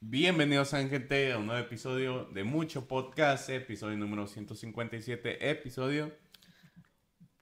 Bienvenidos 0.00 0.74
a 0.74 0.86
gente 0.88 1.32
a 1.32 1.38
un 1.38 1.46
nuevo 1.46 1.64
episodio 1.64 2.24
de 2.24 2.42
Mucho 2.42 2.88
Podcast, 2.88 3.48
episodio 3.48 3.96
número 3.96 4.26
157, 4.26 5.48
episodio 5.48 6.10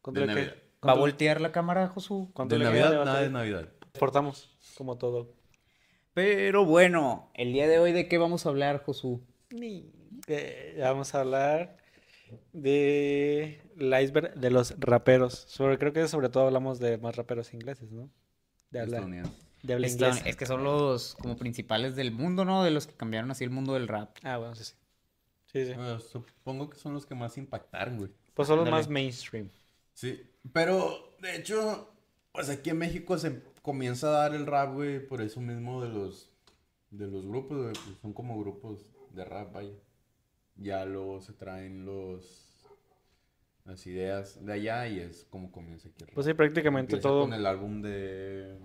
¿Cuánto 0.02 0.20
de 0.20 0.26
Navidad. 0.26 0.56
¿Va 0.86 0.92
a 0.92 0.96
voltear 0.96 1.40
la 1.40 1.52
cámara, 1.52 1.88
Josu? 1.88 2.30
¿Cuánto 2.34 2.54
De 2.54 2.58
le 2.58 2.64
Navidad, 2.66 3.04
nada 3.04 3.22
de? 3.22 3.30
Navidad. 3.30 3.68
Exportamos, 3.88 4.50
como 4.76 4.98
todo. 4.98 5.32
Pero 6.12 6.66
bueno, 6.66 7.30
el 7.34 7.54
día 7.54 7.66
de 7.66 7.78
hoy, 7.78 7.92
¿de 7.92 8.08
qué 8.08 8.18
vamos 8.18 8.44
a 8.44 8.50
hablar, 8.50 8.82
Josu? 8.84 9.22
Eh, 10.26 10.76
vamos 10.80 11.14
a 11.14 11.20
hablar 11.20 11.78
de 12.52 13.62
el 13.78 14.02
iceberg 14.02 14.34
de 14.34 14.50
los 14.50 14.78
raperos. 14.78 15.46
Sobre, 15.48 15.78
creo 15.78 15.94
que 15.94 16.06
sobre 16.08 16.28
todo 16.28 16.46
hablamos 16.46 16.78
de 16.78 16.98
más 16.98 17.16
raperos 17.16 17.54
ingleses, 17.54 17.90
¿no? 17.90 18.10
De 18.70 18.80
habla, 18.80 18.98
Estadounidense. 18.98 19.51
De 19.62 19.74
habla 19.74 19.88
inglesa. 19.88 20.26
Es 20.28 20.36
que 20.36 20.46
son 20.46 20.64
los 20.64 21.14
como 21.16 21.36
principales 21.36 21.96
del 21.96 22.12
mundo, 22.12 22.44
¿no? 22.44 22.64
De 22.64 22.70
los 22.70 22.86
que 22.86 22.94
cambiaron 22.94 23.30
así 23.30 23.44
el 23.44 23.50
mundo 23.50 23.74
del 23.74 23.88
rap. 23.88 24.16
Ah, 24.22 24.38
bueno, 24.38 24.54
sí, 24.54 24.64
sí. 24.64 24.74
Sí, 25.46 25.66
sí. 25.66 25.74
Bueno, 25.74 25.98
supongo 26.00 26.70
que 26.70 26.78
son 26.78 26.94
los 26.94 27.04
que 27.06 27.14
más 27.14 27.36
impactaron, 27.36 27.98
güey. 27.98 28.10
Pues 28.34 28.48
son 28.48 28.56
los 28.56 28.64
Dale. 28.64 28.76
más 28.76 28.88
mainstream. 28.88 29.50
Sí, 29.94 30.20
pero 30.52 31.14
de 31.20 31.36
hecho, 31.36 31.90
pues 32.32 32.48
aquí 32.48 32.70
en 32.70 32.78
México 32.78 33.18
se 33.18 33.42
comienza 33.62 34.08
a 34.08 34.10
dar 34.22 34.34
el 34.34 34.46
rap, 34.46 34.72
güey, 34.74 35.06
por 35.06 35.20
eso 35.20 35.40
mismo 35.40 35.82
de 35.82 35.90
los 35.90 36.30
de 36.90 37.06
los 37.06 37.26
grupos, 37.26 37.58
güey, 37.58 37.72
pues 37.72 37.98
son 38.00 38.12
como 38.12 38.38
grupos 38.40 38.92
de 39.10 39.24
rap, 39.24 39.52
vaya. 39.52 39.74
Ya 40.56 40.84
luego 40.84 41.20
se 41.20 41.32
traen 41.32 41.84
los 41.84 42.48
las 43.64 43.86
ideas 43.86 44.44
de 44.44 44.52
allá 44.54 44.88
y 44.88 44.98
es 44.98 45.24
como 45.30 45.52
comienza 45.52 45.88
aquí 45.88 45.98
el 46.00 46.08
rap. 46.08 46.14
Pues 46.14 46.26
sí, 46.26 46.34
prácticamente 46.34 46.94
Empieza 46.96 47.08
todo. 47.08 47.22
con 47.22 47.32
el 47.34 47.46
álbum 47.46 47.80
de 47.82 48.58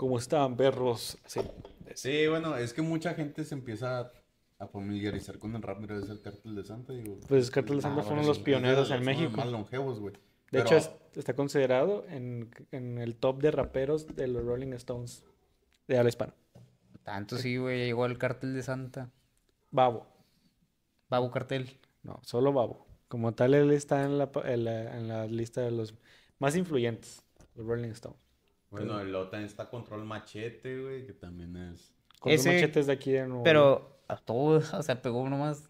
¿Cómo 0.00 0.16
están, 0.16 0.56
perros? 0.56 1.18
Sí. 1.26 1.42
Sí, 1.94 2.26
bueno, 2.26 2.56
es 2.56 2.72
que 2.72 2.80
mucha 2.80 3.12
gente 3.12 3.44
se 3.44 3.54
empieza 3.54 4.10
a 4.58 4.66
familiarizar 4.66 5.38
con 5.38 5.54
el 5.54 5.60
rap 5.60 5.82
gracias 5.82 6.08
al 6.08 6.22
Cártel 6.22 6.54
de 6.54 6.64
Santa, 6.64 6.94
digo. 6.94 7.20
Pues 7.28 7.50
Cártel 7.50 7.74
de 7.76 7.80
Ah, 7.80 7.82
Santa 7.82 7.94
bueno, 7.96 8.08
fueron 8.08 8.26
los 8.26 8.38
pioneros 8.38 8.90
es 8.90 8.96
en 8.96 9.04
México. 9.04 9.32
más 9.36 9.48
longevos, 9.48 10.00
güey. 10.00 10.14
De 10.14 10.20
Pero- 10.52 10.64
hecho, 10.64 10.76
es- 10.76 10.90
está 11.16 11.34
considerado 11.36 12.06
en, 12.08 12.50
en 12.70 12.96
el 12.96 13.14
top 13.16 13.42
de 13.42 13.50
raperos 13.50 14.06
de 14.16 14.26
los 14.26 14.42
Rolling 14.42 14.72
Stones 14.72 15.22
de 15.86 15.98
habla 15.98 16.08
hispana. 16.08 16.32
Tanto 17.02 17.36
sí, 17.36 17.58
güey, 17.58 17.84
llegó 17.84 18.04
al 18.04 18.16
cartel 18.16 18.54
de 18.54 18.62
Santa. 18.62 19.10
Babo. 19.70 20.06
Babu 21.10 21.30
Cartel. 21.30 21.78
No, 22.04 22.20
solo 22.22 22.54
Babo. 22.54 22.86
Como 23.08 23.32
tal, 23.34 23.52
él 23.52 23.70
está 23.70 24.02
en 24.04 24.16
la, 24.16 24.32
pa- 24.32 24.50
en 24.50 24.64
la, 24.64 24.96
en 24.96 25.08
la 25.08 25.26
lista 25.26 25.60
de 25.60 25.72
los 25.72 25.92
más 26.38 26.56
influyentes, 26.56 27.22
los 27.54 27.66
Rolling 27.66 27.90
Stones. 27.90 28.29
Bueno, 28.70 29.00
el 29.00 29.14
otro 29.14 29.30
también 29.30 29.48
está 29.48 29.68
Control 29.68 30.04
Machete, 30.04 30.80
güey, 30.80 31.06
que 31.06 31.12
también 31.12 31.56
es... 31.56 31.92
Con 32.20 32.32
sus 32.32 32.40
Ese- 32.40 32.54
machetes 32.54 32.86
de 32.86 32.92
aquí 32.92 33.10
de 33.12 33.26
Nuevo. 33.26 33.42
Pero 33.42 34.00
a 34.08 34.16
todos, 34.16 34.72
o 34.74 34.82
sea, 34.82 35.00
pegó 35.02 35.28
nomás. 35.28 35.68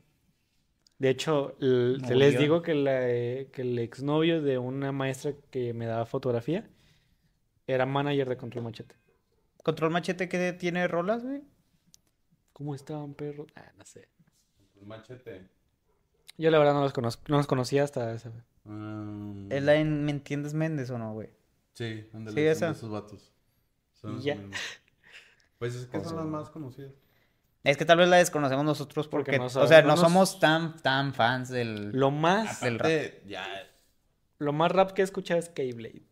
De 0.98 1.08
hecho, 1.08 1.56
el- 1.60 2.02
te 2.06 2.14
les 2.14 2.38
digo 2.38 2.60
que, 2.60 2.74
la, 2.74 3.08
eh, 3.08 3.48
que 3.52 3.62
el 3.62 3.78
exnovio 3.78 4.42
de 4.42 4.58
una 4.58 4.92
maestra 4.92 5.32
que 5.50 5.72
me 5.72 5.86
daba 5.86 6.04
fotografía 6.04 6.68
era 7.66 7.86
manager 7.86 8.28
de 8.28 8.36
Control 8.36 8.64
Machete. 8.64 8.96
Control 9.62 9.90
Machete 9.90 10.28
que 10.28 10.52
tiene 10.52 10.86
rolas, 10.88 11.22
güey. 11.24 11.42
¿Cómo 12.52 12.74
estaban, 12.74 13.14
perros? 13.14 13.46
Ah, 13.54 13.72
no 13.78 13.84
sé. 13.86 14.08
Control 14.58 14.86
Machete. 14.86 15.48
Yo 16.36 16.50
la 16.50 16.58
verdad 16.58 16.74
no 16.74 16.82
los, 16.82 16.92
conozco, 16.92 17.22
no 17.28 17.36
los 17.38 17.46
conocía 17.46 17.82
hasta 17.84 18.12
esa. 18.12 18.30
Um, 18.64 19.50
¿Es 19.50 19.62
la 19.62 19.76
en 19.76 20.04
¿Me 20.04 20.10
entiendes, 20.10 20.52
Méndez 20.54 20.90
o 20.90 20.98
no, 20.98 21.14
güey? 21.14 21.30
Sí, 21.74 22.08
ándale, 22.12 22.34
Sí, 22.36 22.42
son 22.42 22.52
esa. 22.52 22.66
de 22.66 22.72
esos 22.72 22.90
vatos. 22.90 23.32
Son 23.94 24.16
mismos. 24.16 24.58
Pues 25.58 25.74
es 25.74 25.86
que 25.86 26.00
son 26.02 26.16
las 26.16 26.26
más 26.26 26.50
conocidas. 26.50 26.92
Es 27.62 27.76
que 27.76 27.84
tal 27.84 27.98
vez 27.98 28.08
la 28.08 28.16
desconocemos 28.16 28.64
nosotros 28.64 29.06
Porque 29.08 29.32
porque, 29.32 29.38
no 29.38 29.44
o 29.62 29.66
sea, 29.66 29.82
no 29.82 29.96
somos 29.98 30.40
tan, 30.40 30.80
tan 30.80 31.12
fans 31.12 31.50
del... 31.50 31.90
Lo 31.92 32.10
más, 32.10 32.62
Del 32.62 32.78
rap. 32.78 32.90
Ya... 33.26 33.46
lo 34.38 34.54
más 34.54 34.72
rap 34.72 34.92
que 34.92 35.02
he 35.02 35.04
escuchado 35.04 35.38
es 35.38 35.50
Keyblade. 35.50 36.02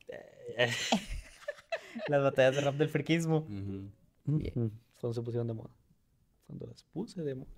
Las 2.08 2.22
batallas 2.22 2.54
de 2.56 2.60
rap 2.60 2.74
del 2.74 2.88
friquismo. 2.90 3.46
Ujú. 3.48 3.90
Cuando 5.00 5.14
se 5.14 5.22
pusieron 5.22 5.46
de 5.46 5.54
moda. 5.54 5.70
Cuando 6.46 6.66
las 6.66 6.82
puse 6.84 7.22
de 7.22 7.34
moda. 7.34 7.48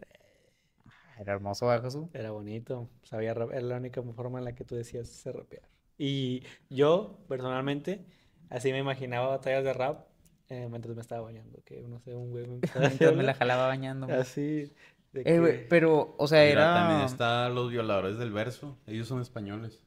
Era 1.19 1.33
hermoso, 1.35 1.67
¿verdad, 1.67 1.85
Josu? 1.85 2.09
Era 2.13 2.31
bonito. 2.31 2.89
Sabía 3.03 3.35
rap- 3.35 3.51
Era 3.51 3.63
la 3.63 3.77
única 3.77 4.03
forma 4.03 4.39
en 4.39 4.45
la 4.45 4.55
que 4.55 4.65
tú 4.65 4.77
decías 4.77 5.09
se 5.09 5.33
rapear. 5.33 5.69
Y 6.03 6.45
yo, 6.71 7.19
personalmente, 7.29 8.07
así 8.49 8.73
me 8.73 8.79
imaginaba 8.79 9.29
batallas 9.29 9.63
de 9.65 9.75
rap 9.75 10.07
eh, 10.49 10.67
mientras 10.71 10.97
me 10.97 11.03
estaba 11.03 11.21
bañando. 11.21 11.63
Que 11.63 11.83
no 11.83 12.01
sé, 12.01 12.15
un 12.15 12.31
güey 12.31 12.47
me 12.47 12.61
Mientras 12.81 13.15
me 13.15 13.23
la 13.23 13.35
jalaba 13.35 13.67
bañando. 13.67 14.07
güey. 14.07 14.19
Así. 14.19 14.73
de 15.13 15.23
Eh, 15.27 15.39
güey, 15.39 15.69
pero, 15.69 16.15
o 16.19 16.27
sea, 16.27 16.41
Mira, 16.41 16.53
era... 16.53 16.75
también 16.75 17.01
está 17.03 17.51
Los 17.51 17.71
Violadores 17.71 18.17
del 18.17 18.33
Verso. 18.33 18.79
Ellos 18.87 19.09
son 19.09 19.21
españoles. 19.21 19.85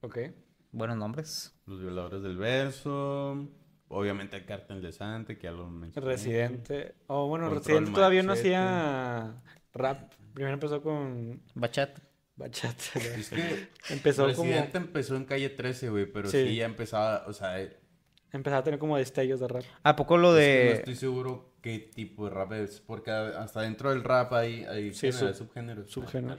Ok. 0.00 0.18
Buenos 0.72 0.96
nombres. 0.96 1.56
Los 1.66 1.80
Violadores 1.80 2.20
del 2.20 2.36
Verso. 2.36 3.48
Obviamente 3.86 4.38
el 4.38 4.44
Cártel 4.44 4.82
de 4.82 4.90
Santa, 4.90 5.36
que 5.36 5.44
ya 5.44 5.52
lo 5.52 5.70
mencioné. 5.70 6.04
Residente. 6.04 6.96
Oh, 7.06 7.28
bueno, 7.28 7.44
Control 7.44 7.64
Residente 7.64 7.92
todavía 7.92 8.24
no 8.24 8.32
hacía 8.32 9.40
rap. 9.72 10.14
Primero 10.34 10.54
empezó 10.54 10.82
con 10.82 11.40
Bachata. 11.54 12.02
Bachata. 12.38 12.82
Es 13.16 13.28
que 13.30 13.68
Empezó 13.90 14.32
como... 14.34 14.52
Empezó 14.52 15.16
en 15.16 15.24
calle 15.24 15.50
13, 15.50 15.90
güey, 15.90 16.06
pero 16.06 16.28
Sí. 16.30 16.46
sí. 16.48 16.56
ya 16.56 16.64
empezaba, 16.64 17.24
o 17.26 17.32
sea, 17.32 17.60
es 17.60 17.72
Empezaba 18.30 18.60
a 18.60 18.62
tener 18.64 18.78
como 18.78 18.98
destellos 18.98 19.40
de 19.40 19.48
rap. 19.48 19.64
¿A 19.82 19.96
poco 19.96 20.18
lo 20.18 20.28
que 20.28 20.32
no 20.32 20.36
de... 20.38 20.72
estoy 20.72 20.96
seguro 20.96 21.54
qué 21.62 21.78
tipo 21.78 22.26
de 22.28 22.30
rap 22.34 22.52
es, 22.52 22.78
porque 22.80 23.10
hasta 23.10 23.62
dentro 23.62 23.88
del 23.88 24.04
rap 24.04 24.32
hay, 24.34 24.64
hay 24.64 24.92
Sí, 24.92 25.06
género- 25.08 25.32
sub- 25.34 25.46
subgéneros. 25.48 25.90
subgéneros. 25.90 26.38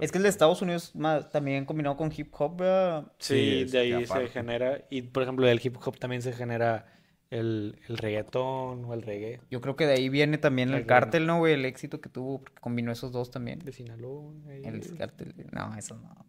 Es 0.00 0.12
que 0.12 0.18
el 0.18 0.22
de 0.22 0.28
Estados 0.30 0.62
Unidos 0.62 0.94
más, 0.94 1.28
también 1.30 1.64
combinado 1.64 1.96
con 1.96 2.12
hip 2.16 2.32
hop, 2.38 2.58
¿verdad? 2.58 3.06
Sí, 3.18 3.64
Sí, 3.66 3.72
de 3.72 3.78
ahí 3.80 4.06
se 4.06 4.28
genera. 4.28 4.84
Y 4.88 5.02
por 5.02 5.24
ejemplo, 5.24 5.44
del 5.46 5.60
hip 5.62 5.76
hop 5.84 5.98
también 5.98 6.22
se 6.22 6.32
genera 6.32 6.95
el, 7.30 7.78
el 7.88 7.98
reggaetón 7.98 8.84
o 8.84 8.94
el 8.94 9.02
reggae 9.02 9.40
Yo 9.50 9.60
creo 9.60 9.76
que 9.76 9.86
de 9.86 9.94
ahí 9.94 10.08
viene 10.08 10.38
también 10.38 10.68
el 10.70 10.86
claro. 10.86 11.04
cártel, 11.06 11.26
¿no, 11.26 11.38
güey? 11.38 11.54
El 11.54 11.64
éxito 11.64 12.00
que 12.00 12.08
tuvo, 12.08 12.40
porque 12.42 12.60
combinó 12.60 12.92
esos 12.92 13.12
dos 13.12 13.30
también. 13.30 13.58
de 13.60 13.72
Sinaloa. 13.72 14.32
ahí. 14.48 14.62
El 14.64 14.96
cártel. 14.96 15.34
No, 15.52 15.74
eso 15.76 15.96
no. 15.96 16.26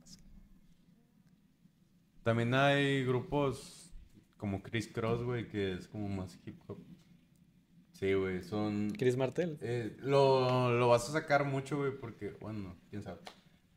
También 2.23 2.53
hay 2.53 3.05
grupos 3.05 3.93
como 4.37 4.61
Chris 4.61 4.87
Cross, 4.87 5.23
güey, 5.23 5.47
que 5.47 5.73
es 5.73 5.87
como 5.87 6.09
más 6.09 6.39
hip 6.45 6.59
hop. 6.67 6.79
Sí, 7.93 8.13
güey, 8.13 8.43
son... 8.43 8.91
Chris 8.91 9.17
Martel. 9.17 9.57
eh, 9.61 9.97
lo, 10.01 10.71
lo 10.71 10.87
vas 10.89 11.09
a 11.09 11.13
sacar 11.13 11.45
mucho, 11.45 11.77
güey, 11.77 11.97
porque, 11.97 12.31
bueno, 12.39 12.75
quién 12.89 13.01
sabe. 13.01 13.21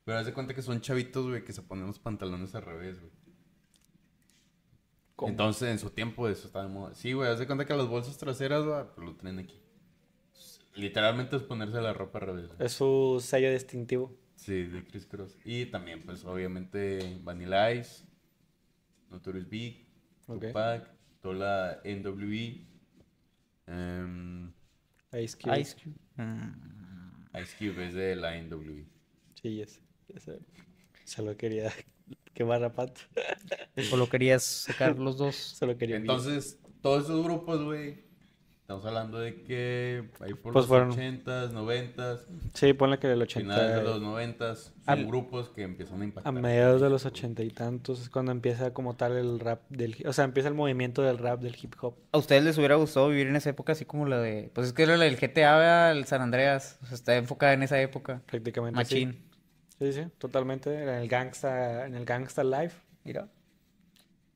Pero 0.04 0.18
haz 0.18 0.26
de 0.26 0.34
cuenta 0.34 0.52
que 0.52 0.60
son 0.62 0.80
chavitos, 0.80 1.26
güey, 1.26 1.44
que 1.44 1.52
se 1.52 1.62
ponen 1.62 1.86
los 1.86 1.98
pantalones 1.98 2.54
al 2.54 2.62
revés, 2.62 2.98
güey. 3.00 3.12
¿Cómo? 5.20 5.30
Entonces, 5.32 5.68
en 5.68 5.78
su 5.78 5.90
tiempo 5.90 6.26
eso 6.30 6.46
está 6.46 6.62
de 6.62 6.68
moda. 6.70 6.94
Sí, 6.94 7.12
güey, 7.12 7.28
haz 7.30 7.38
de 7.38 7.46
cuenta 7.46 7.66
que 7.66 7.74
las 7.74 7.86
bolsas 7.86 8.16
traseras, 8.16 8.64
güey, 8.64 8.82
pues 8.94 9.06
lo 9.06 9.14
traen 9.16 9.38
aquí. 9.38 9.60
Literalmente 10.76 11.36
es 11.36 11.42
ponerse 11.42 11.78
la 11.78 11.92
ropa 11.92 12.20
al 12.20 12.26
revés. 12.28 12.46
güey. 12.48 12.64
Es 12.64 12.72
su 12.72 13.18
sello 13.22 13.52
distintivo. 13.52 14.16
Sí, 14.36 14.62
de 14.62 14.82
Chris 14.86 15.04
Cross. 15.04 15.36
Y 15.44 15.66
también, 15.66 16.00
pues, 16.06 16.24
obviamente, 16.24 17.18
Vanilla 17.22 17.70
Ice, 17.74 18.06
Notorious 19.10 19.46
Big, 19.50 19.86
Ok. 20.26 20.46
Tupac, 20.46 20.88
toda 21.20 21.34
la 21.34 21.80
NWE, 21.84 22.66
em, 23.66 24.50
Ice 25.22 25.36
Cube. 25.36 25.60
Ice 25.60 25.76
Cube. 25.76 25.96
Mm. 26.16 27.36
Ice 27.42 27.56
Cube 27.58 27.88
es 27.88 27.94
de 27.94 28.16
la 28.16 28.36
NWE. 28.40 28.86
Sí, 29.34 29.56
ya 29.58 29.66
sé, 29.66 29.82
ya 30.08 30.18
sé. 30.18 30.38
Solo 31.04 31.36
quería 31.36 31.70
quemar 32.34 32.62
a 32.64 32.72
Pat. 32.72 32.96
¿O 33.92 33.96
lo 33.96 34.08
querías 34.08 34.42
sacar 34.42 34.98
los 34.98 35.16
dos? 35.16 35.34
Solo 35.36 35.76
quería 35.76 35.96
Entonces, 35.96 36.58
todos 36.82 37.04
esos 37.04 37.22
grupos, 37.24 37.62
güey, 37.62 38.04
estamos 38.62 38.84
hablando 38.86 39.18
de 39.18 39.42
que 39.42 40.10
ahí 40.20 40.32
por 40.34 40.52
Pues 40.52 40.62
los 40.62 40.66
fueron- 40.66 40.92
80s, 40.92 41.50
90s, 41.52 42.26
guille. 42.28 42.50
Sí, 42.54 42.72
ponle 42.72 42.98
que 43.00 43.08
del 43.08 43.20
80. 43.20 43.52
finales 43.54 43.76
de 43.76 43.82
los 43.82 44.00
90s, 44.00 44.56
son 44.56 44.74
Al- 44.86 45.06
grupos 45.06 45.48
que 45.50 45.62
empiezan 45.62 45.98
a 45.98 46.02
A 46.02 46.04
impactar. 46.04 46.32
mediados 46.32 46.80
de 46.80 46.88
los 46.88 47.04
ochenta 47.04 47.42
y 47.42 47.50
tantos 47.50 48.00
es 48.00 48.08
cuando 48.10 48.30
empieza 48.32 48.72
como 48.72 48.94
tal 48.94 49.16
el 49.16 49.40
rap 49.40 49.62
del... 49.70 49.96
O 50.06 50.12
sea, 50.12 50.24
empieza 50.24 50.48
el 50.48 50.54
movimiento 50.54 51.02
del 51.02 51.18
rap 51.18 51.40
del 51.40 51.56
hip 51.60 51.74
hop. 51.80 51.96
¿A 52.12 52.18
ustedes 52.18 52.44
les 52.44 52.56
hubiera 52.58 52.76
gustado 52.76 53.08
vivir 53.08 53.26
en 53.26 53.36
esa 53.36 53.50
época 53.50 53.72
así 53.72 53.84
como 53.84 54.06
la 54.06 54.18
de... 54.20 54.50
Pues 54.54 54.68
es 54.68 54.72
que 54.72 54.84
era 54.84 54.96
la 54.96 55.04
del 55.04 55.16
GTA, 55.16 55.90
el 55.90 56.04
San 56.06 56.22
Andreas. 56.22 56.78
O 56.82 56.86
sea, 56.86 56.94
está 56.94 57.16
enfocada 57.16 57.52
en 57.54 57.64
esa 57.64 57.80
época. 57.82 58.22
Prácticamente. 58.26 58.76
Machín. 58.76 59.12
Sí, 59.12 59.29
sí, 59.80 60.02
totalmente. 60.18 60.82
En 60.82 60.88
el 60.88 61.08
gangsta, 61.08 61.86
en 61.86 61.94
el 61.94 62.04
gangsta 62.04 62.44
life. 62.44 62.76
Mira. 63.04 63.28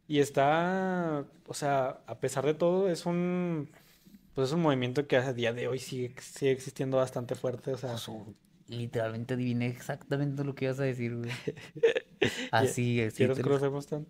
Y 0.06 0.19
está, 0.20 1.25
o 1.46 1.55
sea, 1.55 2.02
a 2.06 2.20
pesar 2.20 2.44
de 2.44 2.55
todo, 2.55 2.91
es 2.91 3.06
un, 3.06 3.70
pues 4.35 4.49
es 4.49 4.55
un 4.55 4.62
movimiento 4.62 5.06
que 5.06 5.17
a 5.17 5.32
día 5.32 5.52
de 5.55 5.69
hoy 5.69 5.79
sigue, 5.79 6.14
sigue 6.20 6.52
existiendo 6.52 6.99
bastante 6.99 7.35
fuerte. 7.35 7.73
O 7.73 7.76
sea, 7.79 7.96
Literalmente 8.69 9.35
adiviné 9.35 9.67
exactamente 9.69 10.43
lo 10.44 10.55
que 10.55 10.67
ibas 10.67 10.81
a 10.81 10.85
decir, 10.85 11.17
güey. 11.17 11.31
Así, 12.50 13.02
así. 13.02 13.19
¿quieres 13.19 13.38
lo- 13.38 13.50
lo 13.50 13.56
hacemos 13.56 13.87
tan? 13.87 14.06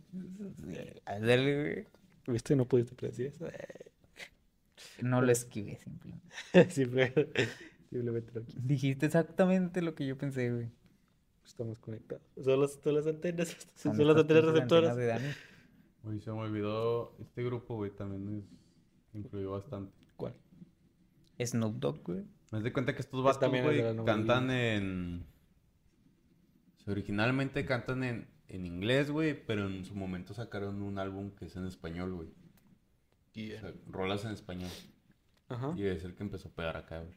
Ándale, 1.04 1.60
güey. 1.62 1.87
¿Viste? 2.28 2.54
No 2.56 2.66
pudiste 2.66 2.94
predecir 2.94 3.26
eso. 3.26 3.46
No 5.02 5.20
lo 5.20 5.32
esquivé 5.32 5.78
simplemente. 5.84 6.28
Simple- 6.70 7.30
Simplemente 7.90 8.32
no 8.34 8.44
quiso. 8.44 8.58
Dijiste 8.62 9.06
exactamente 9.06 9.82
lo 9.82 9.94
que 9.94 10.06
yo 10.06 10.16
pensé, 10.19 10.50
güey. 10.52 10.69
Estamos 11.44 11.79
conectados. 11.79 12.23
Son, 12.43 12.61
los- 12.61 12.75
son 12.82 12.94
las 12.94 13.06
antenas. 13.06 13.49
Son, 13.75 13.96
Son 13.96 14.06
las 14.06 14.17
estas 14.17 14.20
antenas 14.23 14.44
receptoras. 14.44 14.96
de. 14.96 15.35
Uy, 16.05 16.20
se 16.20 16.31
me 16.32 16.38
olvidó. 16.38 17.14
Este 17.20 17.43
grupo, 17.44 17.76
güey, 17.76 17.91
también 17.91 18.38
es, 18.38 18.44
influyó 19.14 19.52
bastante. 19.52 19.93
¿Cuál? 20.17 20.35
Snoop 21.44 21.76
Dogg, 21.76 22.02
güey. 22.02 22.25
Me 22.52 22.61
das 22.61 22.73
cuenta 22.73 22.94
que 22.94 23.00
estos 23.00 23.19
Es 23.20 23.25
vatos, 23.25 23.41
también 23.41 23.64
es 23.67 23.76
de 23.85 23.93
güey, 23.94 24.05
cantan 24.05 24.50
en... 24.50 25.26
o 26.76 26.81
sea, 26.82 26.93
originalmente 26.93 27.64
cantan 27.67 28.05
en, 28.05 28.29
en 28.49 28.67
inglés, 28.67 29.11
güey, 29.11 29.35
pero 29.47 29.67
en 29.69 29.85
su 29.85 29.94
momento 29.97 30.35
sacaron 30.35 30.81
un 30.82 30.99
álbum 30.99 31.31
que 31.32 31.47
es 31.47 31.56
en 31.56 31.67
español, 31.67 32.14
güey. 32.14 32.29
O 33.56 33.61
sea, 33.61 33.75
rolas 33.88 34.25
en 34.25 34.31
español. 34.31 34.70
Ajá. 35.49 35.73
Y 35.76 35.85
es 35.87 36.05
el 36.05 36.14
que 36.14 36.23
empezó 36.23 36.49
a 36.49 36.52
pegar 36.52 36.76
acá, 36.76 37.00
güey. 37.00 37.14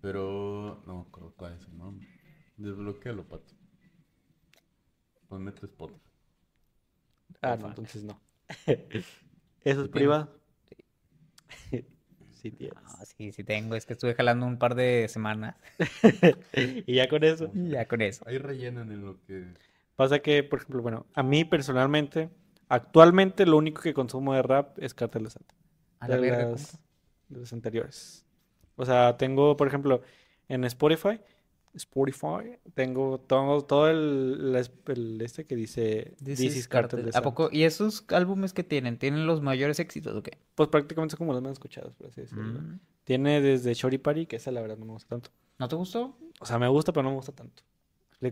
Pero... 0.00 0.82
No 0.86 0.94
me 0.96 1.00
acuerdo 1.02 1.32
cuál 1.36 1.52
es, 1.54 1.68
no. 1.68 1.94
Desbloquealo, 2.60 3.24
pato. 3.24 3.54
Ponme 5.28 5.52
tu 5.52 5.64
Spotify. 5.64 5.98
Ah, 7.40 7.56
no, 7.56 7.68
entonces 7.68 8.04
no. 8.04 8.20
¿Eso 9.64 9.82
es 9.82 9.88
privado? 9.88 10.38
sí, 12.32 12.50
tienes. 12.50 12.76
Ah, 12.84 13.04
sí, 13.06 13.32
sí 13.32 13.44
tengo. 13.44 13.76
Es 13.76 13.86
que 13.86 13.94
estuve 13.94 14.14
jalando 14.14 14.44
un 14.44 14.58
par 14.58 14.74
de 14.74 15.08
semanas. 15.08 15.56
y 16.54 16.94
ya 16.94 17.08
con 17.08 17.24
eso. 17.24 17.50
Y 17.54 17.70
ya 17.70 17.88
con 17.88 18.02
eso. 18.02 18.24
Ahí 18.28 18.36
rellenan 18.36 18.92
en 18.92 19.06
lo 19.06 19.22
que... 19.22 19.54
Pasa 19.96 20.18
que, 20.18 20.42
por 20.42 20.58
ejemplo, 20.58 20.82
bueno, 20.82 21.06
a 21.14 21.22
mí 21.22 21.46
personalmente, 21.46 22.28
actualmente 22.68 23.46
lo 23.46 23.56
único 23.56 23.80
que 23.80 23.94
consumo 23.94 24.34
de 24.34 24.42
rap 24.42 24.78
es 24.78 24.92
Cartel 24.92 25.24
de 25.24 25.30
Santa. 25.30 25.54
A 25.98 26.08
la 26.08 26.16
de 26.16 26.20
verga, 26.20 26.50
las, 26.50 26.78
de 27.28 27.40
las 27.40 27.52
anteriores. 27.54 28.26
O 28.76 28.84
sea, 28.84 29.16
tengo, 29.16 29.56
por 29.56 29.66
ejemplo, 29.66 30.02
en 30.48 30.64
Spotify, 30.64 31.20
Spotify, 31.74 32.58
tengo 32.74 33.18
todo, 33.20 33.62
todo 33.62 33.88
el, 33.88 34.54
este 35.22 35.44
que 35.46 35.56
dice 35.56 36.14
This 36.22 36.38
This 36.38 36.56
is 36.56 36.68
Cartel 36.68 37.00
Cartel. 37.00 37.12
de 37.12 37.18
¿A 37.18 37.22
poco? 37.22 37.48
¿Y 37.52 37.62
esos 37.62 38.04
álbumes 38.08 38.52
que 38.52 38.64
tienen? 38.64 38.98
¿Tienen 38.98 39.26
los 39.26 39.40
mayores 39.40 39.78
éxitos 39.78 40.14
o 40.16 40.22
qué? 40.22 40.38
Pues 40.54 40.68
prácticamente 40.68 41.12
son 41.12 41.18
como 41.18 41.32
los 41.32 41.42
más 41.42 41.52
escuchados, 41.52 41.94
por 41.94 42.08
así 42.08 42.22
decirlo. 42.22 42.60
Mm. 42.60 42.80
Tiene 43.04 43.40
desde 43.40 43.74
Shorty 43.74 43.98
Party, 43.98 44.26
que 44.26 44.36
esa 44.36 44.50
la 44.50 44.60
verdad 44.60 44.76
no 44.78 44.86
me 44.86 44.92
gusta 44.92 45.08
tanto. 45.08 45.30
¿No 45.58 45.68
te 45.68 45.76
gustó? 45.76 46.16
O 46.40 46.46
sea, 46.46 46.58
me 46.58 46.68
gusta, 46.68 46.92
pero 46.92 47.04
no 47.04 47.10
me 47.10 47.16
gusta 47.16 47.32
tanto. 47.32 47.62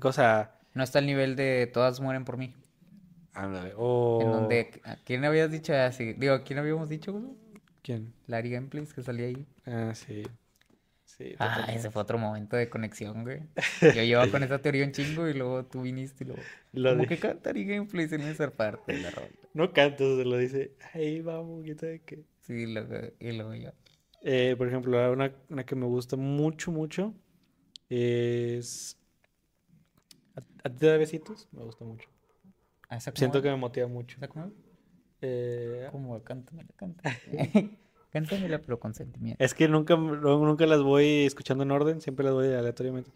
O 0.03 0.13
sea, 0.13 0.59
No 0.75 0.83
está 0.83 0.99
al 0.99 1.07
nivel 1.07 1.37
de 1.37 1.69
Todas 1.73 2.01
mueren 2.01 2.25
por 2.25 2.37
mí. 2.37 2.55
ándale, 3.35 3.73
o... 3.77 4.21
En 4.23 4.33
donde... 4.33 4.81
¿A 4.85 4.97
quién 4.97 5.25
habías 5.25 5.51
dicho 5.51 5.75
así? 5.75 6.13
Digo, 6.15 6.35
¿a 6.35 6.43
quién 6.43 6.59
habíamos 6.59 6.89
dicho, 6.89 7.13
güey? 7.13 7.25
¿Quién? 7.83 8.13
Larry 8.27 8.51
Gameplays, 8.51 8.93
que 8.93 9.03
salía 9.03 9.27
ahí. 9.27 9.47
Ah, 9.65 9.93
sí. 9.95 10.23
Sí, 11.19 11.35
Ah, 11.39 11.67
ese 11.73 11.91
fue 11.91 12.03
otro 12.03 12.19
momento 12.19 12.57
de 12.57 12.69
conexión, 12.69 13.23
güey. 13.25 13.41
Yo 13.93 14.03
llevaba 14.03 14.31
con 14.31 14.43
esa 14.43 14.61
teoría 14.61 14.85
un 14.85 14.93
chingo 14.93 15.29
y 15.29 15.35
luego 15.35 15.65
tú 15.67 15.83
viniste 15.83 16.25
y 16.25 16.27
luego... 16.27 16.51
Lo 16.73 16.95
Como 16.95 17.03
de- 17.03 17.07
que 17.07 17.19
canta 17.19 17.51
Larry 17.51 17.65
Gameplays 17.67 18.13
en 18.13 18.23
esa 18.27 18.51
parte 18.51 18.93
de 18.93 18.99
la 18.99 19.11
rola. 19.11 19.31
No 19.55 19.73
canto, 19.73 20.17
se 20.17 20.25
lo 20.25 20.37
dice. 20.39 20.73
Ahí 20.95 21.21
vamos, 21.21 21.63
¿quién 21.65 21.79
sabe 21.79 22.01
qué? 22.05 22.25
Sí, 22.41 22.67
luego, 22.67 22.97
y 23.21 23.33
luego 23.33 23.55
yo... 23.55 23.71
Eh, 24.23 24.55
por 24.59 24.69
ejemplo, 24.69 25.13
una, 25.13 25.33
una 25.49 25.65
que 25.65 25.75
me 25.77 25.87
gusta 25.87 26.17
mucho, 26.17 26.73
mucho 26.73 27.15
es... 27.91 28.99
¿A, 30.37 30.41
a 30.65 30.71
ti 30.71 30.77
te 30.79 30.87
da 30.87 30.97
besitos? 30.97 31.49
Me 31.53 31.63
gusta 31.65 31.85
mucho. 31.85 32.09
Ah, 32.91 32.97
¿esa 32.97 33.13
cómo 33.13 33.19
Siento 33.19 33.43
que 33.43 33.49
me 33.51 33.57
motiva 33.57 33.87
mucho. 33.89 34.17
¿Esa 34.17 34.29
cómo? 34.29 34.53
Eh, 35.21 35.89
¿Cómo 35.91 36.15
va? 36.15 36.23
Cántamela, 36.25 36.69
cántamela. 38.11 38.59
Pero 38.61 38.79
con 38.81 38.95
sentimiento. 38.95 39.43
es 39.43 39.55
que 39.55 39.69
nunca, 39.69 39.97
no- 39.97 40.45
nunca 40.45 40.67
las 40.67 40.83
voy 40.83 41.25
escuchando 41.27 41.65
en 41.65 41.71
orden, 41.71 42.01
siempre 42.01 42.25
las 42.25 42.35
voy 42.35 42.47
aleatoriamente. 42.53 43.11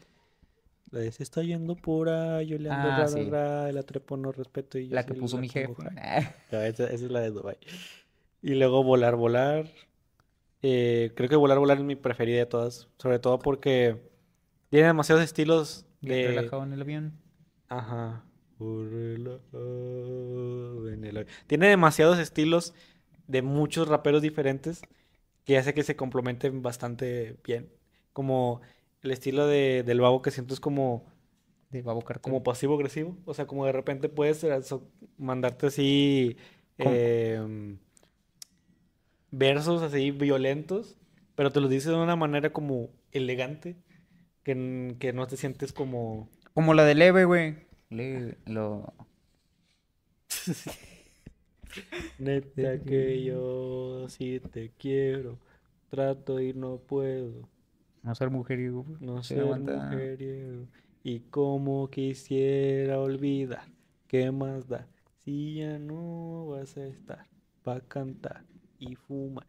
La 0.90 1.00
de 1.00 1.10
se 1.12 1.22
está 1.22 1.42
yendo 1.42 1.74
por 1.74 2.08
ahí, 2.10 2.46
yo 2.48 2.58
le 2.58 2.68
ando 2.70 2.88
Ah, 2.90 2.96
ra, 2.98 3.02
ra, 3.04 3.08
sí. 3.08 3.30
ra, 3.30 3.72
la 3.72 3.82
trepo 3.82 4.16
no 4.18 4.30
respeto 4.30 4.78
y 4.78 4.88
La 4.88 5.06
que 5.06 5.14
puso 5.14 5.38
mi 5.38 5.48
jefe. 5.48 5.72
Ah, 5.96 6.18
esa, 6.50 6.66
esa 6.66 6.84
es 6.92 7.02
la 7.10 7.20
de 7.20 7.30
Dubai. 7.30 7.56
Y 8.42 8.54
luego 8.56 8.82
Volar, 8.84 9.16
Volar. 9.16 9.66
Eh, 10.60 11.12
creo 11.16 11.28
que 11.30 11.36
Volar, 11.36 11.58
Volar 11.58 11.78
es 11.78 11.84
mi 11.84 11.96
preferida 11.96 12.38
de 12.38 12.46
todas. 12.46 12.88
Sobre 12.98 13.18
todo 13.18 13.38
porque 13.38 13.96
tiene 14.68 14.88
demasiados 14.88 15.24
estilos 15.24 15.86
de... 16.02 16.26
relajado 16.28 16.62
en 16.64 16.72
el 16.74 16.82
avión. 16.82 17.12
Ajá. 17.68 18.24
Relajado 19.52 20.88
en 20.90 21.04
el 21.04 21.16
aire. 21.16 21.30
Tiene 21.46 21.68
demasiados 21.68 22.18
estilos 22.18 22.74
de 23.32 23.40
muchos 23.40 23.88
raperos 23.88 24.20
diferentes 24.20 24.82
que 25.44 25.56
hace 25.56 25.72
que 25.72 25.82
se 25.82 25.96
complementen 25.96 26.60
bastante 26.60 27.38
bien. 27.44 27.72
Como 28.12 28.60
el 29.00 29.10
estilo 29.10 29.46
de, 29.46 29.82
del 29.84 30.02
babo 30.02 30.20
que 30.20 30.30
siento 30.30 30.52
es 30.52 30.60
como, 30.60 31.06
De 31.70 31.80
Babo 31.80 32.02
Cartel. 32.02 32.20
como 32.20 32.42
pasivo-agresivo. 32.42 33.16
O 33.24 33.32
sea, 33.32 33.46
como 33.46 33.64
de 33.64 33.72
repente 33.72 34.10
puedes 34.10 34.44
eh, 34.44 34.60
mandarte 35.16 35.68
así 35.68 36.36
em, 36.76 37.78
versos 39.30 39.80
así 39.80 40.10
violentos, 40.10 40.98
pero 41.34 41.50
te 41.50 41.60
los 41.60 41.70
dice 41.70 41.88
de 41.88 41.96
una 41.96 42.16
manera 42.16 42.52
como 42.52 42.90
elegante, 43.12 43.76
que, 44.44 44.94
que 45.00 45.14
no 45.14 45.26
te 45.26 45.38
sientes 45.38 45.72
como... 45.72 46.28
Como 46.52 46.74
la 46.74 46.84
de 46.84 46.94
Leve, 46.94 47.24
güey. 47.24 47.56
Lo... 48.44 48.92
Neta 52.18 52.80
que 52.82 53.22
yo 53.24 54.08
sí 54.08 54.40
te 54.40 54.70
quiero, 54.78 55.38
trato 55.90 56.40
y 56.40 56.52
no 56.52 56.78
puedo, 56.78 57.48
No 58.02 58.14
ser 58.14 58.30
mujeriego. 58.30 58.84
güey. 58.84 58.96
no 59.00 59.22
Se 59.22 59.34
ser 59.34 59.44
aguanta. 59.44 59.76
mujeriego. 59.90 60.66
Y 61.04 61.20
como 61.20 61.88
quisiera 61.90 63.00
olvidar, 63.00 63.66
¿qué 64.06 64.30
más 64.30 64.68
da? 64.68 64.86
Si 65.24 65.56
ya 65.56 65.78
no 65.78 66.46
vas 66.46 66.76
a 66.76 66.86
estar 66.86 67.26
para 67.62 67.80
cantar 67.80 68.44
y 68.78 68.94
fumar. 68.96 69.46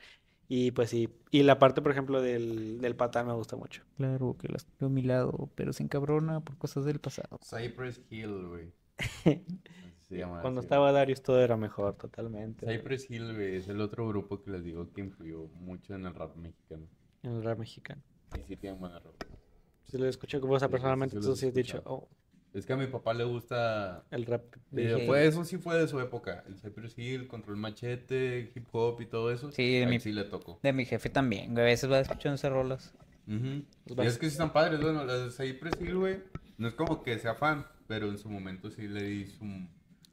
Y 0.49 0.71
pues 0.71 0.89
sí, 0.91 1.09
y 1.31 1.41
la 1.43 1.57
parte, 1.57 1.81
por 1.81 1.91
ejemplo, 1.91 2.21
del, 2.21 2.79
del 2.79 2.95
patán 2.95 3.25
me 3.27 3.33
gusta 3.33 3.55
mucho. 3.55 3.83
Claro 3.97 4.35
que 4.37 4.49
las 4.49 4.65
tengo 4.65 4.87
a 4.91 4.93
mi 4.93 5.01
lado, 5.01 5.49
pero 5.55 5.73
sin 5.73 5.87
cabrona 5.87 6.41
por 6.41 6.57
cosas 6.57 6.85
del 6.85 6.99
pasado. 6.99 7.39
Cypress 7.43 8.01
Hill, 8.09 8.47
güey. 8.47 8.71
Así 10.13 10.19
se 10.19 10.25
llama, 10.27 10.41
Cuando 10.41 10.59
así. 10.59 10.65
estaba 10.65 10.91
Darius 10.91 11.21
todo 11.21 11.41
era 11.41 11.57
mejor, 11.57 11.95
totalmente. 11.95 12.65
Cypress 12.65 13.09
Hill, 13.09 13.33
güey, 13.33 13.55
es 13.57 13.67
el 13.67 13.81
otro 13.81 14.07
grupo 14.07 14.41
que 14.41 14.51
les 14.51 14.63
digo 14.63 14.91
que 14.93 15.01
influyó 15.01 15.47
mucho 15.59 15.95
en 15.95 16.05
el 16.05 16.13
rap 16.13 16.35
mexicano. 16.35 16.87
En 17.23 17.31
el 17.37 17.43
rap 17.43 17.59
mexicano. 17.59 18.01
Y 18.37 18.43
sí 18.43 18.55
tienen 18.57 18.79
buena 18.79 18.99
rap. 18.99 19.13
Si 19.85 19.97
lo 19.97 20.07
escuché 20.07 20.39
como, 20.39 20.59
sí, 20.59 20.67
personalmente, 20.67 21.19
tú 21.19 21.35
sí 21.35 21.47
has 21.47 21.53
dicho, 21.53 21.81
oh, 21.85 22.07
Es 22.53 22.65
que 22.65 22.73
a 22.73 22.77
mi 22.77 22.87
papá 22.87 23.13
le 23.13 23.23
gusta... 23.23 24.05
el 24.11 24.25
rap 24.25 24.43
de 24.71 25.03
eh, 25.03 25.07
fue, 25.07 25.21
hop. 25.21 25.27
eso 25.29 25.45
sí 25.45 25.57
fue 25.57 25.77
de 25.79 25.87
su 25.87 25.99
época. 25.99 26.43
El 26.47 26.57
Cypress 26.59 26.97
Hill, 26.97 27.27
Control 27.27 27.57
Machete, 27.57 28.51
hip 28.55 28.67
hop 28.71 29.01
y 29.01 29.07
todo 29.07 29.31
eso. 29.31 29.51
Sí, 29.51 29.79
de 29.79 29.87
mi- 29.87 29.99
sí 29.99 30.11
le 30.11 30.23
tocó. 30.25 30.59
De 30.61 30.71
mi 30.73 30.85
jefe 30.85 31.09
también, 31.09 31.53
güey. 31.53 31.63
A 31.63 31.65
veces 31.65 31.91
va 31.91 31.99
escuchando 31.99 32.35
esas 32.35 32.51
rolas. 32.51 32.93
Ujú. 33.27 33.63
Pues 33.95 34.05
Y 34.05 34.07
es 34.07 34.17
que 34.19 34.27
sí 34.27 34.33
están 34.33 34.53
padres, 34.53 34.79
bueno, 34.81 35.03
las 35.05 35.35
de 35.37 35.45
Cypress 35.47 35.79
Hill, 35.81 35.95
güey. 35.97 36.19
No 36.57 36.67
es 36.67 36.75
como 36.75 37.01
que 37.01 37.17
sea 37.17 37.33
fan, 37.35 37.65
pero 37.87 38.07
en 38.07 38.17
su 38.17 38.29
momento 38.29 38.69
sí 38.69 38.87
le 38.87 39.03
di 39.03 39.25
su, 39.25 39.43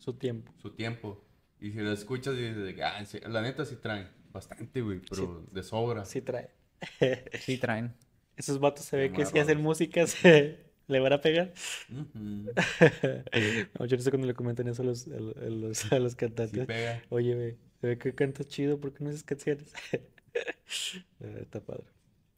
Su 0.01 0.15
tiempo. 0.15 0.53
su 0.61 0.71
tiempo. 0.71 1.25
Y 1.61 1.71
si 1.73 1.79
la 1.79 1.93
escuchas 1.93 2.35
y 2.35 2.43
dices, 2.53 2.75
ah, 2.83 3.05
sí, 3.05 3.21
la 3.29 3.41
neta 3.43 3.65
sí 3.65 3.77
traen 3.77 4.09
bastante, 4.33 4.81
güey, 4.83 5.01
pero 5.09 5.47
de 5.53 5.63
sobra. 5.63 6.05
Sí 6.05 6.21
trae. 6.23 6.51
Sí, 7.41 7.59
traen. 7.59 7.95
Esos 8.37 8.59
vatos 8.59 8.85
se 8.87 8.97
ve 8.97 9.13
que 9.13 9.27
si 9.27 9.39
hacen 9.39 9.61
música 9.61 10.07
se 10.07 10.59
le 10.89 10.99
van 11.01 11.13
a 11.13 11.21
pegar. 11.21 11.53
Ujú. 11.91 12.51
No, 13.79 13.85
yo 13.87 13.97
no 13.97 14.03
sé 14.03 14.11
cuando 14.11 14.27
le 14.27 14.35
comentan 14.35 14.67
eso 14.69 14.83
a 14.83 14.87
los, 14.87 15.07
a 15.07 15.11
los, 15.21 15.37
a 15.37 15.41
los- 15.51 15.93
a 15.93 15.99
los 15.99 16.13
Sí 16.13 16.19
cantantes. 16.19 16.67
pega. 16.67 17.03
Oye, 17.11 17.35
güey, 17.35 17.57
se 17.81 17.87
ve 17.87 17.99
que 17.99 18.15
cantas 18.15 18.49
chido, 18.49 18.81
¿por 18.81 18.93
qué 18.95 19.05
no 19.05 19.11
haces 19.11 19.23
canciones? 19.23 19.73
Eh, 19.93 21.39
Está 21.43 21.61
padre. 21.61 21.85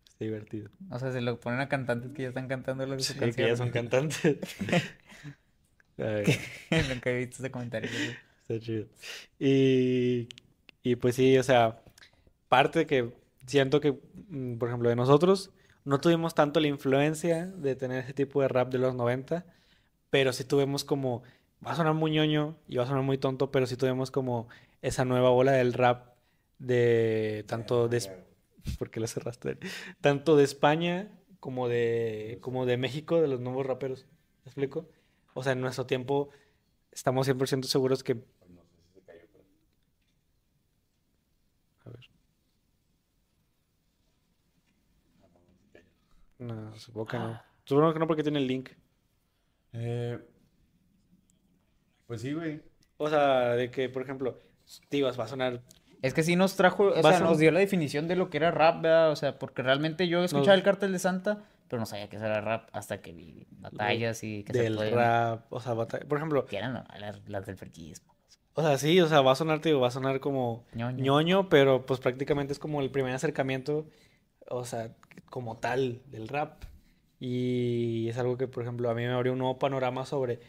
Está 0.08 0.24
divertido. 0.24 0.70
O 0.90 0.98
sea, 0.98 1.12
se 1.12 1.20
lo 1.20 1.38
ponen 1.38 1.60
a 1.60 1.68
cantantes 1.68 2.10
que 2.12 2.22
ya 2.22 2.28
están 2.28 2.48
cantando 2.48 2.84
las 2.86 3.04
Sí, 3.04 3.12
su 3.14 3.18
que 3.20 3.30
ya 3.46 3.56
son 3.56 3.70
cantantes. 3.70 4.36
Nunca 6.88 7.10
he 7.10 7.18
visto 7.18 7.36
ese 7.42 7.50
comentario. 7.50 7.90
Está 8.42 8.58
chido. 8.60 8.86
Y, 9.38 10.28
y 10.82 10.96
pues 10.96 11.16
sí, 11.16 11.36
o 11.38 11.42
sea, 11.42 11.82
parte 12.48 12.86
que 12.86 13.12
siento 13.46 13.80
que, 13.80 13.98
mm, 14.28 14.56
por 14.58 14.68
ejemplo, 14.68 14.88
de 14.88 14.96
nosotros, 14.96 15.52
no 15.84 16.00
tuvimos 16.00 16.34
tanto 16.34 16.60
la 16.60 16.68
influencia 16.68 17.46
de 17.46 17.76
tener 17.76 18.04
ese 18.04 18.14
tipo 18.14 18.42
de 18.42 18.48
rap 18.48 18.70
de 18.72 18.78
los 18.78 18.94
90, 18.94 19.46
pero 20.10 20.32
sí 20.32 20.44
tuvimos 20.44 20.84
como, 20.84 21.22
va 21.66 21.72
a 21.72 21.76
sonar 21.76 21.94
muy 21.94 22.12
ñoño 22.12 22.56
y 22.68 22.76
va 22.76 22.84
a 22.84 22.86
sonar 22.86 23.02
muy 23.04 23.18
tonto, 23.18 23.50
pero 23.52 23.66
sí 23.66 23.76
tuvimos 23.76 24.10
como 24.10 24.48
esa 24.82 25.04
nueva 25.04 25.30
ola 25.30 25.52
del 25.52 25.72
rap 25.74 26.14
de 26.58 27.44
tanto 27.48 27.88
de, 27.88 27.98
Es- 27.98 28.10
¿por 28.78 28.90
qué 28.90 29.00
lo 29.00 29.06
cerraste? 29.06 29.58
Tanto 30.00 30.36
de 30.36 30.44
España 30.44 31.10
como 31.40 31.68
de, 31.68 32.38
como 32.40 32.66
de 32.66 32.76
México, 32.76 33.20
de 33.20 33.28
los 33.28 33.40
nuevos 33.40 33.66
raperos. 33.66 34.06
¿Me 34.44 34.50
explico? 34.50 34.88
O 35.34 35.42
sea, 35.42 35.52
en 35.52 35.60
nuestro 35.60 35.86
tiempo 35.86 36.30
estamos 36.90 37.26
100% 37.28 37.64
seguros 37.64 38.02
que 38.02 38.22
A 41.84 41.90
ver. 41.90 42.10
No, 46.38 46.76
supongo 46.76 47.06
que 47.06 47.18
no. 47.18 47.42
Supongo 47.64 47.92
que 47.92 47.98
no 47.98 48.06
porque 48.06 48.22
tiene 48.22 48.38
el 48.38 48.46
link. 48.46 48.70
Eh, 49.72 50.18
pues 52.06 52.20
sí, 52.20 52.32
güey. 52.32 52.60
O 52.98 53.08
sea, 53.08 53.50
de 53.50 53.70
que, 53.70 53.88
por 53.88 54.02
ejemplo, 54.02 54.40
Tivas 54.88 55.18
va 55.18 55.24
a 55.24 55.28
sonar. 55.28 55.62
Es 56.02 56.14
que 56.14 56.22
sí 56.22 56.34
nos 56.36 56.56
trajo, 56.56 56.88
o 56.88 57.02
sea, 57.02 57.20
nos 57.20 57.38
dio 57.38 57.52
la 57.52 57.60
definición 57.60 58.08
de 58.08 58.16
lo 58.16 58.28
que 58.28 58.38
era 58.38 58.50
rap, 58.50 58.82
¿verdad? 58.82 59.12
O 59.12 59.16
sea, 59.16 59.38
porque 59.38 59.62
realmente 59.62 60.08
yo 60.08 60.22
escuchaba 60.24 60.54
el 60.54 60.64
cartel 60.64 60.92
de 60.92 60.98
Santa, 60.98 61.44
pero 61.72 61.80
no 61.80 61.86
sabía 61.86 62.10
que 62.10 62.16
eso 62.16 62.26
era 62.26 62.42
rap 62.42 62.68
hasta 62.72 63.00
que 63.00 63.14
vi 63.14 63.46
batallas 63.50 64.22
y 64.24 64.44
que 64.44 64.52
se 64.52 64.62
del 64.64 64.74
pueden- 64.76 64.94
rap. 64.94 65.50
O 65.50 65.58
sea, 65.58 65.72
bata- 65.72 66.00
por 66.06 66.18
ejemplo, 66.18 66.44
que 66.44 66.58
eran 66.58 66.74
las, 67.00 67.26
las 67.26 67.46
del 67.46 67.56
friquismo. 67.56 68.14
o 68.52 68.60
sea, 68.62 68.76
sí, 68.76 69.00
o 69.00 69.08
sea, 69.08 69.22
va 69.22 69.32
a 69.32 69.34
sonar, 69.36 69.62
digo, 69.62 69.80
va 69.80 69.88
a 69.88 69.90
sonar 69.90 70.20
como 70.20 70.66
Ñoño. 70.74 71.02
ñoño, 71.02 71.48
pero 71.48 71.86
pues 71.86 71.98
prácticamente 71.98 72.52
es 72.52 72.58
como 72.58 72.82
el 72.82 72.90
primer 72.90 73.14
acercamiento, 73.14 73.86
o 74.50 74.66
sea, 74.66 74.94
como 75.30 75.56
tal 75.56 76.02
del 76.10 76.28
rap. 76.28 76.64
Y 77.18 78.08
es 78.10 78.18
algo 78.18 78.36
que, 78.36 78.48
por 78.48 78.62
ejemplo, 78.64 78.90
a 78.90 78.94
mí 78.94 79.02
me 79.06 79.12
abrió 79.12 79.32
un 79.32 79.38
nuevo 79.38 79.58
panorama 79.58 80.04
sobre, 80.04 80.40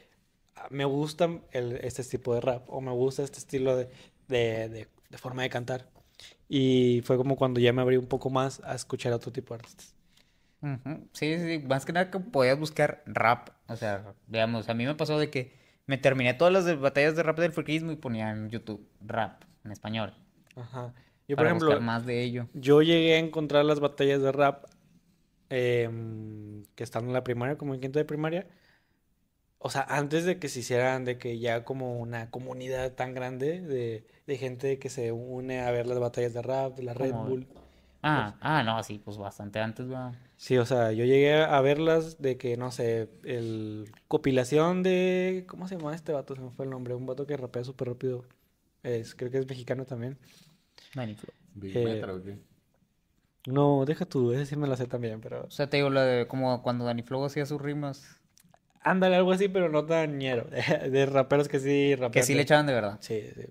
ah, 0.58 0.68
me 0.72 0.84
gusta 0.84 1.30
el- 1.52 1.78
este 1.84 2.04
tipo 2.04 2.36
de 2.36 2.42
rap, 2.42 2.64
o 2.68 2.82
me 2.82 2.92
gusta 2.92 3.24
este 3.24 3.38
estilo 3.40 3.78
de, 3.78 3.90
de, 4.28 4.68
de- 4.68 4.88
de 5.10 5.18
forma 5.18 5.44
de 5.44 5.50
cantar. 5.50 5.88
Y 6.50 7.02
fue 7.06 7.16
como 7.16 7.36
cuando 7.38 7.60
ya 7.62 7.72
me 7.74 7.82
abrí 7.82 7.96
un 7.98 8.08
poco 8.08 8.30
más 8.30 8.62
a 8.66 8.76
escuchar 8.76 9.14
a 9.14 9.16
otro 9.16 9.32
tipo 9.32 9.54
de 9.54 9.60
artistas. 9.60 9.96
Sí, 11.14 11.38
sí, 11.38 11.60
sí, 11.60 11.68
más 11.68 11.86
que 11.86 11.94
nada 11.94 12.10
que 12.10 12.20
podías 12.20 12.58
buscar 12.58 13.04
rap, 13.06 13.50
o 13.68 13.76
sea, 13.76 14.14
digamos, 14.28 14.70
a 14.70 14.74
mí 14.74 14.86
me 14.86 14.96
pasó 14.96 15.20
de 15.20 15.30
que 15.30 15.54
me 15.86 15.98
terminé 15.98 16.34
todas 16.34 16.54
las 16.54 16.66
de- 16.66 16.76
batallas 16.76 17.16
de 17.16 17.24
rap 17.24 17.38
del 17.38 17.52
friquismo 17.52 17.92
y 17.92 17.98
ponía 17.98 18.32
en 18.32 18.50
YouTube 18.50 18.88
rap 19.02 19.44
en 19.64 19.72
español, 19.72 20.14
Ajá. 20.56 20.94
Yo, 21.28 21.38
por 21.38 21.46
ejemplo, 21.46 21.68
buscar 21.68 21.86
más 21.86 22.06
de 22.06 22.22
ello. 22.24 22.48
Yo 22.54 22.82
llegué 22.82 23.16
a 23.16 23.20
encontrar 23.20 23.66
las 23.66 23.80
batallas 23.80 24.22
de 24.22 24.32
rap 24.32 24.66
em, 25.50 26.64
que 26.76 26.84
están 26.84 27.06
en 27.06 27.14
la 27.14 27.24
primaria, 27.24 27.58
como 27.58 27.74
en 27.74 27.82
quinto 27.82 28.00
de 28.00 28.06
primaria. 28.06 28.48
O 29.58 29.70
sea, 29.70 29.84
antes 29.90 30.26
de 30.26 30.40
que 30.40 30.50
se 30.50 30.60
hicieran, 30.60 31.06
de 31.06 31.18
que 31.18 31.40
ya 31.40 31.64
como 31.64 31.98
una 32.00 32.30
comunidad 32.30 32.94
tan 32.96 33.14
grande 33.14 33.62
de, 33.62 34.06
de 34.28 34.38
gente 34.38 34.78
que 34.80 34.90
se 34.90 35.12
une 35.14 35.62
a 35.62 35.72
ver 35.72 35.88
las 35.88 36.00
batallas 36.00 36.34
de 36.34 36.42
rap, 36.42 36.76
de 36.76 36.84
la 36.84 36.94
Red 36.94 37.16
Bull. 37.16 37.48
Ah, 38.04 38.36
ah, 38.42 38.64
no, 38.64 38.84
sí, 38.84 39.00
pues 39.04 39.18
bastante 39.18 39.60
antes, 39.60 39.88
¿verdad? 39.88 40.14
Sí, 40.36 40.58
o 40.58 40.66
sea, 40.66 40.92
yo 40.92 41.06
llegué 41.06 41.36
a 41.42 41.62
verlas 41.62 42.22
de 42.22 42.38
que, 42.38 42.58
no 42.58 42.70
sé, 42.70 43.10
el 43.24 43.90
compilación 44.10 44.84
de... 44.84 45.46
¿Cómo 45.48 45.68
se 45.68 45.78
llama 45.78 45.96
este 45.96 46.12
vato? 46.12 46.36
Se 46.36 46.42
me 46.42 46.52
fue 46.52 46.66
el 46.66 46.72
nombre. 46.72 46.96
Un 46.96 47.06
vato 47.06 47.26
que 47.26 47.38
rapea 47.38 47.64
súper 47.64 47.88
rápido. 47.90 48.26
Es, 48.84 49.16
creo 49.16 49.32
que 49.32 49.38
es 49.38 49.48
mexicano 49.48 49.86
también. 49.86 50.20
Danny 50.96 51.16
Flow. 51.16 51.34
Big 51.56 51.78
Eh, 51.78 51.86
Metra, 51.86 52.14
¿o 52.14 52.22
qué? 52.22 52.38
No, 53.46 53.86
deja 53.86 54.06
tú, 54.06 54.32
ese 54.34 54.46
sí 54.46 54.56
me 54.58 54.68
la 54.68 54.78
sé 54.78 54.86
también, 54.88 55.22
pero... 55.22 55.46
O 55.46 55.52
sea, 55.52 55.70
te 55.70 55.78
digo, 55.78 55.90
la 55.90 56.04
de 56.04 56.28
como 56.28 56.62
cuando 56.62 56.86
Danny 56.86 57.04
Flow 57.04 57.24
hacía 57.26 57.46
sus 57.46 57.62
rimas, 57.62 58.22
Ándale, 58.82 59.16
algo 59.16 59.32
así, 59.32 59.48
pero 59.48 59.70
no 59.70 59.86
tan 59.86 60.18
ñero. 60.18 60.46
De 60.92 61.06
raperos 61.06 61.48
que 61.48 61.60
sí 61.60 61.96
rapean. 61.96 62.12
que 62.12 62.24
sí 62.24 62.36
le 62.36 62.42
echaban 62.44 62.66
de 62.68 62.74
verdad. 62.74 62.98
Sí, 63.02 63.22
sí. 63.34 63.44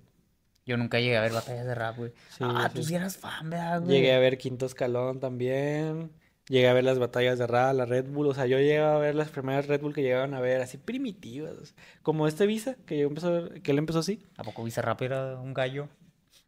Yo 0.65 0.77
nunca 0.77 1.01
llegué 1.01 1.17
a 1.17 1.23
ver 1.23 1.33
batallas 1.33 1.67
de 1.67 1.75
rap, 1.75 1.97
güey. 1.97 2.13
Sí, 2.29 2.45
ah, 2.47 2.69
sí. 2.71 2.79
tú 2.79 2.85
sí 2.85 2.95
eras 2.95 3.17
fan, 3.17 3.51
¿verdad, 3.51 3.81
güey? 3.81 3.97
Llegué 3.97 4.13
a 4.13 4.19
ver 4.19 4.39
Quinto 4.39 4.67
Escalón 4.67 5.19
también. 5.19 6.13
Llegué 6.49 6.69
a 6.69 6.73
ver 6.73 6.85
las 6.85 6.99
batallas 6.99 7.39
de 7.39 7.47
rap, 7.47 7.75
la 7.75 7.85
Red 7.85 8.07
Bull. 8.09 8.27
O 8.27 8.35
sea, 8.35 8.47
yo 8.47 8.59
llegué 8.59 8.79
a 8.79 8.97
ver 8.99 9.15
las 9.15 9.31
primeras 9.31 9.67
Red 9.67 9.81
Bull 9.81 9.95
que 9.95 10.03
llegaban 10.03 10.35
a 10.35 10.41
ver 10.41 10.61
así 10.61 10.77
primitivas. 10.77 11.75
Como 12.03 12.27
este 12.27 12.47
Visa, 12.47 12.77
que, 12.87 12.99
yo 12.99 13.07
empezó, 13.07 13.49
que 13.63 13.71
él 13.71 13.79
empezó 13.79 14.01
así. 14.01 14.25
¿A 14.37 14.45
poco 14.45 14.65
Bizarrap 14.65 15.03
era 15.03 15.39
un 15.41 15.55
gallo? 15.55 15.89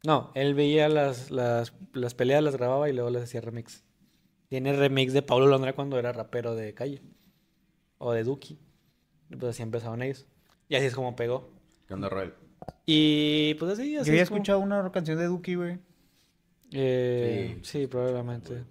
No, 0.05 0.31
él 0.35 0.55
veía 0.55 0.89
las, 0.89 1.31
las, 1.31 1.73
las 1.93 2.15
peleas, 2.15 2.43
las 2.43 2.57
grababa 2.57 2.89
y 2.89 2.93
luego 2.93 3.11
les 3.11 3.23
hacía 3.23 3.41
remix. 3.41 3.85
Tiene 4.49 4.73
remix 4.75 5.13
de 5.13 5.23
Pablo 5.23 5.47
Londra 5.47 5.73
cuando 5.73 5.99
era 5.99 6.13
rapero 6.13 6.55
de 6.55 6.75
calle. 6.75 7.03
O 7.99 8.13
de 8.13 8.23
Duki. 8.25 8.59
Pues 9.31 9.45
así 9.45 9.63
empezaron 9.63 10.03
ellos. 10.03 10.27
Y 10.69 10.77
así 10.77 10.87
es 10.87 10.95
como 10.95 11.17
pegó. 11.17 11.51
¿Qué 11.89 11.95
onda, 11.95 12.09
Roel? 12.09 12.35
Y 12.87 13.55
pues 13.55 13.73
así, 13.73 13.97
así 13.97 14.11
Yo 14.11 14.15
ya 14.15 14.21
he 14.21 14.23
es 14.23 14.29
como- 14.29 14.39
escuchado 14.39 14.61
una 14.61 14.91
canción 14.93 15.19
de 15.19 15.27
Duki, 15.27 15.55
güey. 15.55 15.79
Eh, 16.73 17.59
Sí. 17.63 17.81
sí, 17.83 17.87
probablemente. 17.87 18.65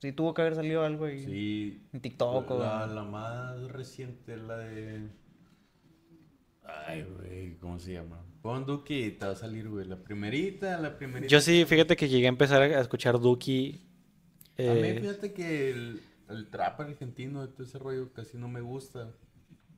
Sí, 0.00 0.12
tuvo 0.12 0.34
que 0.34 0.42
haber 0.42 0.54
salido 0.56 0.84
algo 0.84 1.04
ahí. 1.06 1.24
Sí. 1.24 1.82
En 1.92 2.00
TikTok 2.00 2.50
o... 2.50 2.58
La, 2.58 2.86
la 2.86 3.04
más 3.04 3.60
reciente 3.70 4.36
la 4.36 4.58
de. 4.58 5.08
Ay, 6.64 7.02
güey, 7.04 7.56
¿cómo 7.58 7.78
se 7.78 7.92
llama? 7.94 8.24
Pon 8.40 8.64
Duki 8.66 8.94
y 9.04 9.10
te 9.12 9.26
va 9.26 9.32
a 9.32 9.36
salir, 9.36 9.68
güey. 9.68 9.86
La 9.86 9.96
primerita, 9.96 10.78
la 10.78 10.96
primerita. 10.96 11.28
Yo 11.30 11.40
sí, 11.40 11.64
fíjate 11.64 11.96
que 11.96 12.08
llegué 12.08 12.26
a 12.26 12.30
empezar 12.30 12.62
a 12.62 12.80
escuchar 12.80 13.18
Duki. 13.20 13.80
A 14.58 14.62
mí, 14.62 14.68
eh, 14.80 14.98
fíjate 15.00 15.32
que 15.32 15.70
el, 15.70 16.00
el 16.28 16.48
trap 16.50 16.80
argentino, 16.80 17.48
todo 17.48 17.64
ese 17.64 17.78
rollo, 17.78 18.12
casi 18.12 18.36
no 18.36 18.48
me 18.48 18.60
gusta. 18.60 19.12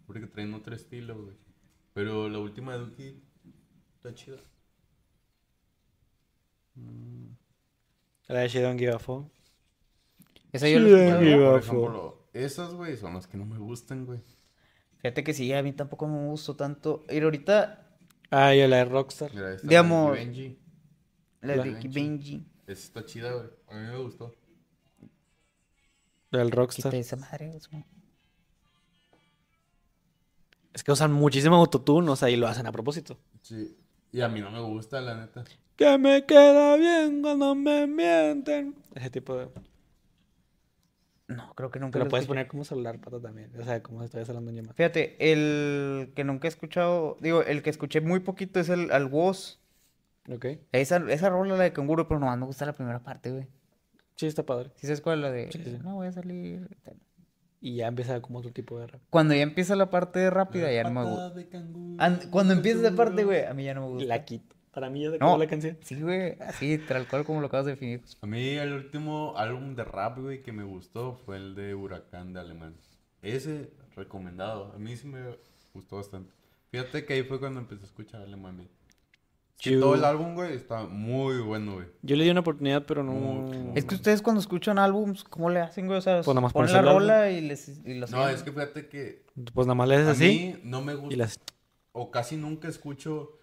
Porque 0.07 0.27
traen 0.27 0.53
otro 0.55 0.75
estilo, 0.75 1.23
güey. 1.23 1.37
Pero 1.95 2.29
la 2.29 2.39
última 2.39 2.73
de 2.75 2.79
Duki 2.81 3.23
está 4.05 4.15
chida. 4.15 4.37
la 8.29 8.41
de 8.41 8.49
She 8.49 8.61
Don't 8.61 8.79
Give 8.79 8.93
a 8.93 8.99
Fuck. 8.99 9.27
Esa 10.53 10.69
yo 10.69 10.79
la 10.81 11.17
Por 11.19 11.59
ejemplo, 11.61 12.29
esas, 12.33 12.75
güey, 12.75 12.97
son 12.97 13.15
las 13.15 13.27
que 13.27 13.37
no 13.37 13.45
me 13.47 13.59
gustan, 13.59 14.05
güey. 14.07 14.21
Fíjate 14.99 15.25
que 15.25 15.33
sí, 15.35 15.53
a 15.53 15.63
mí 15.63 15.73
tampoco 15.73 16.07
me 16.07 16.27
gustó 16.29 16.55
tanto. 16.57 17.05
Y 17.09 17.21
ahorita, 17.21 17.81
Ah, 18.31 18.55
y 18.55 18.67
la 18.67 18.77
de 18.79 18.85
Rockstar. 18.87 19.33
Mira, 19.35 19.53
esta 19.55 19.67
de 19.67 20.11
Benji. 20.11 20.59
la 21.43 21.57
La- 21.57 21.63
de 21.65 21.71
Benji. 21.71 21.89
Benji. 21.89 22.47
Esa 22.67 22.83
está 22.83 23.05
chida, 23.07 23.33
güey. 23.33 23.47
A 23.69 23.75
mí 23.75 23.87
me 23.89 23.99
gustó. 23.99 24.35
La 26.31 26.41
del 26.41 26.51
Rockstar. 26.51 26.91
Quita 26.91 27.01
esa 27.01 27.17
madre. 27.17 27.53
Es 30.73 30.83
que 30.83 30.91
usan 30.93 31.13
muchísimo 31.13 31.55
autotune, 31.57 32.11
o 32.11 32.17
sea, 32.17 32.29
y 32.31 32.37
lo 32.37 32.49
hacen 32.49 32.67
a 32.67 32.73
propósito. 32.73 33.19
Sí. 33.43 33.77
Y 34.15 34.21
a 34.23 34.29
mí 34.29 34.41
no 34.41 34.51
me 34.51 34.61
gusta, 34.61 35.01
la 35.01 35.17
neta. 35.17 35.45
Que 35.77 35.99
me 35.99 36.25
queda 36.25 36.77
bien 36.77 37.21
cuando 37.21 37.55
me 37.57 37.87
mienten. 37.89 38.77
Ese 38.95 39.11
tipo 39.11 39.37
de... 39.37 39.49
No, 41.27 41.53
creo 41.57 41.71
que 41.71 41.81
nunca 41.81 41.99
lo 41.99 42.05
lo 42.05 42.09
puedes 42.09 42.25
escuché. 42.25 42.29
poner 42.29 42.47
como 42.47 42.65
celular, 42.65 43.01
pata, 43.01 43.21
también. 43.21 43.51
O 43.59 43.65
sea, 43.65 43.83
como 43.83 43.99
si 44.01 44.05
estuvieras 44.05 44.29
hablando 44.29 44.51
en 44.51 44.57
llamada. 44.59 44.75
Fíjate, 44.75 45.17
el 45.33 46.13
que 46.15 46.23
nunca 46.23 46.47
he 46.47 46.51
escuchado, 46.51 47.17
digo, 47.21 47.43
el 47.43 47.63
que 47.63 47.71
escuché 47.71 48.01
muy 48.01 48.21
poquito 48.21 48.61
es 48.61 48.69
el 48.69 48.93
al 48.93 49.07
Woz. 49.07 49.59
Ok. 50.31 50.47
Esa, 50.71 50.99
esa 51.11 51.31
rola, 51.31 51.57
la 51.57 51.65
de 51.65 51.73
Canguro, 51.73 52.07
pero 52.07 52.21
nomás 52.21 52.39
me 52.39 52.47
gusta 52.47 52.67
la 52.67 52.75
primera 52.75 53.03
parte, 53.03 53.33
güey. 53.33 53.49
Sí, 54.17 54.27
está 54.27 54.45
padre. 54.47 54.71
¿Sí 54.77 54.87
sabes 54.87 55.01
cuál 55.01 55.19
es 55.19 55.23
la 55.23 55.33
de? 55.33 55.51
Sí, 55.51 55.61
sí. 55.65 55.79
No 55.83 55.95
voy 55.97 56.07
a 56.07 56.13
salir. 56.13 56.69
Y 57.65 57.77
ya 57.77 57.87
empieza 57.87 58.21
como 58.21 58.41
otro 58.41 58.53
tipo 58.53 58.79
de 58.79 58.87
rap. 58.87 59.01
Cuando 59.09 59.33
ya 59.35 59.41
empieza 59.41 59.75
la 59.75 59.89
parte 59.89 60.29
rápida, 60.29 60.71
ya 60.71 60.83
no 60.85 60.91
me 60.91 61.05
gusta. 61.11 61.49
Canguro, 61.51 61.97
Cuando 62.31 62.53
empieza 62.53 62.81
esa 62.81 62.95
parte, 62.95 63.25
güey, 63.25 63.47
a 63.47 63.55
mí 63.55 63.65
ya 63.65 63.73
no 63.73 63.81
me 63.81 63.89
gusta. 63.95 64.07
La 64.07 64.25
quito. 64.27 64.55
Para 64.71 64.91
mí 64.91 65.03
ya 65.03 65.11
se 65.13 65.19
No. 65.19 65.27
acabó 65.27 65.39
la 65.39 65.47
canción. 65.49 65.79
Sí, 65.81 66.01
güey, 66.01 66.37
así, 66.41 66.77
tal 66.79 67.09
cual 67.09 67.25
como 67.25 67.41
lo 67.41 67.47
acabas 67.47 67.65
de 67.65 67.73
definir. 67.73 68.03
A 68.21 68.27
mí 68.27 68.49
el 68.51 68.73
último 68.75 69.35
álbum 69.39 69.75
de 69.75 69.85
rap, 69.85 70.19
güey, 70.19 70.43
que 70.43 70.53
me 70.53 70.65
gustó 70.65 71.15
fue 71.25 71.37
el 71.39 71.55
de 71.55 71.75
Huracán 71.75 72.35
de 72.35 72.41
Alemán. 72.41 72.75
Ese, 73.23 73.71
recomendado. 73.97 74.73
A 74.75 74.79
mí 74.79 74.95
sí 74.97 75.07
me 75.07 75.21
gustó 75.73 75.97
bastante. 75.97 76.31
Fíjate 76.71 77.07
que 77.07 77.15
ahí 77.15 77.23
fue 77.23 77.39
cuando 77.41 77.61
empecé 77.61 77.83
a 77.83 77.87
escuchar 77.87 78.21
alemán, 78.21 78.57
güey. 78.57 78.69
Yo- 79.61 79.81
todo 79.81 79.95
el 79.95 80.05
álbum, 80.05 80.35
güey, 80.35 80.53
está 80.55 80.85
muy 80.85 81.39
bueno, 81.39 81.75
güey. 81.75 81.87
Yo 82.03 82.17
le 82.17 82.25
di 82.25 82.31
una 82.31 82.41
oportunidad, 82.41 82.85
pero 82.87 83.03
no... 83.03 83.13
Muy, 83.13 83.73
Es 83.79 83.85
que 83.85 83.95
ustedes 83.95 84.21
cuando 84.21 84.41
escuchan 84.41 84.79
álbums, 84.79 85.25
¿cómo 85.25 85.49
le 85.49 85.61
hacen, 85.61 85.87
güey? 85.87 85.99
O 85.99 86.03
sea, 86.03 86.17
Pues 86.23 86.35
nada 86.35 86.41
más 86.43 86.53
ponen 86.53 86.73
la 86.73 86.83
rola 86.83 87.31
y 87.31 87.41
les 87.41 87.81
y 87.85 87.95
los 87.95 88.11
No, 88.11 88.29
es 88.29 88.43
que 88.43 88.53
fíjate 88.53 88.89
que 88.89 89.25
Pues 89.55 89.67
nada 89.67 89.75
más 89.75 89.89
le 89.89 89.95
haces 89.97 90.09
a 90.09 90.11
así 90.13 90.25
mí 90.27 90.61
no 90.65 90.83
me 90.83 90.93
y 90.93 90.97
gusta, 90.97 91.17
las... 91.17 91.41
o 91.93 92.11
casi 92.11 92.37
nunca 92.37 92.69
escucho 92.69 93.39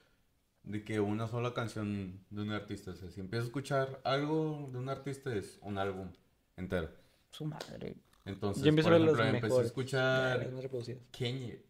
de 0.64 0.84
que 0.84 1.00
una 1.00 1.28
sola 1.28 1.56
canción 1.56 2.20
de 2.30 2.42
un 2.44 2.52
artista. 2.52 2.92
O 2.92 2.96
sea, 2.96 3.10
si 3.10 3.20
empiezo 3.20 3.46
a 3.46 3.48
escuchar 3.48 4.00
algo 4.04 4.70
de 4.72 4.78
un 4.78 4.90
artista 4.90 5.34
es 5.34 5.58
un 5.64 5.80
álbum 5.80 6.10
entero. 6.56 6.90
Su 7.32 7.46
madre. 7.46 7.96
Entonces, 8.26 8.62
Yo 8.62 8.70
empiezo 8.70 8.90
por 8.90 8.96
a 8.96 9.00
ver 9.00 9.08
los 9.08 9.20
ejemplo, 9.20 9.38
empecé 9.48 9.62
a 9.62 9.66
escuchar 9.66 10.52
las. 10.54 10.98
Kanye. 11.18 11.64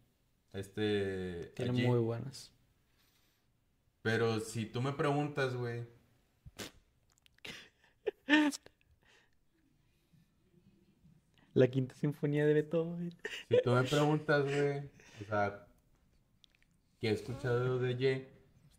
Este. 0.51 1.51
Tiene 1.55 1.71
allí. 1.71 1.87
muy 1.87 1.99
buenas. 1.99 2.51
Pero 4.01 4.39
si 4.39 4.65
tú 4.65 4.81
me 4.81 4.93
preguntas, 4.93 5.53
güey. 5.55 5.85
La 11.53 11.67
quinta 11.67 11.93
sinfonía 11.95 12.45
de 12.45 12.53
Beethoven. 12.53 13.13
Si 13.49 13.61
tú 13.61 13.71
me 13.71 13.83
preguntas, 13.83 14.43
güey. 14.43 14.79
O 15.21 15.25
sea, 15.27 15.65
¿qué 16.99 17.09
he 17.09 17.11
escuchado 17.11 17.77
de 17.79 17.95
Ye? 17.97 18.29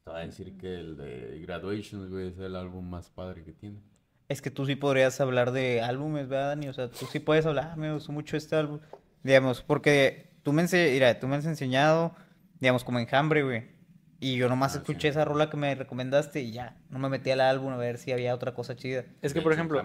Te 0.05 0.11
voy 0.11 0.21
a 0.21 0.27
decir 0.27 0.57
que 0.57 0.75
el 0.75 0.97
de 0.97 1.41
Graduations, 1.47 2.11
güey, 2.11 2.29
es 2.29 2.39
el 2.39 2.57
álbum 2.57 2.89
más 2.89 3.11
padre 3.11 3.45
que 3.45 3.53
tiene. 3.53 3.81
Es 4.29 4.41
que 4.41 4.51
tú 4.51 4.65
sí 4.65 4.75
podrías 4.75 5.21
hablar 5.21 5.53
de 5.53 5.83
álbumes, 5.83 6.29
¿verdad, 6.29 6.49
Dani? 6.49 6.69
O 6.69 6.73
sea, 6.73 6.89
tú 6.91 7.05
sí 7.07 7.21
puedes 7.21 7.45
hablar, 7.45 7.71
"Ah, 7.73 7.77
me 7.77 7.93
gustó 7.93 8.11
mucho 8.13 8.37
este 8.37 8.57
álbum. 8.57 8.81
Digamos, 9.23 9.63
porque 9.63 10.31
tú 10.43 10.53
me, 10.53 10.63
ense- 10.63 10.91
mira, 10.93 11.21
tú 11.21 11.29
me 11.29 11.37
has 11.37 11.45
enseñado, 11.45 12.17
digamos, 12.59 12.83
como 12.83 12.99
enjambre, 12.99 13.43
güey. 13.43 13.71
Y 14.25 14.37
yo 14.37 14.49
nomás 14.49 14.75
Ah, 14.77 14.79
escuché 14.79 15.01
sí. 15.01 15.09
esa 15.09 15.25
rola 15.25 15.51
que 15.51 15.57
me 15.57 15.75
recomendaste 15.75 16.41
y 16.43 16.53
ya. 16.53 16.77
No 16.91 17.01
me 17.01 17.09
metí 17.09 17.31
al 17.33 17.41
álbum 17.41 17.73
a 17.73 17.77
ver 17.77 17.99
si 17.99 18.13
había 18.13 18.33
otra 18.35 18.55
cosa 18.55 18.77
chida. 18.77 19.05
Es 19.21 19.35
que, 19.35 19.43
por 19.43 19.53
ejemplo, 19.53 19.83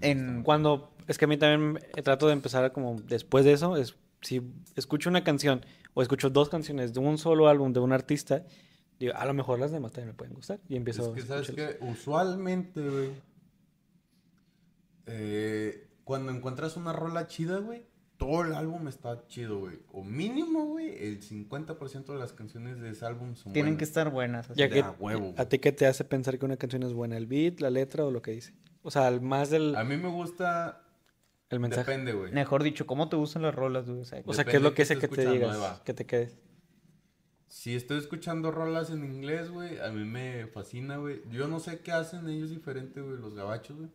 en- 0.00 0.42
Cuando 0.42 0.94
es 1.06 1.18
que 1.18 1.26
a 1.26 1.28
mí 1.28 1.36
también 1.36 1.78
trato 2.02 2.26
de 2.28 2.32
empezar 2.32 2.72
como 2.72 2.96
después 3.02 3.44
de 3.44 3.52
eso, 3.52 3.76
es 3.76 3.94
si 4.22 4.40
escucho 4.74 5.10
una 5.10 5.22
canción 5.22 5.66
o 5.92 6.00
escucho 6.00 6.30
dos 6.30 6.48
canciones 6.48 6.94
de 6.94 7.00
un 7.00 7.18
solo 7.18 7.46
álbum 7.46 7.74
de 7.74 7.80
un 7.80 7.92
artista, 7.92 8.44
digo, 8.98 9.12
a 9.16 9.26
lo 9.26 9.34
mejor 9.34 9.58
las 9.58 9.70
demás 9.70 9.92
también 9.92 10.08
me 10.08 10.14
pueden 10.14 10.32
gustar 10.32 10.60
y 10.66 10.72
Es 10.74 10.78
empiezo 10.78 11.12
que, 11.12 11.20
a 11.20 11.26
¿sabes 11.26 11.50
qué? 11.50 11.76
Usualmente, 11.82 12.80
güey, 12.80 13.10
eh, 15.06 15.88
cuando 16.04 16.32
encuentras 16.32 16.78
una 16.78 16.92
rola 16.94 17.26
chida, 17.26 17.58
güey, 17.58 17.84
todo 18.16 18.42
el 18.42 18.54
álbum 18.54 18.88
está 18.88 19.26
chido, 19.26 19.58
güey. 19.60 19.78
O 19.92 20.04
mínimo, 20.04 20.66
güey, 20.66 21.04
el 21.04 21.20
50% 21.20 22.06
de 22.06 22.18
las 22.18 22.32
canciones 22.32 22.80
de 22.80 22.90
ese 22.90 23.04
álbum 23.04 23.34
son 23.34 23.52
Tienen 23.52 23.76
que 23.76 23.84
estar 23.84 24.10
buenas. 24.10 24.50
así. 24.50 24.58
Ya 24.58 24.68
que, 24.68 24.80
a 24.80 24.90
huevo, 24.92 25.34
¿A 25.36 25.46
ti 25.48 25.58
qué 25.58 25.72
te 25.72 25.86
hace 25.86 26.04
pensar 26.04 26.38
que 26.38 26.44
una 26.44 26.56
canción 26.56 26.82
es 26.84 26.92
buena? 26.92 27.16
¿El 27.16 27.26
beat, 27.26 27.60
la 27.60 27.70
letra 27.70 28.04
o 28.04 28.10
lo 28.10 28.22
que 28.22 28.30
dice? 28.32 28.54
O 28.82 28.90
sea, 28.90 29.08
el 29.08 29.20
más 29.20 29.50
del 29.50 29.74
A 29.76 29.84
mí 29.84 29.96
me 29.96 30.08
gusta... 30.08 30.82
el 31.50 31.60
mensaje. 31.60 31.90
Depende, 31.90 32.12
güey. 32.12 32.32
Mejor 32.32 32.62
dicho, 32.62 32.86
¿cómo 32.86 33.08
te 33.08 33.16
gustan 33.16 33.42
las 33.42 33.54
rolas, 33.54 33.86
güey? 33.86 34.00
O 34.00 34.04
sea, 34.04 34.22
O 34.24 34.34
sea, 34.34 34.44
¿qué 34.44 34.56
es 34.56 34.62
lo 34.62 34.74
que 34.74 34.82
hace 34.82 34.98
que 34.98 35.08
te 35.08 35.28
digas? 35.28 35.80
Que 35.84 35.94
te 35.94 36.06
quedes. 36.06 36.38
Si 37.48 37.74
estoy 37.76 37.98
escuchando 37.98 38.50
rolas 38.50 38.90
en 38.90 39.04
inglés, 39.04 39.50
güey, 39.50 39.78
a 39.78 39.90
mí 39.90 40.04
me 40.04 40.46
fascina, 40.48 40.96
güey. 40.96 41.22
Yo 41.30 41.46
no 41.46 41.60
sé 41.60 41.80
qué 41.80 41.92
hacen 41.92 42.28
ellos 42.28 42.50
diferente, 42.50 43.00
güey, 43.00 43.16
los 43.16 43.34
gabachos, 43.34 43.76
güey. 43.76 43.90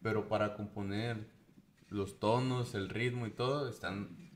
Pero 0.00 0.28
para 0.28 0.54
componer 0.54 1.28
los 1.92 2.18
tonos, 2.18 2.74
el 2.74 2.88
ritmo 2.88 3.26
y 3.26 3.30
todo, 3.30 3.68
están 3.68 4.30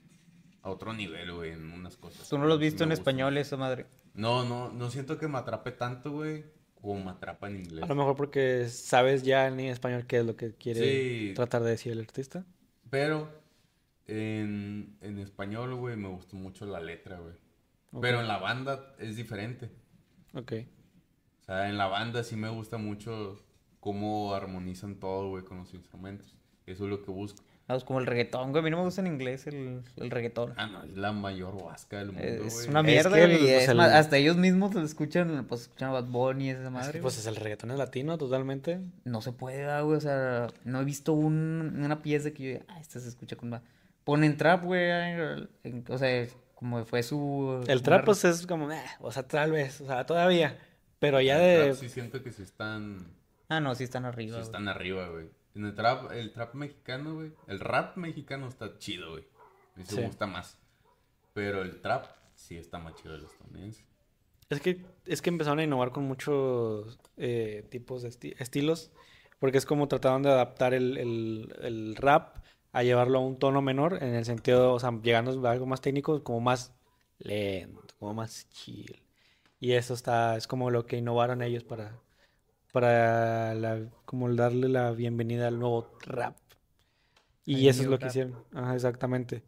a 0.62 0.70
otro 0.70 0.92
nivel, 0.92 1.32
güey, 1.32 1.52
en 1.52 1.72
unas 1.72 1.96
cosas. 1.96 2.28
¿Tú 2.28 2.38
no 2.38 2.46
lo 2.46 2.54
has 2.54 2.60
Sí 2.60 2.64
visto 2.66 2.84
en 2.84 2.92
español 2.92 3.36
esa 3.38 3.56
madre? 3.56 3.86
No, 4.14 4.44
no, 4.44 4.70
no 4.72 4.90
siento 4.90 5.18
que 5.18 5.28
me 5.28 5.38
atrape 5.38 5.72
tanto, 5.72 6.10
güey, 6.12 6.44
como 6.80 7.04
me 7.04 7.10
atrapa 7.10 7.48
en 7.48 7.56
inglés. 7.56 7.84
A 7.84 7.88
lo 7.88 7.94
mejor 7.94 8.16
porque 8.16 8.68
sabes 8.68 9.22
ya 9.22 9.46
en 9.48 9.60
español 9.60 10.06
qué 10.06 10.18
es 10.18 10.26
lo 10.26 10.36
que 10.36 10.54
quiere 10.54 10.80
Sí. 10.80 11.32
tratar 11.34 11.62
de 11.62 11.70
decir 11.70 11.92
el 11.92 12.00
artista. 12.00 12.44
Pero 12.90 13.28
en, 14.06 14.96
en 15.00 15.18
español, 15.18 15.74
güey, 15.74 15.96
me 15.96 16.08
gustó 16.08 16.36
mucho 16.36 16.66
la 16.66 16.80
letra, 16.80 17.18
güey. 17.18 17.34
Pero 18.00 18.20
en 18.20 18.28
la 18.28 18.38
banda 18.38 18.94
es 18.98 19.16
diferente. 19.16 19.70
Ok. 20.34 20.52
O 21.42 21.44
sea, 21.44 21.68
en 21.68 21.78
la 21.78 21.86
banda 21.86 22.24
sí 22.24 22.36
me 22.36 22.48
gusta 22.48 22.76
mucho 22.76 23.38
cómo 23.80 24.34
armonizan 24.34 24.96
todo, 24.96 25.28
güey, 25.30 25.44
con 25.44 25.58
los 25.58 25.72
instrumentos. 25.74 26.34
Eso 26.66 26.84
es 26.84 26.90
lo 26.90 27.02
que 27.02 27.10
busco. 27.10 27.42
Vamos, 27.68 27.82
como 27.84 27.98
el 27.98 28.06
reggaetón, 28.06 28.52
güey. 28.52 28.60
A 28.60 28.64
mí 28.64 28.70
no 28.70 28.76
me 28.76 28.82
gusta 28.84 29.00
en 29.00 29.08
inglés 29.08 29.46
el, 29.48 29.82
el 29.96 30.10
reggaetón. 30.10 30.54
Ah, 30.56 30.66
no, 30.68 30.84
es 30.84 30.96
la 30.96 31.10
mayor 31.12 31.60
vasca 31.64 31.98
del 31.98 32.12
mundo, 32.12 32.22
Es 32.22 32.54
güey. 32.54 32.68
una 32.68 32.80
Es 32.80 32.86
mierda, 32.86 33.10
que 33.16 33.24
el- 33.24 33.30
güey, 33.30 33.40
pues, 33.42 33.62
es 33.64 33.68
el- 33.68 33.76
más, 33.76 33.90
hasta 33.92 34.16
ellos 34.18 34.36
mismos 34.36 34.72
lo 34.74 34.82
escuchan, 34.82 35.44
pues 35.48 35.62
escuchan 35.62 35.88
a 35.88 35.92
Bad 35.92 36.04
Bunny 36.04 36.46
y 36.46 36.50
esa 36.50 36.64
Es 36.66 36.70
madre. 36.70 36.86
que, 36.92 36.98
güey. 36.98 37.02
pues 37.02 37.18
es 37.18 37.26
el 37.26 37.34
reggaetón 37.36 37.72
es 37.72 37.78
latino 37.78 38.16
totalmente. 38.18 38.80
No 39.04 39.20
se 39.20 39.32
puede, 39.32 39.64
ah, 39.64 39.80
güey. 39.80 39.96
O 39.96 40.00
sea, 40.00 40.46
no 40.64 40.80
he 40.80 40.84
visto 40.84 41.12
un, 41.12 41.82
una 41.84 42.02
pieza 42.02 42.30
que 42.30 42.42
yo 42.42 42.48
diga, 42.50 42.64
ah, 42.68 42.78
esta 42.80 43.00
se 43.00 43.08
escucha 43.08 43.34
con 43.34 43.48
más. 43.50 43.62
Ponen 44.04 44.36
trap, 44.36 44.62
güey. 44.64 44.88
en- 45.64 45.84
O 45.88 45.98
sea, 45.98 46.26
como 46.54 46.84
fue 46.84 47.02
su. 47.02 47.64
El 47.66 47.82
trap 47.82 48.04
pues 48.04 48.24
es 48.24 48.46
como, 48.46 48.70
eh, 48.70 48.80
o 49.00 49.10
sea, 49.10 49.24
tal 49.26 49.50
vez, 49.50 49.80
o 49.80 49.86
sea, 49.86 50.06
todavía. 50.06 50.56
Pero 51.00 51.20
ya 51.20 51.34
el 51.34 51.40
de... 51.58 51.64
trap 51.66 51.76
sí 51.80 51.88
siento 51.88 52.22
que 52.22 52.30
se 52.30 52.44
están, 52.44 53.08
Ah, 53.48 53.58
no, 53.60 53.74
sí 53.74 53.84
están 53.84 54.04
sí 54.04 54.08
arriba. 54.08 54.34
güey. 54.36 54.42
están 54.44 54.68
arriba, 54.68 55.08
güey. 55.08 55.26
En 55.56 55.64
el 55.64 55.74
trap, 55.74 56.12
el 56.12 56.32
trap 56.32 56.54
mexicano, 56.54 57.14
güey. 57.14 57.32
El 57.48 57.60
rap 57.60 57.96
mexicano 57.96 58.46
está 58.48 58.78
chido, 58.78 59.12
güey. 59.12 59.24
Eso 59.76 59.92
Sí. 59.96 60.00
me 60.02 60.06
gusta 60.08 60.26
más. 60.26 60.58
Pero 61.32 61.62
el 61.62 61.80
trap 61.80 62.06
sí 62.34 62.56
está 62.56 62.78
más 62.78 62.94
chido 62.94 63.14
de 63.14 63.20
los 63.20 63.32
estadounidenses. 63.32 63.84
Es 64.48 64.60
que, 64.60 64.84
es 65.06 65.22
que 65.22 65.30
empezaron 65.30 65.58
a 65.58 65.64
innovar 65.64 65.90
con 65.90 66.04
muchos 66.04 66.98
eh, 67.16 67.66
tipos 67.70 68.02
de 68.02 68.10
esti- 68.10 68.34
estilos, 68.38 68.92
porque 69.40 69.58
es 69.58 69.66
como 69.66 69.88
trataron 69.88 70.22
de 70.22 70.30
adaptar 70.30 70.72
el, 70.74 70.96
el- 70.98 71.54
el 71.62 71.96
rap 71.96 72.36
a 72.72 72.82
llevarlo 72.82 73.18
a 73.18 73.22
un 73.22 73.38
tono 73.38 73.62
menor, 73.62 74.02
en 74.02 74.14
el 74.14 74.24
sentido, 74.24 74.74
o 74.74 74.78
sea, 74.78 74.92
llegando 75.02 75.46
a 75.48 75.50
algo 75.50 75.66
más 75.66 75.80
técnico, 75.80 76.22
como 76.22 76.40
más 76.40 76.74
lento, 77.18 77.94
como 77.98 78.12
más 78.14 78.48
chill. 78.50 79.02
Y 79.58 79.72
eso 79.72 79.94
está, 79.94 80.36
es 80.36 80.46
como 80.46 80.70
lo 80.70 80.84
que 80.86 80.98
innovaron 80.98 81.40
ellos 81.42 81.64
para, 81.64 81.98
para 82.72 83.54
la- 83.54 83.88
como 84.04 84.32
darle 84.34 84.68
la 84.68 84.90
bienvenida 84.92 85.48
al 85.48 85.58
nuevo 85.58 85.90
rap. 86.02 86.36
Y 87.44 87.68
eso 87.68 87.80
es 87.82 87.86
new 87.86 87.90
lo 87.92 87.98
que 87.98 88.06
hicieron. 88.06 88.44
Ajá, 88.52 88.74
exactamente. 88.74 89.42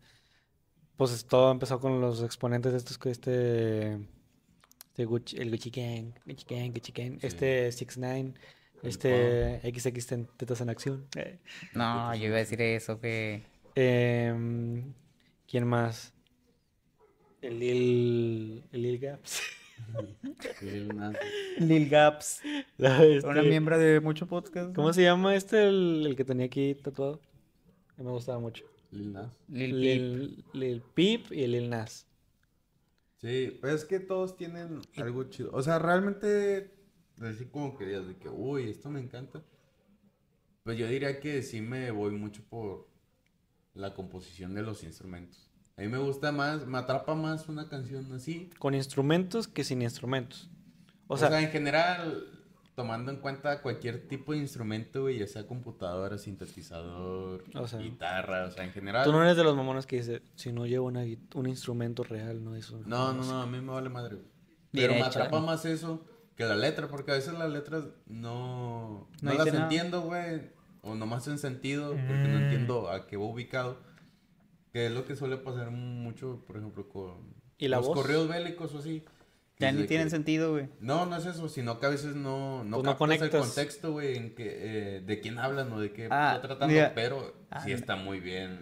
Pues 0.96 1.12
es- 1.12 1.26
todo 1.26 1.50
empezó 1.52 1.80
con 1.80 2.00
los 2.00 2.22
exponentes 2.22 2.72
de 2.72 2.78
estos 2.78 2.98
que 2.98 3.10
este, 3.10 3.92
este 3.94 5.06
Gucci- 5.06 5.38
el 5.40 5.50
Gucci 5.50 5.70
Gang, 5.70 6.12
Gucci 6.26 6.44
Gang, 6.48 6.72
Gucci 6.72 6.92
Gang, 6.92 7.20
Sí. 7.20 7.26
este 7.26 7.72
6 7.72 7.96
9 7.98 8.34
El 8.82 8.88
este 8.90 9.60
XX 9.64 10.06
Ten- 10.06 10.28
Tetas 10.36 10.60
en 10.60 10.70
Acción. 10.70 11.06
Eh, 11.16 11.38
No, 11.74 12.14
yo 12.14 12.26
iba 12.26 12.36
a 12.36 12.38
decir 12.38 12.60
eso, 12.62 13.00
que. 13.00 13.44
em, 13.74 14.94
¿quién 15.48 15.66
más? 15.66 16.14
El 17.42 17.58
Lil, 17.60 18.64
el 18.72 18.82
Lil 18.82 18.98
Gaps. 18.98 19.40
Lil 20.62 20.88
Nas- 20.94 21.16
Lil 21.58 21.88
Gaps. 21.88 22.40
La- 22.76 23.04
este- 23.04 23.28
Una 23.28 23.42
miembro 23.42 23.78
de 23.78 24.00
mucho 24.00 24.26
podcast. 24.26 24.74
¿Cómo 24.74 24.88
¿no? 24.88 24.94
se 24.94 25.02
llama 25.02 25.34
este, 25.34 25.68
el, 25.68 26.04
el 26.06 26.16
que 26.16 26.24
tenía 26.24 26.46
aquí 26.46 26.74
tatuado? 26.74 27.20
Que 27.96 28.02
me 28.02 28.10
gustaba 28.10 28.38
mucho. 28.38 28.64
Lil 28.90 29.12
Nas. 29.12 29.32
Lil 29.48 29.70
Peep. 29.70 29.80
Lil, 29.80 30.44
Lil 30.52 30.82
Peep 30.94 31.32
y 31.32 31.46
Lil 31.46 31.68
Nas. 31.70 32.06
Sí, 33.20 33.58
pues 33.60 33.74
es 33.74 33.84
que 33.84 33.98
todos 34.00 34.36
tienen 34.36 34.80
algo 34.96 35.24
chido. 35.24 35.50
O 35.52 35.60
sea, 35.62 35.78
realmente, 35.80 36.70
así 37.20 37.46
como 37.46 37.76
que 37.76 37.84
digas 37.86 38.06
de 38.06 38.16
que, 38.16 38.28
uy, 38.28 38.70
esto 38.70 38.90
me 38.90 39.00
encanta. 39.00 39.42
Pues 40.62 40.78
yo 40.78 40.86
diría 40.86 41.18
que 41.18 41.42
sí 41.42 41.60
me 41.60 41.90
voy 41.90 42.12
mucho 42.12 42.42
por 42.48 42.86
la 43.74 43.94
composición 43.94 44.54
de 44.54 44.62
los 44.62 44.84
instrumentos. 44.84 45.47
A 45.78 45.82
mí 45.82 45.88
me 45.88 45.98
gusta 45.98 46.32
más, 46.32 46.66
me 46.66 46.76
atrapa 46.78 47.14
más 47.14 47.48
una 47.48 47.68
canción 47.68 48.12
así. 48.12 48.50
Con 48.58 48.74
instrumentos 48.74 49.46
que 49.46 49.62
sin 49.64 49.80
instrumentos. 49.82 50.50
O, 51.06 51.14
O 51.14 51.16
sea, 51.16 51.28
sea, 51.28 51.40
en 51.40 51.50
general, 51.50 52.24
tomando 52.74 53.12
en 53.12 53.18
cuenta 53.18 53.62
cualquier 53.62 54.08
tipo 54.08 54.32
de 54.32 54.38
instrumento, 54.38 55.02
güey, 55.02 55.18
ya 55.20 55.26
sea 55.28 55.46
computadora, 55.46 56.18
sintetizador, 56.18 57.44
O 57.54 57.66
sea, 57.66 57.78
guitarra, 57.80 58.46
o 58.46 58.50
sea, 58.50 58.64
en 58.64 58.72
general. 58.72 59.04
tú 59.04 59.12
no 59.12 59.22
eres 59.22 59.36
de 59.36 59.44
los 59.44 59.56
mamones 59.56 59.86
que 59.86 59.96
dice, 59.96 60.22
si 60.34 60.52
no 60.52 60.66
llevo 60.66 60.86
una 60.88 61.04
un 61.34 61.46
instrumento 61.46 62.02
real, 62.02 62.42
no 62.44 62.54
es 62.56 62.70
un- 62.70 62.88
No, 62.88 63.12
no, 63.12 63.24
no, 63.24 63.42
a 63.42 63.46
mí 63.46 63.60
me 63.60 63.72
vale 63.72 63.88
madre, 63.88 64.16
güey. 64.16 64.26
Pero 64.72 64.94
me 64.94 65.02
atrapa 65.02 65.38
¿eh? 65.38 65.42
más 65.42 65.64
eso 65.64 66.04
que 66.36 66.44
la 66.44 66.56
letra, 66.56 66.88
porque 66.88 67.12
a 67.12 67.14
veces 67.14 67.34
las 67.34 67.50
letras 67.50 67.84
no, 68.06 69.08
No 69.22 69.30
no, 69.32 69.38
las 69.38 69.46
nada. 69.46 69.62
entiendo, 69.62 70.02
güey. 70.02 70.50
O 70.82 70.94
nomás 70.94 71.26
en 71.28 71.38
sentido, 71.38 71.90
porque 71.90 72.28
no 72.28 72.38
Mm. 72.38 72.42
entiendo 72.42 72.90
a 72.90 73.06
qué 73.06 73.16
va 73.16 73.24
ubicado. 73.24 73.78
Que 74.78 74.86
es 74.86 74.92
lo 74.92 75.04
que 75.04 75.16
suele 75.16 75.38
pasar 75.38 75.72
mucho, 75.72 76.44
por 76.46 76.56
ejemplo, 76.56 76.88
con 76.88 77.34
¿Y 77.58 77.66
la 77.66 77.78
los 77.78 77.88
voz? 77.88 77.96
correos 77.96 78.28
bélicos 78.28 78.72
o 78.76 78.78
así. 78.78 79.02
Ya 79.58 79.72
ni 79.72 79.88
tienen 79.88 80.06
que- 80.06 80.10
sentido, 80.12 80.52
güey. 80.52 80.68
No, 80.78 81.04
no 81.04 81.16
es 81.16 81.26
eso, 81.26 81.48
sino 81.48 81.80
que 81.80 81.86
a 81.86 81.88
veces 81.88 82.14
no, 82.14 82.62
no 82.62 82.76
Pues 82.76 82.84
no 82.84 82.90
captas 82.92 82.92
el 82.92 83.18
conectas. 83.18 83.40
contexto, 83.40 83.90
güey, 83.90 84.16
en 84.16 84.36
que, 84.36 84.44
eh, 84.46 85.00
de 85.00 85.18
quién 85.20 85.40
hablan 85.40 85.72
o 85.72 85.80
de 85.80 85.90
qué 85.92 86.06
Ah, 86.12 86.34
está 86.36 86.46
tratando, 86.46 86.76
pero 86.94 87.34
Ah, 87.50 87.64
sí 87.64 87.72
está 87.72 87.96
muy 87.96 88.20
bien. 88.20 88.60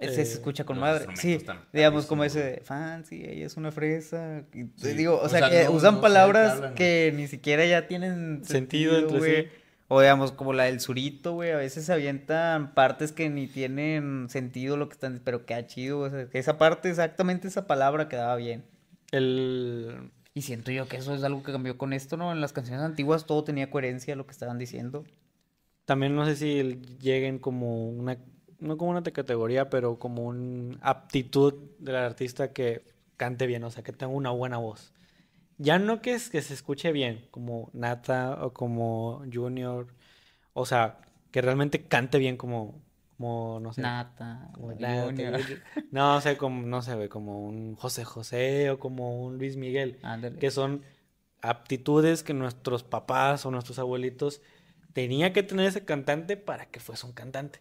Ese 0.00 0.22
Eh, 0.22 0.26
se 0.26 0.32
escucha 0.32 0.64
con 0.64 0.80
madre. 0.80 1.06
Sí, 1.14 1.34
están 1.34 1.60
digamos 1.72 2.06
como 2.06 2.24
ese 2.24 2.42
de 2.42 2.60
fancy, 2.64 3.24
ella 3.24 3.46
es 3.46 3.56
una 3.56 3.70
fresa. 3.70 4.42
y 4.52 4.64
te 4.64 4.90
Sí, 4.90 4.96
digo, 4.96 5.14
o 5.20 5.26
o 5.26 5.28
sea, 5.28 5.38
sea, 5.38 5.50
que 5.50 5.64
no- 5.66 5.70
usan 5.70 5.94
no 5.94 6.00
palabras 6.00 6.54
hablan, 6.54 6.74
que 6.74 7.12
ni 7.14 7.28
siquiera 7.28 7.64
ya 7.64 7.86
tienen 7.86 8.44
Sentido 8.44 8.94
sentido, 8.94 8.98
entre 8.98 9.18
güey. 9.18 9.42
sí. 9.44 9.48
O 9.88 10.00
digamos, 10.00 10.32
como 10.32 10.52
la 10.54 10.64
del 10.64 10.80
surito, 10.80 11.34
güey, 11.34 11.50
a 11.50 11.56
veces 11.56 11.84
se 11.84 11.92
avientan 11.92 12.72
partes 12.74 13.12
que 13.12 13.28
ni 13.28 13.46
tienen 13.46 14.28
sentido 14.30 14.76
lo 14.76 14.88
que 14.88 14.94
están, 14.94 15.20
pero 15.22 15.44
queda 15.44 15.66
chido, 15.66 16.00
o 16.00 16.10
sea, 16.10 16.26
esa 16.32 16.56
parte, 16.56 16.88
exactamente 16.88 17.48
esa 17.48 17.66
palabra 17.66 18.08
quedaba 18.08 18.36
bien. 18.36 18.64
El... 19.10 20.10
Y 20.32 20.42
siento 20.42 20.72
yo 20.72 20.88
que 20.88 20.96
eso 20.96 21.14
es 21.14 21.22
algo 21.22 21.42
que 21.42 21.52
cambió 21.52 21.78
con 21.78 21.92
esto, 21.92 22.16
¿no? 22.16 22.32
En 22.32 22.40
las 22.40 22.52
canciones 22.52 22.82
antiguas 22.82 23.26
todo 23.26 23.44
tenía 23.44 23.70
coherencia 23.70 24.16
lo 24.16 24.26
que 24.26 24.32
estaban 24.32 24.58
diciendo. 24.58 25.04
También 25.84 26.16
no 26.16 26.24
sé 26.24 26.34
si 26.34 26.80
lleguen 26.98 27.38
como 27.38 27.88
una, 27.88 28.16
no 28.58 28.78
como 28.78 28.90
una 28.90 29.02
categoría, 29.02 29.68
pero 29.68 29.98
como 29.98 30.24
una 30.24 30.78
aptitud 30.80 31.54
del 31.78 31.96
artista 31.96 32.52
que 32.52 32.82
cante 33.16 33.46
bien, 33.46 33.62
o 33.64 33.70
sea, 33.70 33.82
que 33.82 33.92
tenga 33.92 34.12
una 34.12 34.30
buena 34.30 34.56
voz. 34.56 34.93
Ya 35.58 35.78
no 35.78 36.02
que 36.02 36.14
es 36.14 36.30
que 36.30 36.42
se 36.42 36.54
escuche 36.54 36.92
bien, 36.92 37.26
como 37.30 37.70
Nata 37.72 38.44
o 38.44 38.52
como 38.52 39.22
Junior, 39.32 39.94
o 40.52 40.66
sea, 40.66 40.98
que 41.30 41.42
realmente 41.42 41.86
cante 41.86 42.18
bien 42.18 42.36
como, 42.36 42.82
como 43.16 43.60
no 43.60 43.72
sé, 43.72 43.82
Nata, 43.82 44.50
como 44.54 44.72
Nata, 44.72 45.04
Junior. 45.06 45.40
no 45.90 46.20
sé, 46.20 46.36
como, 46.36 46.62
no 46.66 46.82
sé, 46.82 46.94
güey, 46.94 47.08
como 47.08 47.40
un 47.40 47.76
José 47.76 48.04
José 48.04 48.70
o 48.70 48.78
como 48.78 49.24
un 49.24 49.38
Luis 49.38 49.56
Miguel 49.56 49.98
Ándale. 50.02 50.38
que 50.38 50.50
son 50.50 50.82
aptitudes 51.40 52.22
que 52.22 52.34
nuestros 52.34 52.82
papás 52.82 53.44
o 53.46 53.50
nuestros 53.50 53.78
abuelitos 53.78 54.40
tenía 54.92 55.32
que 55.32 55.42
tener 55.42 55.66
ese 55.66 55.84
cantante 55.84 56.36
para 56.36 56.66
que 56.66 56.80
fuese 56.80 57.06
un 57.06 57.12
cantante. 57.12 57.60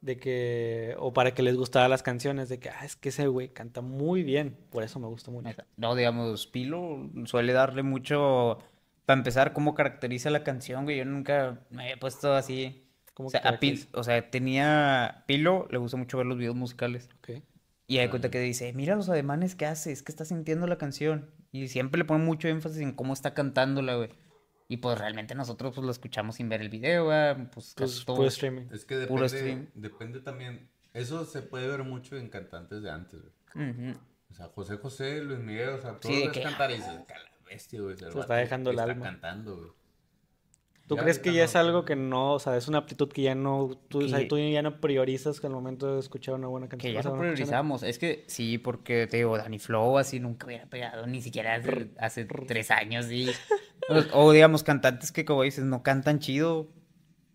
De 0.00 0.16
que, 0.16 0.94
o 0.98 1.12
para 1.12 1.34
que 1.34 1.42
les 1.42 1.56
gustara 1.56 1.88
las 1.88 2.02
canciones, 2.02 2.48
de 2.48 2.60
que, 2.60 2.70
ah, 2.70 2.84
es 2.84 2.94
que 2.94 3.08
ese 3.08 3.26
güey 3.26 3.48
canta 3.48 3.80
muy 3.80 4.22
bien, 4.22 4.56
por 4.70 4.84
eso 4.84 5.00
me 5.00 5.08
gusta 5.08 5.30
mucho. 5.30 5.50
No, 5.76 5.96
digamos, 5.96 6.46
Pilo 6.46 7.10
suele 7.24 7.52
darle 7.52 7.82
mucho. 7.82 8.58
Para 9.06 9.18
empezar, 9.18 9.52
cómo 9.52 9.74
caracteriza 9.74 10.30
la 10.30 10.44
canción, 10.44 10.84
güey. 10.84 10.98
Yo 10.98 11.04
nunca 11.04 11.66
me 11.70 11.84
había 11.84 11.96
puesto 11.96 12.32
así. 12.34 12.84
¿Cómo 13.14 13.28
O 13.28 13.30
sea, 13.30 13.40
a 13.40 13.58
o 13.94 14.04
sea, 14.04 14.30
tenía 14.30 15.24
Pilo, 15.26 15.66
le 15.70 15.78
gusta 15.78 15.96
mucho 15.96 16.18
ver 16.18 16.26
los 16.26 16.38
videos 16.38 16.54
musicales. 16.54 17.08
Ok. 17.18 17.42
Y 17.88 17.98
hay 17.98 18.08
cuenta 18.08 18.30
que 18.30 18.38
dice, 18.38 18.72
mira 18.74 18.94
los 18.94 19.08
ademanes 19.08 19.54
que 19.54 19.64
hace, 19.64 19.90
es 19.90 20.02
que 20.02 20.12
está 20.12 20.26
sintiendo 20.26 20.66
la 20.66 20.76
canción. 20.76 21.30
Y 21.50 21.68
siempre 21.68 21.98
le 21.98 22.04
pone 22.04 22.22
mucho 22.22 22.46
énfasis 22.46 22.82
en 22.82 22.92
cómo 22.92 23.14
está 23.14 23.32
cantándola, 23.32 23.96
güey. 23.96 24.10
Y 24.68 24.76
pues 24.78 24.98
realmente 24.98 25.34
nosotros 25.34 25.74
pues 25.74 25.84
lo 25.84 25.90
escuchamos 25.90 26.36
sin 26.36 26.48
ver 26.48 26.60
el 26.60 26.68
video, 26.68 27.06
güey. 27.06 27.34
Pues, 27.34 27.72
Pues 27.74 27.74
casi 27.74 28.04
todo- 28.04 28.16
puro 28.16 28.28
streaming. 28.28 28.66
Es 28.72 28.84
que 28.84 28.96
Puro 29.06 29.22
depende, 29.22 29.28
stream. 29.38 29.66
depende 29.74 30.20
también. 30.20 30.68
Eso 30.92 31.24
se 31.24 31.40
puede 31.42 31.66
ver 31.68 31.84
mucho 31.84 32.16
en 32.16 32.28
cantantes 32.28 32.82
de 32.82 32.90
antes, 32.90 33.20
güey. 33.54 33.94
O 34.30 34.34
sea, 34.34 34.46
José 34.48 34.76
José, 34.76 35.22
Luis 35.22 35.38
Miguel, 35.40 35.70
o 35.70 35.80
sea, 35.80 35.98
todos 35.98 36.14
de 36.14 36.24
los 36.26 36.34
que- 36.34 36.42
cantar 36.42 36.70
y 36.70 36.74
dices, 36.74 36.92
"Cala, 37.08 37.30
bestia, 37.46 37.80
güey. 37.80 37.96
Se 37.96 38.04
vato 38.06 38.20
está 38.20 38.34
dejando 38.36 38.70
el 38.70 38.78
está 38.78 38.90
alma. 38.92 39.04
cantando, 39.06 39.56
güey. 39.56 39.70
¿Tú 40.86 40.96
Ya 40.96 41.02
crees 41.02 41.18
que 41.18 41.32
ya 41.34 41.40
no, 41.40 41.44
es 41.44 41.56
algo 41.56 41.78
pues, 41.80 41.86
que 41.88 41.96
no, 41.96 42.32
o 42.34 42.38
sea, 42.38 42.56
es 42.56 42.66
una 42.66 42.78
aptitud 42.78 43.10
que 43.12 43.20
ya 43.20 43.34
no, 43.34 43.78
tú, 43.88 44.04
o 44.04 44.08
sea, 44.08 44.20
Que- 44.20 44.24
tú 44.24 44.38
ya 44.38 44.62
no 44.62 44.80
priorizas 44.80 45.42
al 45.44 45.50
momento 45.50 45.94
de 45.94 46.00
escuchar 46.00 46.34
una 46.34 46.46
buena 46.48 46.66
canción? 46.68 46.90
Que 46.90 46.94
ya 46.94 47.02
no 47.02 47.10
canción? 47.10 47.32
priorizamos. 47.34 47.82
Es 47.82 47.98
que 47.98 48.24
sí, 48.26 48.56
porque 48.56 49.06
te 49.06 49.18
digo, 49.18 49.36
Danny 49.36 49.58
Flow 49.58 49.98
así 49.98 50.18
nunca 50.18 50.46
hubiera 50.46 50.64
pegado, 50.66 51.06
ni 51.06 51.20
siquiera 51.20 51.56
hace, 51.56 51.90
hace 51.98 52.24
tres 52.24 52.70
años, 52.70 53.04
sí. 53.06 53.26
O, 53.88 54.26
o, 54.26 54.32
digamos, 54.32 54.62
cantantes 54.62 55.12
que 55.12 55.24
como 55.24 55.42
dices, 55.42 55.64
no 55.64 55.82
cantan 55.82 56.18
chido. 56.18 56.68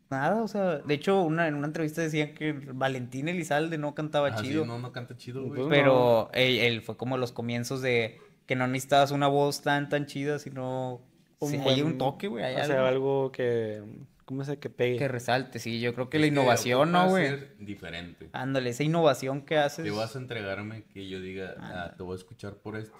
Nada, 0.09 0.43
o 0.43 0.47
sea, 0.47 0.77
de 0.77 0.93
hecho, 0.93 1.21
una, 1.23 1.47
en 1.47 1.55
una 1.55 1.65
entrevista 1.67 2.01
decían 2.01 2.35
que 2.35 2.51
Valentín 2.53 3.27
Elizalde 3.29 3.79
no 3.79 3.95
cantaba 3.95 4.27
Ah, 4.27 4.37
sí, 4.37 4.49
chido. 4.49 4.65
no, 4.65 4.77
no 4.77 4.91
canta 4.91 5.17
chido, 5.17 5.39
güey. 5.41 5.53
Entonces, 5.61 5.79
Pero 5.79 6.29
él, 6.33 6.59
él 6.59 6.81
fue 6.83 6.97
como 6.97 7.17
los 7.17 7.31
comienzos 7.31 7.81
de 7.81 8.19
que 8.45 8.55
no 8.55 8.67
necesitabas 8.67 9.09
una 9.11 9.27
voz 9.27 9.61
tan 9.63 9.89
tan 9.89 10.05
chida, 10.05 10.37
sino 10.37 11.01
Un 11.39 11.49
sí, 11.49 11.57
hay 11.57 11.81
un 11.81 11.97
toque, 11.97 12.27
güey, 12.27 12.43
hay 12.43 12.61
O 12.61 12.65
sea, 12.65 12.75
algo 12.87 12.87
algo 12.87 13.31
que, 13.31 13.81
¿cómo 14.25 14.43
se 14.43 14.59
que 14.59 14.69
pegue? 14.69 14.97
que 14.99 15.07
resalte, 15.07 15.57
sí, 15.57 15.79
yo 15.79 15.95
creo 15.95 16.09
que 16.11 16.17
Es 16.17 16.21
la 16.21 16.27
innovación, 16.27 16.91
¿no, 16.91 17.09
güey? 17.09 17.25
ser 17.29 17.55
diferente. 17.57 18.29
Ándale, 18.33 18.69
esa 18.69 18.83
innovación 18.83 19.41
que 19.41 19.57
haces. 19.57 19.83
Te 19.83 19.89
vas 19.91 20.15
a 20.15 20.19
entregarme 20.19 20.83
que 20.93 21.07
yo 21.09 21.19
diga, 21.21 21.55
ah, 21.59 21.93
te 21.97 22.03
voy 22.03 22.13
a 22.13 22.17
escuchar 22.17 22.55
por 22.57 22.75
esto. 22.77 22.95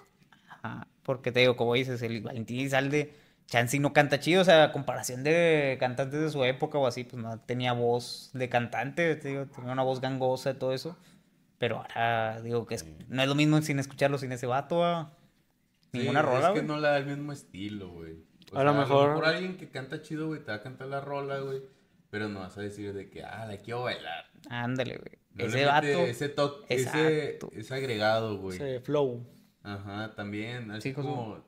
Ajá, 0.48 0.88
porque 1.04 1.30
te 1.30 1.40
digo, 1.40 1.54
como 1.56 1.74
dices, 1.74 2.02
el 2.02 2.22
Valentín 2.22 2.58
Elizalde, 2.58 3.14
Chansey 3.46 3.78
no 3.78 3.92
canta 3.92 4.20
chido, 4.20 4.42
o 4.42 4.44
sea, 4.44 4.64
a 4.64 4.72
comparación 4.72 5.22
de 5.22 5.76
cantantes 5.78 6.20
de 6.20 6.30
su 6.30 6.44
época 6.44 6.78
o 6.78 6.86
así, 6.86 7.04
pues 7.04 7.22
no 7.22 7.38
tenía 7.40 7.72
voz 7.72 8.30
de 8.32 8.48
cantante, 8.48 9.14
te 9.16 9.28
digo, 9.28 9.46
tenía 9.46 9.72
una 9.72 9.82
voz 9.82 10.00
gangosa 10.00 10.50
y 10.50 10.54
todo 10.54 10.72
eso. 10.72 10.96
Pero 11.58 11.78
ahora 11.94 12.40
digo 12.42 12.66
que 12.66 12.74
es- 12.74 12.86
no 13.08 13.22
es 13.22 13.28
lo 13.28 13.34
mismo 13.34 13.60
sin 13.62 13.78
escucharlo 13.78 14.18
sin 14.18 14.32
ese 14.32 14.46
vato, 14.46 14.78
¿va? 14.78 15.12
Ninguna 15.92 16.20
Sí, 16.20 16.26
rola, 16.26 16.38
Es 16.40 16.46
que 16.46 16.60
güey. 16.60 16.66
no 16.66 16.76
le 16.76 16.88
da 16.88 16.96
el 16.98 17.06
mismo 17.06 17.32
estilo, 17.32 17.90
güey. 17.90 18.24
O 18.52 18.58
A 18.58 18.64
lo 18.64 18.74
mejor- 18.74 19.24
alguien 19.24 19.56
que 19.56 19.68
canta 19.68 20.02
chido, 20.02 20.26
güey, 20.26 20.40
te 20.40 20.50
va 20.50 20.54
a 20.56 20.62
cantar 20.62 20.88
la 20.88 21.00
rola, 21.00 21.38
güey. 21.40 21.62
Pero 22.10 22.28
no 22.28 22.40
vas 22.40 22.56
a 22.58 22.60
decir 22.60 22.92
de 22.92 23.10
que, 23.10 23.24
ah, 23.24 23.44
la 23.46 23.56
quiero 23.58 23.82
bailar. 23.82 24.24
Ándale, 24.48 24.98
güey. 24.98 25.18
No 25.34 25.44
ese 25.46 25.64
vato. 25.64 25.86
Ese 25.86 26.28
toque, 26.28 26.74
ese, 26.74 27.38
ese 27.52 27.74
agregado, 27.74 28.38
güey. 28.38 28.56
Ese 28.56 28.80
flow. 28.80 29.26
Ajá, 29.62 30.12
también. 30.14 30.70
Así 30.70 30.90
Sí, 30.90 30.94
como, 30.94 31.42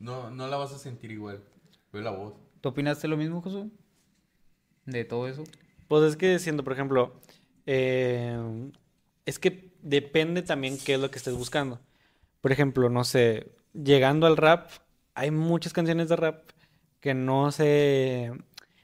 no, 0.00 0.30
no 0.30 0.48
la 0.48 0.56
vas 0.56 0.72
a 0.72 0.78
sentir 0.78 1.12
igual. 1.12 1.40
Fue 1.90 2.02
la 2.02 2.10
voz. 2.10 2.34
¿Tú 2.60 2.70
opinaste 2.70 3.06
lo 3.06 3.16
mismo, 3.16 3.40
Josué? 3.42 3.68
De 4.86 5.04
todo 5.04 5.28
eso. 5.28 5.44
Pues 5.88 6.04
es 6.04 6.16
que 6.16 6.38
siendo, 6.38 6.64
por 6.64 6.72
ejemplo, 6.72 7.20
eh, 7.66 8.70
es 9.26 9.38
que 9.38 9.72
depende 9.82 10.42
también 10.42 10.78
qué 10.78 10.94
es 10.94 11.00
lo 11.00 11.10
que 11.10 11.18
estés 11.18 11.34
buscando. 11.34 11.80
Por 12.40 12.50
ejemplo, 12.50 12.88
no 12.88 13.04
sé, 13.04 13.52
llegando 13.74 14.26
al 14.26 14.36
rap, 14.36 14.70
hay 15.14 15.30
muchas 15.30 15.72
canciones 15.72 16.08
de 16.08 16.16
rap 16.16 16.50
que 17.00 17.12
no 17.12 17.52
se, 17.52 18.32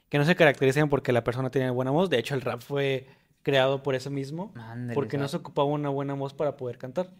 que 0.08 0.18
no 0.18 0.24
se 0.24 0.36
caracterizan 0.36 0.88
porque 0.88 1.12
la 1.12 1.24
persona 1.24 1.50
tiene 1.50 1.70
buena 1.70 1.90
voz. 1.90 2.10
De 2.10 2.18
hecho, 2.18 2.34
el 2.34 2.42
rap 2.42 2.60
fue 2.60 3.06
creado 3.42 3.82
por 3.82 3.94
eso 3.94 4.10
mismo, 4.10 4.52
porque 4.92 5.16
no 5.16 5.28
se 5.28 5.38
ocupaba 5.38 5.68
una 5.68 5.88
buena 5.88 6.14
voz 6.14 6.34
para 6.34 6.56
poder 6.56 6.76
cantar. 6.76 7.10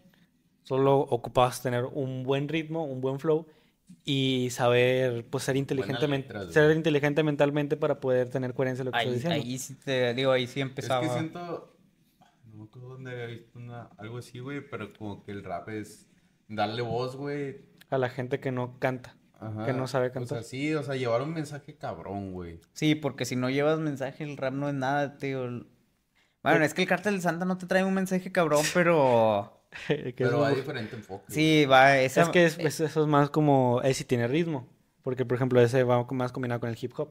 Solo 0.63 0.99
ocupabas 0.99 1.61
tener 1.61 1.85
un 1.85 2.23
buen 2.23 2.47
ritmo, 2.49 2.85
un 2.85 2.99
buen 2.99 3.19
flow 3.19 3.47
y 4.03 4.49
saber, 4.51 5.25
pues, 5.29 5.43
ser 5.43 5.55
inteligentemente, 5.57 6.27
letras, 6.33 6.53
ser 6.53 6.65
güey. 6.65 6.77
inteligente 6.77 7.23
mentalmente 7.23 7.75
para 7.77 7.99
poder 7.99 8.29
tener 8.29 8.53
coherencia 8.53 8.81
en 8.83 8.85
lo 8.87 8.91
que 8.91 8.97
Ahí, 8.99 9.13
diciendo. 9.13 9.35
ahí 9.35 9.57
sí 9.57 9.75
te 9.75 10.13
digo, 10.13 10.31
ahí 10.31 10.47
sí 10.47 10.61
empezaba. 10.61 11.03
Es 11.05 11.11
que 11.11 11.19
siento. 11.19 11.73
No 12.45 12.55
me 12.57 12.63
acuerdo 12.69 12.89
dónde 12.89 13.11
había 13.11 13.25
visto 13.27 13.59
una, 13.59 13.89
algo 13.97 14.17
así, 14.17 14.39
güey. 14.39 14.61
Pero 14.67 14.93
como 14.93 15.23
que 15.23 15.31
el 15.31 15.43
rap 15.43 15.69
es 15.69 16.07
darle 16.47 16.81
voz, 16.81 17.15
güey. 17.15 17.65
a 17.89 17.97
la 17.97 18.09
gente 18.09 18.39
que 18.39 18.51
no 18.51 18.79
canta, 18.79 19.15
Ajá. 19.39 19.65
que 19.65 19.73
no 19.73 19.87
sabe 19.87 20.07
O 20.07 20.11
cantar. 20.13 20.39
sea, 20.39 20.43
sí, 20.43 20.73
o 20.73 20.83
sea, 20.83 20.95
llevar 20.95 21.21
un 21.21 21.33
mensaje 21.33 21.77
cabrón, 21.77 22.31
güey. 22.33 22.59
Sí, 22.73 22.95
porque 22.95 23.25
si 23.25 23.35
no 23.35 23.49
llevas 23.49 23.79
mensaje, 23.79 24.23
el 24.23 24.37
rap 24.37 24.53
no 24.53 24.67
es 24.69 24.75
nada, 24.75 25.17
tío. 25.17 25.65
Bueno, 26.43 26.63
es 26.63 26.73
que 26.73 26.83
el 26.83 26.87
Cártel 26.87 27.15
de 27.15 27.21
Santa 27.21 27.43
no 27.45 27.57
te 27.57 27.65
trae 27.65 27.83
un 27.83 27.93
mensaje 27.93 28.31
cabrón, 28.31 28.63
pero... 28.73 29.56
Que 29.87 29.93
es 30.09 30.13
Pero 30.15 30.37
muy- 30.39 30.47
hay 30.47 30.55
diferente 30.55 30.95
enfoque. 30.95 31.25
Sí, 31.31 31.65
va, 31.65 31.97
esa... 31.99 32.21
es 32.23 32.29
que 32.29 32.45
es- 32.45 32.55
pues, 32.55 32.79
eso 32.79 33.01
es 33.01 33.07
más 33.07 33.29
como, 33.29 33.81
él 33.83 33.93
sí 33.95 34.03
tiene 34.05 34.27
ritmo, 34.27 34.67
porque 35.03 35.25
por 35.25 35.35
ejemplo 35.35 35.61
ese 35.61 35.83
va 35.83 36.03
más 36.11 36.31
combinado 36.31 36.59
con 36.61 36.69
el 36.69 36.77
hip 36.79 36.93
hop. 36.97 37.09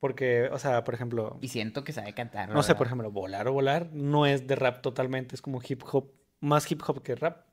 Porque, 0.00 0.48
o 0.52 0.58
sea, 0.58 0.84
por 0.84 0.94
ejemplo, 0.94 1.38
Y 1.40 1.48
siento 1.48 1.82
que 1.82 1.92
sabe 1.92 2.12
cantar, 2.12 2.50
no 2.50 2.62
sé, 2.62 2.68
verdad. 2.68 2.78
por 2.78 2.86
ejemplo, 2.88 3.10
volar 3.10 3.48
o 3.48 3.52
volar 3.54 3.88
no 3.92 4.26
es 4.26 4.46
de 4.46 4.54
rap 4.54 4.82
totalmente, 4.82 5.34
es 5.34 5.40
como 5.40 5.60
hip 5.66 5.82
hop, 5.90 6.12
más 6.40 6.70
hip 6.70 6.82
hop 6.86 7.02
que 7.02 7.14
rap. 7.14 7.46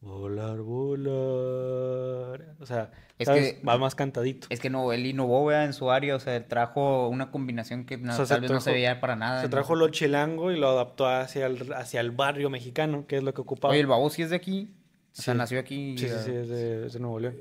Volar, 0.00 0.60
volar. 0.60 2.54
O 2.60 2.66
sea, 2.66 2.90
Es 3.18 3.26
¿sabes? 3.26 3.54
que- 3.54 3.62
va 3.66 3.78
más 3.78 3.94
cantadito. 3.94 4.46
Es 4.50 4.60
que 4.60 4.70
no, 4.70 4.92
él 4.92 5.06
innovó, 5.06 5.46
¿verdad? 5.46 5.64
en 5.66 5.72
su 5.72 5.90
área, 5.90 6.14
o 6.16 6.20
sea, 6.20 6.46
trajo 6.46 7.08
una 7.08 7.30
combinación 7.30 7.84
que 7.84 7.96
no- 7.96 8.12
O 8.12 8.16
sea, 8.16 8.26
se 8.26 8.34
tal 8.34 8.42
vez 8.42 8.50
no 8.50 8.60
se 8.60 8.72
veía 8.72 9.00
para 9.00 9.16
nada. 9.16 9.40
Se 9.42 9.48
trajo 9.48 9.72
ese- 9.74 9.80
lo 9.80 9.88
chilango 9.88 10.52
y 10.52 10.58
lo 10.58 10.68
adaptó 10.68 11.06
hacia 11.06 11.46
el, 11.46 11.72
hacia 11.72 12.00
el 12.00 12.10
barrio 12.10 12.50
mexicano, 12.50 13.06
que 13.06 13.16
es 13.16 13.22
lo 13.22 13.32
que 13.34 13.40
ocupaba. 13.40 13.72
Oye, 13.72 13.80
el 13.80 13.86
babo 13.86 14.10
sí 14.10 14.22
es 14.22 14.30
de 14.30 14.36
aquí, 14.36 14.74
o 15.18 15.22
sea, 15.22 15.34
Sí. 15.34 15.38
nació 15.38 15.58
aquí. 15.60 15.96
Sí, 15.98 16.08
sí, 16.08 16.14
sí, 16.24 16.30
es 16.32 16.48
de, 16.48 16.86
es 16.86 16.92
de 16.92 17.00
Nuevo 17.00 17.18
León. 17.20 17.36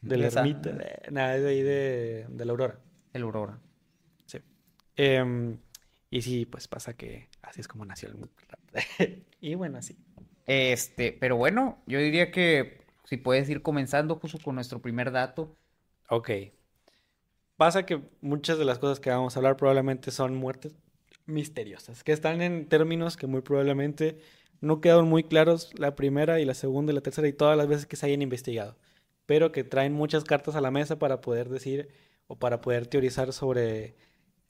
De 0.00 0.16
la 0.16 0.26
Esa- 0.28 0.40
ermita. 0.40 0.72
Nada, 1.10 1.36
es 1.36 1.42
de 1.42 1.48
ahí 1.50 1.62
de, 1.62 2.26
de 2.30 2.44
la 2.46 2.52
Aurora. 2.52 2.78
El 3.12 3.22
Aurora. 3.22 3.58
Sí. 4.24 4.38
Em, 4.96 5.58
y 6.08 6.22
sí, 6.22 6.46
pues 6.46 6.68
pasa 6.68 6.94
que 6.96 7.28
así 7.42 7.60
es 7.60 7.68
como 7.68 7.84
nació 7.84 8.08
el 8.08 8.16
y 9.40 9.54
bueno, 9.56 9.76
así. 9.78 9.98
Este, 10.52 11.12
pero 11.12 11.36
bueno, 11.36 11.80
yo 11.86 12.00
diría 12.00 12.32
que 12.32 12.80
si 13.04 13.16
puedes 13.16 13.48
ir 13.48 13.62
comenzando 13.62 14.16
justo 14.16 14.40
con 14.42 14.56
nuestro 14.56 14.82
primer 14.82 15.12
dato. 15.12 15.54
Ok. 16.08 16.28
Pasa 17.56 17.86
que 17.86 18.02
muchas 18.20 18.58
de 18.58 18.64
las 18.64 18.80
cosas 18.80 18.98
que 18.98 19.10
vamos 19.10 19.36
a 19.36 19.38
hablar 19.38 19.56
probablemente 19.56 20.10
son 20.10 20.34
muertes 20.34 20.74
misteriosas, 21.24 22.02
que 22.02 22.10
están 22.10 22.42
en 22.42 22.68
términos 22.68 23.16
que 23.16 23.28
muy 23.28 23.42
probablemente 23.42 24.18
no 24.60 24.80
quedaron 24.80 25.08
muy 25.08 25.22
claros 25.22 25.70
la 25.78 25.94
primera 25.94 26.40
y 26.40 26.44
la 26.44 26.54
segunda 26.54 26.90
y 26.90 26.96
la 26.96 27.00
tercera 27.00 27.28
y 27.28 27.32
todas 27.32 27.56
las 27.56 27.68
veces 27.68 27.86
que 27.86 27.94
se 27.94 28.06
hayan 28.06 28.20
investigado, 28.20 28.76
pero 29.26 29.52
que 29.52 29.62
traen 29.62 29.92
muchas 29.92 30.24
cartas 30.24 30.56
a 30.56 30.60
la 30.60 30.72
mesa 30.72 30.98
para 30.98 31.20
poder 31.20 31.48
decir 31.48 31.90
o 32.26 32.40
para 32.40 32.60
poder 32.60 32.88
teorizar 32.88 33.32
sobre 33.32 33.94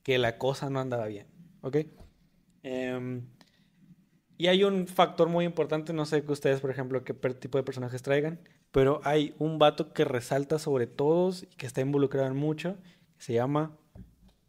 que 0.02 0.16
la 0.16 0.38
cosa 0.38 0.70
no 0.70 0.80
andaba 0.80 1.08
bien, 1.08 1.26
¿ok? 1.60 1.76
Em, 2.62 3.26
y 4.40 4.46
hay 4.46 4.64
un 4.64 4.86
factor 4.86 5.28
muy 5.28 5.44
importante, 5.44 5.92
no 5.92 6.06
sé 6.06 6.24
que 6.24 6.32
ustedes, 6.32 6.62
por 6.62 6.70
ejemplo, 6.70 7.04
qué 7.04 7.12
tipo 7.12 7.58
de 7.58 7.62
personajes 7.62 8.00
traigan, 8.00 8.40
pero 8.70 9.02
hay 9.04 9.34
un 9.38 9.58
vato 9.58 9.92
que 9.92 10.06
resalta 10.06 10.58
sobre 10.58 10.86
todos 10.86 11.42
y 11.42 11.56
que 11.56 11.66
está 11.66 11.82
involucrado 11.82 12.26
en 12.26 12.36
mucho, 12.36 12.78
que 13.18 13.24
se 13.24 13.34
llama 13.34 13.76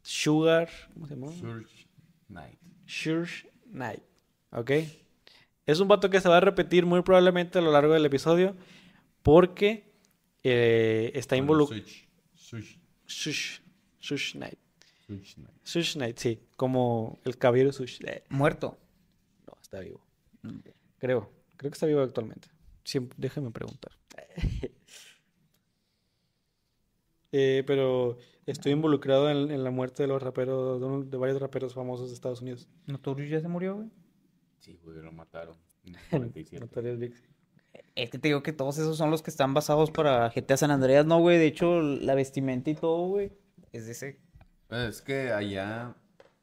Sugar, 0.02 0.70
¿cómo 0.94 1.08
se 1.08 1.16
llama? 1.16 1.34
Surge 1.34 1.90
Night. 2.30 2.58
Suge 2.86 3.52
Knight, 3.66 4.02
¿ok? 4.52 4.72
Es 5.66 5.82
un 5.82 5.90
vato 5.90 6.10
que 6.10 6.22
se 6.22 6.30
va 6.30 6.38
a 6.38 6.40
repetir 6.40 6.86
muy 6.86 7.02
probablemente 7.02 7.60
a 7.60 7.62
lo 7.62 7.74
largo 7.74 7.92
del 7.92 8.06
episodio 8.06 8.56
porque 9.24 9.92
eh, 10.42 11.12
está 11.16 11.36
involucrado... 11.36 11.84
Surge. 11.84 12.08
Surge. 12.34 12.80
Sush, 13.08 13.60
Sush 14.00 14.32
Knight. 14.38 14.58
Surge 15.06 15.36
Night. 15.38 15.58
Sush 15.64 15.94
Knight, 15.96 16.18
sí, 16.18 16.40
como 16.56 17.20
el 17.26 17.38
caballero 17.38 17.74
Sush. 17.74 18.00
Muerto. 18.30 18.78
Está 19.72 19.80
vivo. 19.80 20.02
Creo, 21.00 21.32
creo 21.56 21.72
que 21.72 21.76
está 21.76 21.86
vivo 21.86 22.02
actualmente. 22.02 22.50
Siempre, 22.84 23.16
déjame 23.18 23.52
preguntar. 23.52 23.94
Eh, 27.34 27.64
pero 27.66 28.18
estoy 28.46 28.74
involucrado 28.74 29.30
en, 29.30 29.52
en 29.52 29.64
la 29.64 29.72
muerte 29.72 30.04
de 30.04 30.08
los 30.08 30.22
raperos, 30.22 30.82
de, 30.82 30.86
uno- 30.86 31.04
de 31.06 31.16
varios 31.18 31.40
raperos 31.40 31.74
famosos 31.74 32.10
de 32.10 32.14
Estados 32.16 32.42
Unidos. 32.42 32.68
Notorious 32.88 33.30
ya 33.32 33.40
se 33.40 33.48
murió, 33.48 33.78
güey. 33.78 33.90
Sí, 34.60 34.78
güey, 34.84 34.98
lo 34.98 35.14
mataron. 35.14 35.56
En 35.86 35.96
el 36.12 36.20
97. 36.20 36.60
Notorious 36.60 37.00
Big. 37.00 37.14
Es 37.96 38.10
que 38.10 38.20
te 38.20 38.28
digo 38.28 38.44
que 38.44 38.52
todos 38.52 38.78
esos 38.80 38.98
son 38.98 39.12
los 39.12 39.22
que 39.22 39.30
están 39.30 39.54
basados 39.54 39.92
para 39.92 40.30
GTA 40.30 40.58
San 40.58 40.72
Andreas, 40.72 41.06
¿no, 41.06 41.20
güey? 41.22 41.38
De 41.38 41.48
hecho, 41.48 41.80
la 41.82 42.16
vestimenta 42.16 42.70
y 42.70 42.76
todo, 42.76 43.08
güey, 43.08 43.32
es 43.72 43.86
de 43.86 43.94
ese... 43.94 44.20
Pues 44.68 44.98
es 44.98 45.02
que 45.02 45.32
allá. 45.32 45.96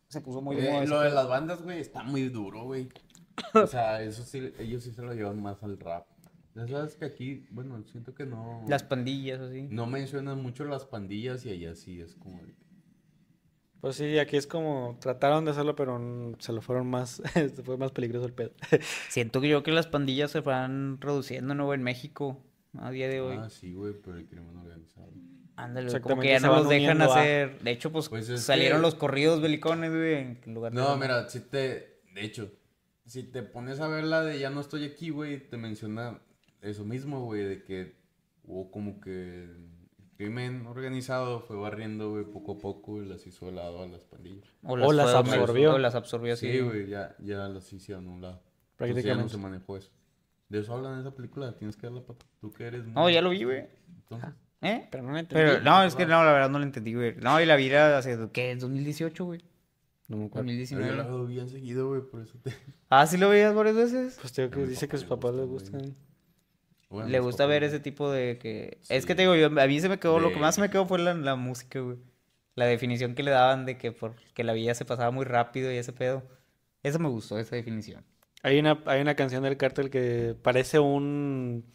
Se 0.08 0.22
puso 0.22 0.40
muy 0.40 0.56
eh, 0.56 0.86
lo 0.86 1.00
de 1.00 1.10
las 1.10 1.28
bandas, 1.28 1.60
güey, 1.62 1.80
está 1.80 2.02
muy 2.02 2.30
duro, 2.30 2.62
güey. 2.64 2.88
O 3.54 3.66
sea, 3.66 4.02
eso 4.02 4.22
sí, 4.24 4.52
ellos 4.58 4.82
sí 4.84 4.92
se 4.92 5.02
lo 5.02 5.12
llevan 5.14 5.40
más 5.42 5.62
al 5.62 5.78
rap. 5.78 6.06
Ya 6.54 6.66
sabes 6.66 6.96
que 6.96 7.04
aquí, 7.04 7.46
bueno, 7.50 7.82
siento 7.84 8.14
que 8.14 8.26
no. 8.26 8.64
Las 8.68 8.82
pandillas, 8.82 9.40
así. 9.40 9.68
No 9.70 9.86
mencionan 9.86 10.42
mucho 10.42 10.64
las 10.64 10.84
pandillas 10.84 11.44
y 11.46 11.50
allá 11.50 11.74
sí 11.74 12.00
es 12.00 12.14
como. 12.16 12.42
de- 12.42 12.54
Pues 13.80 13.94
sí, 13.96 14.18
aquí 14.18 14.36
es 14.36 14.46
como 14.48 14.96
trataron 15.00 15.44
de 15.44 15.52
hacerlo, 15.52 15.76
pero 15.76 16.34
se 16.40 16.52
lo 16.52 16.60
fueron 16.60 16.88
más, 16.88 17.22
se 17.32 17.48
fue 17.64 17.76
más 17.76 17.92
peligroso 17.92 18.26
el 18.26 18.32
pedo. 18.32 18.50
Siento 19.08 19.40
que 19.40 19.48
yo 19.48 19.62
que 19.62 19.70
las 19.70 19.86
pandillas 19.86 20.32
se 20.32 20.40
van 20.40 21.00
reduciendo, 21.00 21.54
¿no? 21.54 21.72
En 21.74 21.82
México, 21.84 22.42
a 22.76 22.90
día 22.90 23.08
de 23.08 23.20
hoy. 23.20 23.36
Ah, 23.40 23.48
sí, 23.50 23.72
güey, 23.72 23.94
pero 24.04 24.16
el 24.18 24.26
crimen 24.26 24.56
organizado. 24.56 25.12
Ándale, 25.54 26.00
como 26.00 26.20
que 26.22 26.28
ya 26.30 26.40
no 26.40 26.54
los 26.56 26.68
dejan 26.68 26.96
uniendo 26.96 27.12
a- 27.12 27.20
hacer. 27.20 27.60
De 27.62 27.70
hecho, 27.70 27.92
pues, 27.92 28.08
Pues 28.08 28.28
es 28.28 28.42
salieron 28.42 28.78
que- 28.78 28.82
los 28.82 28.94
corridos 28.96 29.40
belicones, 29.40 29.90
güey, 29.90 30.14
en 30.44 30.54
lugar 30.54 30.72
de. 30.72 30.80
No, 30.80 30.96
mira, 30.96 31.28
si 31.28 31.40
te. 31.40 32.00
De 32.14 32.24
hecho, 32.24 32.50
si 33.08 33.22
te 33.24 33.42
pones 33.42 33.80
a 33.80 33.88
ver 33.88 34.04
la 34.04 34.22
de 34.22 34.38
Ya 34.38 34.50
no 34.50 34.60
estoy 34.60 34.84
aquí, 34.84 35.10
güey, 35.10 35.48
te 35.48 35.56
menciona 35.56 36.20
eso 36.60 36.84
mismo, 36.84 37.24
güey, 37.24 37.44
de 37.44 37.62
que 37.64 37.96
hubo 38.44 38.70
como 38.70 39.00
que 39.00 39.44
el 39.44 39.68
crimen 40.16 40.66
organizado 40.66 41.40
fue 41.40 41.56
barriendo, 41.56 42.10
güey, 42.10 42.24
poco 42.24 42.52
a 42.52 42.58
poco 42.58 43.02
y 43.02 43.06
las 43.06 43.26
hizo 43.26 43.46
de 43.46 43.52
lado 43.52 43.82
a 43.82 43.86
las 43.86 44.00
pandillas. 44.00 44.48
O 44.62 44.72
o 44.72 44.92
las 44.92 45.10
fue- 45.10 45.18
absorbió. 45.18 45.74
O 45.74 45.78
las 45.78 45.94
absorbió 45.94 46.32
así. 46.34 46.50
Sí, 46.50 46.60
güey, 46.60 46.88
ya, 46.88 47.14
ya 47.18 47.48
las 47.48 47.72
hicieron 47.72 48.06
a 48.08 48.10
un 48.10 48.20
lado. 48.22 48.42
Entonces 48.78 49.04
ya 49.04 49.14
no 49.14 49.26
Prácticamente. 49.26 49.32
se 49.32 49.38
manejó 49.38 49.76
eso. 49.76 49.90
De 50.48 50.60
eso 50.60 50.74
hablan 50.74 50.94
en 50.94 51.00
esa 51.00 51.14
película, 51.14 51.52
tienes 51.56 51.76
que 51.76 51.86
verla, 51.86 52.00
papá. 52.02 52.24
Tú 52.40 52.52
que 52.52 52.64
eres. 52.64 52.86
No, 52.86 53.02
muy- 53.02 53.12
ya 53.12 53.20
lo 53.22 53.30
vi, 53.30 53.44
güey. 53.44 53.66
Entonces, 53.96 54.30
¿Eh? 54.60 54.88
Pero 54.90 55.04
no 55.04 55.12
lo 55.12 55.18
entendí. 55.18 55.44
Pero, 55.44 55.60
no, 55.62 55.84
es 55.84 55.94
que 55.94 56.04
no, 56.04 56.24
la 56.24 56.32
verdad 56.32 56.50
no 56.50 56.58
lo 56.58 56.64
entendí, 56.64 56.92
güey. 56.94 57.14
No, 57.16 57.40
y 57.40 57.46
la 57.46 57.54
vida 57.54 57.96
hace, 57.96 58.18
¿qué? 58.32 58.56
¿2018, 58.58 59.24
güey? 59.24 59.40
No 60.08 60.16
me 60.16 60.26
acuerdo. 60.26 60.50
yo 60.50 60.94
la 60.94 61.04
2019. 61.04 61.04
veo 61.04 61.26
bien 61.26 61.48
seguido, 61.48 61.88
güey, 61.88 62.02
por 62.02 62.22
eso 62.22 62.38
te. 62.42 62.50
Ah, 62.90 63.06
¿sí 63.06 63.18
lo 63.18 63.28
veías 63.28 63.54
varias 63.54 63.76
veces? 63.76 64.18
Pues 64.20 64.32
te 64.32 64.42
digo 64.42 64.54
que 64.54 64.66
dice 64.66 64.88
que 64.88 64.96
sus 64.96 65.04
le 65.04 65.08
papás 65.08 65.32
güey. 65.34 65.46
gustan. 65.46 65.96
Bueno, 66.88 67.08
Le 67.10 67.20
gusta 67.20 67.44
papás, 67.44 67.50
ver 67.50 67.64
ese 67.64 67.80
tipo 67.80 68.10
de 68.10 68.38
que... 68.38 68.78
Es 68.88 69.04
que 69.04 69.14
te 69.14 69.22
digo, 69.22 69.34
yo, 69.36 69.46
a 69.48 69.66
mí 69.66 69.80
se 69.80 69.90
me 69.90 69.98
quedó, 70.00 70.20
lo 70.20 70.32
que 70.32 70.38
más 70.38 70.54
se 70.54 70.62
me 70.62 70.70
quedó 70.70 70.86
fue 70.86 70.98
la, 70.98 71.12
la 71.14 71.36
música, 71.36 71.80
güey. 71.80 71.98
La 72.54 72.64
definición 72.64 73.14
que 73.14 73.22
le 73.22 73.30
daban 73.30 73.66
de 73.66 73.76
que, 73.76 73.92
por, 73.92 74.14
que 74.34 74.42
la 74.42 74.54
vida 74.54 74.74
se 74.74 74.86
pasaba 74.86 75.10
muy 75.10 75.26
rápido 75.26 75.70
y 75.70 75.76
ese 75.76 75.92
pedo. 75.92 76.22
Eso 76.82 76.98
me 76.98 77.08
gustó, 77.08 77.38
esa 77.38 77.56
definición. 77.56 78.04
Hay 78.42 78.58
una, 78.58 78.82
hay 78.86 79.02
una 79.02 79.14
canción 79.16 79.42
del 79.42 79.58
cártel 79.58 79.90
que 79.90 80.34
parece 80.42 80.78
un... 80.78 81.66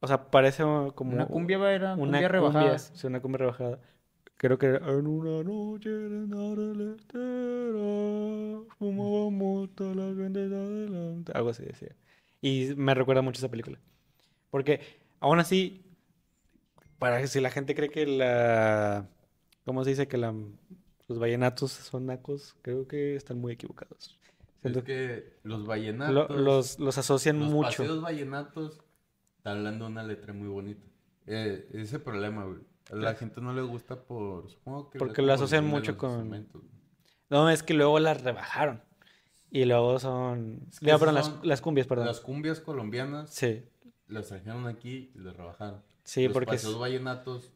O 0.00 0.06
sea, 0.06 0.30
parece 0.30 0.62
como... 0.94 1.14
Una 1.14 1.26
cumbia, 1.26 1.56
era 1.72 1.94
una 1.94 1.96
cumbia 1.96 2.28
rebajada. 2.28 2.78
Sí, 2.78 3.06
una 3.06 3.20
cumbia 3.20 3.38
rebajada. 3.38 3.80
Creo 4.38 4.56
que 4.56 4.66
en 4.66 5.06
una 5.06 5.42
noche 5.42 5.90
de 5.90 6.26
nada 6.28 6.72
letera, 6.72 8.62
fumábamos 8.78 9.74
toda 9.74 9.94
la 9.94 10.14
gente 10.14 10.48
de 10.48 10.56
adelante. 10.56 11.32
Algo 11.34 11.50
así 11.50 11.64
decía. 11.64 11.94
Y 12.40 12.72
me 12.76 12.94
recuerda 12.94 13.20
mucho 13.22 13.38
esa 13.38 13.50
película. 13.50 13.78
Porque 14.50 14.80
aún 15.20 15.40
así, 15.40 15.84
para 16.98 17.26
si 17.26 17.40
la 17.40 17.50
gente 17.50 17.74
cree 17.74 17.88
que 17.90 18.06
la... 18.06 19.08
¿Cómo 19.64 19.84
se 19.84 19.90
dice? 19.90 20.08
Que 20.08 20.16
la, 20.18 20.32
los 21.08 21.18
vallenatos 21.18 21.72
son 21.72 22.06
nacos, 22.06 22.56
creo 22.62 22.86
que 22.86 23.16
están 23.16 23.38
muy 23.40 23.52
equivocados. 23.52 24.18
Siento 24.62 24.78
Es 24.80 24.84
que 24.84 25.32
los 25.42 25.60
lo- 25.60 25.66
vallenatos. 25.66 26.30
los, 26.40 26.78
los 26.78 26.96
asocian 26.98 27.38
Los 27.40 27.50
mucho. 27.50 27.66
paseos 27.78 28.00
vallenatos 28.00 28.80
está 29.36 29.50
hablando 29.52 29.86
una 29.86 30.02
letra 30.04 30.32
muy 30.32 30.48
bonita. 30.48 30.80
Eh, 31.26 31.68
ese 31.74 31.98
problema, 31.98 32.44
güey. 32.44 32.58
A 32.90 32.94
la 32.94 33.14
gente 33.14 33.40
no 33.40 33.52
le 33.52 33.62
gusta 33.62 34.02
por. 34.02 34.50
Supongo 34.50 34.90
que. 34.90 34.98
Porque 34.98 35.22
lo 35.22 35.32
asocian 35.32 35.66
mucho 35.66 35.92
los 35.92 36.00
con-. 36.00 36.48
No, 37.30 37.50
es 37.50 37.62
que 37.62 37.74
luego 37.74 37.98
las 37.98 38.22
rebajaron. 38.22 38.82
Y 39.50 39.64
luego 39.64 39.98
son... 39.98 40.66
Es 40.70 40.78
que 40.78 40.86
Digo, 40.86 40.96
esas 40.96 41.00
perdón, 41.00 41.14
las, 41.14 41.26
son 41.26 41.40
las 41.42 41.60
cumbias, 41.60 41.86
perdón. 41.86 42.06
Las 42.06 42.20
cumbias 42.20 42.60
colombianas 42.60 43.30
Sí, 43.30 43.64
las 44.06 44.28
trajeron 44.28 44.66
aquí 44.66 45.10
y 45.14 45.18
las 45.18 45.36
rebajaron. 45.36 45.82
sí, 46.04 46.24
los 46.24 46.32
porque... 46.32 46.46
paseos 46.52 46.78
vallenatos. 46.78 47.52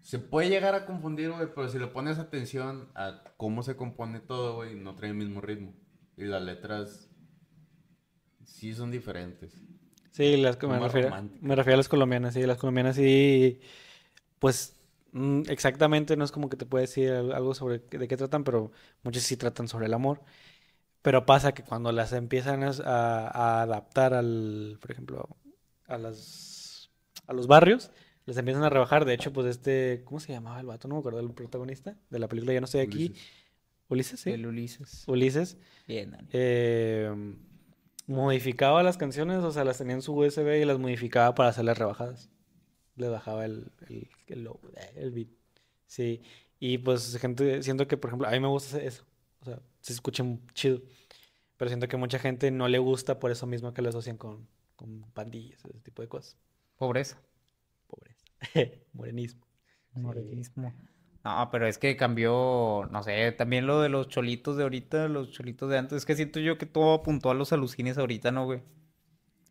Se 0.00 0.18
puede 0.18 0.48
llegar 0.48 0.74
a 0.74 0.86
confundir, 0.86 1.30
güey, 1.30 1.48
pero 1.54 1.68
si 1.68 1.78
le 1.78 1.86
pones 1.86 2.18
atención 2.18 2.88
a 2.94 3.22
cómo 3.36 3.62
se 3.62 3.76
compone 3.76 4.20
todo, 4.20 4.56
güey, 4.56 4.74
no 4.74 4.94
trae 4.94 5.10
el 5.10 5.16
mismo 5.16 5.42
ritmo. 5.42 5.74
Y 6.16 6.24
las 6.24 6.42
letras 6.42 7.10
sí 8.44 8.72
son 8.72 8.90
diferentes. 8.90 9.60
Sí, 10.12 10.38
las, 10.38 10.60
me, 10.62 10.78
refiero, 10.78 11.10
me 11.40 11.54
refiero 11.54 11.74
a 11.74 11.76
las 11.76 11.88
colombianas, 11.88 12.32
sí, 12.32 12.42
las 12.46 12.56
colombianas 12.56 12.96
sí, 12.96 13.60
pues 14.40 14.74
mm, 15.12 15.42
exactamente 15.48 16.16
no 16.16 16.24
es 16.24 16.32
como 16.32 16.48
que 16.50 16.56
te 16.58 16.66
puede 16.66 16.86
decir 16.86 17.12
al- 17.12 17.32
algo 17.32 17.54
sobre 17.54 17.78
de 17.80 18.08
qué 18.08 18.16
tratan, 18.18 18.44
pero 18.44 18.72
muchas 19.04 19.22
sí 19.24 19.36
tratan 19.38 19.68
sobre 19.68 19.86
el 19.86 19.94
amor. 19.94 20.22
Pero 21.02 21.26
pasa 21.26 21.52
que 21.52 21.62
cuando 21.64 21.92
las 21.92 22.12
empiezan 22.12 22.62
a, 22.64 22.70
a 22.84 23.62
adaptar 23.62 24.14
al, 24.14 24.78
por 24.80 24.90
ejemplo, 24.92 25.28
a 25.88 25.98
las, 25.98 26.90
a 27.28 27.32
los 27.32 27.46
barrios, 27.46 27.90
les 28.26 28.36
empiezan 28.36 28.64
a 28.64 28.70
rebajar. 28.70 29.04
De 29.06 29.14
hecho, 29.14 29.32
pues 29.32 29.46
este, 29.46 30.02
¿cómo 30.04 30.20
se 30.20 30.32
llamaba 30.32 30.60
el 30.60 30.66
vato? 30.66 30.88
No 30.88 30.96
me 30.96 31.00
acuerdo, 31.00 31.20
el 31.20 31.32
protagonista 31.32 31.96
de 32.10 32.18
la 32.18 32.28
película 32.28 32.52
Ya 32.52 32.60
no 32.60 32.66
estoy 32.66 32.82
aquí. 32.82 33.06
Ulises. 33.06 33.28
Ulises, 33.88 34.20
sí. 34.20 34.30
El 34.30 34.46
Ulises. 34.46 35.04
Ulises. 35.08 35.56
Bien, 35.88 36.10
Dani. 36.12 36.28
eh, 36.32 37.12
modificaba 38.06 38.82
las 38.82 38.96
canciones, 38.98 39.38
o 39.42 39.50
sea, 39.52 39.64
las 39.64 39.78
tenía 39.78 39.94
en 39.94 40.02
su 40.02 40.14
USB 40.14 40.60
y 40.60 40.64
las 40.64 40.78
modificaba 40.78 41.34
para 41.34 41.48
hacerlas 41.50 41.78
rebajadas. 41.78 42.28
Le 43.00 43.08
bajaba 43.08 43.46
el, 43.46 43.72
el, 43.88 44.08
el, 44.96 45.10
beat. 45.10 45.28
Sí. 45.86 46.22
Y 46.58 46.78
pues 46.78 47.16
gente, 47.16 47.62
siento 47.62 47.88
que, 47.88 47.96
por 47.96 48.10
ejemplo, 48.10 48.28
a 48.28 48.32
mí 48.32 48.40
me 48.40 48.48
gusta 48.48 48.78
eso. 48.80 49.04
O 49.40 49.46
sea, 49.46 49.60
se 49.80 49.92
escucha 49.94 50.24
chido. 50.52 50.82
Pero 51.56 51.68
siento 51.70 51.88
que 51.88 51.96
mucha 51.96 52.18
gente 52.18 52.50
no 52.50 52.68
le 52.68 52.78
gusta 52.78 53.18
por 53.18 53.30
eso 53.30 53.46
mismo 53.46 53.72
que 53.72 53.82
lo 53.82 53.88
asocian 53.88 54.18
con, 54.18 54.46
con 54.76 55.02
pandillas, 55.12 55.64
ese 55.64 55.80
tipo 55.80 56.02
de 56.02 56.08
cosas. 56.08 56.36
Pobreza. 56.76 57.18
Pobreza. 57.86 58.26
Morenismo. 58.92 59.46
Morenismo. 59.94 60.74
No, 61.24 61.48
pero 61.50 61.66
es 61.66 61.78
que 61.78 61.96
cambió, 61.96 62.88
no 62.90 63.02
sé, 63.02 63.32
también 63.32 63.66
lo 63.66 63.80
de 63.80 63.90
los 63.90 64.08
cholitos 64.08 64.56
de 64.56 64.62
ahorita, 64.62 65.08
los 65.08 65.30
cholitos 65.30 65.68
de 65.70 65.78
antes. 65.78 65.98
Es 65.98 66.06
que 66.06 66.16
siento 66.16 66.40
yo 66.40 66.56
que 66.56 66.66
todo 66.66 66.94
apuntó 66.94 67.30
a 67.30 67.34
los 67.34 67.52
alucines 67.52 67.98
ahorita, 67.98 68.30
¿no, 68.32 68.46
güey? 68.46 68.62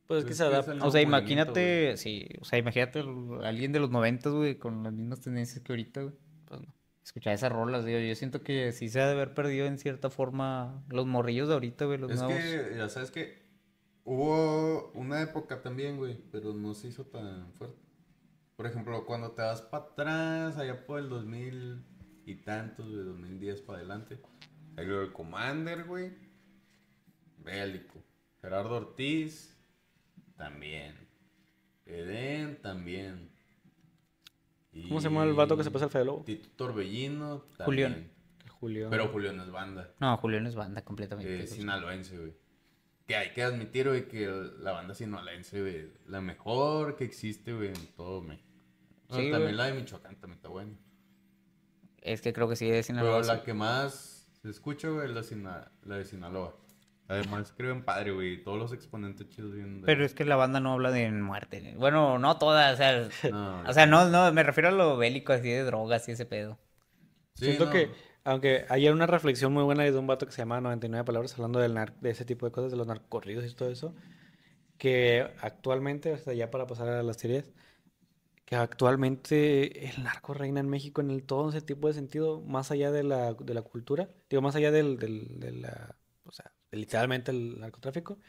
Pues 0.10 0.19
es 0.22 0.26
Pues 0.26 0.26
que 0.26 0.32
es 0.32 0.38
se 0.38 0.43
adapta. 0.43 0.74
O 0.86 0.89
sea, 0.89 1.02
imagínate, 1.02 1.95
sí, 1.98 2.28
o 2.41 2.45
sea, 2.45 2.58
imagínate 2.58 3.04
alguien 3.43 3.72
de 3.72 3.80
los 3.80 3.91
noventas, 3.91 4.34
güey, 4.34 4.58
con 4.58 4.82
las 4.84 4.91
mismas 4.91 5.22
tendencias 5.22 5.63
que 5.63 5.72
ahorita, 5.72 6.02
güey. 6.02 6.15
Pues 6.45 6.62
no. 6.62 6.74
Escuchar 7.04 7.34
esas 7.34 7.52
rolas, 7.52 7.86
digo, 7.86 8.00
yo 8.00 8.15
siento 8.15 8.41
que 8.41 8.72
sí 8.72 8.89
se 8.89 9.02
ha 9.02 9.06
de 9.06 9.12
haber 9.13 9.36
perdido 9.36 9.67
en 9.67 9.78
cierta 9.78 10.10
forma 10.10 10.84
los 10.89 11.06
morrillos 11.06 11.48
de 11.48 11.54
ahorita, 11.54 11.86
güey, 11.86 12.00
los 12.00 12.12
Es 12.12 12.19
nuevos. 12.22 12.36
que, 12.36 12.74
ya 12.76 12.89
sabes 12.89 13.12
que 13.12 13.38
hubo 14.04 14.91
una 14.93 15.22
época 15.22 15.62
también, 15.62 15.98
güey, 15.98 16.17
pero 16.32 16.54
no 16.54 16.74
se 16.74 16.88
hizo 16.88 17.06
tan 17.06 17.54
fuerte. 17.54 17.78
Por 18.56 18.65
ejemplo, 18.65 19.06
cuando 19.06 19.32
te 19.34 19.43
vas 19.43 19.62
para 19.62 19.84
atrás, 19.86 20.58
allá 20.58 20.86
por 20.88 21.00
el 21.00 21.08
2000 21.10 21.84
y 22.26 22.36
tantos, 22.36 22.91
de 22.91 23.04
2010 23.04 23.62
para 23.62 23.78
adelante, 23.78 24.19
salió 24.76 25.02
el 25.04 25.13
Commander, 25.13 25.84
güey, 25.86 26.12
bélico. 27.38 28.04
Gerardo 28.41 28.76
Ortiz, 28.76 29.59
también. 30.39 30.95
Eden, 31.86 32.60
también. 32.62 33.30
¿Cómo 34.88 35.02
se 35.02 35.10
llama 35.10 35.23
el 35.25 35.34
vato 35.34 35.58
que 35.58 35.63
se 35.63 35.69
pasa 35.71 35.86
al 35.86 35.91
Fede 35.91 36.06
Lobo? 36.06 36.23
Tito 36.23 36.49
Torbellino, 36.56 37.43
Julián. 37.65 37.91
también. 37.93 38.19
Julio. 38.60 38.89
Pero 38.89 39.08
Julio 39.10 39.32
no 39.34 39.43
es 39.43 39.52
banda. 39.52 39.93
No, 39.99 40.17
Julián 40.17 40.45
es 40.47 40.56
banda 40.56 40.84
completamente. 40.84 41.43
Eh, 41.43 41.47
sinaloense, 41.47 42.17
güey. 42.17 42.34
Que 43.08 43.15
hay 43.15 43.32
que 43.34 43.41
admitir, 43.43 43.88
güey, 43.88 44.08
que 44.08 44.28
la 44.60 44.71
banda 44.71 44.93
sinaloense, 44.93 45.62
güey, 45.62 45.91
la 46.08 46.21
mejor 46.21 46.95
que 46.95 47.06
existe, 47.06 47.54
güey, 47.54 47.69
en 47.69 47.88
todo 47.95 48.21
México. 48.21 48.47
Bueno, 49.08 49.23
Sí, 49.23 49.32
también 49.32 49.41
güey. 49.41 49.56
la 49.56 49.65
de 49.65 49.73
Michoacán 49.73 50.15
también 50.17 50.36
está 50.38 50.49
buena. 50.49 50.78
Es 52.02 52.21
que 52.21 52.32
creo 52.34 52.47
que 52.47 52.56
sí, 52.56 52.65
de 52.65 52.71
Pero 52.73 52.84
Sinaloa. 52.84 53.21
la 53.23 53.43
que 53.43 53.54
más 53.54 54.30
se 54.41 54.49
escucha, 54.49 54.89
güey, 54.89 55.08
es 55.10 55.15
la, 55.15 55.23
Sina- 55.23 55.71
la 55.84 55.97
de 55.97 56.06
Sinaloa. 56.06 56.56
Además, 57.10 57.48
escriben 57.50 57.84
padre, 57.84 58.12
güey. 58.12 58.43
Todos 58.43 58.58
los 58.58 58.72
exponentes 58.74 59.28
chidos 59.30 59.54
vienen 59.54 59.82
de... 59.82 59.88
Pero 59.88 60.06
es 60.06 60.13
que 60.13 60.26
la 60.26 60.36
banda 60.36 60.60
no 60.60 60.74
habla 60.74 60.91
de 60.91 61.10
muerte. 61.12 61.74
Bueno, 61.78 62.19
no 62.19 62.38
toda, 62.38 62.72
o 62.74 62.76
sea, 62.78 63.10
No, 63.30 63.62
o 63.67 63.74
sea, 63.74 63.86
no, 63.86 64.10
no, 64.10 64.32
me 64.32 64.43
refiero 64.43 64.69
a 64.69 64.72
lo 64.72 64.98
bélico, 64.98 65.34
así 65.34 65.50
de 65.50 65.63
drogas 65.63 66.08
y 66.08 66.12
ese 66.13 66.26
pedo. 66.26 66.60
sí, 67.36 67.45
Siento 67.45 67.65
no. 67.65 67.72
que, 67.72 67.91
aunque 68.24 68.65
hay 68.69 68.89
una 68.89 69.08
reflexión 69.08 69.54
muy 69.54 69.63
buena 69.63 69.84
de 69.84 69.98
un 69.98 70.08
vato 70.08 70.26
que 70.26 70.32
se 70.34 70.39
llama 70.39 70.62
99 70.62 71.06
Palabras, 71.06 71.34
hablando 71.36 71.60
del 71.60 71.74
nar- 71.76 71.95
de 72.02 72.12
ese 72.12 72.26
tipo 72.26 72.45
de 72.45 72.52
cosas, 72.52 72.72
de 72.72 72.78
los 72.78 72.88
narcorridos 72.88 73.45
y 73.45 73.56
todo 73.56 73.69
eso, 73.72 73.95
que 74.78 75.28
actualmente, 75.41 76.13
o 76.13 76.17
sea, 76.19 76.34
ya 76.34 76.52
para 76.52 76.67
pasar 76.67 76.89
a 76.89 77.04
las 77.04 77.17
series, 77.17 77.54
que 78.45 78.56
actualmente 78.56 79.89
el 79.89 80.04
narco 80.04 80.34
reina 80.34 80.60
en 80.60 80.69
México 80.69 81.02
en 81.02 81.12
el 81.12 81.24
todo 81.26 81.50
ese 81.50 81.62
tipo 81.62 81.88
de 81.88 81.93
sentido, 81.93 82.41
más 82.41 82.72
allá 82.72 82.91
de 82.91 83.04
la, 83.04 83.34
de 83.34 83.54
la 83.54 83.62
cultura, 83.62 84.10
digo, 84.30 84.41
más 84.41 84.56
allá 84.56 84.72
del, 84.72 84.98
del- 85.00 85.39
de 85.39 85.52
la, 85.54 85.95
o 86.26 86.32
sea, 86.32 86.52
literalmente 86.71 87.32
el 87.32 87.60
narcotráfico, 87.60 88.19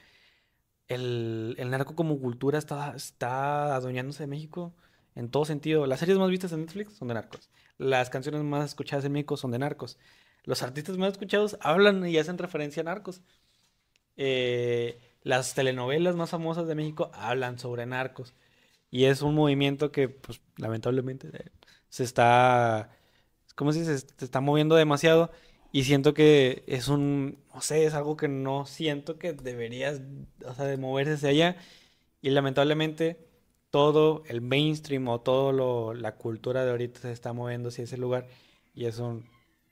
el, 0.88 1.54
el 1.58 1.70
narco 1.70 1.94
como 1.94 2.18
cultura 2.20 2.58
está, 2.58 2.94
está 2.96 3.76
adueñándose 3.76 4.24
de 4.24 4.26
México 4.26 4.74
en 5.14 5.30
todo 5.30 5.44
sentido. 5.44 5.86
Las 5.86 6.00
series 6.00 6.18
más 6.18 6.30
vistas 6.30 6.52
en 6.52 6.60
Netflix 6.62 6.94
son 6.94 7.08
de 7.08 7.14
narcos. 7.14 7.50
Las 7.78 8.10
canciones 8.10 8.42
más 8.42 8.70
escuchadas 8.70 9.04
en 9.04 9.12
México 9.12 9.36
son 9.36 9.52
de 9.52 9.58
narcos. 9.58 9.98
Los 10.44 10.62
artistas 10.62 10.96
más 10.98 11.12
escuchados 11.12 11.56
hablan 11.60 12.06
y 12.06 12.18
hacen 12.18 12.38
referencia 12.38 12.80
a 12.82 12.84
narcos. 12.84 13.22
Eh, 14.16 15.00
las 15.22 15.54
telenovelas 15.54 16.16
más 16.16 16.30
famosas 16.30 16.66
de 16.66 16.74
México 16.74 17.10
hablan 17.14 17.58
sobre 17.58 17.86
narcos. 17.86 18.34
Y 18.90 19.04
es 19.04 19.22
un 19.22 19.34
movimiento 19.34 19.92
que, 19.92 20.08
pues, 20.08 20.40
lamentablemente, 20.56 21.28
eh, 21.32 21.50
se 21.88 22.04
está 22.04 22.90
¿cómo 23.60 23.72
se 23.72 23.80
dice? 23.80 23.98
Se 23.98 24.24
está 24.24 24.40
moviendo 24.40 24.74
demasiado 24.74 25.30
y 25.72 25.84
siento 25.84 26.14
que 26.14 26.64
es 26.66 26.88
un, 26.88 27.38
no 27.54 27.60
sé, 27.60 27.84
es 27.84 27.94
algo 27.94 28.16
que 28.16 28.28
no 28.28 28.66
siento 28.66 29.18
que 29.18 29.32
deberías, 29.32 30.00
o 30.44 30.54
sea, 30.54 30.64
de 30.64 30.76
moverse 30.76 31.14
hacia 31.14 31.28
allá. 31.28 31.56
Y 32.22 32.30
lamentablemente 32.30 33.18
todo 33.70 34.24
el 34.26 34.40
mainstream 34.40 35.08
o 35.08 35.20
todo 35.20 35.52
lo, 35.52 35.94
la 35.94 36.16
cultura 36.16 36.64
de 36.64 36.72
ahorita 36.72 37.00
se 37.00 37.12
está 37.12 37.32
moviendo 37.32 37.68
hacia 37.68 37.84
ese 37.84 37.96
lugar 37.96 38.26
y 38.74 38.86
es 38.86 38.98
un, 38.98 39.24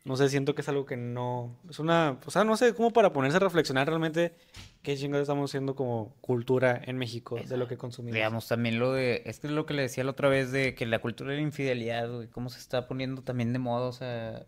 no 0.04 0.16
sé, 0.16 0.28
siento 0.28 0.54
que 0.54 0.62
es 0.62 0.68
algo 0.68 0.86
que 0.86 0.96
no, 0.96 1.58
es 1.68 1.78
una, 1.80 2.18
o 2.24 2.30
sea, 2.30 2.44
no 2.44 2.56
sé, 2.56 2.74
como 2.74 2.92
para 2.92 3.12
ponerse 3.12 3.36
a 3.36 3.40
reflexionar 3.40 3.88
realmente 3.88 4.34
qué 4.82 4.96
chingados 4.96 5.24
estamos 5.24 5.50
haciendo 5.50 5.74
como 5.74 6.14
cultura 6.20 6.80
en 6.84 6.96
México 6.96 7.38
de 7.44 7.56
lo 7.56 7.66
que 7.66 7.76
consumimos. 7.76 8.14
Digamos, 8.14 8.46
también 8.46 8.78
lo 8.78 8.92
de, 8.92 9.22
es 9.26 9.40
que 9.40 9.48
es 9.48 9.52
lo 9.52 9.66
que 9.66 9.74
le 9.74 9.82
decía 9.82 10.04
la 10.04 10.12
otra 10.12 10.28
vez 10.28 10.52
de 10.52 10.74
que 10.74 10.86
la 10.86 11.00
cultura 11.00 11.32
de 11.32 11.36
la 11.36 11.42
infidelidad, 11.42 12.10
güey, 12.10 12.28
cómo 12.28 12.48
se 12.48 12.58
está 12.60 12.86
poniendo 12.86 13.22
también 13.22 13.52
de 13.52 13.58
moda, 13.58 13.88
o 13.88 13.92
sea, 13.92 14.46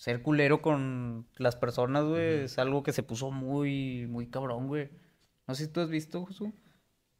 ser 0.00 0.22
culero 0.22 0.62
con 0.62 1.26
las 1.36 1.56
personas, 1.56 2.06
güey, 2.06 2.44
es 2.44 2.58
algo 2.58 2.82
que 2.82 2.94
se 2.94 3.02
puso 3.02 3.30
muy, 3.30 4.06
muy 4.06 4.30
cabrón, 4.30 4.66
güey. 4.66 4.88
No 5.46 5.54
sé 5.54 5.66
si 5.66 5.70
tú 5.70 5.80
has 5.80 5.90
visto, 5.90 6.24
Josu, 6.24 6.54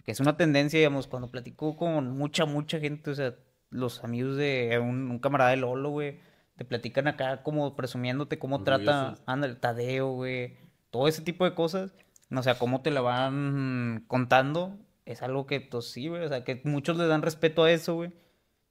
que 0.02 0.12
es 0.12 0.20
una 0.20 0.38
tendencia, 0.38 0.78
digamos, 0.78 1.06
cuando 1.06 1.30
platico 1.30 1.76
con 1.76 2.16
mucha, 2.16 2.46
mucha 2.46 2.80
gente, 2.80 3.10
o 3.10 3.14
sea, 3.14 3.34
los 3.68 4.02
amigos 4.02 4.36
de 4.38 4.78
un, 4.82 5.10
un 5.10 5.18
camarada 5.18 5.50
de 5.50 5.58
Lolo, 5.58 5.90
güey, 5.90 6.20
te 6.56 6.64
platican 6.64 7.06
acá 7.06 7.42
como 7.42 7.76
presumiéndote 7.76 8.38
cómo 8.38 8.62
trata, 8.62 9.00
Orgullosos. 9.00 9.24
anda, 9.26 9.46
el 9.46 9.60
Tadeo, 9.60 10.12
güey, 10.12 10.56
todo 10.88 11.06
ese 11.06 11.20
tipo 11.20 11.44
de 11.44 11.54
cosas, 11.54 11.92
o 12.34 12.42
sea, 12.42 12.58
cómo 12.58 12.80
te 12.80 12.90
la 12.90 13.02
van 13.02 14.04
contando, 14.06 14.78
es 15.04 15.20
algo 15.20 15.46
que, 15.46 15.60
pues 15.60 15.90
sí, 15.90 16.08
güey, 16.08 16.24
o 16.24 16.28
sea, 16.30 16.44
que 16.44 16.62
muchos 16.64 16.96
le 16.96 17.06
dan 17.06 17.20
respeto 17.20 17.64
a 17.64 17.70
eso, 17.72 17.94
güey. 17.96 18.14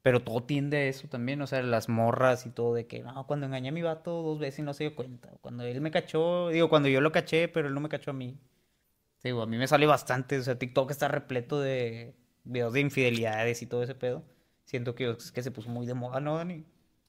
Pero 0.01 0.21
todo 0.21 0.43
tiende 0.43 0.77
a 0.77 0.83
eso 0.87 1.07
también, 1.09 1.41
o 1.41 1.47
sea, 1.47 1.61
las 1.61 1.89
morras 1.89 2.45
y 2.45 2.49
todo, 2.51 2.73
de 2.73 2.87
que, 2.87 3.03
no, 3.03 3.27
cuando 3.27 3.45
engañé 3.45 3.69
a 3.69 3.71
mi 3.73 3.81
vato 3.81 4.21
dos 4.21 4.39
veces 4.39 4.59
y 4.59 4.61
no 4.61 4.73
se 4.73 4.85
dio 4.85 4.95
cuenta. 4.95 5.29
Cuando 5.41 5.63
él 5.63 5.81
me 5.81 5.91
cachó, 5.91 6.49
digo, 6.49 6.69
cuando 6.69 6.87
yo 6.87 7.01
lo 7.01 7.11
caché, 7.11 7.49
pero 7.49 7.67
él 7.67 7.73
no 7.73 7.81
me 7.81 7.89
cachó 7.89 8.11
a 8.11 8.13
mí. 8.13 8.39
Digo, 9.23 9.41
a 9.41 9.45
mí 9.45 9.57
me 9.57 9.67
sale 9.67 9.85
bastante, 9.85 10.39
o 10.39 10.43
sea, 10.43 10.57
TikTok 10.57 10.91
está 10.91 11.09
repleto 11.09 11.59
de 11.59 12.15
videos 12.45 12.73
de 12.73 12.79
infidelidades 12.79 13.61
y 13.61 13.65
todo 13.65 13.83
ese 13.83 13.95
pedo. 13.95 14.23
Siento 14.63 14.95
que, 14.95 15.11
es 15.11 15.31
que 15.31 15.43
se 15.43 15.51
puso 15.51 15.69
muy 15.69 15.85
de 15.85 15.93
moda, 15.93 16.21
¿no, 16.21 16.37
Dani? 16.37 16.65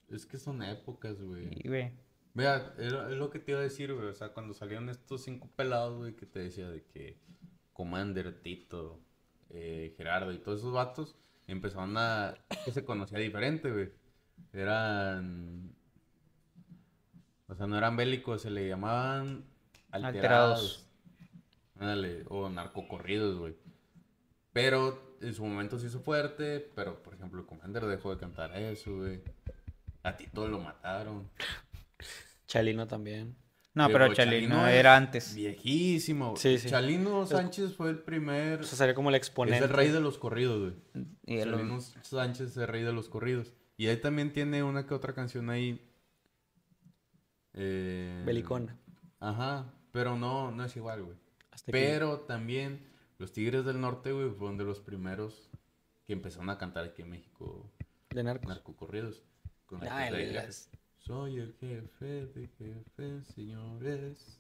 Es 0.09 0.27
que 0.27 0.39
son 0.39 0.63
épocas, 0.63 1.23
güey. 1.23 1.49
Y, 1.53 1.69
güey, 1.69 1.93
Vea, 2.35 2.75
es 2.79 2.93
es 2.93 3.17
lo 3.17 3.31
que 3.31 3.39
te 3.39 3.53
iba 3.53 3.61
a 3.61 3.63
decir, 3.65 3.93
güey. 3.93 4.07
O 4.09 4.15
sea, 4.15 4.33
cuando 4.33 4.55
salieron 4.55 4.89
estos 4.89 5.23
cinco 5.23 5.49
pelados, 5.55 5.99
güey, 5.99 6.15
que 6.15 6.27
te 6.27 6.41
decía 6.41 6.69
de 6.69 6.85
que 6.85 7.19
Commander, 7.73 8.41
Tito, 8.41 9.01
eh, 9.51 9.95
Gerardo 9.97 10.33
y 10.33 10.39
todos 10.39 10.61
esos 10.61 10.73
vatos 10.73 11.17
empezaron 11.53 11.97
a. 11.97 12.35
que 12.65 12.73
se 12.73 12.85
conocía 12.85 13.19
diferente, 13.19 13.71
güey. 13.71 13.91
Eran. 14.53 15.73
O 17.49 17.55
sea, 17.55 17.67
no 17.67 17.77
eran 17.77 17.97
bélicos, 17.97 18.43
se 18.43 18.51
le 18.51 18.69
llamaban 18.69 19.45
Alterados. 19.91 20.15
alterados. 20.15 20.87
Ándale, 21.79 22.25
o 22.29 22.49
narcocorridos, 22.49 23.39
güey. 23.39 23.57
Pero 24.53 25.17
en 25.21 25.35
su 25.35 25.45
momento 25.45 25.79
se 25.79 25.87
hizo 25.87 26.01
fuerte, 26.01 26.71
pero 26.75 27.03
por 27.03 27.15
ejemplo, 27.15 27.47
Commander 27.47 27.87
dejó 27.87 28.15
de 28.15 28.21
cantar 28.21 28.57
eso, 28.57 28.97
güey. 28.97 29.23
A 30.03 30.17
Tito 30.17 30.49
lo 30.49 30.61
mataron. 30.61 31.29
Chalino 32.47 32.87
también. 32.87 33.37
No, 33.73 33.87
Pero 33.87 33.99
pero 34.01 34.15
Chalino 34.15 34.67
es 34.67 34.75
era 34.75 34.97
antes. 34.97 35.35
Viejísimo. 35.35 36.35
Sí, 36.37 36.59
sí. 36.59 36.69
Chalino 36.69 37.25
Sánchez 37.27 37.77
fue 37.77 37.91
el 37.91 37.99
primer. 38.01 38.61
O 38.61 38.65
sea, 38.65 38.77
sería 38.77 38.95
como 38.95 39.11
el 39.11 39.15
Es 39.15 39.21
exponente. 39.21 39.65
el 39.65 39.71
rey 39.71 39.89
de 39.91 40.01
los 40.01 40.19
corridos, 40.19 40.73
güey. 40.95 41.07
Y 41.27 41.39
Chalino 41.39 41.81
Sánchez 41.81 42.51
es 42.51 42.57
el 42.57 42.67
rey 42.67 42.83
de 42.83 42.93
los 42.93 43.09
corridos. 43.09 43.55
Y 43.77 43.87
él 43.87 44.01
también 44.01 44.33
tiene 44.33 44.63
una 44.65 44.87
que 44.87 44.95
otra 44.95 45.15
canción 45.15 45.51
ahí. 45.51 45.87
eh, 47.55 48.23
Belicona. 48.27 48.77
Ajá. 49.21 49.73
Pero 49.93 50.17
no, 50.17 50.51
no 50.51 50.65
es 50.65 50.77
igual, 50.77 51.03
güey. 51.03 51.17
Pero 51.67 52.21
también 52.21 52.87
los 53.19 53.33
Tigres 53.33 53.65
del 53.65 53.81
Norte, 53.81 54.13
güey, 54.13 54.31
fueron 54.31 54.57
de 54.57 54.65
los 54.65 54.81
primeros 54.81 55.51
que 56.07 56.13
empezaron 56.13 56.49
a 56.51 56.59
cantar 56.59 56.85
aquí 56.85 57.03
en 57.03 57.11
México 57.11 57.71
De 58.11 58.23
narcos. 58.23 58.49
narcocorridos. 58.49 59.23
Con 59.67 59.83
Ah, 59.89 60.09
el- 60.09 60.35
las- 60.35 60.71
Soy 61.05 61.39
el 61.39 61.55
jefe 61.59 62.27
de 62.27 62.49
jefes, 62.59 63.27
señores. 63.35 64.39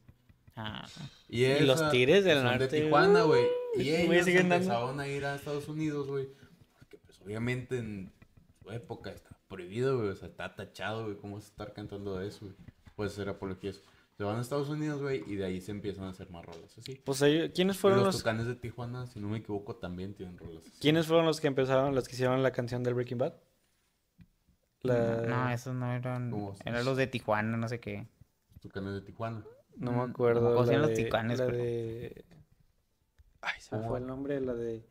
Ah, 0.57 0.87
Y, 1.29 1.45
Y 1.45 1.61
los 1.61 1.91
Tigres 1.91 2.25
del 2.25 2.43
Norte, 2.45 2.69
De 2.69 2.83
Tijuana, 2.83 3.23
güey. 3.23 3.45
uy, 3.77 3.83
Y 3.89 3.95
ellos 3.95 4.27
empezaron 4.27 5.01
a 5.01 5.09
ir 5.09 5.25
a 5.25 5.37
Estados 5.37 5.69
Unidos, 5.69 6.07
güey. 6.07 6.29
Porque, 6.79 6.99
pues, 6.99 7.19
obviamente 7.23 7.79
en 7.79 8.13
su 8.63 8.71
época 8.71 9.11
está 9.11 9.37
prohibido, 9.49 9.97
güey. 9.99 10.11
O 10.11 10.17
sea, 10.17 10.29
está 10.29 10.55
tachado, 10.55 11.05
güey. 11.05 11.17
¿Cómo 11.17 11.37
vas 11.37 11.45
a 11.45 11.49
estar 11.49 11.73
cantando 11.73 12.21
eso, 12.21 12.41
güey? 12.47 12.55
Puede 12.95 13.11
ser 13.11 13.29
apología. 13.29 13.71
eso. 13.71 13.81
Se 14.19 14.25
van 14.25 14.37
a 14.37 14.43
Estados 14.43 14.69
Unidos, 14.69 15.01
güey, 15.01 15.25
y 15.27 15.37
de 15.37 15.47
ahí 15.47 15.63
se 15.63 15.71
empiezan 15.71 16.05
a 16.05 16.11
hacer 16.11 16.29
más 16.29 16.45
rolas, 16.45 16.77
así. 16.77 17.01
Pues 17.07 17.23
ellos- 17.23 17.53
¿quiénes 17.55 17.77
Y 17.77 17.79
fueron 17.79 18.01
los, 18.01 18.09
los, 18.09 18.19
tucanes 18.19 18.45
de 18.47 18.55
Tijuana, 18.55 19.07
si 19.07 19.19
no 19.19 19.29
me 19.29 19.39
equivoco, 19.39 19.77
también 19.77 20.13
tienen 20.13 20.37
rolas 20.37 20.63
así. 20.67 20.73
quiénes 20.79 21.07
fueron 21.07 21.25
los 21.25 21.41
que 21.41 21.47
empezaron, 21.47 21.95
los 21.95 22.07
que 22.07 22.17
hicieron 22.17 22.43
la 22.43 22.51
canción 22.51 22.83
del 22.83 22.93
Breaking 22.93 23.17
Bad? 23.17 23.33
La... 24.83 25.23
No, 25.27 25.49
esos 25.51 25.75
no 25.75 25.93
eran. 25.93 26.33
Eran 26.65 26.85
los 26.85 26.97
de 26.97 27.07
Tijuana, 27.07 27.57
no 27.57 27.69
sé 27.69 27.81
qué. 27.81 28.09
Los 28.53 28.61
tucanes 28.61 28.95
de 28.95 29.01
Tijuana. 29.03 29.45
No 29.77 29.93
Mm, 29.93 29.97
me 29.97 30.03
acuerdo. 30.11 30.55
¿cómo 30.55 30.65
se 30.67 30.73
la 30.73 30.73
llaman 30.79 30.81
los 30.89 30.97
de- 30.99 31.05
ticanes, 31.05 31.39
La 31.39 31.47
pero? 31.47 31.59
de... 31.59 32.25
Ay, 33.43 33.61
se 33.61 33.77
me 33.77 33.87
fue 33.87 33.99
el 33.99 34.07
nombre, 34.07 34.41
la 34.41 34.55
de... 34.55 34.85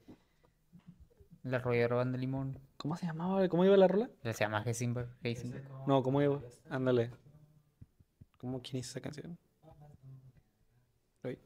Arroyero 1.52 1.98
van 1.98 2.12
de 2.12 2.18
limón. 2.18 2.60
¿Cómo 2.78 2.96
se 2.96 3.06
llamaba? 3.06 3.48
¿Cómo 3.50 3.66
iba 3.66 3.76
la 3.78 3.88
rola? 3.88 4.10
Se 4.24 4.34
llama 4.34 4.62
Heisenberg. 4.64 5.10
Heisenberg. 5.24 5.68
No, 5.88 6.04
¿cómo 6.04 6.22
iba? 6.22 6.42
Ándale. 6.70 7.12
¿Cómo 8.38 8.62
quién 8.62 8.78
hizo 8.78 8.92
esa 8.92 9.02
canción? 9.02 9.38
Ay, 11.24 11.38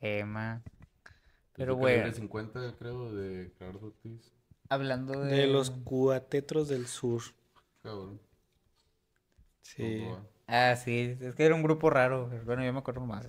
Emma. 0.00 0.62
Es 0.64 1.12
Pero 1.54 1.76
bueno, 1.76 2.12
50, 2.12 2.76
creo, 2.78 3.12
de 3.12 3.52
Ortiz. 3.82 4.32
Hablando 4.68 5.20
de. 5.20 5.34
De 5.34 5.46
los 5.46 5.70
cuatetros 5.70 6.68
del 6.68 6.86
sur. 6.86 7.22
Cabrón. 7.82 8.20
Sí. 9.62 10.06
Ah, 10.46 10.76
sí, 10.76 11.16
es 11.20 11.34
que 11.34 11.44
era 11.44 11.54
un 11.54 11.62
grupo 11.62 11.90
raro. 11.90 12.30
Bueno, 12.44 12.64
yo 12.64 12.72
me 12.72 12.78
acuerdo 12.78 13.00
más. 13.00 13.28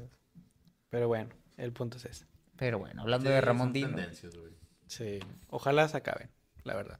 Pero 0.89 1.07
bueno, 1.07 1.29
el 1.57 1.73
punto 1.73 1.97
es 1.97 2.05
ese. 2.05 2.25
Pero 2.57 2.79
bueno, 2.79 3.01
hablando 3.01 3.29
Sí, 3.29 3.33
de 3.33 3.41
Ramón 3.41 3.73
Dino. 3.73 3.97
Sí. 4.87 5.19
Ojalá 5.49 5.87
se 5.87 5.97
acaben, 5.97 6.29
la 6.63 6.75
verdad. 6.75 6.99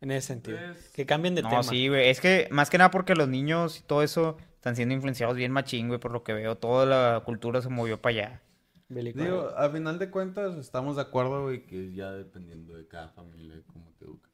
En 0.00 0.10
ese 0.10 0.28
sentido. 0.28 0.58
Pues, 0.58 0.90
Que 0.90 1.06
cambien 1.06 1.34
de 1.34 1.42
No, 1.42 1.48
tema. 1.48 1.62
sí, 1.62 1.88
güey. 1.88 2.08
Es 2.08 2.20
que 2.20 2.48
más 2.50 2.70
que 2.70 2.78
nada 2.78 2.90
porque 2.90 3.14
los 3.14 3.28
niños 3.28 3.78
y 3.78 3.82
todo 3.82 4.02
eso 4.02 4.36
están 4.54 4.74
siendo 4.74 4.94
influenciados 4.94 5.36
bien 5.36 5.52
machín, 5.52 5.88
güey, 5.88 6.00
por 6.00 6.10
lo 6.10 6.24
que 6.24 6.32
veo. 6.32 6.56
Toda 6.56 6.86
la 6.86 7.22
cultura 7.24 7.62
se 7.62 7.68
movió 7.68 8.00
para 8.02 8.16
allá. 8.16 8.42
Bélico. 8.94 9.22
Digo, 9.22 9.48
a 9.56 9.68
final 9.70 9.98
de 9.98 10.10
cuentas 10.10 10.56
estamos 10.56 10.96
de 10.96 11.02
acuerdo, 11.02 11.42
güey, 11.42 11.64
que 11.66 11.92
ya 11.92 12.12
dependiendo 12.12 12.74
de 12.76 12.86
cada 12.86 13.08
familia 13.08 13.62
cómo 13.72 13.92
te 13.98 14.04
educa. 14.04 14.28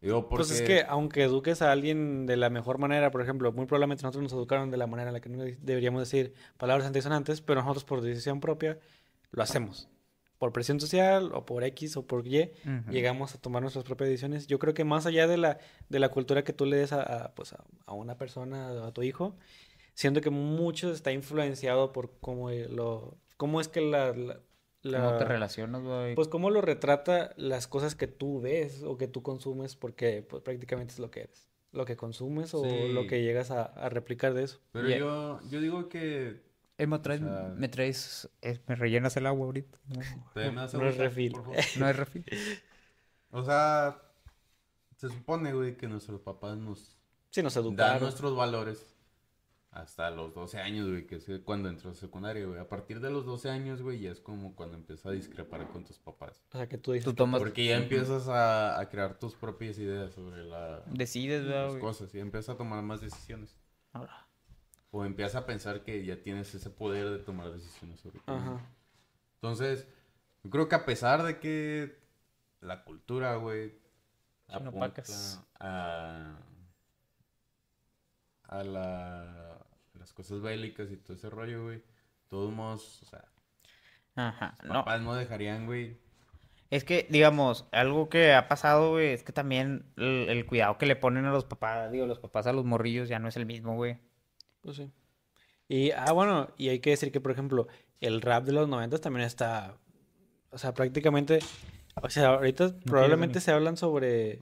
Digo, 0.00 0.28
porque... 0.28 0.44
Pues 0.44 0.50
es 0.50 0.62
que 0.62 0.84
aunque 0.88 1.22
eduques 1.22 1.62
a 1.62 1.70
alguien 1.70 2.26
de 2.26 2.36
la 2.36 2.50
mejor 2.50 2.78
manera, 2.78 3.10
por 3.10 3.22
ejemplo, 3.22 3.52
muy 3.52 3.66
probablemente 3.66 4.02
nosotros 4.02 4.24
nos 4.24 4.32
educaron 4.32 4.70
de 4.70 4.76
la 4.76 4.86
manera 4.86 5.10
en 5.10 5.14
la 5.14 5.20
que 5.20 5.28
no 5.28 5.44
deberíamos 5.44 6.00
decir 6.02 6.34
palabras 6.58 6.86
antisonantes, 6.86 7.40
pero 7.40 7.60
nosotros 7.60 7.84
por 7.84 8.00
decisión 8.00 8.40
propia 8.40 8.78
lo 9.30 9.42
hacemos. 9.42 9.88
Por 10.38 10.52
presión 10.52 10.80
social 10.80 11.30
o 11.34 11.46
por 11.46 11.62
X 11.62 11.96
o 11.96 12.04
por 12.04 12.26
Y, 12.26 12.50
Ujú. 12.64 12.90
llegamos 12.90 13.32
a 13.36 13.38
tomar 13.38 13.62
nuestras 13.62 13.84
propias 13.84 14.10
decisiones. 14.10 14.48
Yo 14.48 14.58
creo 14.58 14.74
que 14.74 14.82
más 14.84 15.06
allá 15.06 15.28
de 15.28 15.36
la, 15.36 15.58
de 15.88 16.00
la 16.00 16.08
cultura 16.08 16.42
que 16.42 16.52
tú 16.52 16.66
le 16.66 16.78
des 16.78 16.92
a, 16.92 17.26
a, 17.26 17.34
pues 17.36 17.52
a, 17.52 17.62
a 17.86 17.92
una 17.92 18.18
persona, 18.18 18.84
a 18.84 18.90
tu 18.90 19.04
hijo, 19.04 19.36
siento 19.94 20.20
que 20.20 20.30
mucho 20.30 20.90
está 20.92 21.12
influenciado 21.12 21.92
por 21.92 22.18
cómo 22.18 22.50
lo, 22.50 23.18
cómo 23.36 23.60
es 23.60 23.68
que 23.68 23.80
la, 23.80 24.12
la- 24.14 24.40
¿Cómo 24.82 25.16
te 25.16 25.24
la- 25.24 25.28
relacionas, 25.28 25.82
güey? 25.82 26.14
pues 26.14 26.28
cómo 26.28 26.50
lo 26.50 26.60
retrata 26.60 27.32
las 27.36 27.66
cosas 27.68 27.94
que 27.94 28.06
tú 28.08 28.40
ves 28.40 28.82
o 28.82 28.96
que 28.98 29.06
tú 29.08 29.22
consumes, 29.22 29.76
porque 29.76 30.22
pues, 30.28 30.42
prácticamente 30.42 30.92
es 30.94 30.98
lo 30.98 31.10
que 31.10 31.20
eres. 31.22 31.48
Lo 31.72 31.84
que 31.84 31.96
consumes 31.96 32.52
o 32.54 32.62
Sí. 32.64 32.92
lo 32.92 33.06
que 33.06 33.22
llegas 33.22 33.50
a, 33.50 33.62
a 33.64 33.88
replicar 33.88 34.34
de 34.34 34.42
eso. 34.44 34.60
Pero 34.72 34.88
yo, 34.90 35.40
yo 35.48 35.60
digo 35.60 35.88
que... 35.88 36.42
Emma, 36.78 37.00
traes- 37.00 37.22
o 37.22 37.28
sea- 37.28 37.54
me 37.56 37.68
traes, 37.68 38.28
eh, 38.42 38.58
me 38.66 38.74
rellenas 38.74 39.16
el 39.16 39.26
agua 39.26 39.46
ahorita. 39.46 39.78
No, 39.88 40.00
¿te 40.34 40.50
me 40.50 40.56
das 40.60 40.74
no 40.74 40.80
agua, 40.80 40.90
es 40.90 40.96
refil. 40.98 41.32
por 41.32 41.42
favor? 41.44 41.58
no 41.78 41.88
es 41.88 41.96
refil. 41.96 42.24
O 43.30 43.42
sea, 43.44 44.02
se 44.96 45.08
supone, 45.08 45.52
güey, 45.54 45.76
que 45.76 45.86
nuestros 45.88 46.20
papás 46.20 46.56
nos 46.58 46.98
Sí, 47.30 47.42
nos 47.42 47.54
dan 47.54 47.64
educaron. 47.64 48.02
nuestros 48.02 48.36
valores 48.36 48.91
hasta 49.72 50.10
los 50.10 50.34
12 50.34 50.58
años, 50.58 50.88
güey, 50.88 51.06
que 51.06 51.16
es 51.16 51.26
cuando 51.44 51.70
entró 51.70 51.90
a 51.90 51.94
secundaria, 51.94 52.44
güey. 52.44 52.60
A 52.60 52.68
partir 52.68 53.00
de 53.00 53.10
los 53.10 53.24
12 53.24 53.48
años, 53.48 53.80
güey, 53.80 54.00
ya 54.00 54.10
es 54.10 54.20
como 54.20 54.54
cuando 54.54 54.76
empiezas 54.76 55.06
a 55.06 55.10
discrepar 55.12 55.66
con 55.68 55.84
tus 55.84 55.98
papás. 55.98 56.44
O 56.52 56.58
sea, 56.58 56.68
que 56.68 56.76
tú 56.76 56.92
dices, 56.92 57.06
Tú 57.06 57.14
tomas, 57.14 57.40
Porque 57.40 57.64
ya 57.64 57.78
empiezas 57.78 58.28
a, 58.28 58.78
a 58.78 58.88
crear 58.90 59.18
tus 59.18 59.34
propias 59.34 59.78
ideas 59.78 60.12
sobre 60.12 60.44
la, 60.44 60.82
decides, 60.86 61.46
¿verdad, 61.46 61.72
las 61.72 61.76
cosas 61.76 62.14
y 62.14 62.20
empiezas 62.20 62.54
a 62.54 62.58
tomar 62.58 62.82
más 62.82 63.00
decisiones. 63.00 63.56
Ahora, 63.94 64.26
O 64.90 65.06
empiezas 65.06 65.36
a 65.36 65.46
pensar 65.46 65.82
que 65.82 66.04
ya 66.04 66.22
tienes 66.22 66.54
ese 66.54 66.68
poder 66.68 67.08
de 67.08 67.18
tomar 67.18 67.50
decisiones 67.50 67.98
sobre 67.98 68.18
ti. 68.18 68.24
Ajá. 68.26 68.60
Entonces, 69.36 69.88
yo 70.44 70.50
creo 70.50 70.68
que 70.68 70.74
a 70.74 70.84
pesar 70.84 71.22
de 71.22 71.38
que 71.40 71.96
la 72.60 72.84
cultura, 72.84 73.36
güey, 73.36 73.72
apunta 74.48 75.02
a, 75.58 76.36
a 78.48 78.64
la, 78.64 79.61
las 80.02 80.12
cosas 80.12 80.40
bélicas 80.40 80.90
y 80.90 80.96
todo 80.96 81.16
ese 81.16 81.30
rollo, 81.30 81.64
güey, 81.64 81.76
de 81.78 81.84
todos 82.28 82.52
modos, 82.52 83.02
o 83.02 83.06
sea, 83.06 83.24
Ajá. 84.16 84.56
los 84.62 84.78
papás 84.78 85.00
no 85.00 85.14
dejarían, 85.14 85.66
güey. 85.66 85.96
es 86.70 86.82
que, 86.84 87.06
digamos, 87.08 87.66
algo 87.70 88.08
que 88.08 88.34
ha 88.34 88.48
pasado, 88.48 88.90
güey, 88.90 89.12
es 89.12 89.22
que 89.22 89.32
también 89.32 89.86
el, 89.96 90.28
el 90.28 90.44
cuidado 90.44 90.76
que 90.76 90.86
le 90.86 90.96
ponen 90.96 91.24
a 91.24 91.30
los 91.30 91.44
papás, 91.44 91.92
digo, 91.92 92.06
los 92.06 92.18
papás 92.18 92.46
a 92.48 92.52
los 92.52 92.64
morrillos 92.64 93.08
ya 93.08 93.20
no 93.20 93.28
es 93.28 93.36
el 93.36 93.46
mismo, 93.46 93.76
güey. 93.76 93.98
Pues 94.60 94.76
sí. 94.76 94.90
Y, 95.68 95.92
ah, 95.92 96.10
bueno, 96.12 96.50
y 96.58 96.68
hay 96.68 96.80
que 96.80 96.90
decir 96.90 97.12
que, 97.12 97.20
por 97.20 97.30
ejemplo, 97.30 97.68
el 98.00 98.20
rap 98.20 98.44
de 98.44 98.52
los 98.52 98.68
90 98.68 98.98
también 98.98 99.24
está, 99.24 99.78
o 100.50 100.58
sea, 100.58 100.74
prácticamente, 100.74 101.38
o 101.94 102.10
sea, 102.10 102.28
ahorita 102.30 102.74
probablemente 102.84 103.40
se 103.40 103.52
hablan 103.52 103.76
sobre, 103.76 104.40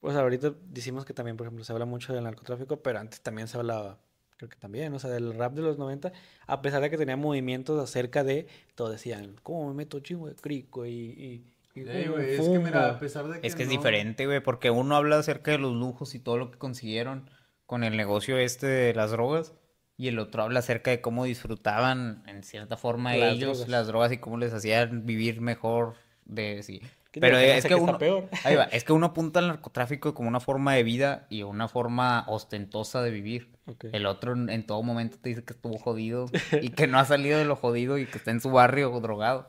o 0.00 0.10
sea, 0.12 0.20
ahorita 0.20 0.54
decimos 0.62 1.04
que 1.04 1.12
también, 1.12 1.36
por 1.36 1.46
ejemplo, 1.46 1.64
se 1.64 1.72
habla 1.72 1.86
mucho 1.86 2.12
del 2.14 2.24
narcotráfico, 2.24 2.80
pero 2.82 3.00
antes 3.00 3.20
también 3.20 3.48
se 3.48 3.56
hablaba, 3.58 3.98
creo 4.36 4.48
que 4.48 4.56
también, 4.56 4.92
o 4.94 4.98
sea, 4.98 5.10
del 5.10 5.34
rap 5.34 5.54
de 5.54 5.62
los 5.62 5.78
90, 5.78 6.12
a 6.46 6.62
pesar 6.62 6.82
de 6.82 6.90
que 6.90 6.98
tenía 6.98 7.16
movimientos 7.16 7.80
acerca 7.82 8.24
de, 8.24 8.46
todos 8.74 8.92
decían, 8.92 9.36
¿cómo 9.42 9.68
me 9.68 9.74
meto 9.74 10.00
chingo 10.00 10.26
de 10.28 10.34
crico 10.34 10.86
y, 10.86 10.90
y, 10.92 11.44
Ey, 11.76 12.04
es 12.18 12.48
que 12.48 12.58
mira, 12.58 12.90
a 12.90 12.90
fumo?" 12.92 13.00
pesar 13.00 13.26
de 13.28 13.40
que 13.40 13.46
Es 13.46 13.54
que 13.56 13.62
es 13.64 13.68
no- 13.68 13.74
diferente, 13.76 14.26
güey, 14.26 14.40
porque 14.42 14.70
uno 14.70 14.96
habla 14.96 15.18
acerca 15.18 15.50
de 15.52 15.58
los 15.58 15.74
lujos 15.74 16.14
y 16.14 16.20
todo 16.20 16.38
lo 16.38 16.50
que 16.50 16.58
consiguieron 16.58 17.30
con 17.66 17.84
el 17.84 17.96
negocio 17.96 18.38
este 18.38 18.66
de 18.66 18.94
las 18.94 19.10
drogas, 19.10 19.54
y 19.96 20.08
el 20.08 20.18
otro 20.18 20.42
habla 20.42 20.58
acerca 20.60 20.90
de 20.90 21.00
cómo 21.00 21.24
disfrutaban 21.24 22.22
en 22.26 22.42
cierta 22.42 22.76
forma 22.76 23.16
Las 23.16 23.34
ellos 23.34 23.58
drogas. 23.58 23.68
las 23.68 23.86
drogas 23.86 24.12
y 24.12 24.18
cómo 24.18 24.38
les 24.38 24.52
hacían 24.52 25.06
vivir 25.06 25.40
mejor 25.40 25.94
de 26.24 26.62
sí. 26.62 26.80
¿Qué 27.14 27.20
Pero 27.20 27.38
es 27.38 27.64
que 27.64 27.76
uno, 27.76 27.96
peor? 27.96 28.28
ahí 28.44 28.56
va, 28.56 28.64
es 28.64 28.82
que 28.82 28.92
uno 28.92 29.06
apunta 29.14 29.38
al 29.38 29.46
narcotráfico 29.46 30.14
como 30.14 30.28
una 30.28 30.40
forma 30.40 30.74
de 30.74 30.82
vida 30.82 31.28
y 31.30 31.44
una 31.44 31.68
forma 31.68 32.24
ostentosa 32.26 33.02
de 33.02 33.12
vivir. 33.12 33.52
El 33.92 34.06
otro 34.06 34.32
en, 34.32 34.66
todo 34.66 34.82
momento 34.82 35.16
te 35.22 35.28
dice 35.28 35.44
que 35.44 35.52
estuvo 35.52 35.78
jodido 35.78 36.26
y 36.60 36.70
que 36.70 36.88
no 36.88 36.98
ha 36.98 37.04
salido 37.04 37.38
de 37.38 37.44
lo 37.44 37.54
jodido 37.54 37.98
y 37.98 38.06
que 38.06 38.18
está 38.18 38.32
en 38.32 38.40
su 38.40 38.50
barrio 38.50 38.90
drogado. 38.98 39.46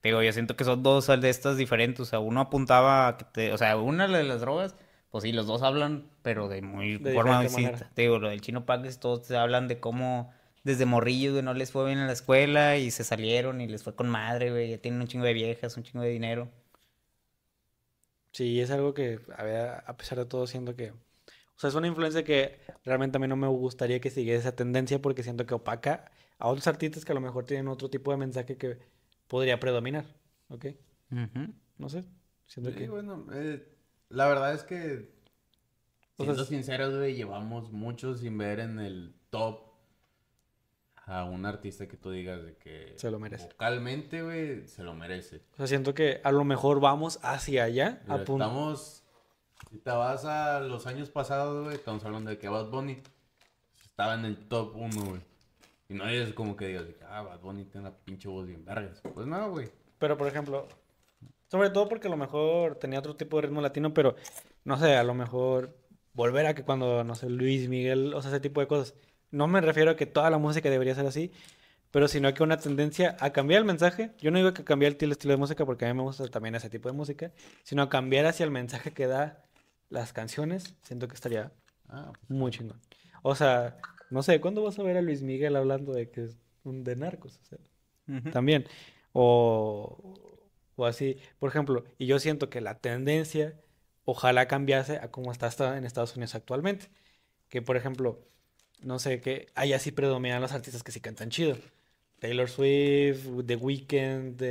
Te 0.00 0.10
digo, 0.10 0.22
yo 0.22 0.32
siento 0.32 0.54
que 0.54 0.62
son 0.62 0.84
dos 0.84 1.08
de 1.08 1.28
estas 1.28 1.56
diferentes. 1.56 1.98
O 1.98 2.04
sea, 2.04 2.20
uno 2.20 2.42
apuntaba 2.42 3.08
a 3.08 3.16
que 3.16 3.24
te... 3.24 3.52
O 3.52 3.58
sea, 3.58 3.76
una 3.76 4.06
de 4.06 4.22
las 4.22 4.40
drogas, 4.40 4.76
pues 5.10 5.24
sí, 5.24 5.32
los 5.32 5.48
dos 5.48 5.62
hablan, 5.62 6.06
pero 6.22 6.48
de 6.48 6.62
muy 6.62 6.98
De 6.98 7.12
forma 7.12 7.42
distinta. 7.42 7.90
Te 7.92 8.02
digo, 8.02 8.20
lo 8.20 8.28
del 8.28 8.40
chino 8.40 8.66
Pax, 8.66 9.00
todos 9.00 9.26
te 9.26 9.36
hablan 9.36 9.66
de 9.66 9.80
cómo 9.80 10.32
desde 10.62 10.86
morrillos, 10.86 11.32
güey, 11.32 11.42
no 11.42 11.54
les 11.54 11.72
fue 11.72 11.86
bien 11.86 11.98
en 11.98 12.06
la 12.06 12.12
escuela 12.12 12.76
y 12.76 12.92
se 12.92 13.02
salieron 13.02 13.60
y 13.60 13.66
les 13.66 13.82
fue 13.82 13.96
con 13.96 14.08
madre, 14.08 14.52
güey. 14.52 14.70
Ya 14.70 14.78
tienen 14.78 15.00
un 15.00 15.08
chingo 15.08 15.24
de 15.24 15.32
viejas, 15.32 15.76
un 15.76 15.82
chingo 15.82 16.04
de 16.04 16.10
dinero. 16.10 16.48
Sí, 18.32 18.60
es 18.60 18.70
algo 18.70 18.94
que, 18.94 19.20
a 19.36 19.42
ver, 19.44 19.82
a 19.86 19.96
pesar 19.96 20.18
de 20.18 20.26
todo, 20.26 20.46
siento 20.46 20.76
que... 20.76 20.90
O 20.92 21.60
sea, 21.60 21.68
es 21.68 21.74
una 21.74 21.88
influencia 21.88 22.24
que 22.24 22.58
realmente 22.84 23.16
a 23.18 23.20
mí 23.20 23.28
no 23.28 23.36
me 23.36 23.48
gustaría 23.48 24.00
que 24.00 24.10
siguiera 24.10 24.38
esa 24.38 24.56
tendencia 24.56 25.02
porque 25.02 25.22
siento 25.22 25.44
que 25.46 25.54
opaca 25.54 26.10
a 26.38 26.48
otros 26.48 26.66
artistas 26.66 27.04
que 27.04 27.12
a 27.12 27.14
lo 27.14 27.20
mejor 27.20 27.44
tienen 27.44 27.68
otro 27.68 27.90
tipo 27.90 28.10
de 28.12 28.16
mensaje 28.16 28.56
que 28.56 28.78
podría 29.28 29.60
predominar, 29.60 30.06
¿ok? 30.48 30.66
No 31.78 31.88
sé, 31.88 32.04
siento 32.46 32.70
Sí, 32.70 32.76
que... 32.78 32.88
bueno, 32.88 33.26
eh, 33.32 33.66
la 34.08 34.26
verdad 34.28 34.54
es 34.54 34.62
que, 34.64 35.10
O 36.16 36.24
sea, 36.24 36.34
siendo 36.34 36.42
es- 36.42 36.48
sinceros, 36.48 36.96
güey, 36.96 37.14
llevamos 37.14 37.70
mucho 37.72 38.14
sin 38.14 38.38
ver 38.38 38.60
en 38.60 38.78
el 38.78 39.14
top 39.30 39.69
a 41.10 41.24
un 41.24 41.44
artista 41.44 41.88
que 41.88 41.96
tú 41.96 42.12
digas 42.12 42.44
de 42.44 42.54
que 42.54 42.94
Se 42.96 43.10
lo 43.10 43.18
merece. 43.18 43.48
vocalmente, 43.48 44.22
güey, 44.22 44.64
se 44.68 44.84
lo 44.84 44.94
merece. 44.94 45.42
O 45.54 45.56
sea, 45.56 45.66
siento 45.66 45.92
que 45.92 46.20
a 46.22 46.30
lo 46.30 46.44
mejor 46.44 46.78
vamos 46.78 47.18
hacia 47.22 47.64
allá, 47.64 48.00
a 48.06 48.18
punto... 48.18 48.44
estamos, 48.44 49.02
si 49.70 49.78
te 49.78 49.90
vas 49.90 50.24
a 50.24 50.60
los 50.60 50.86
años 50.86 51.10
pasados, 51.10 51.64
güey, 51.64 51.74
estamos 51.74 52.04
hablando 52.04 52.30
de 52.30 52.38
que 52.38 52.48
Bad 52.48 52.70
Bunny 52.70 53.02
estaba 53.84 54.14
en 54.14 54.24
el 54.24 54.36
top 54.48 54.76
1, 54.76 55.04
güey. 55.04 55.20
Y 55.88 55.94
no 55.94 56.08
es 56.08 56.32
como 56.32 56.56
que 56.56 56.68
digas, 56.68 56.84
ah, 57.08 57.22
Bad 57.22 57.40
Bunny 57.40 57.64
tiene 57.64 57.88
una 57.88 57.96
pinche 57.96 58.28
voz 58.28 58.46
bien 58.46 58.64
vergas. 58.64 59.02
Pues 59.12 59.26
no, 59.26 59.50
güey. 59.50 59.68
Pero, 59.98 60.16
por 60.16 60.28
ejemplo, 60.28 60.68
sobre 61.48 61.70
todo 61.70 61.88
porque 61.88 62.06
a 62.06 62.10
lo 62.10 62.16
mejor 62.16 62.76
tenía 62.76 63.00
otro 63.00 63.16
tipo 63.16 63.36
de 63.36 63.48
ritmo 63.48 63.60
latino, 63.60 63.92
pero 63.92 64.14
no 64.62 64.78
sé, 64.78 64.94
a 64.94 65.02
lo 65.02 65.14
mejor 65.14 65.76
volver 66.12 66.46
a 66.46 66.54
que 66.54 66.62
cuando, 66.62 67.02
no 67.02 67.16
sé, 67.16 67.28
Luis 67.28 67.68
Miguel, 67.68 68.14
o 68.14 68.22
sea, 68.22 68.30
ese 68.30 68.38
tipo 68.38 68.60
de 68.60 68.68
cosas. 68.68 68.94
No 69.30 69.46
me 69.46 69.60
refiero 69.60 69.92
a 69.92 69.96
que 69.96 70.06
toda 70.06 70.30
la 70.30 70.38
música 70.38 70.68
debería 70.70 70.94
ser 70.94 71.06
así, 71.06 71.32
pero 71.90 72.08
sino 72.08 72.32
que 72.34 72.42
una 72.42 72.56
tendencia 72.58 73.16
a 73.20 73.30
cambiar 73.32 73.60
el 73.60 73.64
mensaje. 73.64 74.12
Yo 74.20 74.30
no 74.30 74.38
digo 74.38 74.52
que 74.54 74.64
cambiar 74.64 74.92
el 74.92 74.98
til- 74.98 75.10
estilo 75.12 75.32
de 75.32 75.38
música 75.38 75.64
porque 75.66 75.84
a 75.86 75.88
mí 75.88 75.94
me 75.94 76.02
gusta 76.02 76.26
también 76.28 76.54
ese 76.54 76.70
tipo 76.70 76.88
de 76.88 76.94
música, 76.94 77.32
sino 77.62 77.82
a 77.82 77.88
cambiar 77.88 78.26
hacia 78.26 78.44
el 78.44 78.50
mensaje 78.50 78.92
que 78.92 79.06
da 79.06 79.42
las 79.88 80.12
canciones. 80.12 80.74
Siento 80.82 81.08
que 81.08 81.14
estaría 81.14 81.52
Ah, 81.88 82.12
muy 82.28 82.52
chingón. 82.52 82.80
O 83.22 83.34
sea, 83.34 83.76
no 84.10 84.22
sé, 84.22 84.40
¿cuándo 84.40 84.62
vas 84.62 84.78
a 84.78 84.82
ver 84.84 84.96
a 84.96 85.02
Luis 85.02 85.22
Miguel 85.22 85.56
hablando 85.56 85.92
de 85.92 86.08
que 86.10 86.24
es 86.24 86.38
un 86.62 86.84
de 86.84 86.94
narcos? 86.94 87.40
O 87.42 87.44
sea, 87.44 87.58
Ujú. 88.08 88.30
también. 88.30 88.64
O, 89.12 90.14
o 90.76 90.86
así, 90.86 91.18
por 91.40 91.48
ejemplo, 91.50 91.84
y 91.98 92.06
yo 92.06 92.18
siento 92.20 92.48
que 92.48 92.60
la 92.60 92.78
tendencia 92.78 93.60
ojalá 94.04 94.46
cambiase 94.46 94.98
a 94.98 95.10
como 95.10 95.32
está 95.32 95.48
en 95.76 95.84
Estados 95.84 96.14
Unidos 96.16 96.34
actualmente. 96.36 96.86
Que, 97.48 97.60
por 97.62 97.76
ejemplo, 97.76 98.20
no 98.82 98.98
sé, 98.98 99.20
que 99.20 99.48
allá 99.54 99.78
sí 99.78 99.92
predominan 99.92 100.40
los 100.40 100.52
artistas 100.52 100.82
que 100.82 100.92
sí 100.92 101.00
cantan 101.00 101.30
chido. 101.30 101.56
Taylor 102.18 102.48
Swift, 102.48 103.46
The 103.46 103.56
Weeknd, 103.56 104.42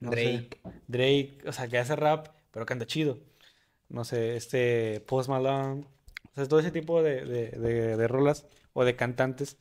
no 0.00 0.12
sé, 0.12 0.16
Drake. 0.22 0.60
Drake, 0.86 1.38
o 1.46 1.52
sea, 1.52 1.68
que 1.68 1.78
hace 1.78 1.96
rap, 1.96 2.28
pero 2.50 2.66
canta 2.66 2.86
chido. 2.86 3.18
No 3.88 4.04
sé, 4.04 4.36
este 4.36 5.00
Post 5.06 5.28
Malone, 5.28 5.84
o 6.32 6.34
sea, 6.34 6.46
todo 6.46 6.60
ese 6.60 6.70
tipo 6.70 7.02
de, 7.02 7.24
de, 7.24 7.50
de, 7.50 7.96
de 7.96 8.08
rolas 8.08 8.46
o 8.72 8.84
de 8.84 8.94
cantantes. 8.96 9.56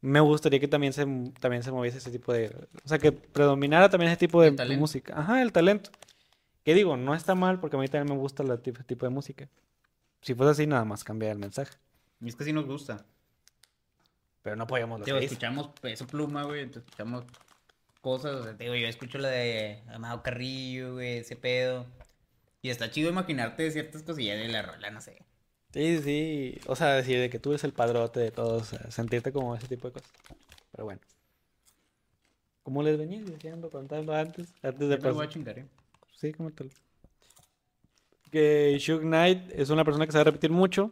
Me 0.00 0.20
gustaría 0.20 0.60
que 0.60 0.68
también 0.68 0.92
se, 0.92 1.04
también 1.40 1.62
se 1.62 1.72
moviese 1.72 1.98
ese 1.98 2.10
tipo 2.10 2.32
de... 2.32 2.48
O 2.84 2.88
sea, 2.88 2.98
que 2.98 3.12
predominara 3.12 3.88
también 3.88 4.10
ese 4.12 4.18
tipo 4.18 4.40
de 4.42 4.52
música. 4.76 5.18
Ajá, 5.18 5.42
el 5.42 5.52
talento. 5.52 5.90
Que 6.64 6.74
digo, 6.74 6.96
no 6.96 7.14
está 7.14 7.34
mal 7.34 7.60
porque 7.60 7.76
a 7.76 7.80
mí 7.80 7.88
también 7.88 8.16
me 8.16 8.20
gusta 8.20 8.42
el 8.42 8.60
tipo, 8.60 8.82
tipo 8.84 9.06
de 9.06 9.10
música. 9.10 9.48
Si 10.20 10.34
fuese 10.34 10.50
así, 10.50 10.66
nada 10.66 10.84
más 10.84 11.02
cambiar 11.02 11.32
el 11.32 11.38
mensaje. 11.38 11.76
Y 12.20 12.28
es 12.28 12.36
que 12.36 12.44
sí 12.44 12.52
nos 12.52 12.66
gusta. 12.66 13.04
Pero 14.42 14.56
no 14.56 14.64
apoyamos 14.64 15.00
lo 15.00 15.06
Digo, 15.06 15.18
escuchamos 15.18 15.68
Peso 15.80 16.06
Pluma, 16.06 16.44
güey, 16.44 16.62
entonces 16.62 16.84
escuchamos 16.84 17.24
cosas, 18.00 18.36
o 18.36 18.42
sea, 18.44 18.52
digo, 18.52 18.74
yo 18.76 18.86
escucho 18.86 19.18
la 19.18 19.28
de 19.28 19.82
Amado 19.88 20.22
Carrillo, 20.22 20.94
güey, 20.94 21.18
ese 21.18 21.34
pedo. 21.34 21.86
Y 22.62 22.70
está 22.70 22.90
chido 22.90 23.10
imaginarte 23.10 23.70
ciertas 23.70 24.02
cosillas 24.02 24.38
de 24.38 24.48
la 24.48 24.62
rola, 24.62 24.90
no 24.90 25.00
sé. 25.00 25.22
Sí, 25.72 25.98
sí. 25.98 26.60
O 26.66 26.74
sea, 26.74 26.94
decir 26.94 27.20
de 27.20 27.28
que 27.28 27.38
tú 27.38 27.50
eres 27.50 27.64
el 27.64 27.72
padrote 27.72 28.20
de 28.20 28.30
todos. 28.30 28.74
sentirte 28.88 29.32
como 29.32 29.54
ese 29.54 29.68
tipo 29.68 29.88
de 29.88 29.94
cosas. 29.94 30.10
Pero 30.72 30.84
bueno. 30.84 31.00
Como 32.62 32.82
les 32.82 32.98
venía 32.98 33.20
diciendo, 33.20 33.70
contando 33.70 34.14
antes, 34.14 34.52
antes 34.62 34.88
de 34.88 34.96
voy 34.96 35.10
a 35.10 35.12
pasar. 35.12 35.28
chingar, 35.28 35.58
eh. 35.58 35.66
Sí, 36.16 36.32
como 36.32 36.50
tal. 36.50 36.70
Que 38.30 38.76
Shug 38.80 39.02
Knight 39.02 39.50
es 39.52 39.70
una 39.70 39.84
persona 39.84 40.06
que 40.06 40.12
se 40.12 40.18
va 40.18 40.22
a 40.22 40.24
repetir 40.24 40.50
mucho. 40.50 40.90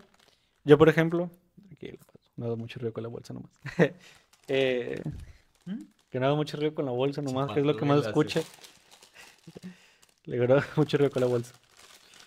Yo, 0.64 0.78
por 0.78 0.88
ejemplo, 0.88 1.30
aquí 1.72 1.88
lo 1.88 1.98
paso, 1.98 2.30
no 2.36 2.46
hago 2.46 2.56
mucho 2.56 2.80
ruido 2.80 2.92
con 2.92 3.02
la 3.02 3.08
bolsa 3.08 3.34
nomás. 3.34 3.52
Eh, 4.46 5.02
que 6.10 6.20
no 6.20 6.26
hago 6.26 6.36
mucho 6.36 6.58
ruido 6.58 6.74
con 6.74 6.84
la 6.84 6.90
bolsa 6.90 7.22
nomás, 7.22 7.50
que 7.52 7.60
es 7.60 7.66
lo 7.66 7.78
que 7.78 7.86
más 7.86 8.06
escucha. 8.06 8.42
Le 10.26 10.44
hago 10.44 10.60
mucho 10.76 10.98
ruido 10.98 11.10
con 11.10 11.20
la 11.22 11.28
bolsa. 11.28 11.54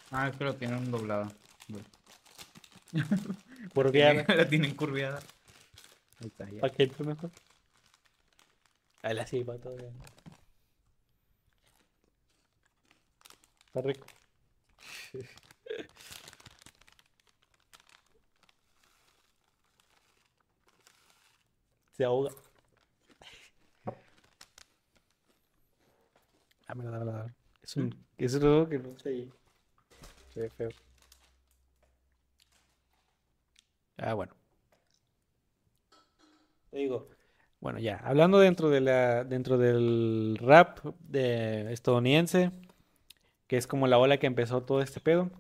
Ah, 0.10 0.28
es 0.28 0.36
que 0.36 0.44
lo 0.44 0.56
tienen 0.56 0.90
doblada. 0.90 1.32
Por 3.72 3.92
viar, 3.92 4.26
la 4.36 4.50
tienen 4.50 4.74
curviada. 4.74 5.20
Ahí 6.20 6.28
está, 6.28 6.50
ya. 6.50 6.62
para 6.62 6.74
que 6.74 6.84
entre 6.84 7.06
mejor. 7.06 7.30
Ahí 9.04 9.18
así 9.20 9.44
va 9.44 9.58
todo 9.60 9.76
bien. 9.76 9.94
Está 13.68 13.82
rico. 13.82 14.08
Se 21.98 22.04
ahoga. 22.06 22.32
Ah, 26.68 26.76
mira, 26.76 26.92
dame, 26.92 27.12
dame. 27.12 27.34
Es 27.64 27.76
un, 27.78 28.06
es 28.18 28.36
algo 28.36 28.68
que 28.70 28.80
no 28.80 28.98
sé. 29.00 29.28
Se 30.34 30.42
ve 30.42 30.50
feo. 30.50 30.70
Ah, 33.98 34.14
bueno. 34.14 34.34
Te 36.70 36.78
digo, 36.78 37.08
bueno, 37.60 37.80
ya, 37.80 37.98
hablando 38.04 38.40
dentro 38.40 38.70
de 38.70 38.82
la, 38.82 39.24
dentro 39.24 39.58
del 39.58 40.38
rap 40.40 40.80
de 41.00 41.72
estadounidense, 41.74 42.52
que 43.48 43.58
es 43.58 43.68
como 43.68 43.88
la 43.88 43.98
ola 44.00 44.18
que 44.20 44.28
empezó 44.28 44.64
todo 44.64 44.82
este 44.82 45.00
pedo. 45.02 45.32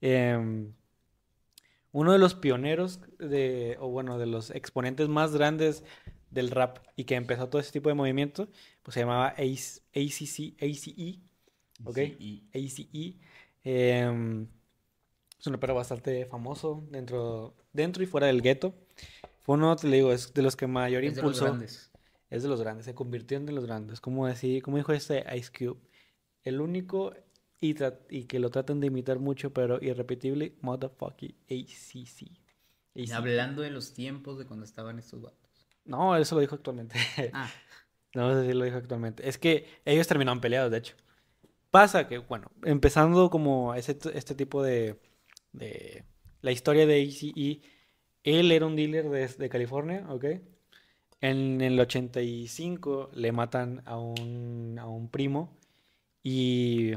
em, 0.00 0.72
uno 1.92 2.12
de 2.12 2.18
los 2.18 2.34
pioneros 2.34 3.00
de, 3.18 3.76
o 3.80 3.88
bueno, 3.88 4.18
de 4.18 4.26
los 4.26 4.50
exponentes 4.50 5.08
más 5.08 5.32
grandes 5.34 5.84
del 6.30 6.50
rap 6.50 6.78
y 6.96 7.04
que 7.04 7.14
empezó 7.14 7.48
todo 7.48 7.60
ese 7.60 7.72
tipo 7.72 7.88
de 7.88 7.94
movimiento, 7.94 8.48
pues 8.82 8.94
se 8.94 9.00
llamaba 9.00 9.28
Ace- 9.38 9.80
ACC, 9.94 10.56
ACE, 10.62 11.18
¿ok? 11.84 11.98
ACE. 12.54 13.16
em, 13.64 14.46
Es 15.38 15.46
un 15.46 15.52
rapero 15.52 15.74
bastante 15.74 16.26
famoso 16.26 16.82
dentro, 16.90 17.54
dentro 17.72 18.02
y 18.02 18.06
fuera 18.06 18.26
del 18.26 18.42
gueto. 18.42 18.74
Fue 19.40 19.54
uno, 19.54 19.74
te 19.76 19.86
le 19.88 19.96
digo, 19.96 20.12
es 20.12 20.34
de 20.34 20.42
los 20.42 20.56
que 20.56 20.66
mayor 20.66 21.04
Es 21.04 21.14
de 21.16 21.22
los 21.22 21.40
grandes. 21.40 21.90
Es 22.28 22.42
de 22.42 22.48
los 22.48 22.60
grandes, 22.60 22.84
se 22.86 22.94
convirtió 22.94 23.38
en 23.38 23.46
de 23.46 23.52
los 23.52 23.64
grandes. 23.64 24.00
Como 24.00 24.26
decir, 24.26 24.62
como 24.62 24.76
dijo 24.76 24.92
este 24.92 25.24
Ice 25.36 25.50
Cube, 25.56 25.80
el 26.42 26.60
único 26.60 27.14
y, 27.60 28.24
que 28.24 28.38
lo 28.38 28.50
tratan 28.50 28.80
de 28.80 28.86
imitar 28.86 29.18
mucho, 29.18 29.52
pero 29.52 29.82
irrepetible, 29.82 30.54
motherfucking 30.60 31.34
ACC. 31.50 32.30
AC. 32.94 33.12
Hablando 33.12 33.62
de 33.62 33.70
los 33.70 33.94
tiempos 33.94 34.38
de 34.38 34.46
cuando 34.46 34.64
estaban 34.64 34.98
estos 34.98 35.22
vatos. 35.22 35.50
No, 35.84 36.16
eso 36.16 36.34
lo 36.34 36.40
dijo 36.40 36.54
actualmente. 36.54 36.98
Ah, 37.32 37.50
No 38.14 38.34
sé 38.34 38.46
si 38.46 38.52
lo 38.52 38.64
dijo 38.64 38.76
actualmente. 38.76 39.28
Es 39.28 39.38
que 39.38 39.66
ellos 39.84 40.06
terminaron 40.06 40.40
peleados, 40.40 40.70
de 40.70 40.78
hecho. 40.78 40.94
Pasa 41.70 42.08
que, 42.08 42.18
bueno, 42.18 42.50
empezando 42.64 43.30
como 43.30 43.74
ese, 43.74 43.98
este 44.14 44.34
tipo 44.34 44.62
de, 44.62 44.98
de... 45.52 46.04
La 46.40 46.52
historia 46.52 46.86
de 46.86 47.02
ACE, 47.02 47.60
él 48.22 48.52
era 48.52 48.66
un 48.66 48.76
dealer 48.76 49.08
de, 49.10 49.28
de 49.28 49.48
California, 49.48 50.06
¿ok? 50.08 50.24
En 51.20 51.60
el 51.60 51.78
85 51.80 53.10
le 53.14 53.32
matan 53.32 53.82
a 53.86 53.98
un, 53.98 54.78
a 54.78 54.86
un 54.86 55.10
primo 55.10 55.58
y 56.22 56.92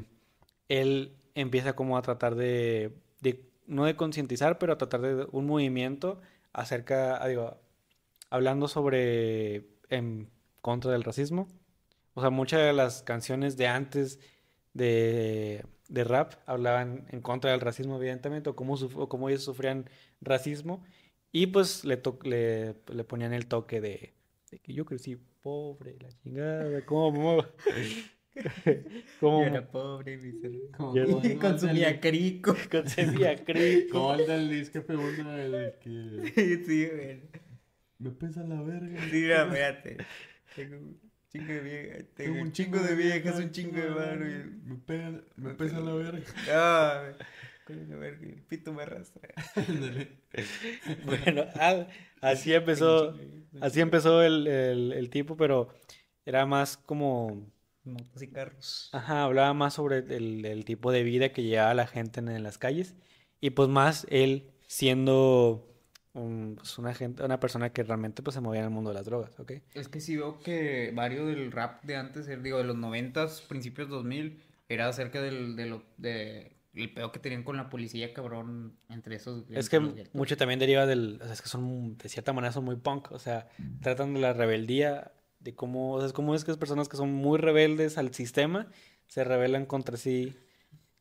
él 0.79 1.15
empieza 1.35 1.73
como 1.73 1.97
a 1.97 2.01
tratar 2.01 2.35
de, 2.35 2.91
de- 3.21 3.43
no 3.67 3.85
de 3.85 3.95
concientizar, 3.95 4.57
pero 4.59 4.73
a 4.73 4.77
tratar 4.77 5.01
de 5.01 5.27
un 5.31 5.45
movimiento 5.45 6.21
acerca, 6.53 7.21
ah, 7.23 7.27
digo, 7.27 7.57
hablando 8.29 8.67
sobre 8.67 9.67
en 9.89 10.29
contra 10.61 10.91
del 10.91 11.03
racismo. 11.03 11.47
O 12.13 12.21
sea, 12.21 12.29
muchas 12.29 12.61
de 12.61 12.73
las 12.73 13.03
canciones 13.03 13.55
de 13.57 13.67
antes 13.67 14.19
de, 14.73 15.65
de 15.89 16.03
rap 16.03 16.33
hablaban 16.45 17.05
en 17.09 17.21
contra 17.21 17.51
del 17.51 17.61
racismo, 17.61 17.97
evidentemente, 17.97 18.49
o 18.49 18.55
cómo, 18.55 18.75
o 18.75 19.09
cómo 19.09 19.29
ellos 19.29 19.43
sufrían 19.43 19.89
racismo. 20.21 20.83
Y 21.31 21.47
pues 21.47 21.85
le, 21.85 21.97
to- 21.97 22.19
le, 22.23 22.75
le 22.93 23.03
ponían 23.05 23.33
el 23.33 23.47
toque 23.47 23.79
de, 23.81 24.13
de 24.51 24.59
que 24.59 24.73
yo 24.73 24.85
crecí 24.85 25.17
pobre, 25.41 25.97
la 26.01 26.09
chingada, 26.11 26.85
cómo, 26.85 27.43
cómo 29.19 29.41
yo 29.41 29.47
era 29.47 29.67
pobre, 29.69 30.17
miserable. 30.17 30.71
Como- 30.75 30.93
como- 30.93 31.25
Y 31.25 31.35
consumía 31.35 31.99
crico. 31.99 32.55
concebía 32.71 33.35
crico. 33.43 33.91
Como 33.91 34.13
el 34.15 34.27
del 34.27 34.49
disco 34.49 34.81
una 34.87 35.35
de 35.35 35.49
que 35.79 36.63
sí, 36.65 36.87
güey. 36.87 37.21
me 37.99 38.11
pesa 38.11 38.43
la 38.43 38.61
verga. 38.61 38.99
Sí, 39.09 39.09
mira, 39.11 39.49
fíjate. 39.51 39.97
Tengo 40.55 40.77
un 40.77 40.99
chingo 41.31 41.53
de 41.53 41.59
viejas. 41.61 42.05
Tengo 42.15 42.41
un 42.41 42.51
chingo 42.51 42.79
de 42.79 42.95
viejas, 42.95 43.39
un 43.39 43.51
chingo 43.51 43.77
de 43.81 43.89
mano. 43.89 44.29
y- 44.29 44.69
Me, 44.69 44.75
pega, 44.77 45.21
me 45.35 45.53
pesa 45.53 45.79
la 45.79 45.93
verga. 45.93 46.23
Ah, 46.49 47.03
coño, 47.65 47.99
verga, 47.99 48.27
el 48.27 48.41
pito 48.43 48.73
me 48.73 48.83
arrastra. 48.83 49.29
Bueno, 51.05 51.45
ah, 51.55 51.87
así 52.21 52.53
empezó, 52.53 53.15
así 53.59 53.79
empezó 53.81 54.21
el, 54.23 54.47
el, 54.47 54.93
el 54.93 55.09
tipo, 55.09 55.35
pero 55.37 55.69
era 56.25 56.45
más 56.45 56.77
como... 56.77 57.47
Motos 57.83 58.21
y 58.21 58.27
carros. 58.27 58.89
Ajá, 58.93 59.23
hablaba 59.23 59.53
más 59.53 59.73
sobre 59.73 59.97
el, 59.99 60.45
el 60.45 60.65
tipo 60.65 60.91
de 60.91 61.03
vida 61.03 61.31
que 61.33 61.43
llevaba 61.43 61.73
la 61.73 61.87
gente 61.87 62.19
en, 62.19 62.29
en 62.29 62.43
las 62.43 62.57
calles 62.57 62.95
y 63.39 63.51
pues 63.51 63.69
más 63.69 64.05
él 64.09 64.51
siendo 64.67 65.67
un- 66.13 66.55
pues, 66.57 66.77
una 66.77 66.93
gente, 66.93 67.23
una 67.23 67.39
persona 67.39 67.71
que 67.73 67.83
realmente 67.83 68.21
pues 68.21 68.35
se 68.35 68.41
movía 68.41 68.59
en 68.59 68.65
el 68.65 68.71
mundo 68.71 68.91
de 68.91 68.95
las 68.95 69.05
drogas, 69.05 69.39
¿ok? 69.39 69.53
Es 69.73 69.87
que 69.89 69.99
sí 69.99 70.15
veo 70.17 70.39
que 70.39 70.91
varios 70.93 71.27
del 71.27 71.51
rap 71.51 71.83
de 71.83 71.95
antes, 71.95 72.27
eh, 72.27 72.37
digo, 72.37 72.57
de 72.57 72.65
los 72.65 72.77
noventas, 72.77 73.41
principios 73.41 73.89
2000, 73.89 74.41
era 74.69 74.87
acerca 74.87 75.21
del, 75.21 75.55
de 75.55 75.65
lo, 75.65 75.83
de, 75.97 76.55
el 76.73 76.93
pedo 76.93 77.11
que 77.11 77.19
tenían 77.19 77.43
con 77.43 77.57
la 77.57 77.69
policía, 77.69 78.13
cabrón, 78.13 78.77
entre 78.89 79.15
esos. 79.15 79.43
Es 79.49 79.69
que 79.69 79.79
mucho 80.13 80.37
también 80.37 80.59
deriva 80.59 80.85
del, 80.85 81.19
o 81.21 81.25
sea, 81.25 81.33
es 81.33 81.41
que 81.41 81.49
son, 81.49 81.97
de 81.97 82.09
cierta 82.09 82.31
manera 82.33 82.51
son 82.53 82.63
muy 82.65 82.75
punk, 82.75 83.11
o 83.11 83.19
sea, 83.19 83.47
tratan 83.81 84.13
de 84.13 84.19
la 84.21 84.33
rebeldía, 84.33 85.11
de 85.41 85.55
cómo, 85.55 85.93
o 85.93 85.99
sea, 85.99 86.07
es 86.07 86.13
como 86.13 86.35
es 86.35 86.43
que 86.43 86.51
es 86.51 86.57
personas 86.57 86.87
que 86.87 86.97
son 86.97 87.11
muy 87.13 87.37
rebeldes 87.37 87.97
al 87.97 88.13
sistema, 88.13 88.67
se 89.07 89.23
rebelan 89.23 89.65
contra 89.65 89.97
sí 89.97 90.35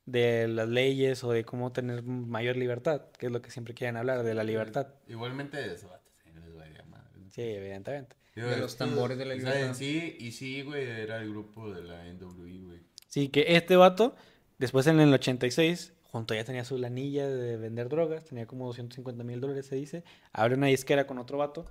de 0.07 0.49
las 0.49 0.68
leyes 0.68 1.22
o 1.24 1.30
de 1.30 1.45
cómo 1.45 1.72
tener 1.72 2.03
mayor 2.03 2.57
libertad, 2.57 3.03
que 3.18 3.26
es 3.26 3.32
lo 3.32 3.43
que 3.43 3.51
siempre 3.51 3.74
quieren 3.74 3.97
hablar, 3.97 4.22
de 4.22 4.34
la 4.34 4.45
libertad. 4.45 4.88
Igualmente 5.07 5.59
de 5.59 5.74
eso, 5.74 5.88
sí, 6.22 6.30
les 6.34 6.55
valía 6.55 6.84
madre. 6.84 7.11
Sí, 7.30 7.43
evidentemente. 7.43 8.16
De 8.34 8.57
los 8.57 8.76
tambores 8.76 9.18
de 9.18 9.26
la 9.26 9.34
libertad. 9.34 9.74
sí, 9.74 10.16
y 10.18 10.32
sí, 10.32 10.62
güey, 10.62 10.84
era 10.88 11.18
el 11.18 11.30
grupo 11.30 11.72
de 11.72 11.82
la 11.82 12.07
NWI, 12.07 12.62
güey. 12.62 12.80
Sí, 13.09 13.28
que 13.28 13.45
este 13.57 13.76
vato, 13.76 14.14
después 14.59 14.86
en 14.86 15.01
el 15.01 15.12
86, 15.12 15.93
junto 16.05 16.34
ya 16.34 16.45
tenía 16.45 16.64
su 16.64 16.78
lanilla 16.78 17.28
de 17.28 17.57
vender 17.57 17.88
drogas, 17.88 18.24
tenía 18.24 18.47
como 18.47 18.66
250 18.66 19.22
mil 19.24 19.41
dólares, 19.41 19.66
se 19.66 19.76
dice, 19.76 20.05
abre 20.32 20.55
una 20.55 20.68
disquera 20.68 21.07
con 21.07 21.18
otro 21.18 21.38
vato, 21.38 21.66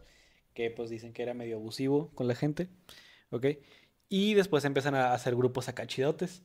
que 0.60 0.70
pues 0.72 0.90
dicen 0.90 1.14
que 1.14 1.24
era 1.24 1.34
medio 1.34 1.56
abusivo 1.56 2.12
con 2.16 2.28
la 2.28 2.36
gente, 2.36 2.68
¿ok? 3.30 3.46
Y 4.10 4.34
después 4.34 4.66
empiezan 4.66 4.94
a 4.94 5.14
hacer 5.14 5.34
grupos 5.34 5.70
acá 5.70 5.88
chidotes, 5.88 6.44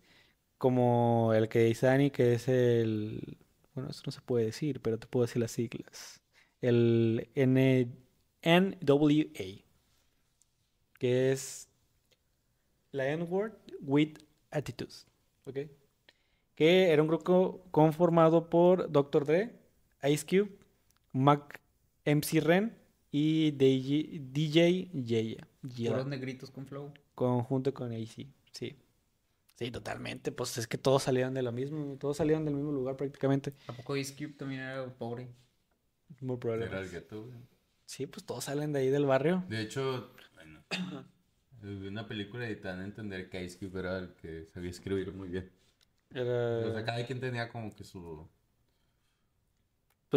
como 0.57 1.33
el 1.35 1.49
que 1.49 1.65
dice 1.65 1.87
Dani, 1.87 2.13
que 2.13 2.35
es 2.35 2.47
el... 2.47 3.39
Bueno, 3.75 3.91
eso 3.91 4.03
no 4.07 4.13
se 4.13 4.21
puede 4.21 4.45
decir, 4.47 4.81
pero 4.81 5.01
te 5.01 5.09
puedo 5.09 5.27
decir 5.27 5.41
las 5.43 5.51
siglas. 5.51 6.23
El 6.61 7.29
N 7.35 7.89
NWA, 8.45 9.65
que 11.01 11.33
es 11.33 11.69
la 12.93 13.09
N-word 13.09 13.55
with 13.81 14.19
attitudes, 14.53 15.09
¿ok? 15.45 15.59
Que 16.55 16.93
era 16.93 17.03
un 17.03 17.09
grupo 17.09 17.67
conformado 17.73 18.49
por 18.49 18.93
Dr. 18.93 19.25
Dre, 19.27 19.59
Ice 20.05 20.25
Cube, 20.25 20.57
Mac 21.13 21.61
MC 22.05 22.41
Ren 22.41 22.84
y 23.17 23.53
DJ, 23.53 24.19
DJ 24.33 24.91
Yaya. 24.93 25.47
Puros 25.93 26.07
negritos 26.09 26.51
con 26.51 26.67
flow. 26.67 26.93
Conjunto 27.15 27.73
con 27.73 27.93
AC, 27.93 28.27
sí. 28.51 28.77
Sí, 29.55 29.71
totalmente. 29.71 30.33
Pues 30.33 30.59
es 30.59 30.67
que 30.67 30.79
todos 30.79 31.05
salieron 31.05 31.33
de 31.33 31.43
lo 31.43 31.53
mismo, 31.53 31.97
todos 31.97 32.17
salieron 32.17 32.45
del 32.45 32.55
mismo 32.55 32.73
lugar 32.73 32.97
prácticamente. 32.97 33.53
¿A 33.69 33.73
poco 33.73 33.97
Ice 33.97 34.17
Cube 34.17 34.35
también 34.37 34.63
era 34.63 34.93
pobre? 34.99 35.29
Muy 36.21 36.39
probable. 36.39 36.67
Era 36.67 36.81
el 36.81 36.91
gueto. 36.91 37.31
Sí, 37.87 38.09
pues 38.09 38.27
todos 38.27 38.43
salen 38.43 38.73
de 38.73 38.81
ahí 38.81 38.89
del 38.91 39.07
barrio. 39.07 39.45
De 39.49 39.61
hecho, 39.63 40.11
bueno, 40.35 40.65
vi 41.63 41.87
una 41.87 42.09
película 42.09 42.51
y 42.51 42.57
te 42.57 42.67
dan 42.67 42.81
a 42.81 42.85
entender 42.85 43.31
que 43.31 43.45
Ice 43.45 43.57
Cube 43.61 43.79
era 43.79 43.99
el 43.99 44.15
que 44.15 44.47
sabía 44.53 44.71
escribir 44.71 45.13
muy 45.13 45.29
bien. 45.29 45.53
Era- 46.11 46.69
O 46.69 46.73
sea, 46.73 46.85
cada 46.85 47.07
quien 47.07 47.21
tenía 47.21 47.49
como 47.49 47.73
que 47.73 47.85
su, 47.85 48.29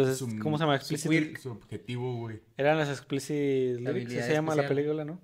pues, 0.04 0.08
es- 0.10 0.18
su- 0.18 0.38
¿cómo 0.38 0.56
se 0.58 0.62
llama? 0.64 0.78
su 0.80 0.94
Explicit- 0.94 1.32
queer- 1.32 1.38
su 1.38 1.50
objetivo, 1.50 2.16
güey. 2.18 2.40
Eran 2.56 2.78
las 2.78 2.88
explicit 2.88 3.34
lyrics, 3.80 3.88
habilidad 3.88 4.26
se 4.26 4.32
llama 4.32 4.54
la 4.54 4.68
película, 4.68 5.04
¿no? 5.04 5.20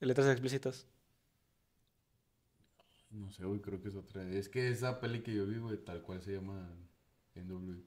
Letras 0.00 0.26
explícitas. 0.28 0.86
No 3.10 3.30
sé, 3.30 3.44
güey, 3.44 3.60
creo 3.60 3.80
que 3.80 3.88
es 3.88 3.94
otra. 3.94 4.28
Es 4.30 4.48
que 4.48 4.68
esa 4.68 5.00
peli 5.00 5.20
que 5.22 5.32
yo 5.34 5.46
vi, 5.46 5.56
güey, 5.58 5.78
tal 5.78 6.02
cual 6.02 6.20
se 6.20 6.32
llama 6.32 6.68
NW. 7.34 7.82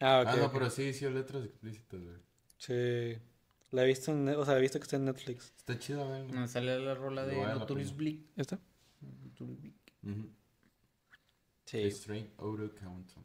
Ah, 0.00 0.20
ok. 0.22 0.28
ah, 0.28 0.36
no, 0.36 0.52
pero 0.52 0.70
sí, 0.70 0.92
sí, 0.92 1.08
letras 1.10 1.44
explícitas, 1.44 2.00
güey. 2.00 2.16
Sí. 2.58 3.18
La 3.72 3.82
he 3.82 3.86
visto 3.88 4.12
en, 4.12 4.28
o 4.28 4.44
sea, 4.44 4.56
he 4.56 4.60
visto 4.60 4.78
que 4.78 4.84
está 4.84 4.96
en 4.96 5.06
Netflix. 5.06 5.52
Está 5.56 5.76
chido, 5.78 6.06
güey. 6.06 6.22
Me 6.24 6.46
sale 6.46 6.78
la 6.78 6.94
rola 6.94 7.26
de 7.26 7.36
la 7.36 7.54
Notorious. 7.56 7.96
Bleak. 7.96 8.20
¿Esta? 8.36 8.60
Notorious 9.00 9.60
Bleak. 9.60 9.74
Sí. 11.64 11.78
Straight 11.88 12.30
Outta 12.38 12.68
Compton. 12.84 13.24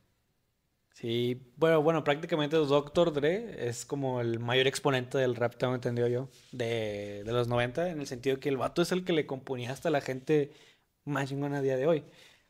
Sí, 0.94 1.42
bueno, 1.56 1.82
bueno, 1.82 2.04
prácticamente 2.04 2.58
Dr. 2.58 3.14
Dre 3.14 3.70
es 3.70 3.86
como 3.86 4.20
el 4.20 4.40
mayor 4.40 4.68
exponente 4.68 5.18
del 5.18 5.36
rap, 5.36 5.56
tengo 5.56 5.74
entendido 5.76 6.08
yo, 6.10 6.30
de, 6.52 7.24
de 7.26 7.32
los 7.32 7.48
90, 7.48 7.90
en 7.92 8.02
el 8.02 8.08
sentido 8.08 8.40
que 8.40 8.50
el 8.50 8.58
vato 8.58 8.82
es 8.82 8.92
el 8.92 9.06
que 9.06 9.14
le 9.14 9.26
componía 9.26 9.72
hasta 9.72 9.90
la 9.90 10.02
gente 10.02 10.52
más 11.06 11.30
chingona 11.30 11.60
a 11.60 11.62
día 11.62 11.78
de 11.78 11.88
hoy. 11.88 12.04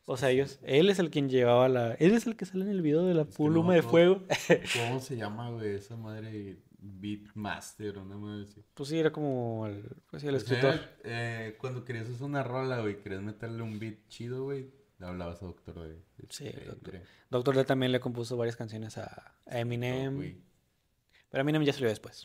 O 0.04 0.16
sea, 0.16 0.30
ellos, 0.30 0.58
él 0.64 0.90
es 0.90 0.98
el 0.98 1.10
quien 1.10 1.28
llevaba 1.28 1.68
la... 1.68 1.94
Él 1.94 2.12
es 2.12 2.26
el 2.26 2.36
que 2.36 2.44
sale 2.44 2.64
en 2.64 2.70
el 2.70 2.82
video 2.82 3.04
de 3.06 3.14
la 3.14 3.24
Es 3.28 3.38
pluma 3.38 3.74
no, 3.74 3.74
de 3.74 3.82
fuego. 3.82 4.24
¿Cómo 4.72 4.98
se 5.00 5.16
llama, 5.16 5.50
güey? 5.50 5.74
Esa 5.76 5.96
madre 5.96 6.58
Beatmaster 6.78 7.98
una 7.98 8.16
madre 8.16 8.44
así. 8.44 8.64
Pues 8.74 8.88
sí, 8.88 8.98
era 8.98 9.12
como 9.12 9.66
el, 9.66 9.82
pues 10.10 10.22
sí, 10.22 10.28
el 10.28 10.40
sea, 10.40 10.72
escritor. 10.72 10.80
eh, 11.04 11.56
cuando 11.58 11.84
querías 11.84 12.08
hacer 12.08 12.22
una 12.24 12.42
rola, 12.42 12.80
güey, 12.80 13.00
querías 13.00 13.22
meterle 13.22 13.62
un 13.62 13.78
beat 13.78 14.06
chido, 14.08 14.44
güey, 14.44 14.70
le 15.00 15.06
hablabas 15.06 15.42
a 15.42 15.46
Doctor 15.46 15.74
Dre. 15.74 15.96
Sí, 16.28 16.46
Este, 16.46 16.64
Dr. 16.66 16.80
Dre. 16.82 17.02
Dr. 17.30 17.54
Dre 17.54 17.64
también 17.64 17.90
le 17.92 17.98
compuso 18.00 18.36
varias 18.36 18.54
canciones 18.56 18.96
a, 18.98 19.34
a 19.46 19.58
Eminem, 19.58 20.36
pero 21.30 21.40
Eminem 21.42 21.62
ya 21.62 21.72
salió 21.72 21.88
después. 21.88 22.24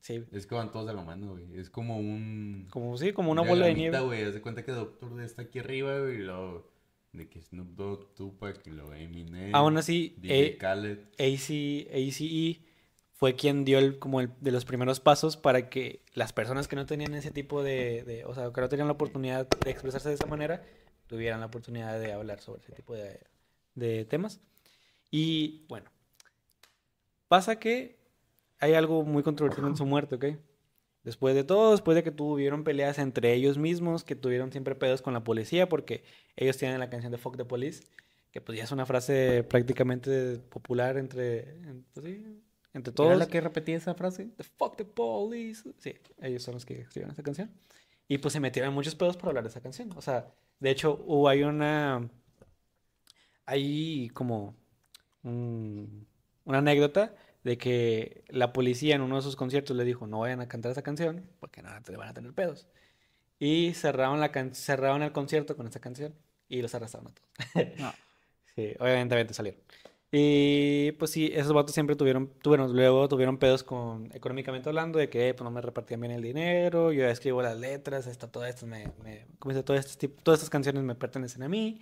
Sí, 0.00 0.22
Es 0.32 0.46
que 0.46 0.54
van 0.54 0.70
todos 0.70 0.86
de 0.86 0.92
la 0.92 1.02
mano, 1.02 1.32
güey. 1.32 1.58
Es 1.58 1.70
como 1.70 1.96
un... 1.98 2.66
como, 2.70 2.96
sí, 2.98 3.12
como 3.12 3.32
una 3.32 3.40
bola 3.42 3.66
de 3.66 3.74
nieve. 3.74 3.98
güey. 4.00 4.22
Haz 4.22 4.34
de 4.34 4.42
cuenta 4.42 4.62
que 4.62 4.72
Doctor 4.72 5.14
Dre 5.14 5.24
está 5.24 5.42
aquí 5.42 5.58
arriba, 5.60 5.98
güey, 5.98 6.16
y 6.16 6.18
luego... 6.18 6.72
De 7.12 7.28
que 7.28 7.40
Snoop 7.40 7.68
Dogg, 7.76 8.12
Tupac, 8.16 8.66
y 8.66 8.70
luego 8.70 8.92
Eminem. 8.92 9.54
Aún 9.54 9.76
así, 9.78 10.16
DJ 10.18 10.46
eh, 10.46 10.56
Khaled. 10.58 10.98
AC, 11.18 11.88
ACE 11.94 12.60
fue 13.12 13.36
quien 13.36 13.64
dio 13.64 13.78
el, 13.78 14.00
como 14.00 14.20
el, 14.20 14.30
de 14.40 14.50
los 14.50 14.64
primeros 14.64 14.98
pasos 14.98 15.36
para 15.36 15.70
que 15.70 16.02
las 16.14 16.32
personas 16.32 16.66
que 16.66 16.74
no 16.74 16.86
tenían 16.86 17.14
ese 17.14 17.30
tipo 17.30 17.62
de, 17.62 18.02
de- 18.02 18.24
o 18.24 18.34
sea, 18.34 18.50
que 18.52 18.60
no 18.60 18.68
tenían 18.68 18.88
la 18.88 18.94
oportunidad 18.94 19.48
de 19.48 19.70
expresarse 19.70 20.08
de 20.08 20.16
esa 20.16 20.26
manera, 20.26 20.64
tuvieran 21.06 21.40
la 21.40 21.46
oportunidad 21.46 21.98
de 22.00 22.12
hablar 22.12 22.40
sobre 22.40 22.60
ese 22.62 22.72
tipo 22.72 22.94
de, 22.94 23.20
de 23.74 24.04
temas. 24.04 24.40
Y 25.10 25.64
bueno, 25.68 25.90
pasa 27.28 27.58
que 27.58 27.96
hay 28.58 28.74
algo 28.74 29.02
muy 29.04 29.22
controversial 29.22 29.66
en 29.66 29.76
su 29.76 29.86
muerte, 29.86 30.14
¿ok? 30.16 30.24
Después 31.02 31.34
de 31.34 31.44
todo, 31.44 31.72
después 31.72 31.94
de 31.96 32.02
que 32.02 32.10
tuvieron 32.10 32.64
peleas 32.64 32.98
entre 32.98 33.34
ellos 33.34 33.58
mismos, 33.58 34.04
que 34.04 34.16
tuvieron 34.16 34.50
siempre 34.52 34.74
pedos 34.74 35.02
con 35.02 35.12
la 35.12 35.22
policía, 35.22 35.68
porque 35.68 36.02
ellos 36.36 36.56
tienen 36.56 36.78
la 36.80 36.88
canción 36.88 37.12
de 37.12 37.18
Fuck 37.18 37.36
the 37.36 37.44
Police, 37.44 37.84
que 38.30 38.40
pues 38.40 38.56
ya 38.58 38.64
es 38.64 38.72
una 38.72 38.86
frase 38.86 39.44
prácticamente 39.44 40.38
popular 40.38 40.96
entre, 40.96 41.40
en- 41.50 41.84
pues 41.92 42.06
sí, 42.06 42.42
entre 42.72 42.90
¿Era 42.90 42.94
todos. 42.94 43.18
la 43.18 43.26
que 43.28 43.40
repetía 43.40 43.76
esa 43.76 43.94
frase? 43.94 44.28
The 44.36 44.44
fuck 44.44 44.76
the 44.76 44.84
police. 44.84 45.62
Sí, 45.78 45.94
ellos 46.20 46.42
son 46.42 46.54
los 46.54 46.64
que 46.64 46.80
escribieron 46.80 47.12
esa 47.12 47.22
canción. 47.22 47.50
Y 48.08 48.18
pues 48.18 48.32
se 48.32 48.40
metieron 48.40 48.70
en 48.70 48.74
muchos 48.74 48.94
pedos 48.94 49.16
por 49.16 49.28
hablar 49.28 49.44
de 49.44 49.50
esa 49.50 49.60
canción. 49.60 49.90
O 49.96 50.00
sea, 50.02 50.26
de 50.60 50.70
hecho, 50.70 51.02
hubo 51.06 51.28
hay 51.28 51.42
una. 51.42 52.08
Hay 53.46 54.08
como. 54.10 54.54
un- 55.24 56.06
una 56.44 56.58
anécdota 56.58 57.14
de 57.44 57.58
que 57.58 58.24
la 58.28 58.52
policía 58.52 58.94
en 58.96 59.02
uno 59.02 59.16
de 59.16 59.22
sus 59.22 59.36
conciertos 59.36 59.76
le 59.76 59.84
dijo: 59.84 60.06
No 60.06 60.20
vayan 60.20 60.40
a 60.42 60.48
cantar 60.48 60.72
esa 60.72 60.82
canción 60.82 61.28
porque 61.40 61.62
nada, 61.62 61.80
te 61.82 61.96
van 61.96 62.08
a 62.08 62.14
tener 62.14 62.34
pedos. 62.34 62.68
Y 63.40 63.74
cerraron, 63.74 64.20
la 64.20 64.32
can- 64.32 64.54
cerraron 64.54 65.02
el 65.02 65.12
concierto 65.12 65.56
con 65.56 65.66
esa 65.68 65.80
canción 65.80 66.14
y 66.48 66.62
los 66.62 66.74
arrestaron 66.74 67.08
a 67.08 67.14
todos. 67.14 67.78
No. 67.78 67.92
Sí, 68.56 68.74
obviamente, 68.80 69.14
obviamente 69.14 69.34
salieron. 69.34 69.60
Y 70.16 70.92
pues 70.92 71.10
sí, 71.10 71.32
esos 71.34 71.52
vatos 71.52 71.74
siempre 71.74 71.96
tuvieron, 71.96 72.28
tuvieron, 72.40 72.72
luego 72.72 73.08
tuvieron 73.08 73.36
pedos 73.36 73.64
con, 73.64 74.12
económicamente 74.14 74.68
hablando, 74.68 75.00
de 75.00 75.10
que 75.10 75.34
pues 75.34 75.42
no 75.42 75.50
me 75.50 75.60
repartían 75.60 76.00
bien 76.00 76.12
el 76.12 76.22
dinero, 76.22 76.92
yo 76.92 77.08
escribo 77.08 77.42
las 77.42 77.58
letras, 77.58 78.06
esta, 78.06 78.30
todo 78.30 78.46
esto 78.46 78.64
me, 78.64 78.92
me, 79.02 79.26
como 79.40 79.52
dice, 79.52 79.64
todo 79.64 79.76
este 79.76 79.96
tipo, 79.98 80.22
todas 80.22 80.38
estas 80.38 80.50
canciones 80.50 80.84
me 80.84 80.94
pertenecen 80.94 81.42
a 81.42 81.48
mí, 81.48 81.80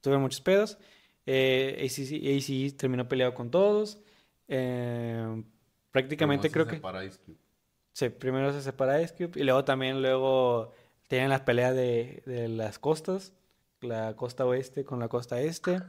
tuvieron 0.00 0.22
muchos 0.22 0.40
pedos, 0.42 0.78
eh, 1.26 1.84
ACC, 1.84 2.70
ACC 2.70 2.78
terminó 2.78 3.08
peleado 3.08 3.34
con 3.34 3.50
todos, 3.50 3.98
eh, 4.46 5.42
prácticamente 5.90 6.52
creo 6.52 6.68
que... 6.68 6.76
Ice 6.76 7.18
Cube. 7.18 7.36
Sí, 7.92 8.10
primero 8.10 8.52
se 8.52 8.62
separa 8.62 9.02
Ice 9.02 9.12
Cube 9.12 9.40
y 9.40 9.42
luego 9.42 9.64
también 9.64 10.02
luego 10.02 10.72
tienen 11.08 11.30
las 11.30 11.40
peleas 11.40 11.74
de, 11.74 12.22
de 12.26 12.46
las 12.46 12.78
costas, 12.78 13.32
la 13.80 14.14
costa 14.14 14.46
oeste 14.46 14.84
con 14.84 15.00
la 15.00 15.08
costa 15.08 15.40
este. 15.40 15.82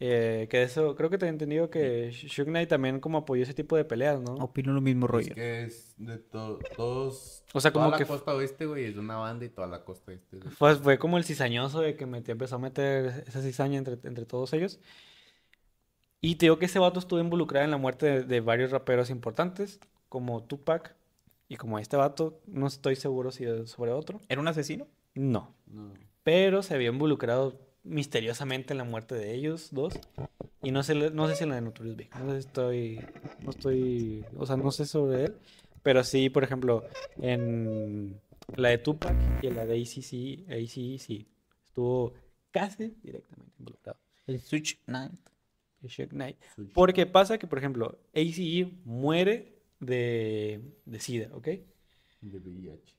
Eh, 0.00 0.48
que 0.50 0.62
eso, 0.64 0.96
creo 0.96 1.08
que 1.08 1.18
te 1.18 1.26
he 1.26 1.28
entendido 1.28 1.70
que 1.70 2.10
Suge 2.12 2.44
Knight 2.50 2.68
también 2.68 2.98
como 2.98 3.18
apoyó 3.18 3.44
ese 3.44 3.54
tipo 3.54 3.76
de 3.76 3.84
peleas, 3.84 4.20
¿no? 4.20 4.34
Opino 4.34 4.72
lo 4.72 4.80
mismo, 4.80 5.06
Es 5.06 5.10
Roger. 5.12 5.34
que 5.34 5.62
es 5.64 5.94
de 5.96 6.18
to- 6.18 6.58
todos. 6.76 7.44
O 7.54 7.60
sea, 7.60 7.72
como 7.72 7.86
toda 7.86 7.98
que 7.98 8.02
la 8.04 8.08
costa 8.08 8.34
oeste, 8.34 8.66
güey, 8.66 8.86
es 8.86 8.94
de 8.94 9.00
una 9.00 9.16
banda 9.16 9.44
y 9.44 9.50
toda 9.50 9.68
la 9.68 9.84
costa 9.84 10.12
este. 10.12 10.38
es 10.38 10.44
Pues 10.58 10.78
fue 10.78 10.98
como 10.98 11.16
el 11.16 11.24
cizañoso 11.24 11.80
de 11.80 11.94
que 11.96 12.06
metió, 12.06 12.32
empezó 12.32 12.56
a 12.56 12.58
meter 12.58 13.24
esa 13.26 13.40
cizaña 13.40 13.78
entre, 13.78 13.96
entre 14.02 14.26
todos 14.26 14.52
ellos. 14.52 14.80
Y 16.20 16.36
te 16.36 16.46
digo 16.46 16.58
que 16.58 16.64
ese 16.66 16.78
vato 16.78 16.98
estuvo 16.98 17.20
involucrado 17.20 17.64
en 17.64 17.70
la 17.70 17.76
muerte 17.76 18.06
de, 18.06 18.22
de 18.24 18.40
varios 18.40 18.70
raperos 18.72 19.10
importantes, 19.10 19.78
como 20.08 20.42
Tupac 20.42 20.96
y 21.48 21.56
como 21.56 21.78
este 21.78 21.96
vato. 21.96 22.40
No 22.46 22.66
estoy 22.66 22.96
seguro 22.96 23.30
si 23.30 23.44
es 23.44 23.70
sobre 23.70 23.92
otro. 23.92 24.20
¿Era 24.28 24.40
un 24.40 24.48
asesino? 24.48 24.86
No. 25.14 25.54
No. 25.66 25.92
pero 26.24 26.62
se 26.62 26.74
había 26.74 26.88
involucrado 26.88 27.60
misteriosamente 27.84 28.72
en 28.72 28.78
la 28.78 28.84
muerte 28.84 29.14
de 29.14 29.34
ellos 29.34 29.68
dos. 29.70 29.94
Y 30.62 30.72
no 30.72 30.82
sé, 30.82 30.94
no 30.94 31.28
sé 31.28 31.36
si 31.36 31.44
en 31.44 31.50
la 31.50 31.56
de 31.56 31.60
Notorious 31.60 31.96
Big. 31.96 32.10
No 32.16 32.30
sé 32.30 32.42
si 32.42 32.48
estoy, 32.48 33.00
no 33.42 33.50
estoy, 33.50 34.24
o 34.36 34.46
sea, 34.46 34.56
no 34.56 34.70
sé 34.70 34.86
sobre 34.86 35.26
él. 35.26 35.36
Pero 35.82 36.02
sí, 36.02 36.30
por 36.30 36.42
ejemplo, 36.42 36.84
en 37.20 38.18
la 38.56 38.70
de 38.70 38.78
Tupac 38.78 39.14
y 39.42 39.48
en 39.48 39.56
la 39.56 39.66
de 39.66 39.80
ACC, 39.80 40.50
ACC, 40.50 40.98
sí, 40.98 41.26
estuvo 41.66 42.14
casi 42.50 42.94
directamente 43.02 43.52
involucrado. 43.58 43.98
El 44.26 44.40
Switch 44.40 44.82
Knight. 44.86 45.12
el 45.82 45.90
Suge 45.90 46.08
Knight. 46.08 46.36
Porque 46.72 47.04
pasa 47.04 47.36
que, 47.36 47.46
por 47.46 47.58
ejemplo, 47.58 47.98
ACE 48.14 48.70
muere 48.84 49.58
de, 49.80 50.62
de 50.86 51.00
SIDA, 51.00 51.28
¿ok? 51.34 51.48
De 52.22 52.38
VIH. 52.38 52.94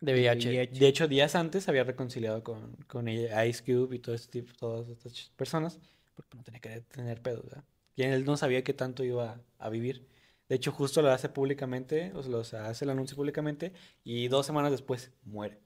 De 0.00 0.12
VIH. 0.14 0.48
VIH. 0.48 0.80
De 0.80 0.88
hecho, 0.88 1.08
días 1.08 1.34
antes 1.34 1.68
había 1.68 1.84
reconciliado 1.84 2.42
con, 2.42 2.76
con 2.86 3.08
ella, 3.08 3.44
Ice 3.46 3.62
Cube 3.64 3.96
y 3.96 3.98
todo 3.98 4.14
este 4.14 4.40
tipo, 4.40 4.52
todas 4.58 4.88
estas 4.88 5.30
personas, 5.36 5.78
porque 6.14 6.36
no 6.36 6.42
tenía 6.42 6.60
que 6.60 6.80
tener 6.82 7.20
pedos, 7.22 7.44
¿verdad? 7.44 7.64
Y 7.96 8.02
él 8.04 8.24
no 8.24 8.36
sabía 8.36 8.64
qué 8.64 8.72
tanto 8.72 9.04
iba 9.04 9.40
a 9.58 9.68
vivir. 9.68 10.06
De 10.48 10.56
hecho, 10.56 10.72
justo 10.72 11.02
lo 11.02 11.10
hace 11.10 11.28
públicamente, 11.28 12.12
o 12.14 12.22
sea, 12.22 12.32
lo- 12.32 12.38
o 12.38 12.44
sea, 12.44 12.66
hace 12.68 12.84
el 12.84 12.90
anuncio 12.90 13.16
públicamente 13.16 13.72
y 14.04 14.28
dos 14.28 14.46
semanas 14.46 14.70
después 14.72 15.12
muere. 15.24 15.60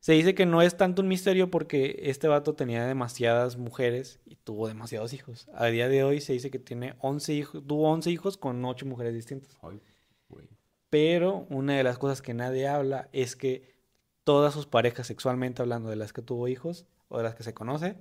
Se 0.00 0.12
dice 0.12 0.34
que 0.34 0.46
no 0.46 0.62
es 0.62 0.76
tanto 0.76 1.02
un 1.02 1.08
misterio 1.08 1.50
porque 1.50 1.98
este 2.04 2.28
vato 2.28 2.54
tenía 2.54 2.86
demasiadas 2.86 3.56
mujeres 3.56 4.20
y 4.24 4.36
tuvo 4.36 4.68
demasiados 4.68 5.12
hijos. 5.12 5.48
A 5.54 5.66
día 5.66 5.88
de 5.88 6.04
hoy 6.04 6.20
se 6.20 6.32
dice 6.34 6.50
que 6.50 6.58
tiene 6.60 6.94
11 7.00 7.32
hijos, 7.34 7.64
tuvo 7.66 7.90
11 7.90 8.10
hijos 8.10 8.36
con 8.36 8.64
8 8.64 8.86
mujeres 8.86 9.14
distintas. 9.14 9.56
Ay, 9.62 9.80
güey. 10.28 10.46
Pero 10.90 11.46
una 11.50 11.76
de 11.76 11.82
las 11.82 11.98
cosas 11.98 12.22
que 12.22 12.34
nadie 12.34 12.66
habla 12.66 13.08
es 13.12 13.36
que 13.36 13.76
todas 14.24 14.54
sus 14.54 14.66
parejas 14.66 15.06
sexualmente 15.06 15.62
hablando 15.62 15.90
de 15.90 15.96
las 15.96 16.12
que 16.12 16.22
tuvo 16.22 16.48
hijos 16.48 16.86
o 17.08 17.18
de 17.18 17.24
las 17.24 17.34
que 17.34 17.42
se 17.42 17.54
conoce 17.54 17.96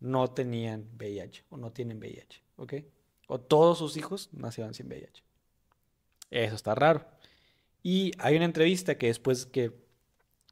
no 0.00 0.30
tenían 0.30 0.88
VIH 0.96 1.44
o 1.50 1.56
no 1.56 1.72
tienen 1.72 1.98
VIH, 1.98 2.42
¿ok? 2.56 2.74
O 3.28 3.38
todos 3.40 3.78
sus 3.78 3.96
hijos 3.96 4.30
nacieron 4.32 4.74
sin 4.74 4.88
VIH. 4.88 5.22
Eso 6.30 6.54
está 6.54 6.74
raro. 6.74 7.06
Y 7.82 8.12
hay 8.18 8.36
una 8.36 8.44
entrevista 8.44 8.96
que 8.98 9.06
después 9.06 9.46
que 9.46 9.72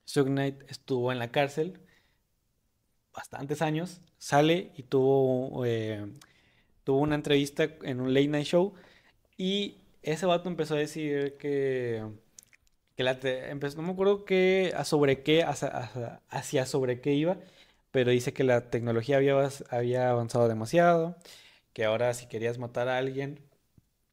Suge 0.04 0.30
Knight 0.30 0.62
estuvo 0.68 1.12
en 1.12 1.18
la 1.18 1.30
cárcel 1.30 1.80
bastantes 3.12 3.62
años, 3.62 4.00
sale 4.18 4.72
y 4.76 4.84
tuvo, 4.84 5.64
eh, 5.64 6.12
tuvo 6.84 7.00
una 7.00 7.14
entrevista 7.14 7.64
en 7.82 8.00
un 8.00 8.14
late 8.14 8.28
night 8.28 8.46
show 8.46 8.74
y 9.36 9.77
ese 10.02 10.26
vato 10.26 10.48
empezó 10.48 10.74
a 10.74 10.78
decir 10.78 11.36
que, 11.38 12.04
que 12.96 13.02
la 13.04 13.20
te- 13.20 13.50
empezó, 13.50 13.76
no 13.78 13.82
me 13.84 13.92
acuerdo 13.92 14.24
qué, 14.24 14.72
a 14.76 14.84
sobre 14.84 15.22
qué, 15.22 15.44
hacia, 15.44 16.66
sobre 16.66 17.00
qué 17.00 17.14
iba, 17.14 17.38
pero 17.90 18.10
dice 18.10 18.32
que 18.32 18.44
la 18.44 18.70
tecnología 18.70 19.16
había, 19.18 20.10
avanzado 20.10 20.48
demasiado, 20.48 21.16
que 21.72 21.84
ahora 21.86 22.14
si 22.14 22.26
querías 22.28 22.58
matar 22.58 22.88
a 22.88 22.98
alguien, 22.98 23.40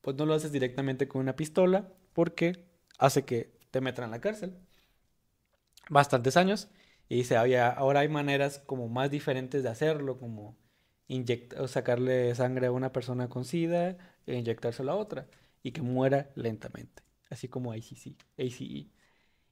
pues 0.02 0.16
no 0.18 0.26
lo 0.26 0.34
haces 0.36 0.52
directamente 0.54 1.08
con 1.08 1.22
una 1.22 1.36
pistola, 1.38 1.90
porque 2.14 2.66
hace 3.00 3.26
que 3.26 3.52
te 3.72 3.82
metan 3.82 4.06
en 4.06 4.12
la 4.12 4.22
cárcel. 4.22 4.56
Bastantes 5.90 6.38
años. 6.38 6.70
Y 7.10 7.18
dice, 7.18 7.38
había, 7.38 7.70
ahora 7.70 8.00
hay 8.02 8.10
maneras 8.10 8.60
como 8.66 8.88
más 8.90 9.12
diferentes 9.12 9.62
de 9.64 9.70
hacerlo, 9.70 10.18
como 10.20 10.58
inyectar 11.08 11.68
sacarle 11.68 12.34
sangre 12.36 12.68
a 12.68 12.72
una 12.72 12.92
persona 12.92 13.30
con 13.30 13.46
SIDA 13.46 13.98
e 14.26 14.36
inyectárselo 14.38 14.92
a 14.92 14.96
otra 14.96 15.28
y 15.66 15.72
que 15.72 15.82
muera 15.82 16.30
lentamente, 16.36 17.02
así 17.28 17.48
como 17.48 17.72
ACC, 17.72 18.16
ACE. 18.38 18.88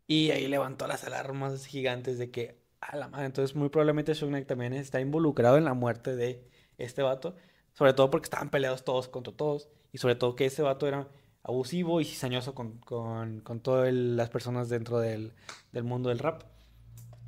Y 0.06 0.30
ahí 0.30 0.48
levantó 0.48 0.86
las 0.86 1.04
alarmas 1.06 1.66
gigantes 1.66 2.20
de 2.20 2.30
que, 2.30 2.62
a 2.82 2.96
la 2.98 3.08
madre, 3.08 3.26
entonces 3.26 3.56
muy 3.56 3.70
probablemente 3.70 4.14
Suge 4.14 4.30
Knight 4.30 4.48
también 4.48 4.74
está 4.74 5.02
involucrado 5.02 5.58
en 5.58 5.66
la 5.66 5.74
muerte 5.74 6.16
de 6.16 6.48
este 6.78 7.02
vato, 7.02 7.36
sobre 7.74 7.94
todo 7.94 8.12
porque 8.12 8.26
estaban 8.26 8.52
peleados 8.52 8.86
todos 8.86 9.08
contra 9.08 9.34
todos 9.34 9.70
y 9.92 9.98
sobre 9.98 10.14
todo 10.14 10.36
que 10.36 10.46
ese 10.46 10.62
vato 10.62 10.88
era 10.88 11.10
abusivo 11.42 12.00
y 12.00 12.06
cizañoso 12.06 12.54
con, 12.54 12.78
con, 12.78 13.40
con 13.40 13.62
todas 13.62 13.92
las 13.92 14.30
personas 14.30 14.70
dentro 14.70 15.00
del, 15.00 15.34
del 15.72 15.84
mundo 15.84 16.10
del 16.10 16.20
rap. 16.20 16.44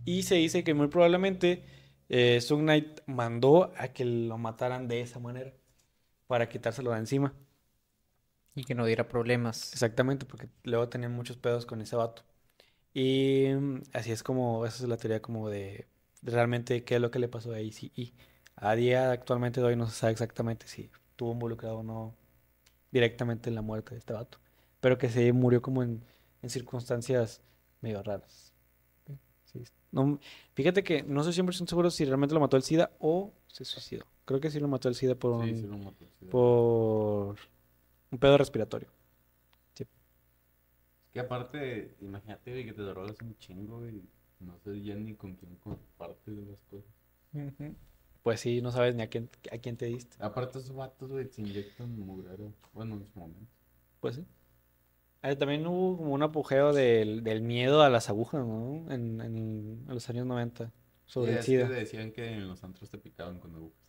Y 0.05 0.21
se 0.23 0.35
dice 0.35 0.63
que 0.63 0.75
muy 0.75 0.89
probablemente 0.89 1.63
eh, 2.09 2.39
mandó 3.07 3.73
a 3.77 3.87
que 3.87 4.05
lo 4.05 4.37
mataran 4.37 4.87
de 4.87 5.01
esa 5.01 5.17
manera 5.17 5.55
para 6.27 6.49
quitárselo 6.49 6.91
de 6.91 6.99
encima. 6.99 7.33
Y 8.55 8.63
que 8.63 8.75
no 8.75 8.85
diera 8.85 9.07
problemas. 9.07 9.73
Exactamente, 9.73 10.25
porque 10.25 10.47
luego 10.63 10.87
tenían 10.89 11.11
muchos 11.11 11.37
pedos 11.37 11.65
con 11.65 11.81
ese 11.81 11.95
vato. 11.95 12.23
Y 12.93 13.47
mm, 13.53 13.81
así 13.93 14.11
es 14.11 14.23
como, 14.23 14.65
esa 14.65 14.83
es 14.83 14.89
la 14.89 14.97
teoría 14.97 15.21
como 15.21 15.49
de, 15.49 15.87
de 16.21 16.31
realmente 16.31 16.83
qué 16.83 16.95
es 16.95 17.01
lo 17.01 17.11
que 17.11 17.19
le 17.19 17.27
pasó 17.27 17.51
a 17.53 17.57
ACE. 17.57 18.13
A 18.55 18.75
día 18.75 19.11
actualmente 19.11 19.59
de 19.59 19.67
hoy 19.67 19.75
no 19.75 19.87
se 19.87 19.95
sabe 19.95 20.13
exactamente 20.13 20.67
si 20.67 20.89
estuvo 21.09 21.33
involucrado 21.33 21.79
o 21.79 21.83
no 21.83 22.15
directamente 22.91 23.49
en 23.49 23.55
la 23.55 23.61
muerte 23.61 23.91
de 23.91 23.99
este 23.99 24.13
vato. 24.13 24.39
Pero 24.79 24.97
que 24.97 25.09
se 25.09 25.31
murió 25.33 25.61
como 25.61 25.83
en, 25.83 26.03
en 26.41 26.49
circunstancias 26.49 27.41
medio 27.81 28.01
raras. 28.03 28.53
Sí, 29.43 29.63
no, 29.91 30.19
fíjate 30.53 30.83
que 30.83 31.03
no 31.03 31.23
soy 31.23 31.33
100% 31.33 31.67
seguro 31.67 31.89
si 31.91 32.05
realmente 32.05 32.33
lo 32.33 32.39
mató 32.41 32.55
el 32.57 32.63
SIDA 32.63 32.91
o 32.99 33.33
se 33.47 33.65
suicidó. 33.65 34.05
Creo 34.25 34.39
que 34.39 34.49
sí 34.49 34.59
lo 34.59 34.67
mató 34.67 34.87
el 34.89 34.95
SIDA 34.95 35.15
por 35.15 35.31
un, 35.31 35.45
Sí, 35.45 35.55
sí 35.55 35.67
lo 35.67 35.77
mató. 35.77 36.05
sí. 36.19 36.25
por 36.29 37.37
un 38.15 38.19
pedo 38.19 38.37
respiratorio. 38.37 38.87
Es 39.77 39.87
que 41.13 41.19
aparte, 41.21 41.95
imagínate, 42.01 42.51
güey, 42.51 42.65
que 42.65 42.73
te 42.73 42.81
drogas 42.81 43.15
un 43.21 43.37
chingo, 43.37 43.79
güey. 43.79 44.01
No 44.39 44.57
sé 44.59 44.81
ya 44.81 44.95
ni 44.95 45.15
con 45.15 45.35
quién 45.35 45.55
compartes 45.57 46.35
las 46.47 46.61
cosas. 46.63 46.91
Pues 48.21 48.39
sí, 48.41 48.61
no 48.61 48.71
sabes 48.71 48.95
ni 48.95 49.03
a 49.03 49.07
quién, 49.09 49.29
a 49.51 49.57
quién 49.59 49.77
te 49.77 49.85
diste. 49.85 50.17
Aparte, 50.19 50.59
esos 50.59 50.75
vatos, 50.75 51.09
güey, 51.11 51.27
se 51.29 51.41
inyectan 51.41 51.97
mugrero. 51.97 52.51
Bueno, 52.73 52.95
en 52.95 53.05
su 53.05 53.17
momento. 53.19 53.49
Pues 54.01 54.15
sí. 54.15 54.25
Ah, 55.21 55.35
también 55.35 55.65
hubo 55.65 55.97
como 55.97 56.13
un 56.13 56.21
apogeo 56.23 56.73
del, 56.73 57.23
del 57.23 57.41
miedo 57.41 57.81
a 57.81 57.89
las 57.89 58.09
agujas, 58.09 58.45
¿no? 58.45 58.85
En, 58.91 59.21
en- 59.21 59.85
en 59.87 59.93
los 59.93 60.09
años 60.09 60.25
90, 60.25 60.71
sobre 61.05 61.31
Sí, 61.43 61.55
el 61.55 61.67
SIDA. 61.67 61.69
decían 61.69 62.11
que 62.11 62.27
en 62.33 62.47
los 62.47 62.63
antros 62.63 62.89
te 62.89 62.97
picaban 62.97 63.39
con 63.39 63.55
agujas. 63.55 63.84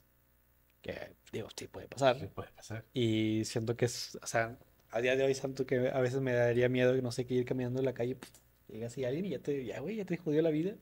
Que, 0.87 1.17
digo, 1.33 1.49
sí 1.57 1.67
puede 1.67 1.89
pasar. 1.89 2.17
¿Qué 2.17 2.29
puede 2.29 2.51
pasar? 2.53 2.85
Y 2.95 3.45
siento 3.45 3.77
que 3.77 3.87
es, 3.87 4.17
o 4.23 4.27
sea, 4.27 4.57
a 4.91 5.01
día 5.01 5.17
de 5.17 5.25
hoy 5.25 5.35
siento 5.35 5.67
que 5.67 5.89
a 5.89 5.99
veces 5.99 6.21
me 6.21 6.33
daría 6.33 6.69
miedo 6.69 6.95
que 6.95 7.03
no 7.03 7.11
sé, 7.11 7.27
que 7.27 7.35
ir 7.35 7.45
caminando 7.45 7.81
en 7.81 7.87
la 7.87 7.93
calle, 7.93 8.15
pf, 8.15 8.33
llega 8.69 8.87
así 8.87 9.05
alguien 9.05 9.25
y 9.25 9.31
ya 9.31 9.41
te, 9.41 9.65
ya, 9.65 9.81
güey, 9.81 9.97
ya 9.97 10.05
te 10.05 10.17
jodió 10.17 10.43
la 10.43 10.51
vida. 10.51 10.77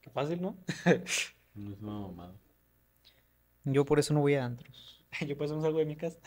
Qué 0.00 0.10
fácil, 0.10 0.42
¿no? 0.42 0.56
No 1.54 1.70
es 1.70 1.82
una 1.82 1.92
mamada. 1.92 2.34
Yo 3.64 3.84
por 3.84 3.98
eso 3.98 4.14
no 4.14 4.20
voy 4.20 4.34
a 4.36 4.44
antros. 4.46 5.04
Yo 5.28 5.36
por 5.36 5.44
eso 5.44 5.54
no 5.54 5.60
salgo 5.60 5.78
de 5.80 5.84
mi 5.84 5.96
casa. 5.96 6.18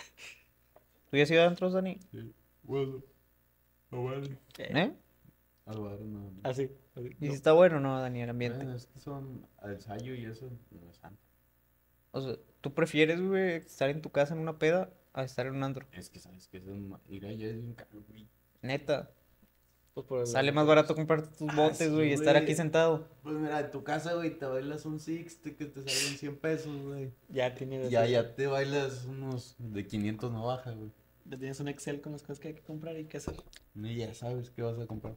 ¿Tú 1.09 1.17
ya 1.17 1.23
has 1.23 1.31
ido 1.31 1.41
a 1.41 1.47
antros, 1.47 1.73
Dani? 1.73 1.99
Sí. 2.11 2.31
Bueno. 2.61 3.03
No 3.89 4.03
vale. 4.03 4.37
¿Eh? 4.59 4.93
Algo 5.65 5.89
no. 5.89 6.31
no. 6.31 6.33
Así. 6.43 6.69
así, 6.95 7.07
¿Y 7.19 7.25
no. 7.25 7.31
si 7.31 7.35
está 7.35 7.53
bueno 7.53 7.77
o 7.77 7.79
no, 7.79 7.99
Dani, 7.99 8.21
el 8.21 8.29
ambiente? 8.29 8.57
Bueno, 8.57 8.75
es 8.75 8.85
que 8.85 8.99
son 8.99 9.47
al 9.57 9.73
ensayo 9.73 10.13
y 10.13 10.25
eso 10.25 10.47
no 10.69 10.91
es 10.91 10.99
tanto. 10.99 11.19
O 12.11 12.21
sea, 12.21 12.35
¿tú 12.65 12.73
prefieres, 12.73 13.21
güey, 13.21 13.57
estar 13.57 13.91
en 13.91 14.01
tu 14.01 14.09
casa 14.09 14.33
en 14.33 14.39
una 14.39 14.57
peda 14.57 14.89
a 15.13 15.23
estar 15.23 15.45
en 15.45 15.53
un 15.55 15.63
antro? 15.63 15.85
Es 15.91 16.09
que 16.09 16.17
sabes 16.17 16.47
que 16.47 16.57
es 16.57 16.65
ma- 16.65 16.99
ir 17.07 17.23
allá 17.27 17.45
es 17.47 17.53
bien 17.61 17.75
caro, 17.75 18.03
güey. 18.09 18.27
Neta. 18.63 19.11
Pues 19.93 20.07
por 20.07 20.19
el- 20.21 20.25
Sale 20.25 20.51
más 20.51 20.65
barato 20.65 20.95
comprarte 20.95 21.29
tus 21.37 21.47
Ah, 21.51 21.55
botes, 21.55 21.77
sí, 21.77 21.87
güey, 21.89 22.09
y 22.09 22.13
estar 22.13 22.33
güey. 22.33 22.43
aquí 22.43 22.55
sentado. 22.55 23.07
Pues 23.21 23.35
mira, 23.35 23.59
en 23.59 23.69
tu 23.69 23.83
casa, 23.83 24.15
güey, 24.15 24.35
te 24.39 24.47
bailas 24.47 24.83
un 24.87 24.99
six 24.99 25.43
te- 25.43 25.55
que 25.55 25.65
te 25.65 25.81
salen 25.83 26.17
100 26.17 26.35
pesos, 26.37 26.81
güey. 26.81 27.11
Ya 27.29 27.53
tienes, 27.53 27.91
Ya, 27.91 28.07
ya 28.07 28.33
te 28.35 28.47
bailas 28.47 29.05
unos 29.05 29.55
de 29.59 29.85
500 29.85 30.31
no 30.31 30.47
baja, 30.47 30.71
güey. 30.71 30.89
ya 31.25 31.37
tienes 31.37 31.59
un 31.59 31.67
Excel 31.67 32.01
con 32.01 32.13
las 32.13 32.23
cosas 32.23 32.39
que 32.39 32.47
hay 32.47 32.53
que 32.55 32.63
comprar 32.63 32.97
y 32.97 33.05
qué 33.05 33.17
hacer. 33.17 33.35
Y 33.75 33.95
ya 33.95 34.11
sabes 34.15 34.49
qué 34.49 34.63
vas 34.63 34.79
a 34.79 34.87
comprar. 34.87 35.15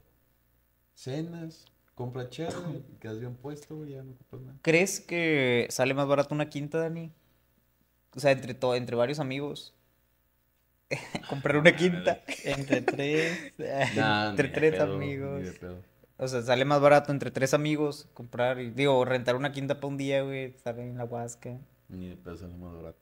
Cenas, 0.93 1.65
compra 1.95 2.29
chela 2.29 2.53
y 2.71 2.97
quedas 2.99 3.19
bien 3.19 3.35
puesto, 3.35 3.75
güey, 3.75 3.91
ya 3.93 4.03
no 4.03 4.13
compras 4.15 4.41
nada. 4.43 4.59
¿Crees 4.61 4.99
que 5.01 5.67
sale 5.71 5.93
más 5.93 6.07
barato 6.07 6.33
una 6.35 6.47
quinta, 6.49 6.77
Dani? 6.79 7.11
O 8.15 8.19
sea, 8.19 8.31
entre, 8.31 8.53
to- 8.53 8.75
entre 8.75 8.95
varios 8.95 9.19
amigos. 9.19 9.73
Comprar 11.29 11.57
una 11.57 11.75
quinta. 11.75 12.21
Entre 12.43 12.81
tres. 12.81 13.53
Nah, 13.95 14.29
Entre 14.31 14.49
tres 14.49 14.73
pedo, 14.73 14.95
amigos. 14.95 15.43
O 16.17 16.27
sea, 16.27 16.41
sale 16.41 16.65
más 16.65 16.81
barato 16.81 17.11
entre 17.13 17.31
tres 17.31 17.53
amigos 17.53 18.09
comprar, 18.13 18.59
y, 18.59 18.71
digo, 18.71 19.05
rentar 19.05 19.35
una 19.37 19.51
quinta 19.53 19.75
para 19.75 19.87
un 19.87 19.95
día, 19.97 20.21
güey, 20.23 20.45
estar 20.45 20.77
en 20.79 20.97
la 20.97 21.05
huasca. 21.05 21.57
Ni 21.87 22.09
de 22.09 22.17
pedo 22.17 22.35
sale 22.35 22.57
más 22.57 22.73
barato. 22.75 22.99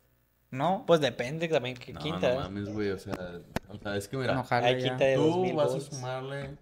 ¿No? 0.52 0.84
Pues 0.86 1.02
depende 1.02 1.48
también 1.48 1.76
qué 1.76 1.94
No, 1.94 2.00
quinta. 2.00 2.34
no 2.36 2.42
mames, 2.42 2.70
güey, 2.70 2.92
o 2.92 3.00
sea, 3.00 3.42
o 3.70 3.78
sea, 3.80 3.98
es 3.98 4.08
que 4.08 4.18
mira, 4.18 4.46
ya. 4.50 4.78
quinta 4.78 5.04
de 5.04 5.16
tú 5.16 5.24
2000 5.24 5.56
vas 5.56 5.74
a 5.74 5.82
sumarle, 5.82 6.58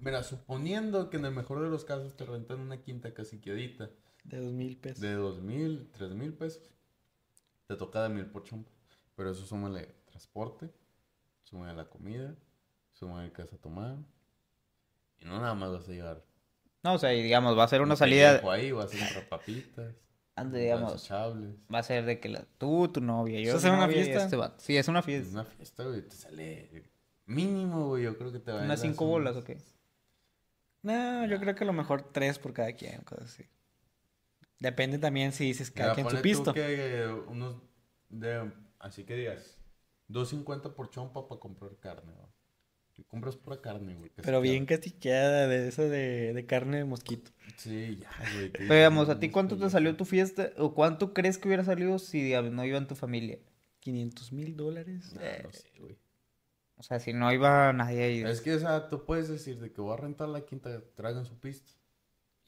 mira, 0.00 0.22
suponiendo 0.22 1.08
que 1.08 1.16
en 1.18 1.24
el 1.26 1.32
mejor 1.32 1.62
de 1.62 1.70
los 1.70 1.84
casos 1.84 2.14
te 2.16 2.24
rentan 2.26 2.58
una 2.60 2.78
quinta 2.82 3.14
casi 3.14 3.38
quedita 3.38 3.88
De 4.24 4.38
dos 4.38 4.52
mil 4.52 4.76
pesos. 4.76 5.00
de 5.00 5.12
dos 5.14 5.40
mil, 5.40 5.88
tres 5.96 6.10
mil 6.10 6.34
pesos, 6.34 6.68
te 7.66 7.76
toca 7.76 8.02
de 8.02 8.08
mil 8.10 8.26
por 8.26 8.44
chompa, 8.44 8.70
pero 9.16 9.30
eso 9.30 9.44
súmale 9.46 9.86
transporte, 10.06 10.70
súmale 11.42 11.74
la 11.74 11.88
comida, 11.88 12.34
súmale 12.92 13.32
casa 13.32 13.56
a 13.56 13.60
tomar, 13.60 13.96
y 15.18 15.24
no 15.24 15.40
nada 15.40 15.54
más 15.54 15.72
vas 15.72 15.88
a 15.88 15.92
llegar. 15.92 16.24
No, 16.82 16.94
o 16.94 16.98
sea, 16.98 17.14
y 17.14 17.22
digamos, 17.22 17.56
va 17.56 17.64
a 17.64 17.68
ser 17.68 17.80
una 17.80 17.94
un 17.94 17.96
salida, 17.96 18.40
ahí, 18.50 18.72
vas 18.72 18.92
a 18.94 18.98
comprar 18.98 19.28
papitas, 19.28 19.94
ande, 20.34 20.58
vas 20.58 20.64
digamos, 20.64 21.10
va 21.72 21.78
a 21.78 21.82
ser 21.82 22.04
de 22.04 22.18
que 22.20 22.28
la, 22.28 22.44
tú, 22.58 22.88
tu 22.88 23.00
novia, 23.00 23.40
yo, 23.40 23.50
¿Eso 23.50 23.58
mi 23.58 23.62
será 23.62 23.76
una 23.76 23.88
fiesta? 23.88 24.24
este 24.24 24.36
vato. 24.36 24.56
Sí, 24.58 24.76
es 24.76 24.88
una 24.88 24.98
Es 25.00 25.04
fiesta. 25.06 25.32
una 25.32 25.44
fiesta, 25.44 25.84
güey, 25.84 26.02
te 26.02 26.16
sale 26.16 26.90
mínimo, 27.26 27.88
güey, 27.88 28.04
yo 28.04 28.18
creo 28.18 28.32
que 28.32 28.40
te 28.40 28.50
va 28.52 28.62
¿Unas 28.64 28.80
cinco 28.80 29.06
bolas 29.06 29.36
o 29.36 29.44
qué? 29.44 29.58
No, 30.82 31.26
yo 31.26 31.38
creo 31.40 31.54
que 31.54 31.64
a 31.64 31.66
lo 31.66 31.72
mejor 31.72 32.02
tres 32.12 32.38
por 32.38 32.52
cada 32.52 32.72
quien, 32.74 33.00
cosas 33.02 33.24
así. 33.32 33.44
Depende 34.62 34.98
también 34.98 35.32
si 35.32 35.44
dices 35.44 35.72
cada 35.72 35.92
quien 35.92 36.08
su 36.08 36.16
tú 36.16 36.22
pisto. 36.22 36.54
que 36.54 37.04
unos 37.26 37.56
de, 38.10 38.48
así 38.78 39.02
que 39.02 39.16
digas, 39.16 39.58
2.50 40.08 40.74
por 40.74 40.88
chompa 40.88 41.26
para 41.28 41.40
comprar 41.40 41.76
carne, 41.80 42.12
¿va? 42.12 42.28
Y 42.96 43.02
compras 43.02 43.34
pura 43.34 43.60
carne, 43.60 43.96
güey. 43.96 44.12
Pero 44.14 44.40
bien 44.40 44.64
castiqueada 44.66 45.48
de 45.48 45.66
eso 45.66 45.88
de, 45.88 46.32
de 46.32 46.46
carne 46.46 46.76
de 46.76 46.84
mosquito. 46.84 47.32
Sí, 47.56 47.98
ya, 48.00 48.10
güey. 48.34 48.52
Pero 48.52 48.74
digamos, 48.74 49.08
¿a 49.08 49.18
ti 49.18 49.30
cuánto 49.30 49.56
te 49.56 49.68
salió 49.68 49.96
tu 49.96 50.04
fiesta? 50.04 50.52
¿O 50.58 50.74
cuánto 50.74 51.12
crees 51.12 51.38
que 51.38 51.48
hubiera 51.48 51.64
salido 51.64 51.98
si 51.98 52.22
digamos, 52.22 52.52
no 52.52 52.64
iba 52.64 52.78
en 52.78 52.86
tu 52.86 52.94
familia? 52.94 53.40
500 53.80 54.32
mil 54.32 54.56
dólares. 54.56 55.12
Nah, 55.14 55.42
no 55.42 55.52
sé, 55.52 55.72
güey. 55.80 55.98
O 56.76 56.84
sea, 56.84 57.00
si 57.00 57.12
no 57.12 57.32
iba 57.32 57.72
nadie 57.72 58.04
ahí. 58.04 58.22
Es 58.22 58.40
que, 58.40 58.54
o 58.54 58.60
sea, 58.60 58.88
tú 58.88 59.04
puedes 59.04 59.28
decir 59.28 59.58
de 59.58 59.72
que 59.72 59.80
voy 59.80 59.94
a 59.94 59.96
rentar 59.96 60.28
la 60.28 60.42
quinta, 60.42 60.82
traigan 60.94 61.24
su 61.24 61.40
pista. 61.40 61.72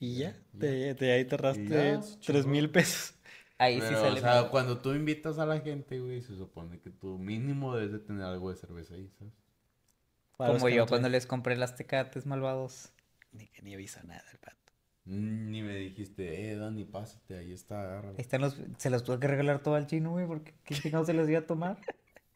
Y 0.04 0.16
ya, 0.18 0.36
te, 0.58 0.94
te- 0.94 1.12
ahí 1.12 1.24
te 1.24 1.34
ahorraste 1.34 1.68
ya, 1.68 2.00
3 2.24 2.46
mil 2.46 2.70
pesos. 2.70 3.14
Ahí 3.58 3.80
sí 3.80 3.80
Pero, 3.80 4.00
sale 4.00 4.18
o 4.18 4.22
sea, 4.22 4.40
mal. 4.42 4.50
cuando 4.50 4.78
tú 4.80 4.92
invitas 4.94 5.38
a 5.38 5.46
la 5.46 5.60
gente, 5.60 6.00
güey, 6.00 6.20
se 6.20 6.36
supone 6.36 6.80
que 6.80 6.90
tú 6.90 7.18
mínimo 7.18 7.74
debes 7.74 7.92
de 7.92 7.98
tener 8.00 8.22
algo 8.24 8.50
de 8.50 8.56
cerveza 8.56 8.94
ahí, 8.94 9.08
¿sabes? 9.18 9.32
Como 10.36 10.68
yo 10.68 10.82
no 10.82 10.86
cuando 10.86 11.08
les 11.08 11.26
compré 11.26 11.56
las 11.56 11.76
tecates 11.76 12.26
malvados. 12.26 12.92
Ni 13.32 13.46
que 13.48 13.62
ni 13.62 13.74
avisa 13.74 14.02
nada 14.02 14.22
el 14.32 14.38
pato. 14.38 14.56
Mm, 15.04 15.50
Ni 15.50 15.62
me 15.62 15.76
dijiste, 15.76 16.50
eh, 16.50 16.56
Dani, 16.56 16.84
pásate, 16.84 17.36
ahí 17.38 17.52
está, 17.52 17.80
agárralo. 17.82 18.16
Ahí 18.16 18.22
están 18.22 18.40
los... 18.40 18.56
Se 18.78 18.90
los 18.90 19.04
tuve 19.04 19.20
que 19.20 19.28
regalar 19.28 19.62
todo 19.62 19.74
al 19.76 19.86
chino, 19.86 20.10
güey, 20.12 20.26
porque 20.26 20.54
¿qué 20.64 20.74
chingados 20.74 21.06
se 21.06 21.14
los 21.14 21.28
iba 21.28 21.40
a 21.40 21.46
tomar? 21.46 21.78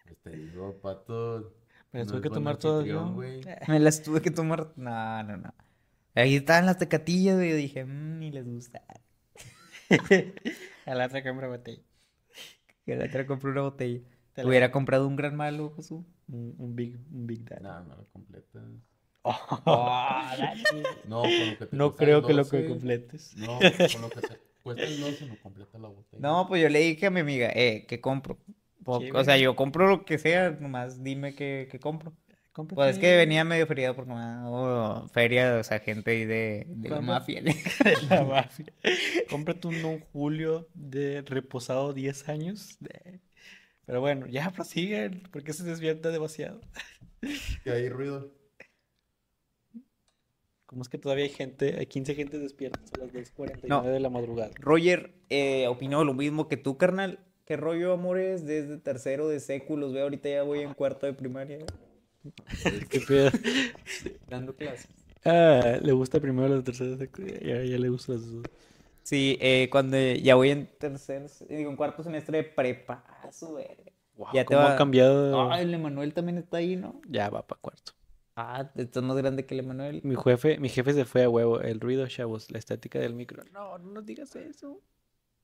Pues 0.04 0.18
te 0.22 0.30
digo, 0.30 0.80
pato. 0.80 1.52
Pero 1.90 2.04
no 2.04 2.10
tuve 2.10 2.16
es 2.18 2.22
que 2.22 2.30
tomar 2.30 2.58
yo. 2.58 3.12
güey. 3.12 3.42
Me 3.68 3.78
las 3.78 4.02
tuve 4.02 4.22
que 4.22 4.30
tomar. 4.30 4.72
No, 4.76 5.22
no, 5.22 5.36
no. 5.36 5.54
Ahí 6.18 6.36
estaban 6.36 6.66
las 6.66 6.78
tecatillas, 6.78 7.36
güey. 7.36 7.50
Yo 7.50 7.56
dije, 7.56 7.84
mmm, 7.84 8.18
ni 8.18 8.30
les 8.30 8.44
gusta. 8.44 8.82
A 10.86 10.94
la 10.94 11.06
otra 11.06 11.22
compra 11.22 11.48
botella. 11.48 11.82
Que 12.84 12.96
la 12.96 13.06
otra 13.06 13.26
compré 13.26 13.50
una 13.50 13.62
botella. 13.62 14.00
Te 14.32 14.42
la- 14.42 14.48
Hubiera 14.48 14.70
comprado 14.70 15.06
un 15.06 15.16
gran 15.16 15.36
malo, 15.36 15.70
Josu. 15.76 16.04
Un, 16.28 16.54
un 16.58 16.74
big, 16.76 16.96
un 17.12 17.26
big 17.26 17.44
dad. 17.44 17.60
No, 17.60 17.84
no 17.84 17.96
lo 17.96 18.04
completas. 18.10 18.62
Dani. 19.66 20.82
No, 21.06 21.22
con 21.22 21.50
lo 21.50 21.58
que 21.58 21.66
te 21.66 21.76
No 21.76 21.94
creo 21.96 22.26
que 22.26 22.34
lo 22.34 22.48
que 22.48 22.56
12, 22.58 22.68
completes. 22.68 23.36
No, 23.36 23.58
con 23.92 24.02
lo 24.02 24.10
que 24.10 24.20
te 24.20 24.38
cuesta 24.62 24.84
el 24.84 25.00
12 25.00 25.26
no 25.26 25.36
completa 25.40 25.78
la 25.78 25.88
botella. 25.88 26.20
No, 26.20 26.46
pues 26.48 26.62
yo 26.62 26.68
le 26.68 26.80
dije 26.80 27.06
a 27.06 27.10
mi 27.10 27.20
amiga, 27.20 27.50
eh, 27.54 27.86
¿qué 27.88 28.00
compro? 28.00 28.38
Sí, 29.00 29.10
o 29.12 29.22
sea, 29.22 29.36
yo 29.36 29.54
compro 29.54 29.86
lo 29.86 30.04
que 30.06 30.16
sea, 30.16 30.50
nomás 30.50 31.02
dime 31.04 31.34
qué, 31.34 31.68
qué 31.70 31.78
compro. 31.78 32.14
Cómprate- 32.58 32.74
Pues 32.74 32.96
es 32.96 32.98
que 32.98 33.14
venía 33.16 33.44
medio 33.44 33.68
feriado 33.68 33.94
porque 33.94 34.10
no, 34.10 35.06
feria, 35.12 35.58
o 35.60 35.62
sea, 35.62 35.78
gente 35.78 36.10
ahí 36.10 36.24
de, 36.24 36.66
de 36.68 36.88
la 36.88 37.00
mafia. 37.00 37.40
La 38.10 38.24
mafia. 38.24 38.66
Cómprate 39.30 39.68
un 39.68 39.80
Don 39.80 40.00
Julio 40.12 40.66
de 40.74 41.22
reposado 41.22 41.92
10 41.92 42.28
años. 42.28 42.76
de- 42.80 43.20
Pero 43.86 44.00
bueno, 44.00 44.26
ya 44.26 44.50
prosigue, 44.50 45.22
porque 45.30 45.52
se 45.52 45.62
despierta 45.62 46.10
demasiado. 46.10 46.60
Que 47.62 47.70
hay 47.70 47.88
ruido. 47.88 48.32
¿Cómo 50.66 50.82
es 50.82 50.88
que 50.88 50.98
todavía 50.98 51.24
hay 51.24 51.30
gente, 51.30 51.76
hay 51.78 51.86
15 51.86 52.14
gente 52.16 52.38
despiertas 52.38 52.90
a 52.94 52.98
las 53.04 53.12
2.49 53.12 53.60
No. 53.68 53.82
de 53.84 54.00
la 54.00 54.10
madrugada? 54.10 54.50
Roger 54.58 55.14
eh, 55.30 55.66
opinó 55.68 56.04
lo 56.04 56.12
mismo 56.12 56.48
que 56.48 56.56
tú, 56.56 56.76
carnal. 56.76 57.20
¿Qué 57.46 57.56
rollo, 57.56 57.92
amores? 57.94 58.44
Desde 58.44 58.76
tercero 58.78 59.28
de 59.28 59.40
secu, 59.40 59.76
los 59.78 59.92
veo 59.94 60.02
ahorita 60.02 60.28
ya 60.28 60.42
voy 60.42 60.60
en 60.60 60.74
cuarto 60.74 61.06
de 61.06 61.14
primaria. 61.14 61.58
¿Qué 62.90 63.00
pedo? 63.00 63.30
Dando 64.28 64.54
clases. 64.54 64.88
Ah, 65.24 65.78
le 65.82 65.92
gusta 65.92 66.20
primero 66.20 66.48
la 66.54 66.62
tercera 66.62 66.96
ya, 66.96 67.62
ya 67.64 67.78
le 67.78 67.88
gusta 67.88 68.12
las 68.12 68.30
dos. 68.30 68.44
Sí, 69.02 69.38
eh, 69.40 69.68
cuando 69.70 69.96
ya 69.98 70.34
voy 70.34 70.50
en 70.50 70.66
tercer, 70.78 71.26
digo, 71.48 71.70
en 71.70 71.76
cuarto 71.76 72.02
semestre 72.02 72.38
de 72.38 72.44
prepa. 72.44 73.04
Ah, 73.08 73.32
su 73.32 73.54
verga. 73.54 73.90
Wow, 74.16 74.28
Ya 74.34 74.42
te 74.42 74.48
¿cómo 74.48 74.60
va- 74.60 74.74
ha 74.74 74.76
cambiado? 74.76 75.50
Ah, 75.50 75.60
el 75.60 75.72
Emanuel 75.72 76.12
también 76.12 76.38
está 76.38 76.58
ahí, 76.58 76.76
¿no? 76.76 77.00
Ya 77.08 77.30
va 77.30 77.46
para 77.46 77.60
cuarto. 77.60 77.92
Ah, 78.36 78.70
estás 78.76 79.02
más 79.02 79.16
grande 79.16 79.46
que 79.46 79.54
el 79.54 79.60
Emanuel. 79.60 80.00
Mi 80.04 80.14
jefe, 80.16 80.58
mi 80.58 80.68
jefe 80.68 80.92
se 80.92 81.04
fue 81.04 81.24
a 81.24 81.28
huevo. 81.30 81.60
El 81.60 81.80
ruido, 81.80 82.06
chavos, 82.06 82.50
la 82.50 82.58
estática 82.58 82.98
del 82.98 83.14
micro. 83.14 83.42
No, 83.52 83.78
no 83.78 84.02
digas 84.02 84.36
eso. 84.36 84.80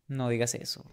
No 0.09 0.29
digas 0.29 0.55
eso. 0.55 0.85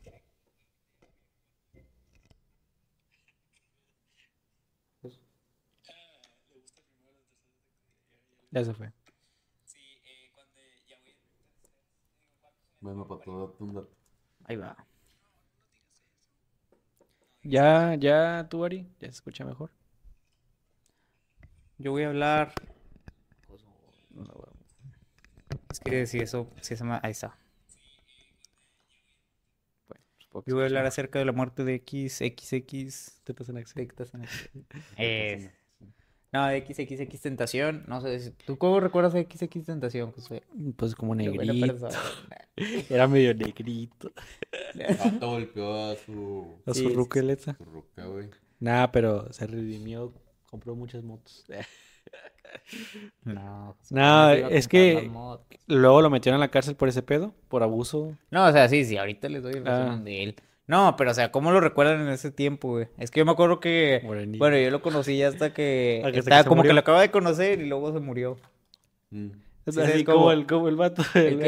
Ya 8.52 8.64
se 8.64 8.74
fue. 8.74 8.92
Bueno, 12.82 13.08
para 13.08 13.22
todo 13.22 13.56
un 13.60 13.74
dato. 13.74 13.90
Ahí 14.46 14.56
va. 14.58 14.76
Ya, 17.44 17.96
ya, 17.96 18.48
tú, 18.50 18.64
Ari, 18.66 18.88
ya 19.00 19.08
se 19.08 19.16
escucha 19.16 19.46
mejor. 19.46 19.70
Yo 21.78 21.92
voy 21.92 22.04
a 22.04 22.10
hablar. 22.10 22.54
Es 25.72 25.80
que 25.80 26.06
si 26.06 26.20
eso, 26.20 26.48
si 26.62 26.74
eso, 26.74 26.86
ma- 26.86 27.00
ahí 27.04 27.12
está. 27.12 27.36
Bueno, 29.88 30.04
que 30.18 30.52
Yo 30.52 30.56
voy 30.56 30.64
a 30.64 30.68
hablar 30.68 30.86
acerca 30.86 31.20
de 31.20 31.26
la 31.26 31.32
muerte 31.32 31.64
de 31.64 31.76
XXX. 31.76 33.22
Tetas 33.24 33.50
en 33.50 33.58
acción. 33.58 33.88
Tectas 33.88 34.14
en 34.14 34.22
acción. 34.24 34.66
Es- 34.98 35.50
No, 36.34 36.48
XXX 36.50 37.22
Tentación. 37.22 37.84
No 37.88 38.00
sé, 38.02 38.20
si- 38.20 38.32
¿tú 38.32 38.58
cómo 38.58 38.80
recuerdas 38.80 39.14
a 39.16 39.20
XX 39.22 39.66
Tentación, 39.66 40.12
José? 40.14 40.44
Pues 40.78 40.96
como 40.96 41.14
negrito. 41.14 41.90
Era 42.90 43.08
medio 43.08 43.34
negrito. 43.34 44.12
El 44.74 44.96
vato 44.96 45.30
golpeó 45.30 45.92
a 45.92 45.96
su, 45.96 46.56
A 46.66 46.74
su 46.74 46.80
sí, 46.88 46.94
ruqueleta. 46.94 47.56
su 47.58 47.66
ruca, 47.66 48.06
güey. 48.06 48.30
Nada, 48.60 48.92
pero 48.92 49.32
se 49.34 49.46
redimió. 49.48 50.14
Compró 50.50 50.76
muchas 50.76 51.04
motos. 51.04 51.46
No, 53.24 53.76
José, 53.80 53.96
No, 53.96 54.02
¿cómo 54.02 54.30
se 54.34 54.38
iba 54.40 54.48
a 54.48 54.52
es 54.52 54.68
que-? 54.68 55.12
Luego 55.68 56.02
lo 56.02 56.10
metieron 56.10 56.42
a 56.42 56.46
la 56.46 56.52
cárcel 56.52 56.76
por 56.76 56.90
ese 56.90 57.02
pedo. 57.02 57.34
Por 57.48 57.64
abuso. 57.64 58.18
No, 58.30 58.46
o 58.46 58.52
sea, 58.52 58.68
sí, 58.68 58.84
sí, 58.84 58.98
ahorita 58.98 59.30
les 59.30 59.42
doy 59.44 59.54
el 59.54 59.68
Ah. 59.68 59.80
resumen 59.86 60.04
de 60.04 60.24
él. 60.24 60.36
No, 60.72 60.96
pero 60.96 61.12
o 61.12 61.14
sea, 61.14 61.34
¿cómo 61.34 61.52
lo 61.52 61.60
recuerdan 61.60 62.00
en 62.00 62.08
ese 62.08 62.32
tiempo, 62.32 62.70
güey? 62.70 62.88
Es 62.98 63.12
que 63.12 63.20
yo 63.20 63.26
me 63.26 63.34
acuerdo 63.34 63.60
que, 63.60 64.00
Morenito. 64.06 64.40
bueno, 64.40 64.58
yo 64.58 64.72
lo 64.72 64.82
conocí 64.82 65.18
ya 65.18 65.28
hasta 65.28 65.54
que 65.54 66.02
Hasta 66.06 66.20
estaba 66.20 66.44
como 66.46 66.64
que 66.64 66.72
lo 66.72 66.80
acaba 66.80 67.02
de 67.02 67.12
conocer 67.12 67.60
y 67.60 67.68
luego 67.68 67.92
se 67.92 68.00
murió. 68.00 68.38
Mm. 69.10 69.32
Sí, 69.32 69.38
así 69.68 69.80
¿sabes 69.82 70.04
como 70.06 70.32
el, 70.32 70.46
como 70.48 70.70
el 70.70 70.78
vato, 70.78 71.04
El 71.14 71.42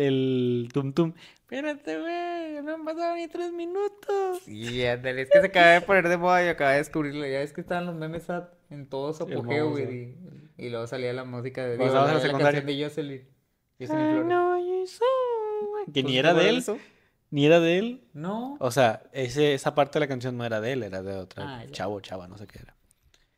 el, 0.00 0.68
tum 0.72 0.92
tum. 0.92 1.14
Espérate, 1.34 1.98
güey, 1.98 2.62
no 2.62 2.74
han 2.74 2.84
pasado 2.84 3.16
ni 3.16 3.26
tres 3.26 3.52
minutos. 3.52 4.38
Sí, 4.44 4.86
ándale, 4.86 5.22
es 5.22 5.30
que 5.30 5.40
se 5.40 5.46
acaba 5.48 5.66
de 5.66 5.80
poner 5.80 6.08
de 6.08 6.16
moda 6.16 6.44
y 6.44 6.48
acaba 6.48 6.70
de 6.70 6.76
descubrirlo. 6.78 7.26
Ya 7.26 7.42
es 7.42 7.52
que 7.52 7.62
estaban 7.62 7.86
los 7.86 7.96
memes 7.96 8.28
en 8.70 8.86
todo 8.86 9.12
su 9.12 9.24
apogeo, 9.24 9.70
güey. 9.70 10.14
Y, 10.56 10.66
y 10.66 10.70
luego 10.70 10.86
salía 10.86 11.12
la 11.12 11.24
música 11.24 11.64
de 11.64 11.72
digo, 11.72 11.86
en 11.86 11.92
la 11.92 12.20
secundaria. 12.20 12.60
canción 12.60 12.66
de 12.66 12.84
Jocelyn. 12.84 13.28
Jocelyn 13.80 14.10
Flores. 14.10 14.26
know 14.26 14.58
you 14.58 14.86
so 14.86 15.04
well. 15.74 15.92
Que 15.92 16.02
¿Tú 16.02 16.08
ni 16.08 16.18
era 16.18 16.34
de 16.34 16.48
él, 16.48 16.58
eso? 16.58 16.78
Ni 17.30 17.46
era 17.46 17.60
de 17.60 17.78
él. 17.78 18.04
No. 18.12 18.56
O 18.60 18.70
sea, 18.70 19.02
ese, 19.12 19.54
esa 19.54 19.74
parte 19.74 19.98
de 19.98 20.04
la 20.04 20.08
canción 20.08 20.36
no 20.36 20.44
era 20.44 20.60
de 20.60 20.72
él, 20.72 20.82
era 20.82 21.02
de 21.02 21.14
otra 21.16 21.60
Ah, 21.60 21.64
chavo, 21.70 22.00
chava, 22.00 22.28
no 22.28 22.36
sé 22.38 22.46
qué 22.46 22.58
era. 22.62 22.74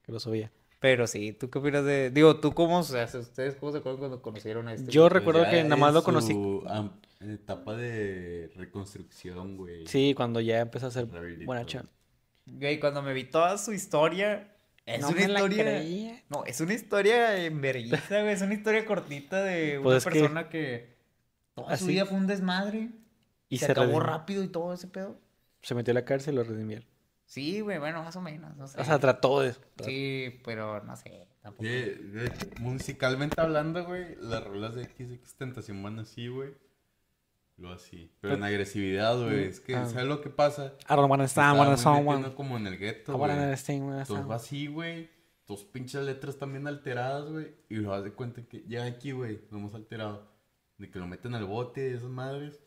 Que 0.02 0.12
lo 0.12 0.20
subía. 0.20 0.50
Pero 0.80 1.06
sí, 1.06 1.32
¿tú 1.32 1.48
qué 1.48 1.58
opinas 1.60 1.84
de...? 1.84 2.10
Digo, 2.10 2.40
¿tú 2.40 2.52
cómo, 2.54 2.80
o 2.80 2.82
sea, 2.82 3.04
ustedes 3.04 3.54
cómo 3.54 3.70
se 3.70 3.78
acuerdan 3.78 4.00
cuando 4.00 4.20
conocieron 4.20 4.66
a 4.66 4.74
este? 4.74 4.90
Yo 4.90 5.08
recuerdo 5.08 5.44
ya 5.44 5.50
que 5.50 5.62
nada 5.62 5.76
más 5.76 5.94
lo 5.94 6.02
conocí. 6.02 6.32
su, 6.32 6.64
am- 6.66 6.90
etapa 7.20 7.76
de 7.76 8.50
reconstrucción, 8.56 9.56
güey. 9.56 9.86
Sí, 9.86 10.12
cuando 10.16 10.40
ya 10.40 10.58
empezó 10.58 10.88
a 10.88 10.90
ser 10.90 11.06
buena 11.06 11.64
chava. 11.66 11.88
Güey, 12.46 12.80
cuando 12.80 13.00
me 13.02 13.12
vi 13.14 13.24
toda 13.24 13.56
su 13.58 13.72
historia... 13.72 14.48
Es 14.84 15.00
No 15.02 15.10
una 15.10 15.16
me 15.20 15.28
la 15.28 15.38
historia... 15.38 15.64
creía. 15.64 16.22
No, 16.28 16.44
es 16.44 16.60
una 16.60 16.74
historia 16.74 17.44
en 17.44 17.60
vergüenza, 17.60 18.20
güey. 18.22 18.32
Es 18.32 18.42
una 18.42 18.54
historia 18.54 18.84
cortita 18.84 19.40
de 19.44 19.74
una 19.78 19.84
Pues 19.84 19.98
es 19.98 20.04
que- 20.12 20.18
persona 20.18 20.48
que... 20.48 20.96
Toda 21.54 21.76
su 21.76 21.86
vida 21.86 22.06
fue 22.06 22.16
un 22.18 22.26
desmadre. 22.26 22.88
Y 23.52 23.58
se, 23.58 23.66
se, 23.66 23.72
acabó 23.72 23.86
redimió. 23.86 24.00
rápido 24.06 24.42
y 24.44 24.48
todo 24.48 24.72
ese 24.72 24.86
pedo. 24.88 25.18
Se 25.62 25.74
metió 25.74 25.92
a 25.92 25.94
la 25.94 26.04
cárcel 26.04 26.34
y 26.34 26.36
lo 26.38 26.44
redimieron. 26.44 26.86
Sí, 27.24 27.60
güey, 27.60 27.78
bueno, 27.78 28.02
más 28.02 28.14
o 28.16 28.20
menos. 28.20 28.54
No 28.56 28.66
sé. 28.66 28.80
O 28.80 28.84
sea, 28.84 28.98
trató 28.98 29.40
de. 29.40 29.54
Sí, 29.84 30.40
pero 30.44 30.82
no 30.84 30.96
sé, 30.96 31.26
tampoco. 31.40 31.64
De- 31.64 31.94
de- 31.96 32.32
musicalmente 32.60 33.40
hablando, 33.40 33.84
güey, 33.86 34.16
las 34.20 34.44
rolas 34.44 34.74
de 34.74 34.84
XX 34.84 35.34
Tentación 35.36 35.82
van 35.82 35.98
así, 35.98 36.28
güey. 36.28 36.50
Lo 37.58 37.70
así. 37.72 38.10
Pero 38.20 38.34
en 38.34 38.42
agresividad, 38.42 39.16
güey. 39.22 39.44
Es 39.44 39.60
que, 39.60 39.76
Ah. 39.76 39.86
¿sabes 39.86 40.06
lo 40.06 40.20
que 40.20 40.30
pasa? 40.30 40.72
I 40.90 40.94
don't 40.96 41.10
wanna 41.10 41.24
stand, 41.28 41.58
wanna 41.58 41.76
someone. 41.76 42.34
como 42.34 42.56
en 42.56 42.66
el 42.66 42.78
gueto, 42.78 43.16
güey. 43.16 43.30
va 44.28 44.34
así, 44.34 44.66
güey. 44.66 45.08
Tus 45.46 45.64
pinches 45.64 46.02
letras 46.02 46.36
también 46.38 46.66
alteradas, 46.66 47.30
güey. 47.30 47.54
Y 47.68 47.76
lo 47.76 47.90
das 47.92 48.04
de 48.04 48.12
cuenta 48.12 48.42
que 48.42 48.60
llega 48.60 48.84
aquí, 48.84 49.12
güey. 49.12 49.40
Lo 49.50 49.58
hemos 49.58 49.74
alterado. 49.74 50.30
De 50.78 50.90
que 50.90 50.98
lo 50.98 51.06
meten 51.06 51.34
al 51.34 51.44
bote 51.44 51.90
y 51.90 51.94
esas 51.94 52.08
madres. 52.10 52.60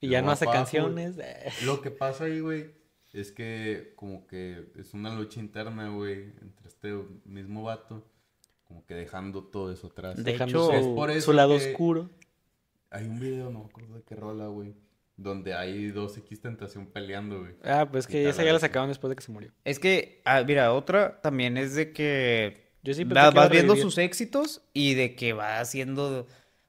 Y 0.00 0.08
ya 0.08 0.22
no 0.22 0.30
hace 0.30 0.46
canciones. 0.46 1.16
Lo 1.64 1.80
que 1.82 1.90
pasa 1.90 2.24
ahí, 2.24 2.40
güey, 2.40 2.74
es 3.12 3.32
que 3.32 3.92
como 3.96 4.26
que 4.26 4.70
es 4.76 4.94
una 4.94 5.14
lucha 5.14 5.40
interna, 5.40 5.88
güey, 5.90 6.32
entre 6.40 6.68
este 6.68 6.92
mismo 7.24 7.64
vato, 7.64 8.06
como 8.64 8.84
que 8.86 8.94
dejando 8.94 9.44
todo 9.44 9.72
eso 9.72 9.88
atrás. 9.88 10.16
De 10.16 10.22
Dejando 10.22 10.66
hecho, 10.70 10.72
es 10.78 10.84
su, 10.84 10.94
por 10.94 11.10
eso 11.10 11.20
su 11.26 11.32
lado 11.32 11.58
que- 11.58 11.70
oscuro. 11.72 12.10
Hay 12.92 13.06
un 13.06 13.20
video, 13.20 13.50
no 13.50 13.60
me 13.60 13.64
acuerdo 13.66 13.94
de 13.94 14.02
qué 14.02 14.16
rola, 14.16 14.46
güey, 14.48 14.74
donde 15.16 15.54
hay 15.54 15.90
dos 15.92 16.16
X 16.18 16.40
Tentación 16.40 16.86
peleando, 16.86 17.40
güey. 17.40 17.54
Ah, 17.62 17.88
pues 17.90 18.06
que 18.08 18.22
Y 18.22 18.26
esa 18.26 18.42
ya 18.42 18.52
la 18.52 18.58
sacaban 18.58 18.88
después 18.88 19.10
de 19.10 19.16
que 19.16 19.22
se 19.22 19.30
murió. 19.30 19.52
Es 19.64 19.78
que, 19.78 20.22
ah, 20.24 20.42
mira, 20.44 20.72
otra 20.72 21.20
también 21.20 21.56
es 21.56 21.74
de 21.76 21.92
que 21.92 22.72
Yo 22.82 22.94
sí 22.94 23.04
pensé 23.04 23.14
va- 23.14 23.28
que 23.30 23.34
iba 23.34 23.42
a 23.42 23.44
vas 23.44 23.50
viendo 23.50 23.74
revivir. 23.74 23.82
sus 23.92 23.98
éxitos 23.98 24.62
y 24.72 24.94
de 24.94 25.14
que 25.14 25.32
va 25.34 25.60
haciendo, 25.60 26.22
o 26.22 26.26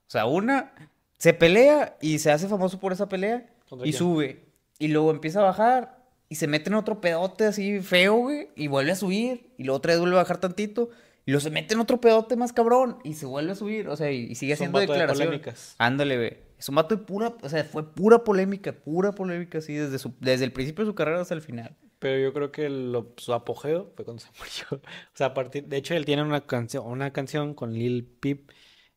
sea, 0.08 0.26
una 0.28 0.74
se 1.22 1.34
pelea 1.36 1.98
y 2.02 2.18
se 2.18 2.32
hace 2.32 2.48
famoso 2.48 2.80
por 2.80 2.94
esa 2.94 3.08
pelea 3.08 3.46
¿Contra 3.70 3.88
y 3.88 3.92
quién? 3.92 4.00
sube 4.00 4.46
y 4.80 4.88
luego 4.88 5.12
empieza 5.12 5.40
a 5.42 5.44
bajar 5.44 6.02
y 6.30 6.36
se 6.36 6.48
mete 6.48 6.70
en 6.70 6.76
otro 6.76 7.00
pedote 7.00 7.46
así 7.46 7.80
feo, 7.82 8.16
güey, 8.16 8.50
y 8.56 8.66
vuelve 8.68 8.92
a 8.94 8.96
subir 8.96 9.52
y 9.60 9.64
luego 9.66 9.78
otra 9.78 9.92
vez 9.94 10.00
vuelve 10.00 10.16
a 10.16 10.24
bajar 10.24 10.40
tantito 10.40 10.90
y 11.26 11.30
luego 11.32 11.42
se 11.42 11.52
mete 11.52 11.76
en 11.76 11.80
otro 11.80 12.02
pedote 12.02 12.36
más 12.36 12.54
cabrón 12.54 12.98
y 13.04 13.14
se 13.14 13.28
vuelve 13.28 13.52
a 13.52 13.56
subir, 13.56 13.88
o 13.88 13.96
sea, 13.96 14.12
y, 14.12 14.24
y 14.32 14.34
sigue 14.36 14.54
Es 14.54 14.58
haciendo 14.58 14.80
de 14.80 14.88
declaraciones. 14.88 15.28
polémicas. 15.28 15.76
Ándale, 15.78 16.18
güey. 16.18 16.38
Es 16.58 16.68
un 16.70 16.76
vato 16.76 16.96
de 16.96 17.04
pura, 17.04 17.36
o 17.42 17.50
sea, 17.50 17.64
fue 17.66 17.94
pura 17.94 18.24
polémica, 18.24 18.72
pura 18.72 19.12
polémica, 19.12 19.60
así, 19.60 19.74
desde, 19.76 20.00
su, 20.00 20.14
desde 20.20 20.46
el 20.46 20.52
principio 20.52 20.84
de 20.86 20.90
su 20.92 20.96
carrera 20.96 21.22
hasta 21.22 21.34
el 21.36 21.42
final. 21.44 21.76
Pero 22.00 22.18
yo 22.20 22.34
creo 22.34 22.52
que 22.52 22.70
lo- 22.70 23.14
su 23.18 23.34
apogeo 23.34 23.92
fue 23.96 24.04
cuando 24.06 24.24
se 24.24 24.30
murió. 24.40 24.82
O 24.84 25.16
sea, 25.16 25.28
a 25.28 25.34
partir, 25.36 25.66
de 25.68 25.78
hecho, 25.78 25.94
él 25.94 26.06
tiene 26.06 26.24
una 26.24 26.42
canción, 26.42 26.86
una 26.88 27.12
canción 27.14 27.54
con 27.54 27.74
Lil 27.74 28.04
Peep. 28.06 28.50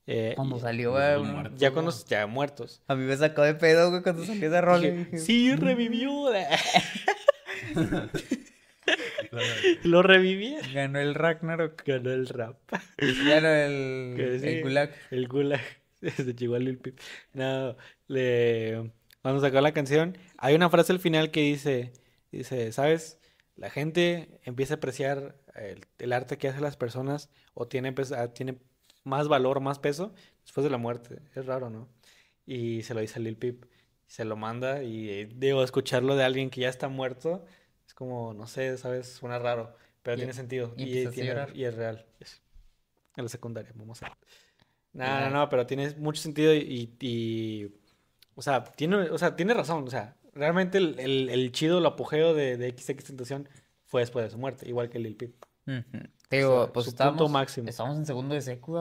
Eh, 0.07 0.35
Cuando 0.37 0.59
salió, 0.59 0.93
güey, 0.93 1.03
ya 1.57 1.71
los 1.71 2.05
ya 2.05 2.27
muertos. 2.27 2.83
A 2.89 2.95
mí 2.95 3.05
me 3.05 3.17
sacó 3.17 3.43
de 3.43 3.55
pedo, 3.55 3.91
güey, 3.91 4.03
cuando 4.03 4.25
salió 4.27 4.49
esa 4.49 4.61
rola. 4.61 5.07
sí, 5.17 5.55
revivió. 5.57 6.31
lo 9.85 10.03
revivía. 10.03 10.61
Ganó 10.73 11.01
el 11.01 11.15
Ragnarok. 11.15 11.83
Ganó 11.87 12.11
el 12.11 12.29
rap. 12.29 12.59
Ganó 12.99 13.49
el, 13.49 14.41
sí, 14.41 14.49
el 14.49 14.63
Gulag. 14.63 14.91
El 15.11 15.29
gulag. 15.29 15.63
Se 16.17 16.35
chingó 16.37 16.57
a 16.57 16.59
Lil 16.59 16.77
Peep. 16.79 16.99
No, 17.33 17.77
le... 18.09 18.93
Cuando 19.23 19.41
sacó 19.41 19.63
la 19.63 19.73
canción, 19.73 20.19
hay 20.37 20.55
una 20.55 20.69
frase 20.69 20.93
al 20.93 21.01
final 21.01 21.31
que 21.31 21.41
dice, 21.41 21.95
dice, 22.31 22.73
¿sabes? 22.73 23.19
La 23.57 23.71
gente 23.71 24.39
empieza 24.45 24.75
a 24.75 24.77
apreciar 24.77 25.37
el, 25.55 25.87
el 25.99 26.13
arte 26.13 26.37
que 26.37 26.49
hacen 26.49 26.61
las 26.61 26.77
personas 26.77 27.31
o 27.55 27.67
tiene, 27.67 27.93
pues, 27.93 28.13
ah, 28.13 28.35
tiene 28.35 28.59
más 29.05 29.29
valor, 29.29 29.61
más 29.61 29.79
peso 29.79 30.13
después 30.43 30.65
de 30.65 30.71
la 30.71 30.79
muerte. 30.79 31.21
Es 31.35 31.47
raro, 31.47 31.71
¿no? 31.71 31.89
Y 32.47 32.83
se 32.83 32.95
lo 32.95 33.01
dice 33.01 33.19
a 33.19 33.23
Lil 33.23 33.37
Peep. 33.37 33.65
Se 34.07 34.25
lo 34.25 34.37
manda 34.37 34.83
y 34.83 35.09
eh, 35.11 35.29
digo, 35.35 35.63
escucharlo 35.65 36.15
de 36.17 36.25
alguien 36.25 36.51
que 36.51 36.61
ya 36.63 36.69
está 36.69 36.89
muerto 36.89 37.45
es 37.87 37.95
como, 37.95 38.35
no 38.35 38.47
sé, 38.47 38.77
¿sabes? 38.77 39.09
Suena 39.15 39.39
raro, 39.39 39.75
pero 40.03 40.15
Y- 40.17 40.19
tiene 40.19 40.33
sentido. 40.35 40.75
y 40.77 40.83
Y, 40.83 41.07
tiene- 41.09 41.47
y 41.55 41.65
es 41.65 41.75
real. 41.75 42.07
Es- 42.21 42.43
en 43.17 43.25
la 43.25 43.29
secundaria, 43.29 43.73
vamos 43.75 44.03
a 44.03 44.09
ver. 44.09 44.17
No, 44.93 45.21
no, 45.21 45.31
no, 45.31 45.49
pero 45.49 45.67
tiene 45.67 45.91
mucho 45.97 46.21
sentido 46.23 46.55
y, 46.55 46.95
y- 47.01 47.73
o 48.35 48.43
sea, 48.43 48.63
tiene, 48.65 48.97
o 49.11 49.19
sea, 49.19 49.35
tiene 49.37 49.55
razón, 49.55 49.85
o 49.87 49.91
sea, 49.91 50.17
realmente 50.35 50.79
el, 50.79 50.99
el, 51.01 51.29
el 51.31 51.53
chido, 51.53 51.79
el 51.79 51.87
apogeo 51.87 52.35
de, 52.35 52.57
de 52.57 52.71
XX 52.71 53.05
Tentación 53.05 53.49
fue 53.85 54.03
después 54.03 54.25
de 54.25 54.31
su 54.31 54.39
muerte, 54.39 54.69
igual 54.69 54.89
que 54.91 54.99
Lil 54.99 55.17
Peep. 55.17 55.35
Te 55.65 55.73
digo, 56.31 56.55
O 56.55 56.65
sea, 56.65 56.73
pues 56.73 57.31
máximo. 57.31 57.69
estábamos 57.69 57.99
en 57.99 58.07
segundo 58.07 58.35
de 58.35 58.41
secu. 58.41 58.73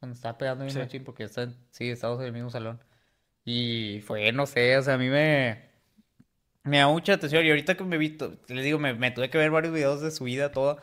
Cuando 0.00 0.14
estaba 0.14 0.36
pegando 0.36 0.64
bien 0.64 0.72
Sí. 0.74 0.78
machín, 0.80 1.04
porque 1.04 1.24
está, 1.24 1.48
sí, 1.70 1.88
estábamos 1.90 2.20
en 2.20 2.26
el 2.28 2.32
mismo 2.32 2.50
salón. 2.50 2.80
Y 3.44 4.00
fue, 4.06 4.32
no 4.32 4.46
sé, 4.46 4.76
o 4.78 4.82
sea, 4.82 4.94
a 4.94 4.98
mí 4.98 5.08
me, 5.08 5.70
me 6.62 6.78
da 6.78 6.88
mucha 6.88 7.14
atención. 7.14 7.44
Y 7.44 7.50
ahorita 7.50 7.76
que 7.76 7.84
me 7.84 7.98
vi, 7.98 8.16
les 8.48 8.64
digo, 8.64 8.78
me, 8.78 8.94
me 8.94 9.10
tuve 9.10 9.30
que 9.30 9.38
ver 9.38 9.50
varios 9.50 9.72
videos 9.74 10.00
de 10.02 10.10
su 10.10 10.24
vida 10.24 10.52
toda. 10.52 10.82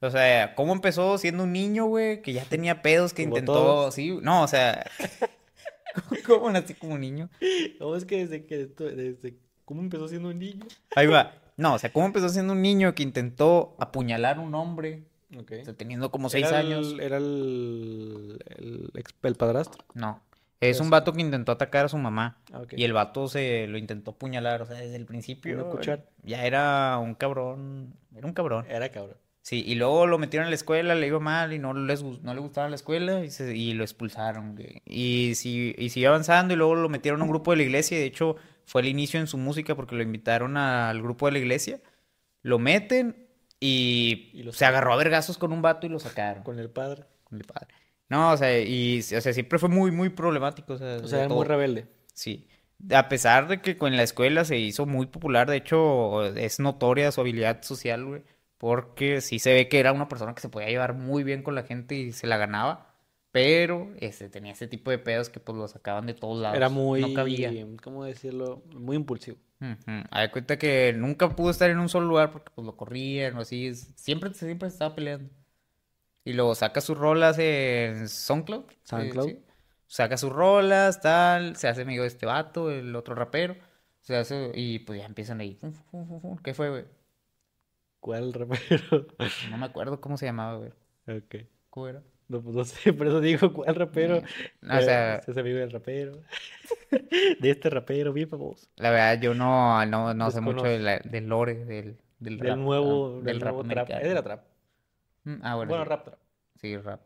O 0.00 0.10
sea, 0.10 0.54
cómo 0.54 0.72
empezó 0.72 1.16
siendo 1.18 1.44
un 1.44 1.52
niño, 1.52 1.84
güey, 1.86 2.22
que 2.22 2.32
ya 2.32 2.44
tenía 2.44 2.82
pedos, 2.82 3.12
que 3.14 3.22
Como 3.24 3.36
intentó, 3.36 3.52
todos. 3.54 3.94
sí, 3.94 4.18
no, 4.22 4.42
o 4.42 4.48
sea, 4.48 4.84
¿cómo 6.26 6.50
nací 6.50 6.74
como 6.74 6.98
niño? 6.98 7.30
¿Cómo 7.78 7.96
es 7.96 8.04
que 8.04 8.26
desde 8.26 8.46
que, 8.46 8.66
desde, 8.66 9.36
cómo 9.64 9.80
empezó 9.80 10.08
siendo 10.08 10.30
un 10.30 10.38
niño? 10.38 10.66
Ahí 10.96 11.06
va. 11.06 11.34
No, 11.56 11.74
o 11.74 11.78
sea, 11.78 11.92
cómo 11.92 12.06
empezó 12.06 12.28
siendo 12.28 12.52
un 12.54 12.62
niño 12.62 12.94
que 12.94 13.02
intentó 13.02 13.76
apuñalar 13.78 14.38
a 14.38 14.40
un 14.40 14.54
hombre, 14.54 15.04
Ok. 15.38 15.52
o 15.60 15.64
sea, 15.64 15.74
teniendo 15.74 16.10
como 16.10 16.28
seis 16.28 16.46
Era 16.48 16.58
años. 16.58 16.92
El, 16.92 17.00
era 17.00 17.16
el, 17.18 18.38
el, 18.56 18.90
el 19.22 19.34
padrastro. 19.34 19.84
No. 19.94 20.20
Es 20.60 20.78
un 20.78 20.90
vato 20.90 21.12
que 21.12 21.20
intentó 21.20 21.50
atacar 21.50 21.86
a 21.86 21.88
su 21.88 21.98
mamá. 21.98 22.38
Ah, 22.52 22.60
ok. 22.60 22.74
Y 22.76 22.84
el 22.84 22.92
vato 22.92 23.26
se 23.26 23.66
lo 23.66 23.78
intentó 23.78 24.12
apuñalar. 24.12 24.62
O 24.62 24.66
sea, 24.66 24.76
desde 24.76 24.94
el 24.96 25.06
principio. 25.06 25.80
Ya 26.22 26.46
era 26.46 26.98
un 26.98 27.14
cabrón. 27.16 27.94
Era 28.14 28.26
un 28.28 28.32
cabrón. 28.32 28.64
Era 28.68 28.88
cabrón. 28.90 29.16
Sí, 29.44 29.64
y 29.66 29.74
luego 29.74 30.06
lo 30.06 30.18
metieron 30.18 30.46
a 30.46 30.50
la 30.50 30.54
escuela, 30.54 30.94
le 30.94 31.04
iba 31.08 31.18
mal 31.18 31.52
y 31.52 31.58
no, 31.58 31.74
les, 31.74 32.04
no 32.04 32.32
le 32.32 32.38
gustaba 32.40 32.68
la 32.68 32.76
escuela 32.76 33.24
y, 33.24 33.30
se- 33.32 33.56
y 33.56 33.72
lo 33.74 33.82
expulsaron. 33.82 34.56
Y, 34.86 35.34
si, 35.34 35.74
y 35.76 35.88
siguió 35.88 36.10
avanzando 36.10 36.54
y 36.54 36.56
luego 36.56 36.76
lo 36.76 36.88
metieron 36.88 37.20
a 37.22 37.24
un 37.24 37.30
grupo 37.30 37.50
de 37.50 37.56
la 37.56 37.62
iglesia. 37.64 37.96
Y 37.96 38.00
de 38.02 38.06
hecho, 38.06 38.36
fue 38.66 38.82
el 38.82 38.86
inicio 38.86 39.18
en 39.18 39.26
su 39.26 39.38
música 39.38 39.74
porque 39.74 39.96
lo 39.96 40.02
invitaron 40.04 40.56
al 40.56 41.02
grupo 41.02 41.26
de 41.26 41.32
la 41.32 41.38
iglesia. 41.40 41.80
Lo 42.42 42.60
meten 42.60 43.26
y, 43.64 44.44
se 44.50 44.64
agarró 44.64 44.92
a 44.92 44.96
vergazos 44.96 45.38
con 45.38 45.52
un 45.52 45.62
vato 45.62 45.86
y 45.86 45.90
lo 45.90 46.00
sacaron. 46.00 46.42
Con 46.42 46.58
el 46.58 46.68
padre. 46.68 47.04
con 47.22 47.38
el 47.38 47.44
padre. 47.44 47.68
No, 48.08 48.32
o 48.32 48.36
sea, 48.36 48.58
y 48.60 48.98
o 48.98 49.20
sea, 49.20 49.32
siempre 49.32 49.60
fue 49.60 49.68
muy, 49.68 49.92
muy 49.92 50.08
problemático. 50.08 50.72
O 50.72 50.78
sea, 50.78 50.96
O 50.96 51.02
de 51.02 51.08
sea, 51.08 51.20
era 51.20 51.28
muy 51.28 51.46
rebelde. 51.46 51.86
Sí. 52.12 52.48
A 52.92 53.08
pesar 53.08 53.46
de 53.46 53.60
que 53.60 53.78
con 53.78 53.96
la 53.96 54.02
escuela 54.02 54.44
se 54.44 54.58
hizo 54.58 54.84
muy 54.84 55.06
popular, 55.06 55.48
de 55.48 55.58
hecho, 55.58 56.24
es 56.34 56.58
notoria 56.58 57.12
su 57.12 57.20
habilidad 57.20 57.62
social, 57.62 58.04
güey. 58.04 58.22
Porque 58.58 59.20
sí 59.20 59.38
se 59.38 59.54
ve 59.54 59.68
que 59.68 59.78
era 59.78 59.92
una 59.92 60.08
persona 60.08 60.34
que 60.34 60.40
se 60.40 60.48
podía 60.48 60.68
llevar 60.68 60.94
muy 60.94 61.22
bien 61.22 61.44
con 61.44 61.54
la 61.54 61.62
gente 61.62 61.94
y 61.94 62.10
se 62.10 62.26
la 62.26 62.38
ganaba. 62.38 62.96
Pero 63.30 63.92
este, 64.00 64.28
tenía 64.28 64.52
ese 64.52 64.66
tipo 64.66 64.90
de 64.90 64.98
pedos 64.98 65.30
que 65.30 65.38
pues 65.38 65.56
lo 65.56 65.68
sacaban 65.68 66.06
de 66.06 66.14
todos 66.14 66.42
lados. 66.42 66.56
Era 66.56 66.68
muy, 66.68 67.00
No 67.00 67.14
cabía. 67.14 67.52
¿cómo 67.80 68.04
decirlo? 68.04 68.64
Muy 68.74 68.96
impulsivo. 68.96 69.38
Haz 70.10 70.22
de 70.22 70.30
cuenta 70.32 70.58
que 70.58 70.92
nunca 70.96 71.28
pudo 71.30 71.50
estar 71.50 71.70
en 71.70 71.78
un 71.78 71.88
solo 71.88 72.06
lugar 72.06 72.32
porque 72.32 72.50
pues 72.54 72.66
lo 72.66 72.76
corrían 72.76 73.36
o 73.36 73.40
así. 73.42 73.74
Siempre, 73.74 74.32
siempre 74.34 74.68
se 74.68 74.74
estaba 74.74 74.94
peleando. 74.94 75.30
Y 76.24 76.32
luego 76.34 76.54
saca 76.54 76.80
sus 76.80 76.96
rolas 76.98 77.38
en 77.38 78.08
SoundCloud. 78.08 78.64
eh, 78.70 78.76
SoundCloud. 78.84 79.28
sí. 79.28 79.44
Saca 79.86 80.16
sus 80.16 80.32
rolas, 80.32 81.00
tal. 81.00 81.56
Se 81.56 81.68
hace 81.68 81.82
amigo 81.82 82.02
de 82.02 82.08
este 82.08 82.26
vato, 82.26 82.70
el 82.70 82.94
otro 82.96 83.14
rapero. 83.14 83.56
Se 84.00 84.16
hace, 84.16 84.50
y 84.54 84.80
pues 84.80 85.00
ya 85.00 85.06
empiezan 85.06 85.40
ahí. 85.40 85.58
¿Qué 86.42 86.54
fue, 86.54 86.70
güey? 86.70 86.84
¿Cuál 88.00 88.32
rapero? 88.32 89.06
No 89.50 89.58
me 89.58 89.66
acuerdo 89.66 90.00
cómo 90.00 90.16
se 90.16 90.26
llamaba, 90.26 90.56
güey. 90.58 90.72
ok. 91.08 91.46
¿Cómo 91.70 91.88
era? 91.88 92.02
No, 92.32 92.42
pues 92.42 92.54
no 92.56 92.64
sé, 92.64 92.92
por 92.94 93.06
eso 93.06 93.20
digo 93.20 93.52
cuál 93.52 93.74
rapero. 93.74 94.22
No, 94.62 94.78
o 94.78 94.80
sea- 94.80 95.16
este 95.16 95.32
es 95.32 95.36
amigo 95.38 95.58
del 95.58 95.70
rapero. 95.70 96.20
de 97.40 97.50
este 97.50 97.70
rapero, 97.70 98.12
bien 98.12 98.28
famoso. 98.28 98.66
La 98.76 98.90
verdad, 98.90 99.20
yo 99.20 99.34
no, 99.34 99.84
no, 99.86 100.14
no 100.14 100.30
sé 100.30 100.40
mucho 100.40 100.64
de 100.64 101.00
del 101.04 101.26
lore 101.28 101.64
del, 101.64 101.98
del 102.18 102.38
Del 102.38 102.48
rap, 102.48 102.58
nuevo, 102.58 103.18
ah, 103.20 103.24
del 103.24 103.40
rap 103.40 103.54
nuevo 103.54 103.68
trap. 103.68 103.90
Es 103.90 104.08
de 104.08 104.14
la 104.14 104.22
trap. 104.22 104.44
Mm, 105.24 105.34
Ah, 105.42 105.54
bueno, 105.56 105.68
Bueno, 105.70 105.84
sí. 105.84 105.90
rap 105.90 106.04
trap. 106.04 106.18
Sí, 106.56 106.76
rap. 106.78 107.00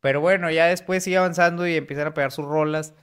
Pero 0.00 0.20
bueno, 0.20 0.50
ya 0.50 0.66
después 0.66 1.02
sigue 1.04 1.16
avanzando 1.18 1.66
y 1.66 1.76
empiezan 1.76 2.08
a 2.08 2.14
pegar 2.14 2.32
sus 2.32 2.44
rolas. 2.44 2.94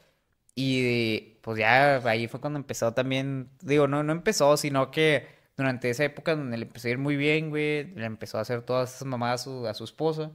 Y 0.55 1.37
pues 1.41 1.57
ya 1.57 1.95
ahí 2.07 2.27
fue 2.27 2.41
cuando 2.41 2.59
empezó 2.59 2.93
también. 2.93 3.49
Digo, 3.61 3.87
no, 3.87 4.03
no 4.03 4.11
empezó, 4.11 4.57
sino 4.57 4.91
que 4.91 5.25
durante 5.57 5.89
esa 5.89 6.03
época 6.03 6.35
donde 6.35 6.57
le 6.57 6.65
empezó 6.65 6.87
a 6.87 6.91
ir 6.91 6.97
muy 6.97 7.15
bien, 7.15 7.49
güey, 7.49 7.85
le 7.95 8.05
empezó 8.05 8.37
a 8.37 8.41
hacer 8.41 8.61
todas 8.63 8.93
esas 8.95 9.07
mamadas 9.07 9.41
a 9.41 9.43
su, 9.45 9.67
a 9.67 9.73
su 9.73 9.83
esposa. 9.85 10.31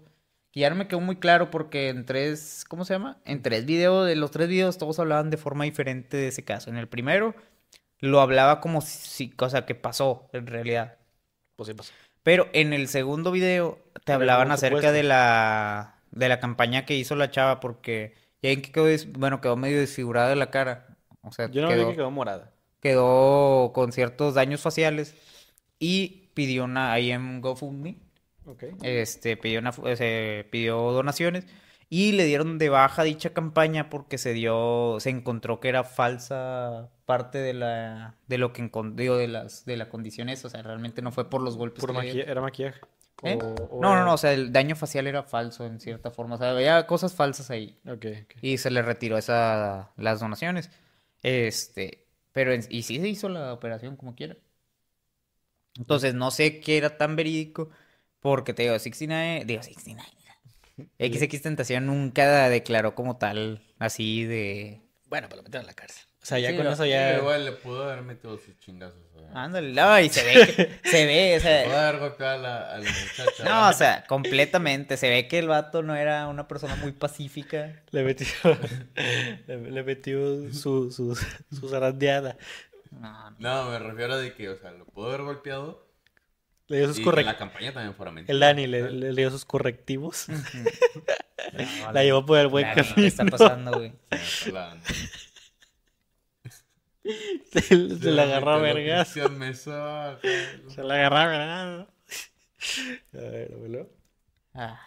Y 0.56 0.60
ya 0.60 0.70
no 0.70 0.76
me 0.76 0.88
quedó 0.88 1.00
muy 1.00 1.16
claro 1.16 1.50
porque 1.50 1.90
en 1.90 2.06
tres, 2.06 2.64
¿cómo 2.66 2.86
se 2.86 2.94
llama? 2.94 3.20
En 3.26 3.42
tres 3.42 3.66
videos, 3.66 4.06
de 4.06 4.16
los 4.16 4.30
tres 4.30 4.48
videos 4.48 4.78
todos 4.78 4.98
hablaban 4.98 5.28
de 5.28 5.36
forma 5.36 5.64
diferente 5.64 6.16
de 6.16 6.28
ese 6.28 6.46
caso. 6.46 6.70
En 6.70 6.78
el 6.78 6.88
primero 6.88 7.34
lo 8.00 8.22
hablaba 8.22 8.62
como 8.62 8.80
si, 8.80 9.28
cosa 9.28 9.66
que 9.66 9.74
pasó 9.74 10.30
en 10.32 10.46
realidad. 10.46 10.96
Pues 11.56 11.68
sí 11.68 11.74
pasó. 11.74 11.92
Pero 12.22 12.48
en 12.54 12.72
el 12.72 12.88
segundo 12.88 13.32
video 13.32 13.78
te 14.04 14.12
hablaban 14.14 14.50
acerca 14.50 14.92
de 14.92 15.02
la 15.02 16.00
de 16.10 16.28
la 16.30 16.40
campaña 16.40 16.86
que 16.86 16.96
hizo 16.96 17.16
la 17.16 17.30
chava 17.30 17.60
porque 17.60 18.14
ya 18.40 18.50
en 18.50 18.62
que 18.62 18.72
quedó 18.72 18.86
bueno, 19.18 19.42
quedó 19.42 19.56
medio 19.56 19.78
desfigurada 19.78 20.30
de 20.30 20.36
la 20.36 20.50
cara. 20.50 20.96
O 21.20 21.32
sea, 21.32 21.50
Yo 21.50 21.60
no 21.60 21.74
vi 21.74 21.74
quedó, 21.74 21.88
que 21.88 21.96
quedó 21.96 22.10
morada. 22.10 22.50
quedó 22.80 23.72
con 23.74 23.92
ciertos 23.92 24.34
daños 24.34 24.62
faciales 24.62 25.14
y 25.78 26.30
pidió 26.34 26.64
una 26.64 26.92
ahí 26.92 27.10
en 27.12 27.40
GoFundMe, 27.40 27.98
Ok. 28.46 28.64
este 28.82 29.36
pidió 29.36 29.58
una 29.60 29.72
fu- 29.72 29.84
se 29.96 30.46
pidió 30.50 30.76
donaciones 30.92 31.46
y 31.88 32.12
le 32.12 32.24
dieron 32.24 32.58
de 32.58 32.68
baja 32.68 33.02
dicha 33.04 33.30
campaña 33.30 33.90
porque 33.90 34.18
se 34.18 34.32
dio 34.32 34.98
se 35.00 35.10
encontró 35.10 35.60
que 35.60 35.68
era 35.68 35.84
falsa 35.84 36.90
parte 37.04 37.38
de 37.38 37.54
la 37.54 38.14
de 38.26 38.38
lo 38.38 38.52
que 38.52 38.62
encontró 38.62 39.16
de 39.16 39.28
las 39.28 39.64
de 39.64 39.76
la 39.76 39.88
condición 39.88 40.28
esa, 40.28 40.48
o 40.48 40.50
sea, 40.50 40.62
realmente 40.62 41.02
no 41.02 41.12
fue 41.12 41.28
por 41.30 41.42
los 41.42 41.56
golpes 41.56 41.80
Puro 41.80 41.92
que 42.00 42.00
maqui- 42.00 42.24
¿Era 42.28 42.40
maquillaje? 42.40 42.80
¿Eh? 43.22 43.38
O- 43.40 43.76
o 43.78 43.80
No, 43.80 43.90
no, 43.90 43.94
era- 43.94 44.04
no, 44.04 44.14
o 44.14 44.18
sea, 44.18 44.32
el 44.32 44.52
daño 44.52 44.76
facial 44.76 45.06
era 45.06 45.22
falso 45.22 45.64
en 45.64 45.80
cierta 45.80 46.10
forma, 46.10 46.34
o 46.34 46.38
sea, 46.38 46.50
había 46.50 46.86
cosas 46.86 47.14
falsas 47.14 47.50
ahí 47.50 47.78
Ok, 47.86 48.04
ok. 48.24 48.34
y 48.42 48.58
se 48.58 48.70
le 48.70 48.82
retiró 48.82 49.16
esa, 49.16 49.90
las 49.96 50.20
donaciones. 50.20 50.70
Este, 51.22 52.04
pero 52.32 52.52
en- 52.52 52.66
y 52.68 52.82
sí 52.82 53.00
se 53.00 53.08
hizo 53.08 53.28
la 53.28 53.52
operación 53.52 53.96
como 53.96 54.14
quiera. 54.14 54.36
Entonces, 55.78 56.14
no 56.14 56.30
sé 56.30 56.60
qué 56.60 56.78
era 56.78 56.96
tan 56.96 57.16
verídico 57.16 57.70
porque 58.30 58.52
te 58.54 58.62
digo, 58.64 58.78
69, 58.78 59.44
digo 59.46 59.62
69. 59.62 60.08
XX 60.98 61.42
Tentación 61.42 61.86
nunca 61.86 62.48
declaró 62.50 62.94
como 62.94 63.16
tal 63.16 63.62
así 63.78 64.24
de 64.24 64.80
Bueno, 65.06 65.28
pero 65.28 65.38
lo 65.38 65.42
metieron 65.44 65.64
a 65.64 65.68
la 65.68 65.74
cárcel. 65.74 66.04
O 66.22 66.26
sea, 66.26 66.38
ya 66.40 66.50
Sí, 66.50 66.56
con 66.56 66.66
eso 66.66 66.82
Sí, 66.82 66.90
ya... 66.90 67.18
igual 67.18 67.44
le 67.44 67.52
pudo 67.52 67.84
haber 67.84 68.02
metido 68.02 68.36
sus 68.36 68.58
chingazos. 68.58 68.98
ándale, 69.32 69.72
no, 69.72 70.00
y 70.00 70.08
se 70.08 70.24
ve 70.24 70.32
que- 70.54 70.80
se 70.90 71.06
ve, 71.06 71.36
o 71.36 71.40
sea, 71.40 71.64
Pudo 71.64 71.78
haber 71.78 72.00
golpeado 72.00 72.34
a 72.34 72.38
la, 72.38 72.72
a 72.74 72.78
la 72.78 72.90
muchacha. 72.90 73.44
no, 73.44 73.68
o 73.68 73.72
sea, 73.72 74.04
completamente, 74.08 74.96
se 74.96 75.08
ve 75.08 75.28
que 75.28 75.38
el 75.38 75.46
vato 75.46 75.82
no 75.84 75.94
era 75.94 76.26
una 76.26 76.48
persona 76.48 76.74
muy 76.76 76.90
pacífica. 76.92 77.80
Le 77.92 78.02
metió, 78.02 78.26
le, 79.46 79.70
le 79.70 79.82
metió 79.84 80.52
su, 80.52 80.90
su, 80.90 81.14
su 81.14 81.68
zarandeada. 81.68 82.36
No, 82.90 83.30
no. 83.30 83.36
No, 83.38 83.70
me 83.70 83.78
refiero 83.78 84.14
a 84.14 84.18
de 84.18 84.34
que, 84.34 84.48
o 84.48 84.56
sea, 84.58 84.72
lo 84.72 84.84
pudo 84.86 85.08
haber 85.08 85.22
golpeado. 85.22 85.85
Le 86.68 86.78
dio 86.78 86.86
sus 86.88 86.96
que 86.96 87.02
la 87.02 87.04
correctivos. 87.06 87.36
campaña 87.38 87.72
también 87.72 87.94
fuera 87.94 88.10
mentira. 88.12 88.32
El 88.34 88.40
Dani 88.40 88.66
le, 88.66 88.90
le 88.90 89.12
dio 89.14 89.30
sus 89.30 89.44
correctivos. 89.44 90.26
No, 90.28 90.36
La 91.92 92.02
llevó 92.02 92.26
por 92.26 92.38
el 92.38 92.48
buen 92.48 92.64
Dani, 92.66 92.74
¿Qué 92.82 92.88
camino. 92.88 93.06
está 93.08 93.24
pasando, 93.26 93.72
güey? 93.72 93.92
Se 94.24 94.50
la- 94.52 94.76
Se, 97.52 97.60
se 97.62 98.10
la 98.10 98.22
agarró 98.24 98.50
a 98.52 98.58
vergas. 98.58 99.08
Se 99.10 99.20
la 100.82 100.94
agarró 100.94 101.16
a 101.16 101.26
vergas. 101.26 101.88
A 103.14 103.18
ver, 103.18 103.52
abuelo. 103.54 103.90
Ah, 104.54 104.80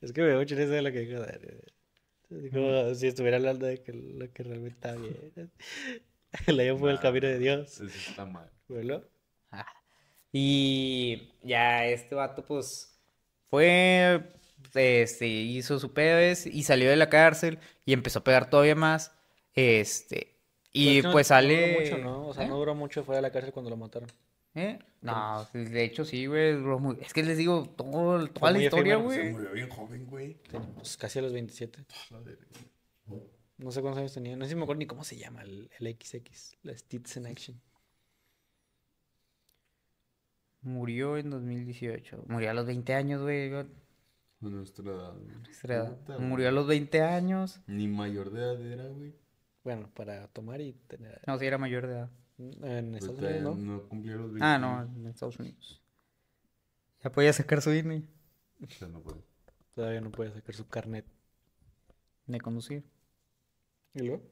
Es 0.00 0.12
que 0.12 0.22
me 0.22 0.28
veo 0.28 0.44
chile 0.44 0.66
de 0.66 0.82
lo 0.82 0.90
que 0.90 1.00
dijo 1.00 1.20
Dani. 1.20 1.46
Es 2.46 2.52
como 2.52 2.94
si 2.94 3.06
estuviera 3.06 3.36
hablando 3.36 3.66
de 3.66 3.82
que 3.82 3.92
lo 3.92 4.32
que 4.32 4.42
realmente 4.42 4.74
está 4.74 4.94
bien. 4.96 5.52
La 6.46 6.62
llevó 6.64 6.80
por 6.80 6.90
el 6.90 6.98
camino 7.00 7.28
de 7.28 7.38
Dios. 7.38 7.80
Eso 7.80 7.84
está 7.84 8.24
mal. 8.24 8.50
Abuelo. 8.68 9.08
Y 10.32 11.32
ya 11.42 11.86
este 11.86 12.14
vato, 12.14 12.44
pues, 12.44 12.98
fue, 13.48 14.22
este, 14.74 15.26
hizo 15.26 15.78
su 15.78 15.92
pedo 15.92 16.18
ese, 16.18 16.50
y 16.50 16.62
salió 16.62 16.88
de 16.90 16.96
la 16.96 17.08
cárcel 17.10 17.58
y 17.84 17.92
empezó 17.92 18.20
a 18.20 18.24
pegar 18.24 18.48
todavía 18.50 18.74
más. 18.76 19.12
Este, 19.54 20.36
y 20.72 20.98
es 20.98 21.02
que 21.02 21.08
no- 21.08 21.12
pues 21.12 21.26
no 21.26 21.34
sale. 21.36 21.72
duró 21.72 21.80
mucho, 21.80 21.98
¿no? 21.98 22.28
O 22.28 22.34
sea, 22.34 22.44
¿Eh? 22.44 22.48
no 22.48 22.56
duró 22.58 22.74
mucho 22.74 23.02
fuera 23.04 23.16
de 23.18 23.22
la 23.22 23.32
cárcel 23.32 23.52
cuando 23.52 23.70
lo 23.70 23.76
mataron. 23.76 24.08
¿Eh? 24.54 24.78
No, 25.00 25.46
de 25.52 25.84
hecho 25.84 26.04
sí, 26.04 26.26
güey, 26.26 26.52
duró 26.54 26.78
muy- 26.78 26.98
Es 27.00 27.12
que 27.12 27.22
les 27.22 27.38
digo, 27.38 27.68
todo, 27.76 28.26
toda 28.28 28.52
la 28.52 28.62
historia, 28.62 28.94
efímero, 28.94 29.10
Se 29.12 29.20
güey. 29.20 29.32
murió 29.32 29.52
bien 29.52 29.68
joven, 29.68 30.06
güey. 30.06 30.36
Pues 30.76 30.96
casi 30.96 31.18
a 31.18 31.22
los 31.22 31.32
27. 31.32 31.84
La 32.10 32.18
verga. 32.20 32.46
No 33.58 33.70
sé 33.70 33.80
cuántos 33.82 34.00
años 34.00 34.14
tenía. 34.14 34.36
No 34.36 34.44
sé 34.44 34.50
si 34.50 34.54
me 34.56 34.62
acuerdo 34.62 34.78
ni 34.78 34.86
cómo 34.86 35.04
se 35.04 35.16
llama 35.16 35.42
el, 35.42 35.70
el 35.78 35.94
XX. 35.96 36.56
La 36.62 36.76
Stits 36.76 37.16
in 37.16 37.26
Action. 37.26 37.60
Murió 40.62 41.16
en 41.16 41.30
2018. 41.30 42.24
Murió 42.28 42.50
a 42.50 42.54
los 42.54 42.66
20 42.66 42.94
años, 42.94 43.22
güey. 43.22 43.52
A 43.54 43.66
nuestra 44.40 44.90
edad, 44.90 45.14
güey. 45.14 45.36
nuestra 45.36 45.74
edad. 45.76 45.96
Puta, 45.98 46.18
Murió 46.18 46.48
a 46.48 46.50
güey. 46.50 46.54
los 46.60 46.66
20 46.68 47.02
años. 47.02 47.60
Ni 47.66 47.88
mayor 47.88 48.30
de 48.30 48.40
edad 48.40 48.60
era, 48.66 48.86
güey. 48.88 49.14
Bueno, 49.64 49.90
para 49.94 50.26
tomar 50.28 50.60
y 50.60 50.72
tener. 50.88 51.20
No, 51.26 51.38
sí, 51.38 51.46
era 51.46 51.58
mayor 51.58 51.86
de 51.86 51.92
edad. 51.92 52.10
En 52.38 52.94
Estados 52.94 53.18
Unidos, 53.20 53.58
¿no? 53.58 53.74
no 53.74 53.88
cumplía 53.88 54.16
los 54.16 54.32
20. 54.32 54.44
Ah, 54.44 54.58
no, 54.58 54.82
en 54.82 55.06
Estados 55.06 55.38
Unidos. 55.38 55.82
Ya 57.04 57.12
podía 57.12 57.32
sacar 57.34 57.60
su 57.60 57.72
INE 57.72 58.02
O 58.62 58.70
sea, 58.70 58.88
no 58.88 59.00
puede. 59.02 59.20
Todavía 59.74 60.00
no 60.00 60.10
puede 60.10 60.32
sacar 60.32 60.54
su 60.54 60.66
carnet. 60.66 61.04
de 62.26 62.40
conducir. 62.40 62.84
¿Y 63.94 64.00
luego? 64.00 64.22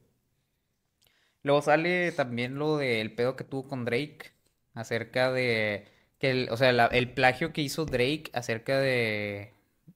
Luego 1.43 1.62
sale 1.62 2.12
también 2.12 2.59
lo 2.59 2.76
del 2.79 3.14
pedo 3.14 3.37
que 3.37 3.45
tuvo 3.45 3.68
con 3.68 3.85
Drake 3.85 4.33
acerca 4.74 5.33
de 5.33 5.87
que 6.19 6.31
el, 6.31 6.49
o 6.51 6.57
sea, 6.57 6.73
la- 6.73 6.87
el 6.87 7.12
plagio 7.12 7.53
que 7.53 7.62
hizo 7.62 7.85
Drake 7.87 8.31
acerca 8.33 8.79
de 8.79 9.53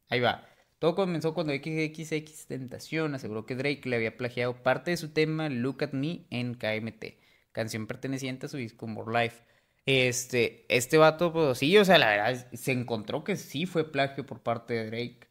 ahí 0.08 0.20
va. 0.20 0.46
Todo 0.78 0.94
comenzó 0.94 1.34
cuando 1.34 1.52
XXX 1.52 2.46
Tentación 2.46 3.14
aseguró 3.14 3.46
que 3.46 3.54
Drake 3.54 3.82
le 3.88 3.96
había 3.96 4.16
plagiado 4.16 4.62
parte 4.62 4.90
de 4.90 4.96
su 4.96 5.10
tema 5.10 5.48
Look 5.48 5.84
at 5.84 5.92
Me 5.92 6.22
en 6.30 6.54
KMT, 6.54 7.18
canción 7.52 7.86
perteneciente 7.86 8.46
a 8.46 8.48
su 8.48 8.56
disco 8.56 8.86
More 8.86 9.22
Life. 9.24 9.42
Este, 9.86 10.64
este 10.68 10.96
vato, 10.98 11.32
pues 11.32 11.58
sí, 11.58 11.76
o 11.76 11.84
sea, 11.84 11.98
la 11.98 12.08
verdad, 12.10 12.46
se 12.52 12.72
encontró 12.72 13.24
que 13.24 13.36
sí 13.36 13.66
fue 13.66 13.90
plagio 13.90 14.24
por 14.26 14.40
parte 14.42 14.74
de 14.74 14.86
Drake. 14.86 15.28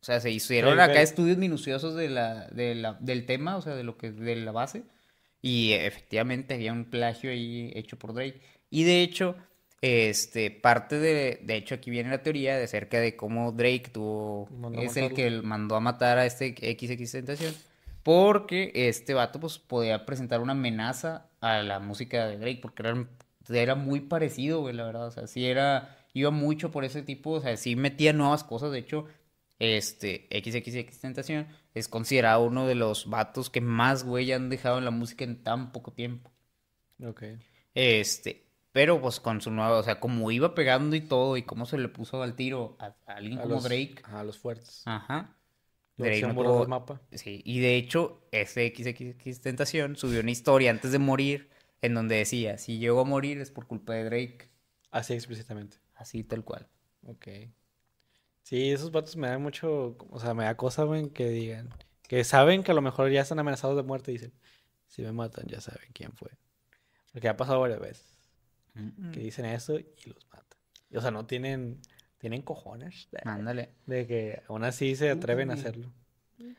O 0.00 0.04
sea, 0.04 0.20
se 0.20 0.30
hicieron 0.30 0.80
acá 0.80 1.00
estudios 1.02 1.38
minuciosos 1.38 1.94
de 1.94 2.10
la, 2.10 2.46
de 2.48 2.74
la, 2.74 2.94
del 3.00 3.24
tema, 3.26 3.56
o 3.56 3.62
sea, 3.62 3.74
de 3.74 3.84
lo 3.84 3.96
que, 3.96 4.12
de 4.12 4.36
la 4.36 4.52
base. 4.52 4.84
Y 5.42 5.72
efectivamente 5.72 6.54
había 6.54 6.72
un 6.72 6.86
plagio 6.90 7.30
ahí 7.30 7.72
hecho 7.74 7.98
por 7.98 8.14
Drake. 8.14 8.40
Y 8.70 8.84
de 8.84 9.02
hecho, 9.02 9.36
este, 9.84 10.50
parte 10.50 10.98
de, 10.98 11.40
de 11.42 11.56
hecho 11.56 11.74
aquí 11.74 11.90
viene 11.90 12.08
la 12.08 12.22
teoría 12.22 12.56
de 12.56 12.64
acerca 12.64 13.00
de 13.00 13.16
cómo 13.16 13.52
Drake 13.52 13.90
tuvo, 13.92 14.48
es 14.72 14.96
el 14.96 15.12
que 15.12 15.30
mandó 15.42 15.76
a 15.76 15.80
matar 15.80 16.16
a 16.16 16.24
este 16.24 16.54
XX 16.54 17.12
Tentación. 17.12 17.54
Porque 18.02 18.72
este 18.74 19.12
vato 19.12 19.40
pues 19.40 19.58
podía 19.58 20.06
presentar 20.06 20.40
una 20.40 20.52
amenaza 20.52 21.28
a 21.40 21.62
la 21.62 21.80
música 21.80 22.26
de 22.26 22.38
Drake, 22.38 22.60
porque 22.62 22.82
era, 22.82 23.06
era 23.50 23.74
muy 23.74 24.00
parecido, 24.00 24.60
güey, 24.60 24.74
la 24.74 24.84
verdad. 24.84 25.06
O 25.06 25.10
sea, 25.10 25.26
sí 25.26 25.44
era, 25.44 25.98
iba 26.14 26.30
mucho 26.30 26.70
por 26.70 26.84
ese 26.84 27.02
tipo, 27.02 27.32
o 27.32 27.40
sea, 27.42 27.54
sí 27.58 27.76
metía 27.76 28.14
nuevas 28.14 28.42
cosas. 28.42 28.72
De 28.72 28.78
hecho, 28.78 29.06
este 29.58 30.28
XXX 30.30 30.98
Tentación 30.98 31.46
es 31.74 31.88
considerado 31.88 32.42
uno 32.44 32.66
de 32.66 32.74
los 32.74 33.10
vatos 33.10 33.50
que 33.50 33.60
más 33.60 34.02
güey 34.04 34.32
han 34.32 34.48
dejado 34.48 34.78
en 34.78 34.86
la 34.86 34.90
música 34.90 35.24
en 35.24 35.42
tan 35.42 35.72
poco 35.72 35.92
tiempo. 35.92 36.30
Ok. 37.02 37.22
Este, 37.74 38.43
Pero 38.74 39.00
pues 39.00 39.20
con 39.20 39.40
su 39.40 39.52
nuevo, 39.52 39.76
o 39.76 39.82
sea, 39.84 40.00
como 40.00 40.32
iba 40.32 40.52
pegando 40.56 40.96
y 40.96 41.00
todo, 41.00 41.36
y 41.36 41.44
cómo 41.44 41.64
se 41.64 41.78
le 41.78 41.86
puso 41.86 42.24
al 42.24 42.34
tiro 42.34 42.76
a, 42.80 42.86
a 43.06 43.12
alguien 43.14 43.38
A 43.38 43.42
como 43.42 43.54
los, 43.54 43.62
Drake. 43.62 44.02
A 44.02 44.24
los 44.24 44.36
fuertes. 44.36 44.82
Ajá. 44.84 45.36
Drake 45.96 46.22
no 46.22 46.62
el 46.62 46.68
mapa. 46.68 47.00
Sí, 47.12 47.40
y 47.44 47.60
de 47.60 47.76
hecho, 47.76 48.26
ese 48.32 48.74
XXX 48.76 49.40
Tentación 49.42 49.94
subió 49.94 50.18
una 50.18 50.32
historia 50.32 50.72
antes 50.72 50.90
de 50.90 50.98
morir 50.98 51.50
en 51.82 51.94
donde 51.94 52.16
decía, 52.16 52.58
si 52.58 52.78
llego 52.78 53.00
a 53.00 53.04
morir 53.04 53.38
es 53.38 53.52
por 53.52 53.68
culpa 53.68 53.92
de 53.94 54.06
Drake. 54.06 54.50
Así 54.90 55.14
explícitamente. 55.14 55.76
Así 55.94 56.24
tal 56.24 56.42
cual. 56.42 56.68
Ok. 57.06 57.28
Sí, 58.42 58.72
esos 58.72 58.90
vatos 58.90 59.14
me 59.14 59.28
dan 59.28 59.40
mucho, 59.40 59.96
o 60.10 60.18
sea, 60.18 60.34
me 60.34 60.46
da 60.46 60.56
cosa, 60.56 60.82
güey, 60.82 61.10
que 61.10 61.28
digan, 61.28 61.70
que 62.08 62.24
saben 62.24 62.64
que 62.64 62.72
a 62.72 62.74
lo 62.74 62.82
mejor 62.82 63.08
ya 63.12 63.20
están 63.20 63.38
amenazados 63.38 63.76
de 63.76 63.84
muerte 63.84 64.10
y 64.10 64.14
dicen, 64.14 64.32
si 64.88 65.02
me 65.02 65.12
matan 65.12 65.46
ya 65.46 65.60
saben 65.60 65.90
quién 65.92 66.12
fue. 66.16 66.32
Porque 67.12 67.28
ha 67.28 67.36
pasado 67.36 67.60
varias 67.60 67.78
veces 67.78 68.13
que 69.12 69.20
dicen 69.20 69.44
eso 69.46 69.78
y 69.78 69.86
los 70.06 70.26
matan. 70.30 70.58
Y, 70.90 70.96
o 70.96 71.00
sea, 71.00 71.10
no 71.10 71.26
tienen, 71.26 71.80
tienen 72.18 72.42
cojones 72.42 73.08
de, 73.12 73.20
Ándale. 73.24 73.70
de 73.86 74.06
que 74.06 74.42
aún 74.48 74.64
así 74.64 74.96
se 74.96 75.10
atreven 75.10 75.50
a 75.50 75.54
hacerlo. 75.54 75.92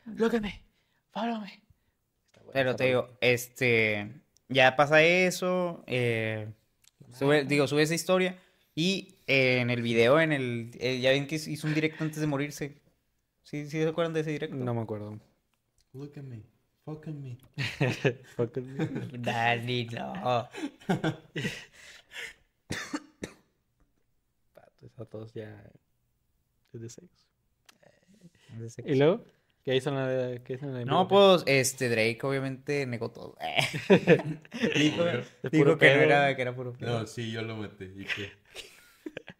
Look 0.05 0.35
at 0.35 0.41
me, 0.41 0.63
follow 1.11 1.41
me. 1.41 1.63
Está 2.27 2.41
buena 2.41 2.53
Pero 2.53 2.75
te 2.75 2.85
digo, 2.85 3.17
este, 3.21 4.21
ya 4.47 4.75
pasa 4.75 5.03
eso, 5.03 5.83
eh, 5.87 6.47
sube, 7.11 7.45
digo, 7.45 7.67
sube 7.67 7.83
esa 7.83 7.95
historia 7.95 8.37
y 8.73 9.15
eh, 9.27 9.59
en 9.59 9.69
el 9.69 9.81
video, 9.81 10.19
en 10.19 10.31
el, 10.31 10.71
eh, 10.79 10.99
ya 10.99 11.11
ven 11.11 11.27
que 11.27 11.35
hizo 11.35 11.67
un 11.67 11.73
directo 11.73 12.03
antes 12.03 12.19
de 12.19 12.27
morirse. 12.27 12.81
¿Sí, 13.43 13.65
sí 13.69 13.81
se 13.81 13.87
acuerdan 13.87 14.13
de 14.13 14.21
ese 14.21 14.31
directo? 14.31 14.55
No 14.55 14.73
me 14.73 14.81
acuerdo. 14.81 15.19
Look 15.93 16.13
at 16.17 16.23
me. 16.23 16.43
Fuck 16.83 17.07
at 17.07 17.13
me. 17.13 17.37
Fuck 18.35 18.57
me. 18.57 19.17
Dani, 19.17 19.85
no. 19.85 20.49
A 24.97 25.05
todos 25.05 25.33
ya 25.33 25.63
es 26.73 26.81
de 26.81 26.89
sexo. 26.89 27.25
¿Y 28.85 28.95
luego? 28.95 29.23
¿Qué 29.63 29.75
hizo 29.75 29.89
en 29.89 29.95
la 29.95 30.07
de, 30.07 30.43
qué 30.43 30.53
hizo 30.53 30.65
en 30.65 30.73
la 30.73 30.79
de 30.79 30.85
No, 30.85 31.07
pues, 31.07 31.43
este, 31.47 31.89
Drake 31.89 32.19
obviamente 32.23 32.85
negó 32.85 33.11
todo. 33.11 33.35
dijo 34.75 35.03
dijo 35.51 35.77
que 35.77 35.95
no 35.95 36.01
era, 36.01 36.35
que 36.35 36.41
era 36.41 36.55
puro 36.55 36.71
pedo. 36.73 36.99
No, 36.99 37.07
sí, 37.07 37.31
yo 37.31 37.41
lo 37.41 37.57
metí. 37.57 37.85
¿Y 37.85 38.05
qué? 38.05 38.31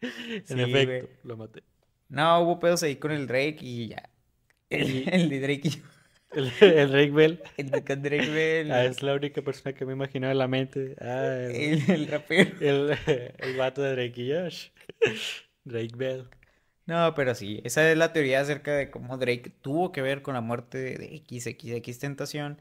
En 0.00 0.44
Sí, 0.46 0.60
efecto, 0.62 1.06
güey. 1.06 1.08
lo 1.24 1.36
maté. 1.36 1.62
No, 2.08 2.40
hubo 2.40 2.60
pedos 2.60 2.82
ahí 2.82 2.96
con 2.96 3.10
el 3.12 3.26
Drake 3.26 3.58
y 3.62 3.88
ya. 3.88 4.10
El, 4.68 5.08
el 5.12 5.28
de 5.30 5.40
Drake 5.40 5.60
y 5.64 5.70
yo. 5.70 5.82
El, 6.36 6.52
el 6.60 6.90
Drake 6.92 7.10
Bell. 7.10 7.42
El 7.56 7.70
de 7.70 7.84
con 7.84 8.02
Drake 8.02 8.30
Bell. 8.30 8.70
Ah, 8.72 8.84
es 8.84 9.02
la 9.02 9.14
única 9.14 9.42
persona 9.42 9.74
que 9.74 9.86
me 9.86 9.92
imaginaba 9.94 10.32
en 10.32 10.38
la 10.38 10.48
mente. 10.48 10.96
Ah, 11.00 11.36
el, 11.48 11.80
el, 11.88 11.90
el 11.90 12.06
rapero. 12.08 12.52
el, 12.60 12.96
el 13.38 13.56
vato 13.56 13.82
de 13.82 13.92
Drake 13.92 14.22
y 14.22 14.32
Josh. 14.32 14.68
Drake 15.64 15.96
Bell. 15.96 16.30
No, 16.86 17.14
pero 17.14 17.34
sí, 17.34 17.60
esa 17.64 17.90
es 17.90 17.98
la 17.98 18.12
teoría 18.12 18.40
acerca 18.40 18.72
de 18.72 18.90
cómo 18.90 19.18
Drake 19.18 19.50
tuvo 19.60 19.90
que 19.92 20.02
ver 20.02 20.22
con 20.22 20.34
la 20.34 20.40
muerte 20.40 20.78
de 20.78 21.16
XXX 21.16 21.98
Tentación, 21.98 22.60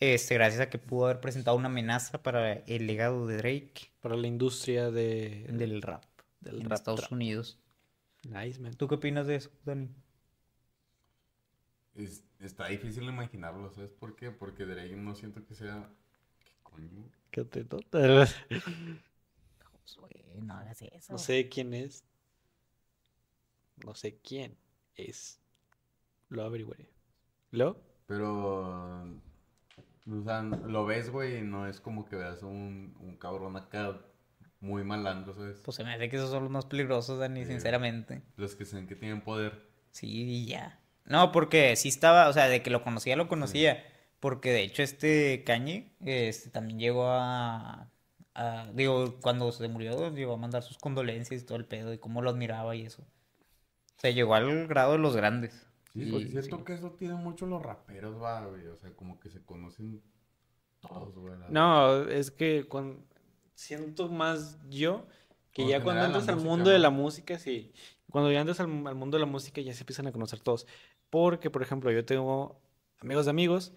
este, 0.00 0.34
gracias 0.34 0.62
a 0.62 0.70
que 0.70 0.78
pudo 0.78 1.06
haber 1.06 1.20
presentado 1.20 1.56
una 1.56 1.68
amenaza 1.68 2.22
para 2.22 2.52
el 2.54 2.86
legado 2.86 3.26
de 3.26 3.36
Drake 3.38 3.92
Para 4.00 4.16
la 4.16 4.26
industria 4.26 4.90
de, 4.90 5.46
del 5.50 5.82
rap 5.82 6.04
del 6.40 6.62
en 6.62 6.70
rap 6.70 6.72
Estados 6.72 6.94
trap. 6.94 7.12
Unidos. 7.12 7.58
Nice, 8.22 8.60
man. 8.60 8.74
¿Tú 8.76 8.86
qué 8.88 8.94
opinas 8.96 9.26
de 9.26 9.34
eso, 9.36 9.50
Dani? 9.64 9.88
Es- 11.98 12.24
está 12.40 12.68
difícil 12.68 13.02
imaginarlo, 13.04 13.70
¿sabes 13.72 13.90
por 13.92 14.16
qué? 14.16 14.30
Porque 14.30 14.64
Drake 14.64 14.96
no 14.96 15.14
siento 15.14 15.44
que 15.44 15.54
sea... 15.54 15.90
¿Qué 16.44 16.52
coño? 16.62 17.04
Qué 17.30 17.44
tetota. 17.44 17.98
no 20.40 20.54
hagas 20.54 20.82
eso. 20.82 21.12
No 21.12 21.18
sé 21.18 21.48
quién 21.48 21.74
es. 21.74 22.04
No 23.84 23.94
sé 23.94 24.18
quién 24.18 24.56
es. 24.96 25.40
Lo 26.28 26.42
averiguaré. 26.44 26.88
¿Lo? 27.50 27.80
Pero... 28.06 29.02
O 30.10 30.22
sea, 30.24 30.42
lo 30.42 30.86
ves, 30.86 31.10
güey, 31.10 31.38
y 31.38 31.42
no 31.42 31.66
es 31.66 31.80
como 31.80 32.06
que 32.06 32.16
veas 32.16 32.42
un, 32.42 32.96
un 33.00 33.16
cabrón 33.18 33.56
acá 33.56 34.00
muy 34.60 34.82
malandro, 34.82 35.34
¿sabes? 35.34 35.60
Pues 35.64 35.76
se 35.76 35.84
me 35.84 35.92
hace 35.92 36.08
que 36.08 36.16
esos 36.16 36.30
son 36.30 36.44
los 36.44 36.50
más 36.52 36.64
peligrosos, 36.64 37.18
Dani, 37.18 37.44
Sí. 37.44 37.50
sinceramente. 37.52 38.22
Los 38.36 38.56
que 38.56 38.64
se 38.64 38.76
ven 38.76 38.86
que 38.86 38.96
tienen 38.96 39.20
poder. 39.22 39.68
Sí, 39.90 40.06
y 40.08 40.46
ya. 40.46 40.77
No, 41.08 41.32
porque 41.32 41.74
sí 41.76 41.88
estaba, 41.88 42.28
o 42.28 42.32
sea, 42.32 42.48
de 42.48 42.62
que 42.62 42.70
lo 42.70 42.82
conocía, 42.82 43.16
lo 43.16 43.28
conocía. 43.28 43.84
Porque 44.20 44.50
de 44.52 44.62
hecho 44.62 44.82
este 44.82 45.44
Kanye 45.44 45.92
este, 46.04 46.50
también 46.50 46.78
llegó 46.78 47.06
a, 47.08 47.88
a- 48.34 48.66
Digo, 48.74 49.16
cuando 49.20 49.52
se 49.52 49.68
murió, 49.68 50.12
llegó 50.12 50.34
a 50.34 50.36
mandar 50.36 50.62
sus 50.62 50.76
condolencias 50.78 51.40
y 51.42 51.46
todo 51.46 51.56
el 51.56 51.64
pedo 51.66 51.92
y 51.92 51.98
cómo 51.98 52.20
lo 52.20 52.30
admiraba 52.30 52.74
y 52.74 52.82
eso. 52.82 53.02
O 53.02 54.00
sea, 54.00 54.10
llegó 54.10 54.34
al 54.34 54.66
grado 54.66 54.92
de 54.92 54.98
los 54.98 55.14
grandes. 55.16 55.66
Sí, 55.92 56.02
Y- 56.02 56.10
porque 56.10 56.28
siento 56.28 56.58
sí. 56.58 56.64
que 56.64 56.74
eso 56.74 56.90
tienen 56.92 57.18
mucho 57.18 57.46
los 57.46 57.62
raperos, 57.62 58.20
va, 58.20 58.44
güey. 58.46 58.66
O 58.66 58.76
sea, 58.76 58.90
como 58.94 59.18
que 59.20 59.30
se 59.30 59.40
conocen 59.44 60.02
todos, 60.80 61.14
güey. 61.14 61.34
No, 61.48 62.02
es 62.08 62.30
que 62.30 62.66
siento 63.54 64.08
más 64.08 64.58
yo 64.68 65.06
que 65.52 65.66
ya 65.66 65.82
cuando 65.82 66.04
entras 66.04 66.28
al 66.28 66.36
música, 66.36 66.50
mundo 66.50 66.70
de 66.70 66.78
la 66.78 66.90
música, 66.90 67.38
sí. 67.38 67.72
Cuando 68.10 68.30
ya 68.32 68.40
entras 68.40 68.60
al, 68.60 68.66
al 68.86 68.94
mundo 68.94 69.16
de 69.16 69.20
la 69.20 69.26
música 69.30 69.60
ya 69.60 69.72
se 69.74 69.80
empiezan 69.82 70.06
a 70.06 70.12
conocer 70.12 70.40
todos. 70.40 70.66
Porque, 71.10 71.50
por 71.50 71.62
ejemplo, 71.62 71.90
yo 71.90 72.04
tengo 72.04 72.60
amigos 73.00 73.24
de 73.26 73.30
amigos 73.30 73.72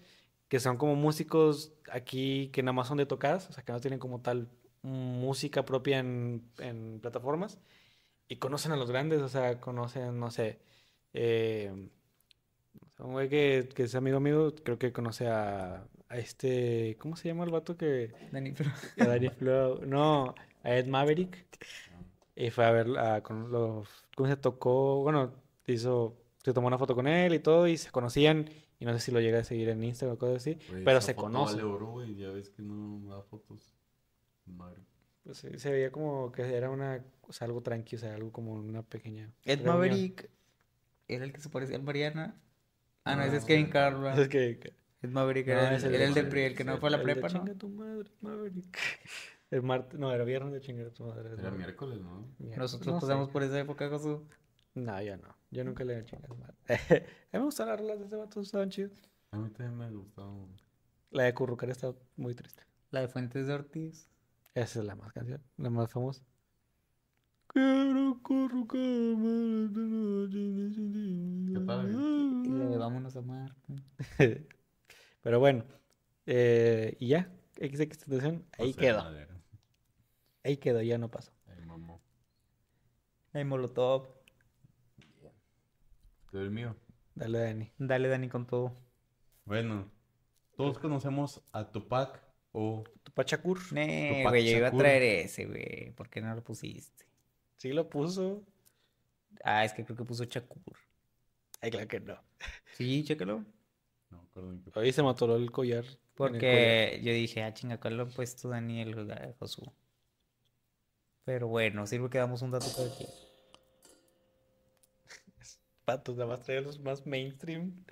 que 0.48 0.60
son 0.60 0.76
como 0.76 0.94
músicos 0.96 1.72
aquí 1.90 2.50
que 2.52 2.62
nada 2.62 2.72
más 2.74 2.88
son 2.88 2.98
de 2.98 3.06
tocadas, 3.06 3.48
o 3.50 3.52
sea, 3.52 3.64
que 3.64 3.72
no 3.72 3.80
tienen 3.80 3.98
como 4.00 4.20
tal 4.20 4.48
música 4.82 5.64
propia 5.64 5.98
en, 6.00 6.42
en 6.58 7.00
plataformas 7.00 7.58
y 8.28 8.36
conocen 8.38 8.72
a 8.72 8.76
los 8.76 8.90
grandes, 8.90 9.22
o 9.22 9.28
sea, 9.28 9.60
conocen, 9.60 10.18
no 10.20 10.30
sé, 10.30 10.60
eh, 11.14 11.72
un 12.98 13.12
güey 13.12 13.28
que, 13.28 13.68
que 13.74 13.84
es 13.84 13.94
amigo 13.94 14.20
mío, 14.20 14.54
creo 14.64 14.78
que 14.78 14.92
conoce 14.92 15.26
a, 15.28 15.86
a 16.08 16.18
este, 16.18 16.96
¿cómo 17.00 17.16
se 17.16 17.28
llama 17.28 17.44
el 17.44 17.50
vato 17.50 17.76
que... 17.76 18.12
Dani, 18.30 18.52
pero- 18.52 18.70
a 19.00 19.06
Danny 19.06 19.28
Flow, 19.30 19.84
no, 19.86 20.34
a 20.62 20.76
Ed 20.76 20.86
Maverick. 20.86 21.46
Y 22.36 22.50
fue 22.50 22.64
a 22.64 22.70
ver 22.70 22.98
a- 22.98 23.22
con 23.22 23.50
los, 23.50 23.88
¿cómo 24.16 24.28
se 24.28 24.36
tocó? 24.36 25.02
Bueno, 25.02 25.32
hizo, 25.66 26.16
se 26.44 26.52
tomó 26.52 26.66
una 26.66 26.78
foto 26.78 26.94
con 26.94 27.06
él 27.06 27.34
y 27.34 27.38
todo 27.38 27.66
y 27.68 27.76
se 27.76 27.90
conocían. 27.90 28.48
Y 28.78 28.84
no 28.84 28.92
sé 28.94 28.98
si 29.00 29.12
lo 29.12 29.20
llega 29.20 29.38
a 29.40 29.44
seguir 29.44 29.68
en 29.68 29.82
Instagram 29.84 30.16
o 30.16 30.18
cosas 30.18 30.36
así. 30.36 30.58
Pero 30.70 30.90
esa 30.90 31.00
se 31.00 31.14
conocen. 31.14 31.58
vale 31.58 31.68
oro, 31.68 31.86
güey. 31.92 32.14
Ya 32.16 32.30
ves 32.30 32.50
que 32.50 32.62
no 32.62 33.14
da 33.14 33.22
fotos. 33.22 33.72
Madre. 34.46 34.80
Pues 35.24 35.38
sí, 35.38 35.48
se 35.58 35.70
veía 35.70 35.92
como 35.92 36.32
que 36.32 36.42
era 36.42 36.68
una, 36.68 37.04
o 37.22 37.32
sea, 37.32 37.46
algo 37.46 37.62
tranqui, 37.62 37.94
o 37.94 37.98
sea, 38.00 38.14
algo 38.14 38.32
como 38.32 38.54
una 38.54 38.82
pequeña 38.82 39.30
Ed 39.44 39.58
reunión. 39.62 39.66
Maverick 39.76 40.28
era 41.06 41.24
el 41.24 41.32
que 41.32 41.40
se 41.40 41.48
parecía 41.48 41.76
al 41.76 41.84
Mariana. 41.84 42.34
Ah, 43.04 43.14
no, 43.14 43.22
ese 43.22 43.36
es 43.36 43.42
No, 43.42 43.46
Kevin 43.46 43.66
no. 43.66 43.70
Carla. 43.72 44.14
Es 44.20 44.28
Ed 44.34 45.10
Maverick 45.10 45.46
no, 45.46 45.52
era, 45.52 45.76
el, 45.76 45.84
el 45.84 45.94
era 45.94 46.04
el 46.06 46.14
de 46.14 46.24
pri- 46.24 46.42
el 46.42 46.56
que 46.56 46.64
no 46.64 46.78
fue 46.78 46.88
a 46.88 46.92
la 46.92 46.96
el 46.98 47.06
de 47.06 47.12
prepa, 47.12 47.28
¿no? 47.28 47.38
chinga 47.40 47.54
tu 47.54 47.68
madre, 47.68 48.10
Maverick. 48.20 48.78
El 49.52 49.62
martes, 49.62 50.00
no, 50.00 50.10
era 50.10 50.24
viernes 50.24 50.50
de 50.54 50.60
chingar 50.62 50.90
tu 50.92 51.04
madre. 51.04 51.28
Era 51.38 51.50
¿no? 51.50 51.56
miércoles, 51.58 52.00
¿no? 52.00 52.26
Nosotros 52.56 52.86
no 52.94 53.00
sé. 53.00 53.06
pasamos 53.06 53.28
por 53.28 53.42
esa 53.42 53.60
época, 53.60 53.86
Josu. 53.90 54.26
No, 54.74 55.02
yo 55.02 55.16
no. 55.18 55.36
Yo 55.52 55.62
nunca 55.64 55.84
le 55.84 55.98
he 55.98 56.04
chingado 56.04 56.34
a 56.68 56.72
mí 56.72 57.04
me 57.32 57.38
gustan 57.40 57.68
las 57.68 57.78
rolas 57.78 57.98
de 58.00 58.06
ese 58.06 58.16
vato, 58.16 58.40
estaban 58.40 58.70
chidas. 58.70 58.90
A 59.32 59.36
mí 59.36 59.50
también 59.50 59.76
me 59.76 59.90
gustaba. 59.90 60.32
La 61.10 61.24
de 61.24 61.34
Currucar 61.34 61.68
está 61.68 61.94
muy 62.16 62.34
triste. 62.34 62.62
La 62.90 63.00
de 63.02 63.08
Fuentes 63.08 63.46
de 63.46 63.52
Ortiz. 63.52 64.08
Esa 64.54 64.80
es 64.80 64.84
la 64.86 64.96
más 64.96 65.12
canción, 65.12 65.42
la 65.58 65.68
más 65.70 65.90
famosa. 65.90 66.24
Quiero 67.48 68.18
currucarme. 68.22 69.68
Qué 71.52 71.60
padre. 71.60 71.92
Y 71.92 72.48
la 72.48 72.64
de 72.66 72.78
Vámonos 72.78 73.14
a 73.16 73.18
amar. 73.18 73.54
Pero 75.22 75.38
bueno, 75.38 75.64
eh, 76.24 76.96
y 76.98 77.08
ya, 77.08 77.30
XX 77.56 77.98
Tentación, 77.98 78.46
ahí 78.58 78.70
O 78.70 78.72
sea, 78.72 78.80
quedó. 78.80 79.02
madre. 79.04 79.28
Ahí 80.44 80.56
quedó, 80.56 80.80
ya 80.80 80.96
no 80.96 81.10
pasó. 81.10 81.30
Ay, 81.46 81.60
mamó. 81.66 82.00
Ay, 83.34 83.44
Molotov. 83.44 84.08
¿Tú 86.32 86.38
el 86.38 86.50
mío? 86.50 86.74
Dale, 87.14 87.38
Dani. 87.40 87.72
Dale, 87.76 88.08
Dani, 88.08 88.28
con 88.30 88.46
todo. 88.46 88.72
Bueno, 89.44 89.90
todos 90.56 90.78
conocemos 90.78 91.42
a 91.52 91.70
Tupac 91.70 92.22
o 92.52 92.84
Tu 93.02 93.12
Pachacur. 93.12 93.58
Nee, 93.72 94.24
Tupac 94.24 94.30
güey, 94.30 94.44
yo 94.50 94.56
iba 94.56 94.68
a 94.68 94.70
Shakur. 94.70 94.78
traer 94.78 95.02
ese, 95.02 95.44
güey. 95.44 95.92
¿Por 95.92 96.08
qué 96.08 96.22
no 96.22 96.34
lo 96.34 96.42
pusiste? 96.42 97.04
Sí 97.58 97.72
lo 97.74 97.90
puso. 97.90 98.42
Ah, 99.44 99.64
es 99.64 99.74
que 99.74 99.84
creo 99.84 99.96
que 99.96 100.04
puso 100.04 100.24
Shakur. 100.24 100.78
Ay, 101.60 101.70
claro 101.70 101.86
que 101.88 102.00
no. 102.00 102.18
Sí, 102.72 103.04
chécalo. 103.04 103.44
No 104.10 104.18
me 104.18 104.24
acuerdo 104.24 104.52
en 104.52 104.62
qué. 104.62 104.70
Hoy 104.74 104.92
se 104.92 105.02
mató 105.02 105.36
el 105.36 105.50
collar. 105.50 105.84
en 105.84 105.90
el 105.90 105.98
Porque 106.14 107.00
yo 107.04 107.12
dije, 107.12 107.42
ah, 107.42 107.52
chinga, 107.52 107.78
¿cuál 107.78 107.98
lo 107.98 108.04
ha 108.04 108.08
puesto 108.08 108.48
Daniel 108.48 108.94
Josu? 109.38 109.70
Pero 111.24 111.48
bueno, 111.48 111.86
sirve 111.86 112.08
que 112.10 112.18
damos 112.18 112.42
un 112.42 112.50
dato 112.50 112.66
cada 112.74 112.88
quien. 112.96 113.10
Patos, 115.84 116.16
nada 116.16 116.30
más 116.30 116.42
traer 116.42 116.64
los 116.64 116.80
más 116.80 117.06
mainstream. 117.06 117.84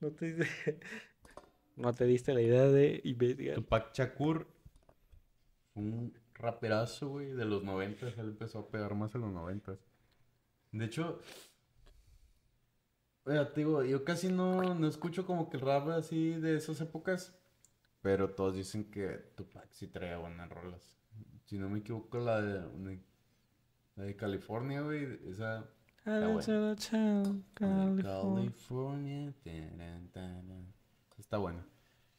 No 0.00 0.10
te, 0.10 0.36
no 1.76 1.92
te 1.92 2.04
diste 2.04 2.32
la 2.34 2.42
idea 2.42 2.64
de 2.64 3.00
investigar. 3.04 3.56
Tupac 3.56 3.94
Shakur, 3.94 4.46
un 5.74 6.12
raperazo, 6.34 7.08
güey, 7.08 7.32
de 7.32 7.44
los 7.44 7.62
noventas. 7.62 8.16
Él 8.18 8.30
empezó 8.30 8.60
a 8.60 8.68
pegar 8.68 8.94
más 8.94 9.14
en 9.14 9.22
los 9.22 9.32
noventas. 9.32 9.78
De 10.72 10.86
hecho, 10.86 11.20
oiga, 13.24 13.52
te 13.52 13.62
yo 13.62 14.04
casi 14.04 14.28
no, 14.28 14.74
no 14.74 14.86
escucho 14.86 15.26
como 15.26 15.50
que 15.50 15.58
el 15.58 15.62
rap 15.62 15.88
así 15.90 16.32
de 16.32 16.56
esas 16.56 16.80
épocas. 16.80 17.38
Pero 18.00 18.30
todos 18.30 18.56
dicen 18.56 18.90
que 18.90 19.08
Tupac 19.36 19.70
sí 19.70 19.86
traía 19.86 20.18
buenas 20.18 20.50
rolas. 20.50 20.98
Si 21.44 21.56
no 21.56 21.68
me 21.68 21.78
equivoco, 21.78 22.18
la 22.18 22.40
de, 22.40 22.98
la 23.96 24.04
de 24.04 24.16
California, 24.16 24.80
güey, 24.80 25.20
esa... 25.28 25.70
California. 27.54 29.32
Está 31.18 31.38
buena. 31.38 31.64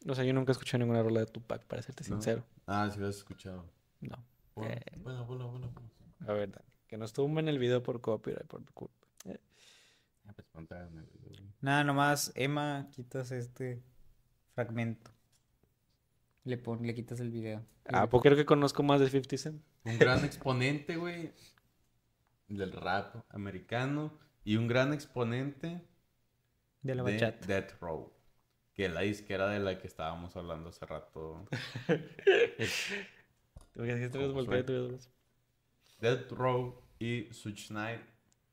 No 0.04 0.14
sé, 0.14 0.26
yo 0.26 0.32
nunca 0.32 0.52
escuché 0.52 0.78
ninguna 0.78 1.02
rola 1.02 1.20
de 1.20 1.26
Tupac, 1.26 1.64
para 1.64 1.82
serte 1.82 2.04
¿no? 2.04 2.16
sincero. 2.16 2.44
Ah, 2.66 2.88
sí 2.92 2.98
lo 2.98 3.08
has 3.08 3.16
escuchado. 3.16 3.64
No. 4.00 4.16
Bueno, 4.54 4.74
Eh. 4.74 4.80
bueno, 5.02 5.24
bueno, 5.24 5.48
bueno. 5.50 5.70
bueno. 5.72 5.90
La 6.20 6.32
verdad. 6.34 6.62
Que 6.86 6.96
nos 6.98 7.12
tumben 7.12 7.48
el 7.48 7.58
video 7.58 7.82
por 7.82 8.00
copyright, 8.00 8.46
por 8.46 8.62
culpa. 8.72 9.06
Eh, 9.26 9.40
Ah, 10.26 10.32
pues. 10.34 10.46
Nada, 11.60 11.84
nomás, 11.84 12.32
Emma, 12.34 12.88
quitas 12.90 13.30
este 13.32 13.82
fragmento. 14.54 15.10
Le, 16.44 16.58
pon, 16.58 16.86
le 16.86 16.94
quitas 16.94 17.20
el 17.20 17.30
video. 17.30 17.62
Ah, 17.86 18.08
pues 18.08 18.22
creo 18.22 18.36
que 18.36 18.44
conozco 18.44 18.82
más 18.82 19.00
de 19.00 19.08
50 19.08 19.36
Cent. 19.38 19.62
Un 19.84 19.98
gran 19.98 20.24
exponente, 20.24 20.96
güey, 20.96 21.32
del 22.56 22.72
rap 22.72 23.16
americano 23.30 24.18
y 24.44 24.56
un 24.56 24.68
gran 24.68 24.92
exponente 24.92 25.82
De 26.82 26.94
la 26.94 27.02
de. 27.02 27.18
Death 27.46 27.72
Row, 27.80 28.12
que 28.74 28.86
es 28.86 28.92
la 28.92 29.00
disquera 29.02 29.48
de 29.48 29.60
la 29.60 29.78
que 29.78 29.86
estábamos 29.86 30.36
hablando 30.36 30.70
hace 30.70 30.84
rato. 30.86 31.46
Death 36.00 36.30
Row 36.32 36.82
y 36.98 37.28
Such 37.32 37.68
Knight, 37.68 38.00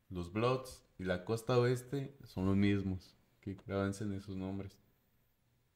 los 0.10 0.32
Bloods 0.32 0.84
y 0.98 1.04
la 1.04 1.26
costa 1.26 1.58
oeste 1.58 2.16
son 2.24 2.46
los 2.46 2.56
mismos, 2.56 3.16
que 3.42 3.56
grábense 3.66 4.04
en 4.04 4.14
esos 4.14 4.36
nombres. 4.36 4.78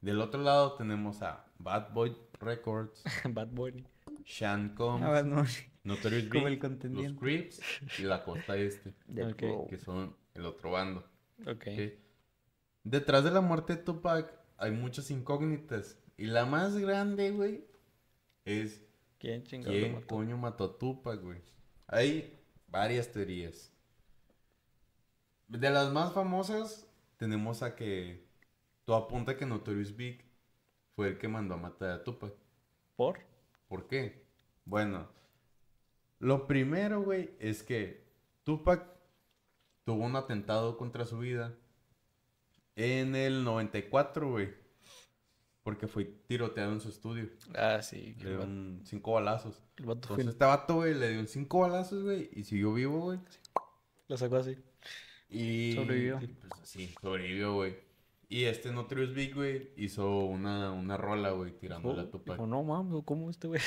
Del 0.00 0.20
otro 0.20 0.42
lado 0.42 0.76
tenemos 0.76 1.22
a 1.22 1.46
Bad 1.58 1.92
Boy 1.92 2.16
Records, 2.40 3.02
Bad 3.30 3.48
Bunny. 3.48 3.84
Sean 4.24 4.74
Combs, 4.74 5.04
Ah, 5.04 5.22
Notorious 5.86 6.28
como 6.28 6.48
el 6.48 6.58
Big, 6.58 6.62
los. 6.90 7.12
Crips 7.18 7.60
y 7.98 8.02
la 8.02 8.24
costa 8.24 8.56
este, 8.56 8.92
que 9.68 9.78
son 9.78 10.16
el 10.34 10.44
otro 10.44 10.72
bando. 10.72 11.08
Ok. 11.46 11.66
¿ok? 11.66 11.92
Detrás 12.82 13.24
de 13.24 13.30
la 13.30 13.40
muerte 13.40 13.76
de 13.76 13.82
Tupac 13.82 14.32
hay 14.58 14.72
muchas 14.72 15.10
incógnitas. 15.10 15.98
Y 16.16 16.26
la 16.26 16.46
más 16.46 16.76
grande, 16.78 17.30
güey, 17.30 17.64
es 18.44 18.84
¿Quién 19.18 19.42
quién 19.42 19.92
mató? 19.92 20.06
coño 20.06 20.36
mató 20.36 20.64
a 20.64 20.78
Tupac, 20.78 21.20
güey. 21.22 21.40
Hay 21.86 22.38
varias 22.68 23.10
teorías. 23.10 23.72
De 25.48 25.70
las 25.70 25.92
más 25.92 26.12
famosas, 26.12 26.88
tenemos 27.16 27.62
a 27.62 27.76
que 27.76 28.26
todo 28.84 28.96
apunta 28.96 29.36
que 29.36 29.46
Notorious 29.46 29.94
Big 29.96 30.24
fue 30.94 31.08
el 31.08 31.18
que 31.18 31.28
mandó 31.28 31.54
a 31.54 31.58
matar 31.58 31.90
a 31.90 32.04
Tupac. 32.04 32.34
¿Por? 32.96 33.20
¿Por 33.68 33.86
qué? 33.86 34.26
Bueno, 34.64 35.08
lo 36.18 36.46
primero, 36.46 37.02
güey, 37.02 37.30
es 37.38 37.62
que 37.62 38.06
Tupac 38.44 38.86
tuvo 39.84 40.04
un 40.04 40.16
atentado 40.16 40.76
contra 40.76 41.04
su 41.04 41.18
vida 41.18 41.54
en 42.74 43.14
el 43.14 43.44
94, 43.44 44.30
güey. 44.30 44.54
Porque 45.62 45.88
fue 45.88 46.04
tiroteado 46.04 46.72
en 46.72 46.80
su 46.80 46.88
estudio. 46.88 47.28
Ah, 47.56 47.82
sí. 47.82 47.96
Le 47.96 48.12
vato, 48.12 48.46
dieron 48.46 48.80
cinco 48.84 49.12
balazos. 49.14 49.60
el 49.78 49.86
vato 49.86 50.08
Entonces 50.10 50.28
este 50.28 50.44
vato, 50.44 50.74
güey, 50.76 50.94
le 50.94 51.10
dio 51.10 51.26
cinco 51.26 51.60
balazos, 51.60 52.04
güey, 52.04 52.30
y 52.32 52.44
siguió 52.44 52.72
vivo, 52.72 53.00
güey. 53.00 53.18
lo 54.06 54.16
sacó 54.16 54.36
así. 54.36 54.56
Y... 55.28 55.72
Sobrevivió. 55.74 56.20
y, 56.22 56.26
pues, 56.28 56.52
sí, 56.62 56.94
sobrevivió, 57.02 57.54
güey. 57.54 57.85
Y 58.28 58.44
este 58.44 58.72
Notorious 58.72 59.14
Big, 59.14 59.34
güey, 59.34 59.70
hizo 59.76 60.24
una, 60.24 60.72
una 60.72 60.96
rola, 60.96 61.30
güey, 61.30 61.52
tirándole 61.52 62.02
a 62.02 62.10
Tupac. 62.10 62.34
Dijo, 62.36 62.46
no 62.48 62.64
mames, 62.64 63.02
¿cómo 63.04 63.30
este 63.30 63.46
güey? 63.46 63.60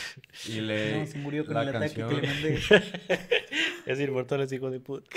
Y 0.47 0.59
le... 0.59 0.97
No, 0.99 1.05
se 1.07 1.17
murió 1.17 1.45
con 1.45 1.53
la 1.55 1.63
el 1.63 1.69
ataque 1.69 1.95
que 1.95 2.01
canción- 2.01 2.21
le 2.21 2.27
mandé. 2.27 2.59
es 3.85 3.99
inmortal, 4.01 4.47
hijo 4.53 4.69
de 4.69 4.79
puta. 4.81 5.09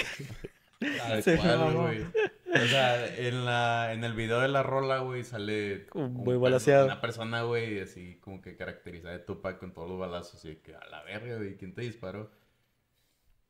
Tal 0.98 1.23
Se 1.24 1.36
cual, 1.39 1.74
güey. 1.74 2.02
O 2.02 2.66
sea, 2.66 3.16
en, 3.16 3.44
la, 3.44 3.93
en 3.93 4.05
el 4.05 4.12
video 4.12 4.40
de 4.40 4.47
la 4.47 4.62
rola, 4.62 4.98
güey, 4.98 5.24
sale... 5.24 5.86
Un 5.94 6.12
muy 6.12 6.36
balaceado. 6.36 6.85
Una 6.86 7.01
persona, 7.01 7.43
güey, 7.43 7.81
así 7.81 8.19
como 8.20 8.40
que 8.40 8.56
caracterizada 8.56 9.14
de 9.19 9.24
Tupac 9.24 9.59
con 9.59 9.73
todos 9.73 9.89
los 9.89 9.98
balazos. 9.98 10.44
Y 10.44 10.56
que 10.56 10.77
a 10.77 10.86
la 10.86 11.02
verga, 11.02 11.36
güey, 11.39 11.56
¿quién 11.56 11.74
te 11.74 11.82
disparó? 11.82 12.31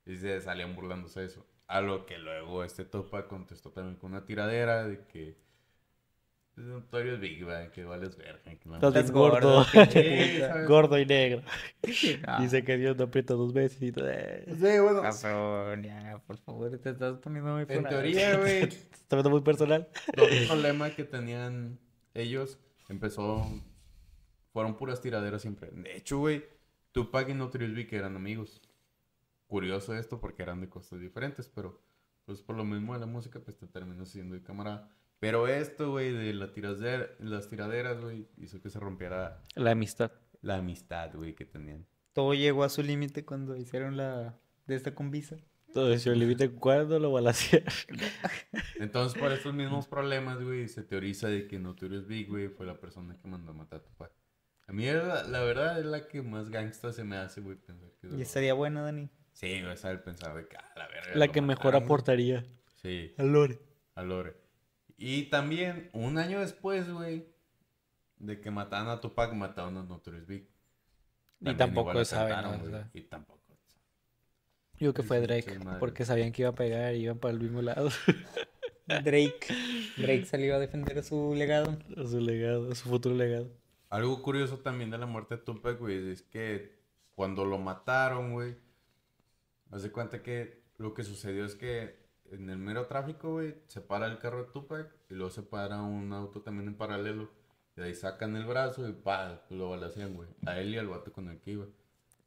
Y 0.06 0.16
se 0.16 0.40
salían 0.40 0.74
burlándose 0.74 1.20
de 1.20 1.26
eso. 1.26 1.46
A 1.66 1.82
lo 1.82 2.06
que 2.06 2.16
luego 2.18 2.64
este 2.64 2.86
Tupac 2.86 3.26
contestó 3.28 3.72
también 3.72 3.96
con 3.96 4.12
una 4.12 4.24
tiradera 4.24 4.86
de 4.88 5.04
que... 5.06 5.36
Es 6.56 6.64
notorio 6.64 7.18
Big, 7.18 7.42
güey, 7.44 7.70
que 7.70 7.82
vales 7.84 8.14
verga. 8.16 8.42
que 8.42 8.68
la- 8.68 8.74
Estás 8.76 8.94
Estás 8.94 9.10
gordo. 9.10 9.64
gordo. 9.72 10.68
Gordo 10.68 10.98
y 10.98 11.06
negro. 11.06 11.42
Dice 12.40 12.62
que 12.62 12.76
Dios 12.76 12.96
no 12.96 13.04
aprieta 13.04 13.32
dos 13.34 13.52
veces 13.54 13.80
y 13.82 13.90
todo. 13.90 14.06
Sí, 14.46 14.78
bueno. 14.80 15.00
Razón, 15.02 15.82
ya, 15.82 16.20
por 16.26 16.36
favor, 16.38 16.76
te 16.78 16.90
estás 16.90 17.18
poniendo 17.18 17.52
muy 17.54 17.64
En 17.68 17.84
teoría, 17.84 18.36
güey, 18.36 18.62
Está 18.92 19.16
viendo 19.16 19.30
muy 19.30 19.40
personal. 19.40 19.88
Todo 20.14 20.26
el 20.28 20.46
problema 20.46 20.90
que 20.90 21.04
tenían 21.04 21.78
ellos 22.14 22.58
empezó. 22.88 23.46
Fueron 24.52 24.76
puras 24.76 25.00
tiraderas 25.00 25.40
siempre. 25.40 25.70
De 25.72 25.96
hecho, 25.96 26.18
güey, 26.18 26.44
Tupac 26.92 27.26
y 27.30 27.34
Notorious 27.34 27.72
Big 27.72 27.94
eran 27.94 28.14
amigos. 28.16 28.60
Curioso 29.46 29.94
esto 29.96 30.20
porque 30.20 30.42
eran 30.42 30.60
de 30.60 30.68
cosas 30.68 31.00
diferentes, 31.00 31.48
pero 31.48 31.80
pues 32.26 32.42
por 32.42 32.56
lo 32.56 32.64
mismo 32.64 32.92
de 32.92 33.00
la 33.00 33.06
música, 33.06 33.40
pues 33.40 33.56
te 33.56 33.66
terminas 33.66 34.10
siendo 34.10 34.34
de 34.34 34.42
camarada. 34.42 34.90
Pero 35.22 35.46
esto, 35.46 35.92
güey, 35.92 36.10
de 36.12 36.34
la 36.34 36.52
tirader- 36.52 37.14
las 37.20 37.46
tiraderas, 37.48 38.00
güey, 38.00 38.26
hizo 38.38 38.60
que 38.60 38.70
se 38.70 38.80
rompiera 38.80 39.40
La 39.54 39.70
amistad. 39.70 40.10
la 40.40 40.56
amistad, 40.56 41.14
güey, 41.14 41.36
que 41.36 41.44
tenían. 41.44 41.86
Todo 42.12 42.34
llegó 42.34 42.64
a 42.64 42.68
su 42.68 42.82
límite 42.82 43.24
cuando 43.24 43.56
hicieron 43.56 43.96
la 43.96 44.36
de 44.66 44.74
esta 44.74 44.96
con 44.96 45.12
visa. 45.12 45.36
Todo 45.72 45.92
eso, 45.92 46.10
límite 46.12 46.50
cuando 46.50 46.98
lo 46.98 47.12
balacearon. 47.12 47.72
Entonces, 48.80 49.16
por 49.18 49.30
estos 49.32 49.54
mismos 49.54 49.86
problemas, 49.86 50.42
güey, 50.42 50.66
se 50.68 50.82
teoriza 50.82 51.28
de 51.28 51.46
que 51.46 51.58
Notorious 51.60 52.06
Big, 52.08 52.28
güey, 52.28 52.48
fue 52.48 52.66
la 52.66 52.78
persona 52.80 53.16
que 53.16 53.28
mandó 53.28 53.52
a 53.52 53.54
matar 53.54 53.78
a 53.80 53.82
Tupac. 53.84 54.10
A 54.66 54.72
mí, 54.72 54.86
la, 54.86 55.22
la 55.22 55.42
verdad, 55.44 55.78
es 55.78 55.86
la 55.86 56.08
que 56.08 56.20
más 56.20 56.50
gangsta 56.50 56.92
se 56.92 57.04
me 57.04 57.16
hace, 57.16 57.40
güey, 57.40 57.56
pensar 57.56 57.90
que... 58.00 58.08
Y 58.08 58.20
estaría 58.22 58.54
buena, 58.54 58.82
Dani. 58.82 59.08
Sí, 59.32 59.62
güey, 59.62 59.76
saber 59.76 60.02
pensar 60.02 60.34
de 60.34 60.46
que, 60.48 60.56
ah, 60.56 60.72
la 60.76 60.88
verga, 60.88 61.14
La 61.14 61.28
que 61.28 61.40
mejor 61.40 61.64
mataron, 61.66 61.80
güey. 61.80 61.84
aportaría 61.86 62.44
Sí, 62.82 63.14
al 63.16 63.32
lore. 63.32 63.58
a 63.94 64.02
Lore. 64.02 64.34
Y 64.96 65.24
también, 65.24 65.90
un 65.92 66.18
año 66.18 66.40
después, 66.40 66.90
güey, 66.90 67.26
de 68.18 68.40
que 68.40 68.50
mataron 68.50 68.88
a 68.88 69.00
Tupac, 69.00 69.32
mataron 69.34 69.76
a 69.76 69.82
Notorious 69.82 70.26
Big. 70.26 70.48
Y 71.40 71.54
tampoco 71.54 72.04
saben, 72.04 72.70
¿no? 72.70 72.90
Y 72.92 73.02
tampoco. 73.02 73.42
Digo 74.78 74.94
que 74.94 75.02
fue 75.04 75.20
Drake, 75.20 75.60
porque 75.78 76.04
sabían 76.04 76.32
que 76.32 76.42
iba 76.42 76.50
a 76.50 76.54
pegar 76.54 76.94
y 76.94 77.04
iban 77.04 77.18
para 77.18 77.34
el 77.34 77.40
mismo 77.40 77.62
lado. 77.62 77.88
Drake. 78.86 79.46
Drake 79.96 80.24
salió 80.24 80.56
a 80.56 80.58
defender 80.58 81.02
su 81.04 81.34
legado. 81.36 81.78
A 81.96 82.04
su 82.04 82.20
legado, 82.20 82.72
a 82.72 82.74
su 82.74 82.88
futuro 82.88 83.14
legado. 83.14 83.48
Algo 83.90 84.22
curioso 84.22 84.58
también 84.58 84.90
de 84.90 84.98
la 84.98 85.06
muerte 85.06 85.36
de 85.36 85.42
Tupac, 85.42 85.78
güey, 85.78 86.10
es 86.10 86.22
que 86.22 86.80
cuando 87.14 87.44
lo 87.44 87.58
mataron, 87.58 88.32
güey, 88.32 88.56
haz 89.70 89.82
de 89.82 89.92
cuenta 89.92 90.22
que 90.22 90.64
lo 90.78 90.94
que 90.94 91.04
sucedió 91.04 91.44
es 91.44 91.54
que 91.54 92.01
en 92.32 92.48
el 92.50 92.58
mero 92.58 92.86
tráfico, 92.86 93.32
güey, 93.32 93.54
se 93.68 93.80
para 93.80 94.06
el 94.06 94.18
carro 94.18 94.44
de 94.44 94.50
Tupac 94.52 94.92
y 95.10 95.14
luego 95.14 95.30
se 95.30 95.42
para 95.42 95.82
un 95.82 96.12
auto 96.12 96.40
también 96.42 96.68
en 96.68 96.74
paralelo. 96.76 97.30
Y 97.76 97.80
de 97.80 97.86
ahí 97.88 97.94
sacan 97.94 98.36
el 98.36 98.44
brazo 98.44 98.88
y 98.88 98.92
pa, 98.92 99.42
lo 99.50 99.70
balacean, 99.70 100.14
güey. 100.14 100.28
A 100.46 100.58
él 100.58 100.74
y 100.74 100.78
al 100.78 100.88
vato 100.88 101.12
con 101.12 101.28
el 101.28 101.40
que 101.40 101.52
iba. 101.52 101.66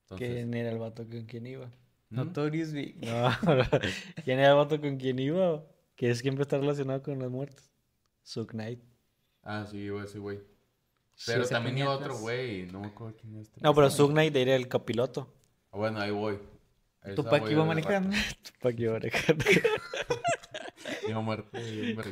Entonces, 0.02 0.30
¿Quién 0.30 0.53
era 0.53 0.72
el 0.72 0.80
vato 0.80 1.07
con 1.07 1.26
quien 1.26 1.48
iba? 1.48 1.68
¿Mm? 2.10 2.15
Notorious 2.15 2.72
Big. 2.72 2.98
No, 3.06 3.30
¿quién 4.23 4.40
era 4.40 4.52
el 4.52 4.56
vato 4.56 4.80
con 4.80 4.98
quien 4.98 5.19
iba? 5.19 5.64
Que 5.95 6.11
es 6.11 6.19
siempre 6.19 6.44
está 6.44 6.57
relacionado 6.57 7.02
con 7.02 7.19
las 7.19 7.30
muertes. 7.30 7.72
Suge 8.23 8.52
Knight. 8.52 8.80
Ah, 9.44 9.65
sí, 9.69 9.77
iba 9.77 10.03
ese 10.03 10.19
güey. 10.19 10.40
Pero 11.26 11.48
también 11.48 11.77
iba 11.77 11.91
otro 11.91 12.18
güey, 12.18 12.65
no 12.68 12.82
me 12.82 12.88
acuerdo 12.88 13.15
quién 13.19 13.36
es 13.36 13.48
este. 13.48 13.61
No, 13.61 13.73
pero 13.73 13.90
Suge 13.90 14.14
Knight 14.14 14.36
era 14.36 14.56
el 14.56 14.68
copiloto. 14.68 15.34
Ah, 15.72 15.77
Bueno, 15.77 15.99
ahí 15.99 16.11
voy. 16.11 16.40
Tupac 17.14 17.49
iba 17.49 17.65
manejando. 17.65 18.15
Para 18.61 18.76
que 18.76 18.90
manejando. 18.90 19.45
Iba 21.07 21.22
muerto, 21.22 21.60
iba. 21.60 22.03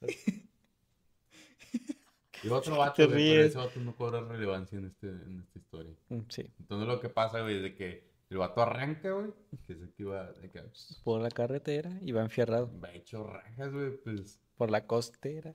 Y 2.42 2.48
otro 2.48 2.74
Te 2.74 2.78
vato, 2.78 3.08
güey, 3.08 3.30
pero 3.30 3.42
ese 3.42 3.58
vato 3.58 3.80
no 3.80 3.96
cobra 3.96 4.20
relevancia 4.20 4.78
en, 4.78 4.86
este, 4.86 5.08
en 5.08 5.40
esta 5.40 5.58
historia. 5.58 5.92
Mm, 6.08 6.20
Sí, 6.28 6.48
Entonces 6.60 6.86
lo 6.88 7.00
que 7.00 7.08
pasa, 7.08 7.40
güey, 7.40 7.56
es 7.56 7.62
de 7.62 7.74
que 7.74 8.08
el 8.30 8.38
vato 8.38 8.62
arranca, 8.62 9.10
güey, 9.10 9.32
que 9.66 9.74
se 9.74 9.90
que 9.90 10.02
iba, 10.02 10.32
de 10.32 10.50
que 10.50 10.62
por 11.02 11.20
la 11.20 11.30
carretera 11.30 11.90
y 12.02 12.12
va 12.12 12.22
enfierrado. 12.22 12.70
va 12.80 12.92
hecho 12.92 13.24
rajas, 13.24 13.72
güey, 13.72 13.96
pues, 13.96 14.40
Por 14.56 14.70
la 14.70 14.86
costera. 14.86 15.54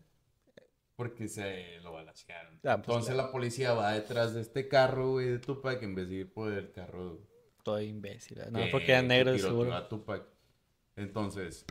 Porque 0.96 1.28
se 1.28 1.80
lo 1.82 1.94
balacearon. 1.94 2.56
Ah, 2.64 2.78
pues, 2.78 2.88
Entonces 2.88 3.16
la 3.16 3.32
policía 3.32 3.74
va 3.74 3.94
detrás 3.94 4.34
de 4.34 4.42
este 4.42 4.68
carro, 4.68 5.12
güey, 5.12 5.28
de 5.28 5.40
Tupac, 5.40 5.82
en 5.82 5.96
vez 5.96 6.10
de 6.10 6.16
ir 6.16 6.34
por 6.34 6.52
el 6.52 6.72
carro 6.72 7.20
Todo 7.64 7.82
imbécil. 7.82 8.40
No, 8.52 8.60
que- 8.60 8.68
porque 8.72 8.92
eran 8.92 9.06
que 9.06 9.08
negros, 9.10 9.36
tiroteó 9.38 9.58
seguro. 9.60 9.76
a 9.76 9.88
Tupac. 9.90 10.24
Entonces, 10.96 11.66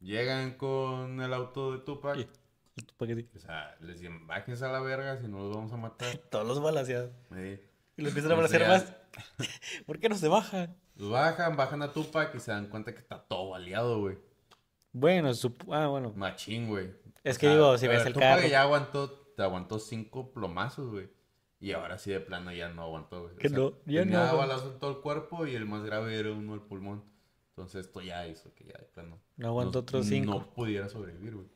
llegan 0.00 0.56
con 0.56 1.20
el 1.20 1.32
auto 1.32 1.72
de 1.72 1.78
Tupac. 1.78 2.16
Y- 2.18 2.28
¿Y 2.76 3.06
qué 3.06 3.14
sí? 3.14 3.28
O 3.36 3.38
sea, 3.38 3.76
les 3.80 4.00
dicen, 4.00 4.26
bájense 4.26 4.64
a 4.64 4.68
la 4.68 4.80
verga, 4.80 5.16
si 5.20 5.28
no 5.28 5.38
los 5.38 5.54
vamos 5.54 5.72
a 5.72 5.76
matar. 5.76 6.08
Todos 6.30 6.46
los 6.46 6.60
balaseados. 6.60 7.10
Eh, 7.36 7.64
Y 7.96 8.02
lo 8.02 8.08
empiezan 8.08 8.32
a 8.32 8.34
balasear 8.34 8.66
más. 8.68 8.92
¿Por 9.86 10.00
qué 10.00 10.08
no 10.08 10.16
se 10.16 10.26
bajan? 10.28 10.76
Los 10.96 11.10
bajan, 11.10 11.56
bajan 11.56 11.82
a 11.82 11.92
Tupac 11.92 12.34
y 12.34 12.40
se 12.40 12.50
dan 12.50 12.68
cuenta 12.68 12.92
que 12.92 12.98
está 12.98 13.18
todo 13.22 13.50
baleado, 13.50 14.00
güey. 14.00 14.18
Bueno, 14.92 15.32
su... 15.34 15.54
ah, 15.70 15.86
bueno. 15.88 16.12
Machín, 16.16 16.68
güey. 16.68 16.86
Es 17.22 17.36
O 17.36 17.40
que 17.40 17.46
sea, 17.46 17.52
digo, 17.54 17.78
si 17.78 17.86
ves 17.88 18.06
el 18.06 18.12
Tupac 18.12 18.36
carro. 18.36 18.48
ya 18.48 18.62
aguantó, 18.62 19.10
te 19.36 19.42
aguantó 19.42 19.78
cinco 19.78 20.32
plomazos, 20.32 20.90
güey. 20.90 21.08
Y 21.60 21.72
ahora 21.72 21.98
sí 21.98 22.10
de 22.10 22.20
plano 22.20 22.52
ya 22.52 22.68
no 22.68 22.82
aguantó, 22.82 23.22
güey. 23.22 23.34
O 23.34 23.38
Que 23.38 23.48
sea, 23.48 23.58
no, 23.58 23.70
ya 23.86 24.02
tenía 24.02 24.26
no 24.32 24.36
balazo 24.36 24.72
en 24.72 24.78
todo 24.78 24.90
el 24.90 24.98
cuerpo 24.98 25.46
y 25.46 25.54
el 25.54 25.64
más 25.66 25.84
grave 25.84 26.18
era 26.18 26.30
uno 26.32 26.54
el 26.54 26.60
pulmón. 26.60 27.02
Entonces 27.50 27.86
esto 27.86 28.00
ya 28.02 28.26
hizo 28.26 28.52
que 28.54 28.64
ya 28.64 28.76
de 28.78 28.84
plano. 28.86 29.20
No 29.36 29.48
aguantó 29.48 29.78
otros 29.80 30.06
cinco. 30.06 30.32
No 30.32 30.52
pudiera 30.54 30.88
sobrevivir, 30.88 31.34
güey. 31.36 31.48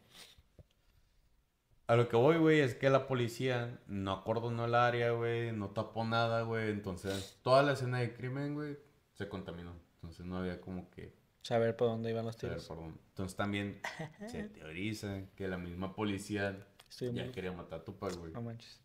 A 1.88 1.96
lo 1.96 2.08
que 2.08 2.16
voy, 2.16 2.36
güey, 2.36 2.60
es 2.60 2.74
que 2.74 2.90
la 2.90 3.06
policía 3.06 3.80
no 3.86 4.12
acordonó 4.12 4.66
el 4.66 4.74
área, 4.74 5.12
güey, 5.12 5.52
no 5.52 5.70
tapó 5.70 6.04
nada, 6.04 6.42
güey. 6.42 6.68
Entonces, 6.70 7.38
toda 7.42 7.62
la 7.62 7.72
escena 7.72 7.98
de 7.98 8.12
crimen, 8.14 8.54
güey, 8.54 8.78
se 9.14 9.28
contaminó. 9.28 9.72
Entonces, 9.94 10.26
no 10.26 10.36
había 10.36 10.60
como 10.60 10.90
que 10.90 11.16
Saber 11.42 11.76
por 11.76 11.88
dónde 11.88 12.10
iban 12.10 12.26
los 12.26 12.36
saber 12.36 12.56
tiros. 12.58 12.68
por 12.68 12.76
dónde. 12.76 12.98
Entonces, 13.08 13.36
también 13.36 13.80
se 14.28 14.44
teoriza 14.50 15.22
que 15.34 15.48
la 15.48 15.56
misma 15.56 15.94
policía 15.94 16.66
Estoy 16.90 17.12
ya 17.14 17.24
muy... 17.24 17.32
quería 17.32 17.52
matar 17.52 17.80
a 17.80 17.84
Tupac, 17.84 18.14
güey. 18.16 18.32
No 18.34 18.42
manches. 18.42 18.82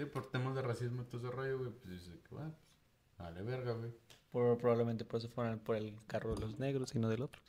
Sí, 0.00 0.06
por 0.06 0.30
temas 0.30 0.54
de 0.54 0.62
racismo 0.62 1.02
y 1.02 1.04
todo 1.06 1.20
ese 1.20 1.30
rollo, 1.36 1.58
güey, 1.58 1.70
pues 1.72 1.90
dice 2.04 2.18
que, 2.28 2.34
va, 2.34 2.44
pues, 2.44 2.54
vale 3.18 3.42
verga, 3.42 3.72
güey. 3.72 3.92
Por- 4.30 4.56
probablemente 4.58 5.04
por 5.04 5.18
eso 5.18 5.28
fueron 5.28 5.58
por 5.58 5.76
el 5.76 5.94
carro 6.06 6.34
de 6.34 6.40
los 6.40 6.58
negros 6.58 6.94
y 6.94 6.98
no 6.98 7.08
del 7.08 7.22
otro. 7.22 7.42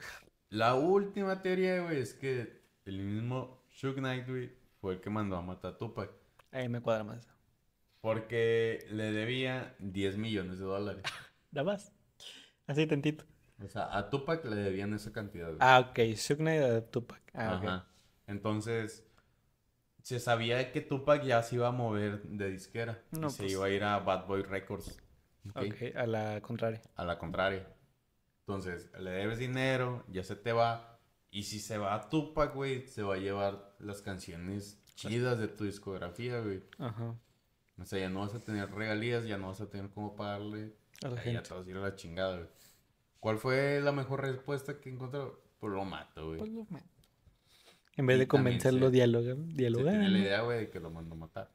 La 0.49 0.75
última 0.75 1.41
teoría, 1.41 1.81
güey, 1.83 1.99
es 1.99 2.13
que 2.13 2.61
el 2.85 2.99
mismo 2.99 3.63
Suge 3.69 3.95
Knight, 3.99 4.27
güey, 4.27 4.51
fue 4.81 4.95
el 4.95 4.99
que 5.01 5.09
mandó 5.09 5.37
a 5.37 5.41
matar 5.41 5.73
a 5.73 5.77
Tupac. 5.77 6.11
Ahí 6.51 6.67
me 6.67 6.81
cuadra 6.81 7.03
más. 7.03 7.27
Porque 8.01 8.85
le 8.89 9.11
debía 9.11 9.75
10 9.79 10.17
millones 10.17 10.57
de 10.59 10.65
dólares. 10.65 11.03
Nada 11.51 11.65
más. 11.65 11.93
Así 12.67 12.87
tantito. 12.87 13.23
O 13.63 13.67
sea, 13.67 13.95
a 13.95 14.09
Tupac 14.09 14.43
le 14.45 14.55
debían 14.55 14.93
esa 14.93 15.11
cantidad. 15.13 15.47
güey. 15.47 15.57
Ah, 15.61 15.79
ok. 15.91 16.15
Suge 16.17 16.37
Knight 16.37 16.61
de 16.61 16.81
Tupac. 16.81 17.21
Ah. 17.33 17.53
Ajá. 17.57 17.87
Entonces, 18.27 19.05
se 20.01 20.19
sabía 20.19 20.71
que 20.71 20.81
Tupac 20.81 21.23
ya 21.23 21.41
se 21.43 21.55
iba 21.55 21.67
a 21.67 21.71
mover 21.71 22.21
de 22.23 22.49
disquera. 22.49 23.01
No, 23.11 23.27
y 23.27 23.29
se 23.31 23.43
pues. 23.43 23.51
iba 23.53 23.65
a 23.65 23.69
ir 23.69 23.83
a 23.83 23.99
Bad 23.99 24.27
Boy 24.27 24.43
Records. 24.43 24.99
¿ok? 25.49 25.57
Ok, 25.57 25.95
a 25.95 26.05
la 26.07 26.41
contraria. 26.41 26.81
A 26.95 27.05
la 27.05 27.17
contraria. 27.17 27.67
Entonces, 28.41 28.91
le 28.99 29.11
debes 29.11 29.39
dinero, 29.39 30.03
ya 30.09 30.23
se 30.23 30.35
te 30.35 30.51
va. 30.51 30.99
Y 31.29 31.43
si 31.43 31.59
se 31.59 31.77
va 31.77 31.95
a 31.95 32.09
Tupac, 32.09 32.53
güey, 32.53 32.85
se 32.87 33.03
va 33.03 33.15
a 33.15 33.17
llevar 33.17 33.75
las 33.79 34.01
canciones 34.01 34.81
chidas 34.95 35.39
de 35.39 35.47
tu 35.47 35.63
discografía, 35.63 36.39
güey. 36.41 36.61
Ajá. 36.77 37.15
O 37.79 37.85
sea, 37.85 37.99
ya 37.99 38.09
no 38.09 38.19
vas 38.19 38.35
a 38.35 38.39
tener 38.39 38.69
regalías, 38.71 39.25
ya 39.25 39.37
no 39.37 39.47
vas 39.47 39.61
a 39.61 39.69
tener 39.69 39.89
cómo 39.91 40.15
pagarle. 40.15 40.75
A 41.03 41.07
la 41.07 41.15
Ya 41.15 41.21
gente. 41.21 41.41
te 41.49 41.53
vas 41.53 41.65
a 41.65 41.69
ir 41.69 41.77
a 41.77 41.81
la 41.81 41.95
chingada, 41.95 42.35
güey. 42.37 42.49
¿Cuál 43.19 43.37
fue 43.37 43.79
la 43.81 43.91
mejor 43.91 44.21
respuesta 44.21 44.79
que 44.81 44.89
encontró? 44.89 45.41
Pues 45.59 45.71
lo 45.73 45.85
mato, 45.85 46.25
güey. 46.27 46.39
Pues 46.39 46.51
lo 46.51 46.65
ma- 46.69 46.81
En 47.97 48.05
vez 48.05 48.17
Y 48.17 48.19
de 48.21 48.27
convencerlo, 48.27 48.87
se- 48.87 48.91
dialogan. 48.91 49.49
tiene 49.55 50.09
la 50.09 50.17
idea, 50.19 50.41
güey, 50.41 50.59
de 50.59 50.69
que 50.69 50.79
lo 50.79 50.89
mandó 50.89 51.13
a 51.15 51.17
matar. 51.17 51.51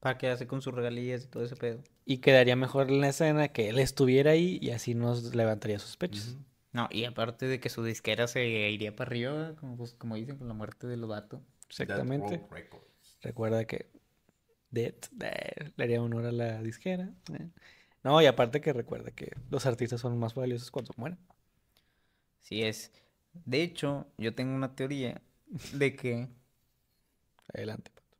Para 0.00 0.18
quedarse 0.18 0.46
con 0.46 0.60
sus 0.62 0.74
regalías 0.74 1.24
y 1.24 1.28
todo 1.28 1.44
ese 1.44 1.56
pedo. 1.56 1.82
Y 2.04 2.18
quedaría 2.18 2.56
mejor 2.56 2.90
en 2.90 3.00
la 3.00 3.08
escena 3.08 3.48
que 3.48 3.68
él 3.70 3.78
estuviera 3.78 4.32
ahí 4.32 4.58
y 4.60 4.70
así 4.70 4.94
nos 4.94 5.34
levantaría 5.34 5.78
sospechas. 5.78 6.36
No, 6.72 6.88
y 6.90 7.04
aparte 7.04 7.46
de 7.46 7.60
que 7.60 7.68
su 7.70 7.84
disquera 7.84 8.26
se 8.26 8.46
iría 8.46 8.94
para 8.96 9.08
arriba, 9.08 9.54
como, 9.56 9.76
pues, 9.76 9.94
como 9.94 10.16
dicen, 10.16 10.36
con 10.36 10.48
la 10.48 10.54
muerte 10.54 10.86
de 10.86 10.96
los. 10.96 11.10
Exactamente. 11.68 12.42
Recuerda 13.22 13.64
que 13.64 13.88
Dead 14.70 14.94
eh, 15.20 15.72
le 15.76 15.84
haría 15.84 16.02
honor 16.02 16.26
a 16.26 16.32
la 16.32 16.60
disquera. 16.62 17.10
eh. 17.32 17.48
No, 18.02 18.20
y 18.20 18.26
aparte 18.26 18.60
que 18.60 18.72
recuerda 18.74 19.12
que 19.12 19.32
los 19.50 19.64
artistas 19.64 20.00
son 20.00 20.18
más 20.18 20.34
valiosos 20.34 20.70
cuando 20.70 20.92
mueren. 20.98 21.18
Sí 22.40 22.62
es. 22.62 22.92
De 23.46 23.62
hecho, 23.62 24.06
yo 24.18 24.34
tengo 24.34 24.54
una 24.54 24.74
teoría 24.74 25.22
de 25.72 25.96
que 25.96 26.28
Adelante, 27.52 27.90
Pato. 27.90 28.16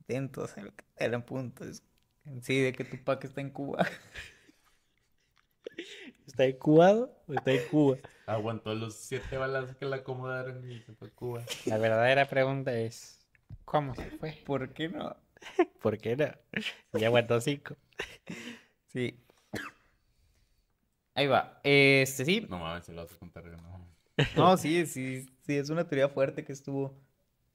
atentos 0.00 0.56
a 0.56 0.62
lo 0.62 0.74
que 0.74 0.84
eran 0.96 1.24
puntos. 1.24 1.82
Sí, 2.42 2.60
de 2.60 2.72
que 2.72 2.84
Tupac 2.84 3.24
está 3.24 3.40
en 3.40 3.50
Cuba. 3.50 3.86
¿Está 6.26 6.46
incubado 6.46 7.16
o 7.26 7.32
está 7.32 7.52
en 7.52 7.66
Cuba? 7.68 7.96
Aguantó 8.26 8.74
los 8.74 8.94
siete 8.94 9.36
balazos 9.38 9.76
que 9.76 9.86
le 9.86 9.96
acomodaron 9.96 10.70
y 10.70 10.80
se 10.82 10.92
fue 10.94 11.08
a 11.08 11.10
Cuba. 11.10 11.44
La 11.64 11.78
verdadera 11.78 12.28
pregunta 12.28 12.72
es, 12.78 13.26
¿cómo 13.64 13.94
se 13.94 14.10
fue? 14.10 14.32
¿Por 14.44 14.72
qué 14.74 14.88
no? 14.88 15.16
¿Por 15.82 15.98
qué 15.98 16.16
no? 16.16 16.98
Ya 16.98 17.06
aguantó 17.06 17.40
cinco. 17.40 17.76
Sí. 18.88 19.18
Ahí 21.14 21.26
va. 21.26 21.60
Este 21.64 22.24
sí. 22.24 22.46
No 22.48 22.58
mames, 22.58 22.84
se 22.84 22.92
lo 22.92 23.02
vas 23.04 23.12
a 23.12 23.18
contar, 23.18 23.44
no. 23.44 23.97
No, 24.36 24.56
sí, 24.56 24.86
sí, 24.86 25.26
sí, 25.46 25.56
es 25.56 25.70
una 25.70 25.86
teoría 25.86 26.08
fuerte 26.08 26.44
que 26.44 26.52
estuvo 26.52 26.94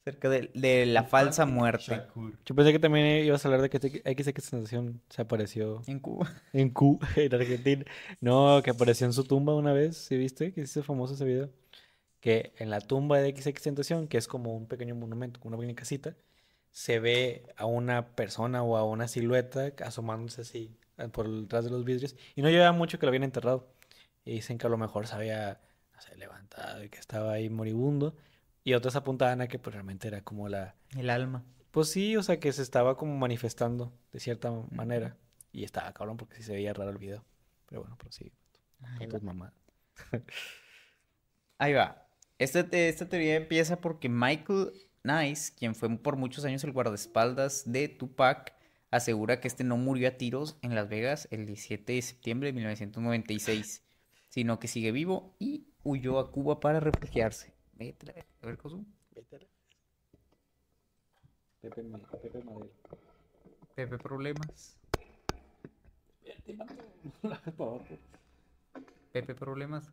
cerca 0.04 0.30
de, 0.30 0.52
de 0.54 0.86
la 0.86 1.04
falsa 1.04 1.46
muerte 1.46 1.96
Shakur. 1.96 2.38
Yo 2.46 2.56
pensé 2.56 2.72
que 2.74 2.80
también 2.80 3.26
ibas 3.26 3.46
a 3.46 3.48
hablar 3.48 3.62
de 3.62 3.70
que 3.70 3.80
XX 3.80 4.44
Sensación 4.44 5.02
se 5.10 5.22
apareció 5.22 5.82
en 5.88 6.00
Cuba. 6.00 6.32
en 6.52 6.70
Cuba, 6.70 7.08
en 7.16 7.34
Argentina. 7.34 7.86
No, 8.20 8.62
que 8.64 8.72
apareció 8.72 9.06
en 9.06 9.14
su 9.14 9.24
tumba 9.24 9.56
una 9.56 9.74
vez, 9.74 9.98
¿sí 9.98 10.18
viste? 10.18 10.54
Que 10.54 10.62
hizo 10.62 10.84
famoso 10.84 11.14
ese 11.14 11.26
video. 11.26 11.50
Que 12.20 12.54
en 12.58 12.70
la 12.70 12.80
tumba 12.80 13.20
de 13.20 13.32
XX 13.36 13.62
Tentación, 13.62 14.08
que 14.08 14.18
es 14.18 14.28
como 14.28 14.56
un 14.56 14.68
pequeño 14.68 14.96
monumento, 14.96 15.40
como 15.40 15.56
una 15.56 15.58
pequeña 15.58 15.76
casita, 15.76 16.16
se 16.72 17.00
ve 17.00 17.46
a 17.56 17.66
una 17.66 18.16
persona 18.16 18.64
o 18.64 18.78
a 18.78 18.84
una 18.84 19.08
silueta 19.08 19.74
asomándose 19.86 20.42
así 20.42 20.76
eh, 20.98 21.08
por 21.10 21.30
detrás 21.30 21.66
de 21.66 21.72
los 21.72 21.86
vidrios. 21.86 22.16
Y 22.36 22.42
no 22.42 22.50
llevaba 22.50 22.72
mucho 22.72 22.98
que 23.00 23.06
lo 23.06 23.10
habían 23.10 23.24
enterrado. 23.24 23.68
Y 24.26 24.34
dicen 24.36 24.58
que 24.58 24.68
a 24.68 24.70
lo 24.70 24.78
mejor 24.78 25.06
se 25.08 25.16
había, 25.16 25.60
no 26.04 26.10
sé, 26.12 26.18
levantado 26.18 26.84
y 26.84 26.90
que 26.90 27.00
estaba 27.00 27.34
ahí 27.34 27.50
moribundo. 27.50 28.16
Y 28.64 28.74
otros 28.74 28.96
apuntaban 28.96 29.42
a 29.42 29.48
que 29.48 29.60
pues 29.60 29.74
realmente 29.74 30.08
era 30.08 30.22
como 30.22 30.48
la... 30.48 30.76
El 30.98 31.10
alma. 31.10 31.44
Pues 31.72 31.90
sí, 31.90 32.16
o 32.16 32.24
sea, 32.24 32.40
que 32.40 32.52
se 32.54 32.62
estaba 32.62 32.96
como 32.98 33.18
manifestando 33.18 33.92
de 34.12 34.20
cierta 34.20 34.52
manera. 34.72 35.18
Y 35.52 35.64
estaba 35.64 35.92
cabrón 35.94 36.18
porque 36.18 36.36
sí 36.36 36.44
se 36.44 36.54
veía 36.54 36.74
raro 36.74 36.92
el 36.92 36.98
video. 36.98 37.26
Pero 37.68 37.82
bueno, 37.82 37.96
pero 37.98 38.12
sí. 38.12 38.32
Ahí 39.00 39.08
va. 39.08 39.20
mamadas. 39.22 39.54
Ahí 41.58 41.74
va. 41.74 42.08
Esta, 42.40 42.68
te- 42.70 42.90
esta 42.90 43.08
teoría 43.08 43.36
empieza 43.36 43.80
porque 43.80 44.10
Michael 44.10 44.72
Nice, 45.04 45.54
quien 45.58 45.76
fue 45.76 45.90
por 45.98 46.16
muchos 46.16 46.46
años 46.46 46.64
el 46.64 46.72
guardaespaldas 46.72 47.64
de 47.72 47.90
Tupac, 47.90 48.54
asegura 48.92 49.40
que 49.40 49.48
este 49.48 49.64
no 49.64 49.78
murió 49.78 50.08
a 50.08 50.12
tiros 50.12 50.58
en 50.62 50.76
Las 50.76 50.88
Vegas 50.90 51.28
el 51.32 51.46
17 51.46 51.94
de 51.94 52.02
septiembre 52.02 52.48
de 52.50 52.54
1996, 52.54 53.84
sino 54.30 54.60
que 54.60 54.68
sigue 54.68 54.92
vivo 54.92 55.36
y 55.40 55.68
huyó 55.84 56.20
a 56.20 56.32
Cuba 56.32 56.60
para 56.60 56.80
refugiarse. 56.80 57.54
A 57.76 57.80
ver. 57.80 57.96
Pepe, 61.62 61.84
Pepe 62.22 62.44
Madero. 62.44 62.70
Pepe 63.76 63.98
Problemas. 63.98 64.78
Pepe 69.12 69.36
Problemas. 69.36 69.92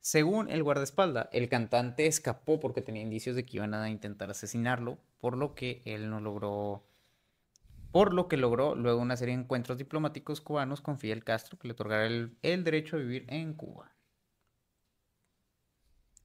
Según 0.00 0.50
el 0.50 0.62
guardaespaldas, 0.62 1.28
el 1.32 1.48
cantante 1.48 2.06
escapó 2.06 2.58
porque 2.60 2.82
tenía 2.82 3.02
indicios 3.02 3.36
de 3.36 3.46
que 3.46 3.58
iban 3.58 3.72
a 3.72 3.88
intentar 3.88 4.30
asesinarlo, 4.30 4.98
por 5.20 5.38
lo 5.38 5.54
que 5.54 5.80
él 5.84 6.10
no 6.10 6.20
logró, 6.20 6.84
por 7.92 8.12
lo 8.14 8.26
que 8.26 8.36
logró 8.36 8.74
luego 8.74 9.00
una 9.00 9.16
serie 9.16 9.36
de 9.36 9.42
encuentros 9.42 9.78
diplomáticos 9.78 10.40
cubanos 10.40 10.80
con 10.80 10.98
Fidel 10.98 11.22
Castro 11.24 11.58
que 11.58 11.68
le 11.68 11.72
otorgara 11.72 12.06
el, 12.06 12.36
el 12.42 12.64
derecho 12.64 12.96
a 12.96 13.00
vivir 13.00 13.26
en 13.28 13.54
Cuba. 13.54 13.92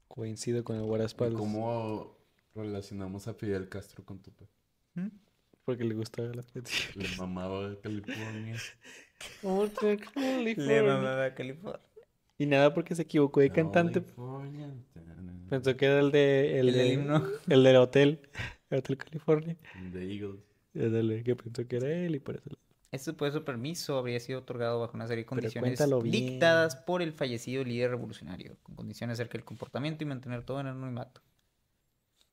Coincido 0.08 0.64
con 0.64 0.78
el 0.78 0.84
¿Y 0.84 0.86
guardaespaldas. 0.88 1.40
¿Cómo 1.40 2.18
relacionamos 2.56 3.28
a 3.28 3.34
Fidel 3.34 3.70
Castro 3.70 4.04
con 4.04 4.20
Tupac? 4.20 4.48
¿Mm? 4.96 5.08
Porque 5.66 5.84
le 5.84 5.94
gustaba 5.96 6.30
la. 6.30 6.44
Le 6.96 7.18
mamaba 7.18 7.70
de 7.70 7.80
California. 7.80 8.56
Le 9.44 10.82
mamaba 10.82 11.26
a 11.26 11.36
California. 11.36 11.82
Y 12.38 12.46
nada 12.46 12.74
porque 12.74 12.96
se 12.96 13.02
equivocó 13.02 13.42
de 13.42 13.52
cantante. 13.52 14.02
California. 14.02 14.74
Pensó 15.50 15.76
que 15.76 15.86
era 15.86 16.00
el 16.00 16.12
de... 16.12 16.60
El, 16.60 16.70
El 16.70 16.76
del 16.76 16.88
de- 16.88 16.94
himno. 16.94 17.24
El 17.48 17.64
del 17.64 17.76
hotel. 17.78 18.30
El 18.70 18.80
Hotel 18.80 18.98
California. 18.98 19.58
The 19.92 20.14
Eagles. 20.14 20.42
Y 20.78 20.86
ándale, 20.86 21.24
que 21.24 21.36
pensó 21.36 21.68
que 21.68 21.78
era 21.78 21.92
él 21.92 22.16
y 22.16 22.20
por 22.20 22.36
eso... 22.36 22.50
Este 22.92 23.12
supuesto 23.12 23.44
permiso 23.44 23.98
habría 23.98 24.20
sido 24.20 24.40
otorgado 24.40 24.80
bajo 24.80 24.96
una 24.96 25.08
serie 25.08 25.24
de 25.24 25.28
condiciones 25.28 25.80
dictadas 26.04 26.78
por 26.78 27.02
el 27.02 27.12
fallecido 27.12 27.64
líder 27.64 27.92
revolucionario, 27.92 28.56
con 28.64 28.76
condiciones 28.76 29.16
acerca 29.16 29.34
del 29.34 29.44
comportamiento 29.44 30.04
y 30.04 30.08
mantener 30.08 30.44
todo 30.44 30.62
en 30.62 30.68
anonimato. 30.68 31.22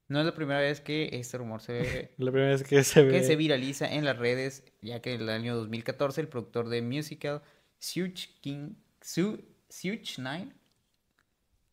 No 0.07 0.21
es 0.21 0.27
la 0.27 0.35
primera 0.35 0.61
vez 0.61 0.81
que 0.81 1.09
este 1.13 1.39
rumor 1.39 1.61
se, 1.61 2.13
La 2.19 2.31
primera 2.31 2.51
vez 2.51 2.63
que 2.63 2.85
se 2.85 3.03
ve. 3.03 3.11
que 3.11 3.25
se 3.25 3.35
viraliza 3.35 3.93
en 3.93 4.05
las 4.05 4.17
redes, 4.17 4.65
ya 4.81 5.01
que 5.01 5.15
en 5.15 5.23
el 5.23 5.31
año 5.31 5.57
2014 5.57 6.21
el 6.21 6.29
productor 6.29 6.69
de 6.69 6.83
musical 6.83 7.43
Suge 7.79 8.29
King, 8.41 8.75
Su, 9.01 9.43
Suge 9.69 10.17
Knight, 10.17 10.53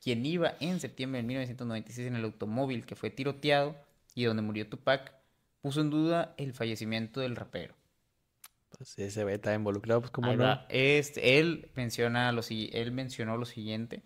quien 0.02 0.26
iba 0.26 0.56
en 0.60 0.80
septiembre 0.80 1.22
de 1.22 1.28
1996 1.28 2.08
en 2.08 2.16
el 2.16 2.24
automóvil 2.24 2.86
que 2.86 2.96
fue 2.96 3.12
tiroteado 3.12 3.76
y 4.16 4.24
donde 4.24 4.42
murió 4.42 4.68
Tupac, 4.68 5.14
puso 5.62 5.82
en 5.82 5.90
duda 5.90 6.34
el 6.38 6.54
fallecimiento 6.54 7.20
del 7.20 7.36
rapero. 7.36 7.76
Pues 8.70 8.98
ese 8.98 9.24
ve 9.24 9.36
está 9.36 9.54
involucrado, 9.54 10.02
pues 10.02 10.12
como 10.12 10.34
no. 10.34 10.60
Este, 10.70 11.40
él, 11.40 11.72
menciona 11.76 12.32
lo, 12.32 12.42
él 12.50 12.92
mencionó 12.92 13.38
lo 13.38 13.46
siguiente. 13.46 14.04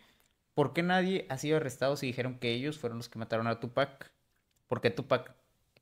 ¿Por 0.53 0.73
qué 0.73 0.84
nadie 0.84 1.26
ha 1.30 1.38
sido 1.38 1.57
arrestado 1.57 1.95
si 1.98 2.07
dijeron 2.07 2.40
que 2.40 2.53
ellos 2.53 2.77
fueron 2.77 2.98
los 2.98 3.10
que 3.10 3.19
mataron 3.19 3.48
a 3.48 3.60
Tupac? 3.60 4.11
¿Por 4.68 4.82
qué 4.82 4.90
Tupac? 4.90 5.36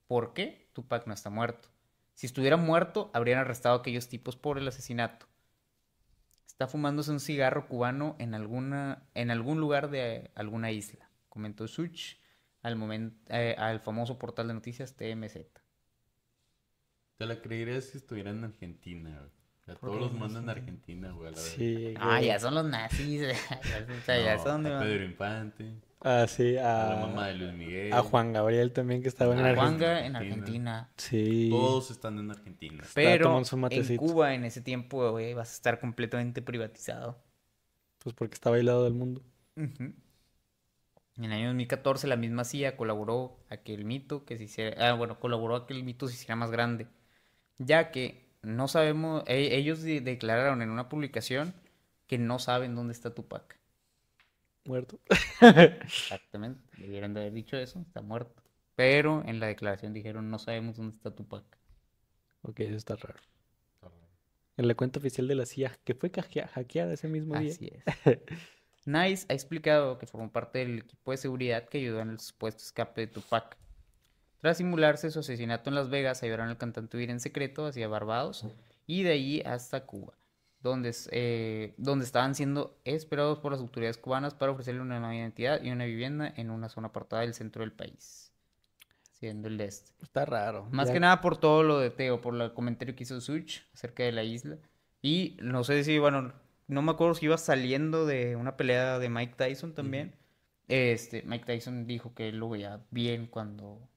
¿Por 0.08 0.34
qué 0.34 0.70
Tupac 0.74 1.08
no 1.08 1.14
está 1.14 1.30
muerto? 1.30 1.70
Si 2.14 2.28
estuviera 2.28 2.58
muerto, 2.58 3.10
habrían 3.14 3.40
arrestado 3.40 3.76
a 3.76 3.80
aquellos 3.80 4.10
tipos 4.10 4.36
por 4.36 4.58
el 4.58 4.68
asesinato. 4.68 5.28
Está 6.48 6.68
fumándose 6.68 7.12
un 7.12 7.20
cigarro 7.20 7.68
cubano 7.68 8.16
en, 8.20 8.34
alguna, 8.36 9.04
en 9.16 9.32
algún 9.32 9.60
lugar 9.60 9.90
de 9.90 10.32
alguna 10.36 10.72
isla, 10.72 11.10
comentó 11.30 11.68
Such 11.68 12.18
al, 12.62 12.78
momen- 12.78 13.18
eh, 13.30 13.56
al 13.58 13.80
famoso 13.80 14.20
portal 14.20 14.48
de 14.48 14.54
noticias 14.54 14.96
TMZ. 14.96 15.63
Te 17.18 17.26
la 17.26 17.42
creerías 17.42 17.86
si 17.86 17.98
estuviera 17.98 18.32
en 18.32 18.44
Argentina, 18.44 19.10
güey. 19.18 19.32
O 19.62 19.66
sea, 19.66 19.76
¿Por 19.76 19.90
todos 19.92 20.02
los 20.02 20.14
mandan 20.14 20.50
a? 20.50 20.52
Argentina, 20.54 21.12
güey. 21.12 21.30
a 21.30 21.32
la. 21.32 21.38
Sí. 21.38 21.94
Ah, 21.98 22.22
ya 22.22 22.40
son 22.40 22.56
los 22.56 22.66
nazis. 22.66 23.22
o 24.02 24.06
sea, 24.06 24.22
ya 24.22 24.36
No, 24.36 24.44
son 24.44 24.66
a 24.68 24.80
Pedro 24.82 25.04
Infante, 25.06 25.74
Ah, 26.06 26.26
sí, 26.28 26.58
a 26.58 26.92
a, 26.92 26.96
la 26.96 27.06
mamá 27.08 27.28
de 27.28 27.36
Luis 27.36 27.54
Miguel. 27.54 27.94
a 27.94 28.02
Juan 28.02 28.34
Gabriel 28.34 28.74
también 28.74 29.02
que 29.02 29.08
estaba 29.08 29.34
en 29.34 29.40
A 29.40 29.50
Argentina. 29.52 29.68
Juanga 29.70 30.06
en 30.06 30.16
Argentina. 30.18 30.80
Argentina. 30.80 30.92
Sí. 30.98 31.48
Todos 31.50 31.92
están 31.92 32.20
en 32.20 32.30
Argentina. 32.30 32.84
Pero 32.94 33.24
tomando 33.24 33.46
su 33.46 33.56
en 33.56 33.62
matecito. 33.62 34.02
Cuba 34.02 34.34
en 34.34 34.44
ese 34.44 34.60
tiempo, 34.62 35.12
güey, 35.12 35.34
vas 35.34 35.52
a 35.52 35.54
estar 35.54 35.80
completamente 35.80 36.42
privatizado. 36.42 37.24
Pues 38.00 38.14
porque 38.16 38.34
estaba 38.34 38.58
aislado 38.58 38.84
del 38.84 38.96
mundo. 38.96 39.24
Ujú. 39.56 39.94
En 41.16 41.24
el 41.24 41.32
año 41.32 41.46
2014 41.48 42.08
la 42.08 42.18
misma 42.18 42.44
CIA 42.44 42.76
colaboró 42.76 43.38
a 43.50 43.58
que 43.58 43.74
el 43.74 43.86
mito 43.86 44.26
que 44.26 44.36
se 44.38 44.44
hiciera, 44.44 44.90
ah, 44.90 44.94
bueno, 44.96 45.22
colaboró 45.22 45.56
a 45.56 45.68
que 45.68 45.74
el 45.74 45.86
mito 45.86 46.08
se 46.10 46.16
hiciera 46.16 46.36
más 46.36 46.52
grande, 46.52 46.88
ya 47.58 47.92
que 47.92 48.24
no 48.42 48.68
sabemos, 48.68 49.24
e- 49.28 49.56
ellos 49.56 49.82
de- 49.82 50.02
declararon 50.02 50.62
en 50.62 50.70
una 50.70 50.90
publicación 50.90 51.54
que 52.08 52.18
no 52.18 52.40
saben 52.40 52.76
dónde 52.76 52.94
está 52.94 53.14
Tupac. 53.14 53.58
Muerto. 54.66 55.00
Exactamente, 55.42 56.62
debieron 56.78 57.14
de 57.14 57.22
haber 57.22 57.34
dicho 57.34 57.58
eso, 57.58 57.80
está 57.82 58.02
muerto. 58.02 58.42
Pero 58.76 59.24
en 59.26 59.40
la 59.40 59.48
declaración 59.48 59.94
dijeron 59.94 60.30
no 60.30 60.40
sabemos 60.40 60.78
dónde 60.78 60.96
está 60.96 61.12
Tupac. 61.16 61.44
ok, 62.44 62.60
eso 62.62 62.76
está 62.76 62.96
raro. 62.96 63.20
En 64.56 64.68
la 64.68 64.76
cuenta 64.76 65.00
oficial 65.00 65.28
de 65.28 65.36
la 65.36 65.46
CIA, 65.48 65.78
que 65.84 65.96
fue 65.96 66.12
hacke- 66.12 66.48
hackeada 66.48 66.94
ese 66.94 67.08
mismo 67.08 67.36
día. 67.40 67.52
Así 67.52 67.72
es. 68.06 68.20
Nice 68.86 69.26
ha 69.30 69.34
explicado 69.34 69.98
que 69.98 70.06
formó 70.06 70.32
parte 70.32 70.60
del 70.60 70.80
equipo 70.80 71.12
de 71.12 71.18
seguridad 71.18 71.68
que 71.70 71.80
ayudó 71.80 72.02
en 72.02 72.10
el 72.10 72.20
supuesto 72.20 72.62
escape 72.64 73.02
de 73.02 73.08
Tupac. 73.08 73.58
Tras 74.44 74.58
simularse 74.58 75.10
su 75.10 75.20
asesinato 75.20 75.70
en 75.70 75.76
Las 75.76 75.90
Vegas, 75.90 76.22
ayudaron 76.22 76.50
al 76.50 76.58
cantante 76.58 76.98
a 76.98 77.00
huir 77.00 77.10
en 77.10 77.22
secreto 77.22 77.66
hacia 77.66 77.88
Barbados 77.88 78.46
y 78.86 79.04
de 79.04 79.14
allí 79.14 79.42
hasta 79.46 79.86
Cuba, 79.86 80.18
donde, 80.60 80.94
eh, 81.12 81.74
donde 81.78 82.04
estaban 82.04 82.36
siendo 82.36 82.78
esperados 82.84 83.40
por 83.40 83.54
las 83.54 83.62
autoridades 83.62 83.98
cubanas 83.98 84.34
para 84.34 84.52
ofrecerle 84.52 84.82
una 84.82 85.00
nueva 85.00 85.16
identidad 85.16 85.64
y 85.64 85.72
una 85.72 85.86
vivienda 85.86 86.34
en 86.36 86.50
una 86.50 86.68
zona 86.68 86.90
apartada 86.90 87.22
del 87.22 87.34
centro 87.34 87.62
del 87.62 87.72
país, 87.72 88.34
siendo 89.14 89.48
el 89.48 89.62
este. 89.62 89.94
Está 90.02 90.26
raro. 90.26 90.68
Más 90.72 90.88
Ya- 90.88 90.94
que 90.96 91.00
nada 91.00 91.22
por 91.22 91.38
todo 91.38 91.64
lo 91.64 91.80
de 91.80 91.90
Teo, 91.90 92.20
por 92.20 92.36
el 92.36 92.54
comentario 92.54 92.98
que 92.98 93.04
hizo 93.04 93.22
Such 93.22 93.60
acerca 93.74 94.04
de 94.04 94.12
la 94.12 94.26
isla. 94.26 94.58
Y 95.02 95.38
no 95.42 95.64
sé 95.64 95.86
si, 95.86 96.00
bueno, 96.00 96.34
no 96.68 96.82
me 96.82 96.92
acuerdo 96.92 97.16
si 97.16 97.28
iba 97.28 97.38
saliendo 97.38 98.06
de 98.06 98.36
una 98.36 98.58
pelea 98.58 99.00
de 99.00 99.08
Mike 99.08 99.36
Tyson 99.38 99.74
también. 99.74 100.18
Este, 100.68 101.22
Mike 101.24 101.46
Tyson 101.46 101.88
dijo 101.88 102.14
que 102.14 102.28
él 102.28 102.40
lo 102.40 102.50
veía 102.50 102.82
bien 102.92 103.28
cuando 103.28 103.88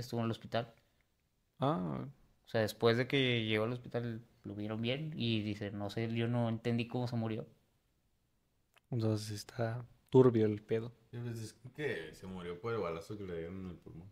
estuvo 0.00 0.20
en 0.20 0.26
el 0.26 0.30
hospital. 0.32 0.74
Ah, 1.60 2.06
O 2.46 2.48
sea, 2.48 2.62
después 2.62 2.96
de 2.96 3.06
que 3.06 3.44
llegó 3.44 3.64
al 3.64 3.72
hospital 3.74 4.22
lo 4.44 4.54
vieron 4.54 4.80
bien 4.80 5.12
y 5.16 5.42
dice, 5.42 5.70
no 5.72 5.90
sé, 5.90 6.10
yo 6.14 6.26
no 6.28 6.48
entendí 6.48 6.86
cómo 6.88 7.06
se 7.08 7.16
murió. 7.16 7.46
entonces 8.90 9.30
está 9.30 9.84
turbio 10.10 10.46
el 10.46 10.62
pedo. 10.62 10.92
Pues 11.10 11.38
es 11.38 11.54
que 11.74 12.12
se 12.14 12.26
murió 12.26 12.60
por 12.60 12.74
el 12.74 12.80
balazo 12.80 13.16
que 13.16 13.24
le 13.24 13.38
dieron 13.38 13.64
en 13.64 13.70
el 13.70 13.76
pulmón. 13.76 14.10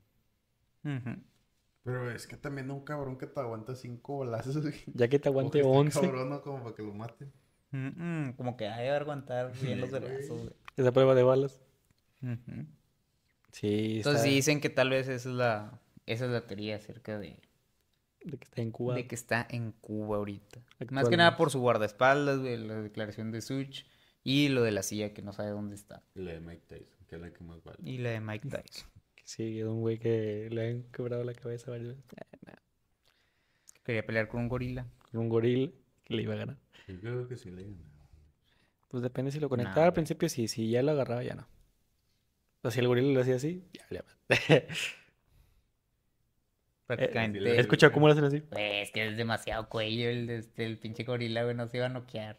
Pero 1.85 2.11
es 2.11 2.27
que 2.27 2.37
también 2.37 2.71
un 2.71 2.85
cabrón 2.85 3.19
que 3.19 3.27
te 3.27 3.41
aguanta 3.41 3.75
cinco 3.75 4.19
balazos. 4.19 4.65
Ya 4.95 5.09
que 5.09 5.19
te 5.19 5.29
aguante 5.29 5.59
que 5.59 5.65
está 5.65 5.79
11, 5.79 6.01
cabrón, 6.01 6.31
¿no? 6.31 6.43
Como 6.43 6.63
para 6.63 6.75
que 6.75 6.83
lo 6.83 6.93
maten. 6.95 7.33
Mm, 7.73 8.29
mm, 8.29 8.33
como 8.37 8.57
que 8.57 8.69
hay 8.69 8.87
que 8.87 8.91
aguantar 8.91 9.53
bien 9.61 9.81
los 9.81 9.91
güey. 9.91 10.51
esa 10.77 10.93
prueba 10.93 11.15
de 11.15 11.23
balas. 11.23 11.61
Ujú. 12.23 12.67
Sí, 13.53 13.97
Entonces 13.99 14.21
está- 14.23 14.29
sí 14.31 14.35
dicen 14.35 14.61
que 14.61 14.71
tal 14.71 14.91
vez 14.91 15.09
esa 15.09 15.29
es 15.29 15.35
la, 15.35 15.81
esa 16.07 16.25
es 16.25 16.31
la 16.31 16.47
teoría 16.47 16.77
acerca 16.77 17.19
de, 17.19 17.39
de 18.25 18.39
que 18.39 18.45
está 18.45 18.63
en 18.63 18.71
Cuba. 18.71 18.95
de 18.95 19.07
que 19.07 19.15
está 19.15 19.47
en 19.51 19.73
Cuba 19.73 20.17
ahorita. 20.17 20.61
Más 20.91 21.09
que 21.09 21.17
nada 21.17 21.37
por 21.37 21.51
su 21.51 21.61
guardaespaldas, 21.61 22.41
güey, 22.41 22.57
la 22.57 22.81
declaración 22.81 23.31
de 23.31 23.41
Such 23.43 23.83
y 24.25 24.49
lo 24.49 24.63
de 24.63 24.73
la 24.73 24.83
CIA 24.83 25.13
que 25.15 25.23
no 25.23 25.33
sabe 25.33 25.51
dónde 25.51 25.75
está. 25.77 26.03
Y 26.15 26.21
la 26.23 26.33
de 26.33 26.41
Mike 26.41 26.65
Tyson, 26.67 27.07
que 27.07 27.17
es 27.17 27.21
la 27.21 27.33
que 27.33 27.45
más 27.45 27.63
vale. 27.63 27.79
Y 27.85 27.99
la 27.99 28.11
de 28.11 28.21
Mike 28.21 28.49
Tyson. 28.49 28.89
Que 29.15 29.23
Sí, 29.27 29.61
es 29.61 29.67
un 29.67 29.81
güey 29.83 29.99
que 29.99 30.49
le 30.51 30.69
han 30.69 30.83
quebrado 30.91 31.23
la 31.23 31.33
cabeza 31.35 31.71
varias 31.71 31.91
veces. 31.91 32.05
Eh, 32.17 32.39
nah, 32.47 32.55
Quería 33.85 34.05
pelear 34.05 34.27
con 34.29 34.41
un 34.41 34.49
gorila. 34.49 34.87
Con 35.11 35.21
un 35.21 35.29
gorila 35.29 35.71
que 36.05 36.15
le 36.15 36.23
iba 36.23 36.35
a 36.35 36.39
ganar. 36.39 36.57
Yo 36.89 36.99
creo 37.01 37.29
que 37.29 37.37
sí 37.37 37.51
le 37.51 37.63
ganaba. 37.63 38.09
Pues 38.89 39.03
depende 39.03 39.31
si 39.31 39.39
lo 39.39 39.47
Nah, 39.47 39.51
conectaba 39.51 39.87
al 39.87 39.93
principio, 39.93 40.29
sí. 40.29 40.49
Si 40.49 40.69
ya 40.71 40.83
lo 40.83 40.91
agarraba, 40.93 41.23
ya 41.23 41.35
no. 41.35 41.47
O 42.63 42.71
sea, 42.71 42.71
si 42.71 42.81
el 42.81 42.87
gorila 42.89 43.13
lo 43.13 43.21
hacía 43.21 43.37
así, 43.37 43.65
ya 43.73 43.85
le 43.91 44.03
Prácticamente. 46.87 47.41
le- 47.41 47.57
He 47.57 47.61
escuchado 47.61 47.93
cómo 47.93 48.07
lo 48.07 48.13
hacen 48.13 48.25
así. 48.25 48.41
Pues, 48.41 48.61
es 48.89 48.91
que 48.93 49.09
es 49.09 49.17
demasiado 49.17 49.69
cuello 49.69 50.09
el, 50.11 50.27
de 50.27 50.39
este- 50.39 50.67
el 50.67 50.79
pinche 50.79 51.05
gorila, 51.05 51.43
güey, 51.45 51.55
no 51.57 51.67
se 51.69 51.79
iba 51.79 51.87
a 51.87 51.91
noquear. 51.91 52.39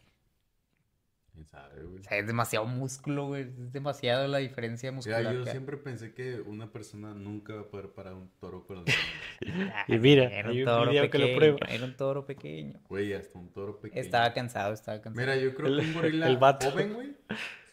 ¿Quién 1.32 1.46
sabe, 1.46 1.82
güey? 1.82 1.98
O 2.00 2.04
sea, 2.04 2.18
es 2.18 2.26
demasiado 2.28 2.64
músculo, 2.66 3.26
güey. 3.26 3.42
Es 3.42 3.72
demasiado 3.72 4.28
la 4.28 4.38
diferencia 4.38 4.90
Mira, 4.92 4.96
muscular. 4.96 5.22
yo 5.34 5.42
que 5.42 5.50
hay. 5.50 5.54
siempre 5.54 5.76
pensé 5.78 6.14
que 6.14 6.40
una 6.40 6.70
persona 6.70 7.12
nunca 7.12 7.54
va 7.54 7.62
a 7.62 7.68
poder 7.68 7.88
parar 7.90 8.14
un 8.14 8.30
toro 8.38 8.64
con 8.64 8.84
las 8.84 8.84
manos. 8.86 9.72
Ah, 9.74 9.84
Y 9.88 9.98
mira, 9.98 10.24
era 10.26 10.50
un 10.52 10.58
un 10.58 10.64
toro 10.64 10.90
video 10.92 11.10
que 11.10 11.18
lo 11.18 11.26
pequeño. 11.26 11.56
Era 11.68 11.84
un 11.84 11.96
toro 11.96 12.24
pequeño. 12.24 12.80
Güey, 12.88 13.12
hasta 13.14 13.36
un 13.38 13.50
toro 13.50 13.80
pequeño. 13.80 14.00
Estaba 14.00 14.32
cansado, 14.32 14.72
estaba 14.72 15.00
cansado. 15.02 15.26
Mira, 15.26 15.36
yo 15.36 15.54
creo 15.56 15.66
El- 15.66 15.80
que 15.80 15.86
un 15.86 15.94
gorila 15.94 16.26
el 16.28 16.36
vato. 16.36 16.70
joven, 16.70 16.94
güey, 16.94 17.16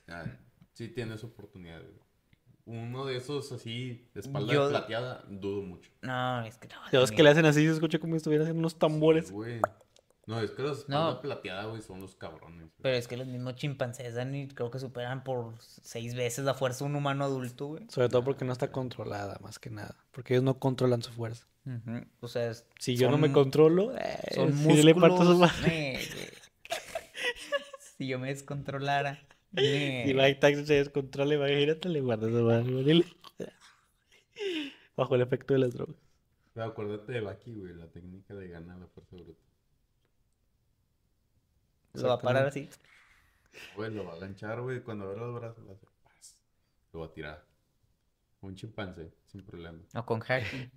ah, 0.07 0.25
sí 0.73 0.87
tiene 0.87 1.13
esa 1.13 1.27
oportunidad, 1.27 1.81
güey. 1.81 2.01
Uno 2.71 3.05
de 3.05 3.17
esos 3.17 3.51
así, 3.51 4.07
de 4.13 4.21
espalda 4.21 4.53
Yo- 4.53 4.69
plateada, 4.69 5.23
dudo 5.29 5.61
mucho. 5.61 5.91
No, 6.01 6.41
es 6.45 6.57
que 6.57 6.67
no. 6.69 6.75
Los 6.91 7.11
que 7.11 7.21
le 7.23 7.29
hacen 7.29 7.45
así, 7.45 7.65
se 7.65 7.73
escucha 7.73 7.99
como 7.99 8.13
si 8.13 8.17
estuvieran 8.17 8.43
haciendo 8.45 8.59
unos 8.59 8.79
tambores. 8.79 9.27
Sí, 9.27 9.33
güey. 9.33 9.59
No, 10.27 10.39
es 10.39 10.51
que 10.51 10.61
la 10.63 10.71
espalda 10.71 11.11
No. 11.11 11.21
plateada, 11.21 11.65
güey, 11.65 11.81
son 11.81 11.99
los 11.99 12.15
cabrones. 12.15 12.59
güey. 12.61 12.71
Pero 12.81 12.95
es 12.95 13.07
que 13.07 13.17
los 13.17 13.27
mismos 13.27 13.55
chimpancés 13.55 14.13
dan 14.15 14.33
y 14.33 14.47
creo 14.47 14.71
que 14.71 14.79
superan 14.79 15.23
por 15.23 15.55
seis 15.59 16.15
veces 16.15 16.45
la 16.45 16.53
fuerza 16.53 16.85
de 16.85 16.91
un 16.91 16.95
humano 16.95 17.25
adulto, 17.25 17.67
güey. 17.67 17.85
Sobre 17.89 18.07
todo 18.07 18.23
porque 18.23 18.45
no 18.45 18.53
está 18.53 18.71
controlada, 18.71 19.37
más 19.41 19.59
que 19.59 19.69
nada. 19.69 19.95
Porque 20.11 20.35
ellos 20.35 20.43
no 20.43 20.57
controlan 20.59 21.01
su 21.01 21.11
fuerza. 21.11 21.47
O 22.21 22.27
sea, 22.27 22.51
es- 22.51 22.65
Si 22.79 22.95
yo 22.95 23.11
no 23.11 23.17
me 23.17 23.31
controlo, 23.33 23.93
eh, 23.97 24.17
Son 24.33 24.53
sí 24.53 24.81
le 24.83 24.95
parto 24.95 25.17
sus 25.25 25.37
músculos. 25.37 25.61
me- 25.67 25.99
si 27.97 28.07
yo 28.07 28.17
me 28.19 28.29
descontrolara. 28.29 29.19
Me- 29.51 30.07
Y 30.09 30.13
Mike 30.13 30.35
Tyson 30.39 30.65
se 30.65 30.75
descontrola, 30.75 31.35
imagínate, 31.35 31.89
le 31.89 32.01
guarda 32.01 32.27
su 32.27 32.43
mano. 32.43 33.03
Bajo 34.95 35.15
el 35.15 35.21
efecto 35.21 35.53
de 35.53 35.59
las 35.61 35.73
drogas. 35.73 35.95
Pero 36.53 36.65
acuérdate 36.65 37.11
de 37.13 37.21
Baki, 37.21 37.55
güey, 37.55 37.73
la 37.73 37.87
técnica 37.87 38.33
de 38.33 38.47
ganar 38.49 38.77
la 38.77 38.87
fuerza 38.87 39.15
bruta. 39.15 39.39
Lo 41.93 42.07
va 42.07 42.13
a 42.15 42.21
parar 42.21 42.45
así. 42.47 42.69
Güey, 43.75 43.93
lo 43.93 44.05
va 44.05 44.13
a 44.13 44.19
ganchar, 44.19 44.61
güey, 44.61 44.81
cuando 44.81 45.05
abra 45.09 45.25
los 45.25 45.35
brazos, 45.39 45.65
va 45.67 45.71
a 45.71 45.75
hacer 45.75 45.89
paz. 46.03 46.37
Lo 46.93 46.99
va 47.01 47.05
a 47.07 47.13
tirar. 47.13 47.45
Un 48.41 48.55
chimpancé, 48.55 49.11
sin 49.27 49.43
problema. 49.43 49.79
O 49.95 50.05
con 50.05 50.19
hacking. 50.21 50.71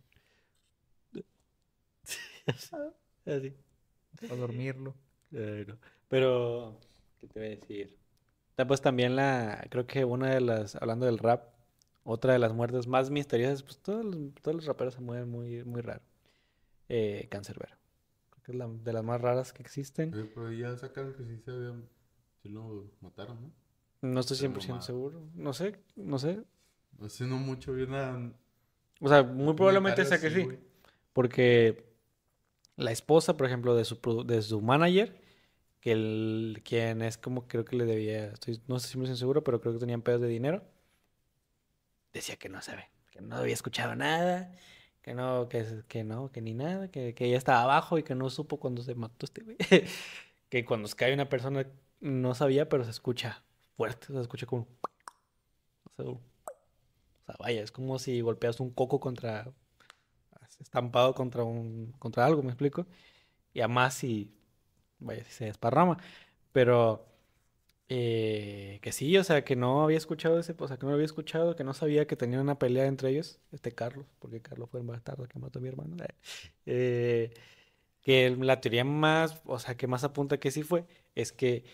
Así. 3.27 3.55
O 4.31 4.37
dormirlo. 4.37 4.95
Pero, 6.09 6.79
¿qué 7.21 7.27
te 7.29 7.39
voy 7.41 7.49
a 7.49 7.51
decir? 7.57 7.97
Pues 8.57 8.81
también 8.81 9.17
la, 9.17 9.67
creo 9.71 9.87
que 9.87 10.05
una 10.05 10.31
de 10.31 10.41
las, 10.41 10.77
hablando 10.77 11.07
del 11.07 11.19
rap, 11.19 11.49
otra 12.05 12.35
de 12.35 12.39
las 12.39 12.53
muertes 12.53 12.87
más 12.87 13.11
misteriosas, 13.11 13.63
pues 13.63 13.79
todos 13.79 14.05
los, 14.05 14.17
todos 14.43 14.55
los 14.55 14.67
raperos 14.67 14.95
se 14.95 15.01
mueven 15.01 15.29
muy, 15.29 15.65
muy 15.65 15.81
raro. 15.81 16.03
Eh, 16.89 17.27
Cancerbero. 17.31 17.77
Creo 18.31 18.43
que 18.45 18.53
es 18.53 18.59
la, 18.59 18.69
de 18.69 18.93
las 18.93 19.03
más 19.03 19.21
raras 19.21 19.53
que 19.53 19.63
existen. 19.63 20.11
Pero 20.11 20.53
ya 20.53 20.77
sacaron 20.77 21.15
que 21.15 21.25
sí 21.25 21.39
se 21.45 21.51
habían... 21.51 21.89
Sí 22.43 22.51
lo 22.51 22.91
mataron, 23.01 23.41
¿no? 23.41 23.51
No 24.03 24.21
estoy 24.21 24.37
Pero 24.39 24.53
100% 24.53 24.61
mamada. 24.61 24.83
seguro. 24.83 25.23
No 25.35 25.53
sé, 25.55 25.81
no 25.97 26.19
sé. 26.19 26.45
Hace 27.03 27.25
no 27.25 27.39
mucho 27.39 27.73
vi 27.73 27.85
una... 27.85 28.33
O 29.01 29.09
sea, 29.09 29.23
muy 29.23 29.55
probablemente 29.55 30.05
sea 30.05 30.21
que 30.21 30.31
sí. 30.31 30.47
Porque 31.13 31.91
la 32.77 32.93
esposa, 32.93 33.37
por 33.37 33.47
ejemplo, 33.47 33.75
de 33.75 33.85
su, 33.85 34.25
de 34.27 34.43
su 34.43 34.61
manager, 34.61 35.24
que 35.85 35.93
el, 35.93 36.63
quien 36.65 37.03
es 37.03 37.19
como 37.19 37.47
creo 37.47 37.67
que 37.67 37.77
le 37.77 37.85
debía, 37.85 38.29
estoy, 38.29 38.59
no 38.69 38.77
estoy 38.77 39.03
100% 39.03 39.17
seguro, 39.17 39.45
pero 39.45 39.61
creo 39.61 39.75
que 39.75 39.81
tenían 39.81 40.01
pedos 40.01 40.23
de 40.23 40.29
dinero, 40.29 40.65
decía 42.11 42.37
que 42.37 42.49
no 42.49 42.63
sabe, 42.63 42.89
que 43.11 43.21
no 43.21 43.37
había 43.37 43.53
escuchado 43.53 43.95
nada, 43.95 44.51
que 45.03 45.13
no, 45.13 45.47
que, 45.51 45.83
que 45.87 46.03
no, 46.03 46.33
que 46.33 46.41
ni 46.41 46.55
nada, 46.55 46.91
que, 46.91 47.15
que 47.15 47.27
ella 47.27 47.37
estaba 47.37 47.63
abajo 47.65 47.99
y 47.99 48.03
que 48.03 48.15
no 48.15 48.31
supo 48.31 48.59
cuando 48.59 48.83
se 48.83 48.95
mató 48.95 49.27
este 49.27 49.43
güey. 49.43 49.57
Que 50.49 50.65
cuando 50.65 50.87
se 50.87 50.95
cae 50.95 51.13
una 51.13 51.29
persona 51.29 51.67
no 52.01 52.35
sabía, 52.35 52.69
pero 52.69 52.85
se 52.85 52.91
escucha 52.91 53.43
fuerte, 53.77 54.07
se 54.07 54.21
escucha 54.21 54.47
como... 54.47 54.69
O 55.85 55.91
sea, 55.97 56.07
o 56.07 56.21
sea, 57.27 57.35
vaya, 57.41 57.63
es 57.63 57.73
como 57.73 57.99
si 57.99 58.21
golpeas 58.21 58.61
un 58.61 58.71
coco 58.71 59.01
contra 59.01 59.53
estampado 60.61 61.15
contra 61.15 61.43
un 61.43 61.93
contra 61.99 62.25
algo, 62.25 62.43
¿me 62.43 62.51
explico? 62.51 62.87
Y 63.53 63.61
además 63.61 63.95
si 63.95 64.33
vaya, 64.99 65.25
si 65.25 65.33
se 65.33 65.45
desparrama, 65.47 65.99
pero 66.53 67.07
eh, 67.89 68.79
que 68.83 68.93
sí, 68.93 69.17
o 69.19 69.25
sea, 69.25 69.45
que 69.45 69.57
no 69.57 69.85
había 69.85 69.99
escuchado 69.99 70.39
ese, 70.41 70.55
o 70.59 70.69
sea, 70.69 70.77
que 70.79 70.85
no 70.85 70.91
lo 70.91 70.95
había 70.97 71.07
escuchado, 71.07 71.57
que 71.57 71.65
no 71.65 71.75
sabía 71.75 72.07
que 72.07 72.17
tenían 72.17 72.43
una 72.43 72.59
pelea 72.59 72.87
entre 72.87 73.11
ellos, 73.11 73.41
este 73.53 73.73
Carlos, 73.73 74.07
porque 74.21 74.41
Carlos 74.43 74.71
fue 74.71 74.81
el 74.81 74.87
bastardo 74.87 75.29
que 75.29 75.39
mató 75.39 75.59
a 75.61 75.63
mi 75.63 75.69
hermano. 75.69 75.97
eh, 76.67 77.33
que 78.03 78.27
el- 78.27 78.47
la 78.47 78.61
teoría 78.61 78.85
más, 78.85 79.43
o 79.47 79.59
sea, 79.61 79.77
que 79.77 79.87
más 79.89 80.05
apunta 80.05 80.39
que 80.39 80.51
sí 80.53 80.63
fue, 80.65 80.87
es 81.17 81.33
que 81.33 81.65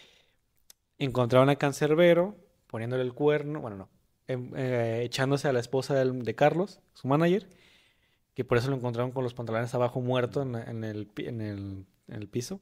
encontraron 0.98 1.48
a 1.48 1.56
Cancerbero 1.56 2.36
poniéndole 2.66 3.02
el 3.02 3.14
cuerno, 3.14 3.60
bueno, 3.60 3.76
no, 3.76 3.88
em- 4.28 4.52
eh, 4.56 5.02
echándose 5.04 5.48
a 5.48 5.52
la 5.52 5.60
esposa 5.60 5.94
de 6.04 6.34
Carlos, 6.34 6.80
su 6.94 7.08
manager, 7.08 7.48
que 8.34 8.44
por 8.44 8.58
eso 8.58 8.70
lo 8.70 8.76
encontraron 8.76 9.12
con 9.12 9.24
los 9.24 9.34
pantalones 9.34 9.74
abajo 9.74 10.00
muerto 10.02 10.42
en 10.42 10.56
el, 10.84 11.86
en 12.08 12.16
el 12.22 12.28
piso. 12.28 12.60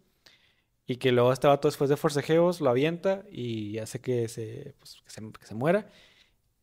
Y 0.90 0.97
que 0.97 1.12
luego 1.12 1.35
este 1.35 1.47
vato 1.47 1.69
después 1.69 1.90
de 1.90 1.98
forcejeos 1.98 2.62
lo 2.62 2.70
avienta 2.70 3.23
y 3.31 3.77
hace 3.78 4.01
que 4.01 4.27
se, 4.28 4.74
pues, 4.78 4.97
que 5.05 5.47
se, 5.47 5.55
muera. 5.55 5.90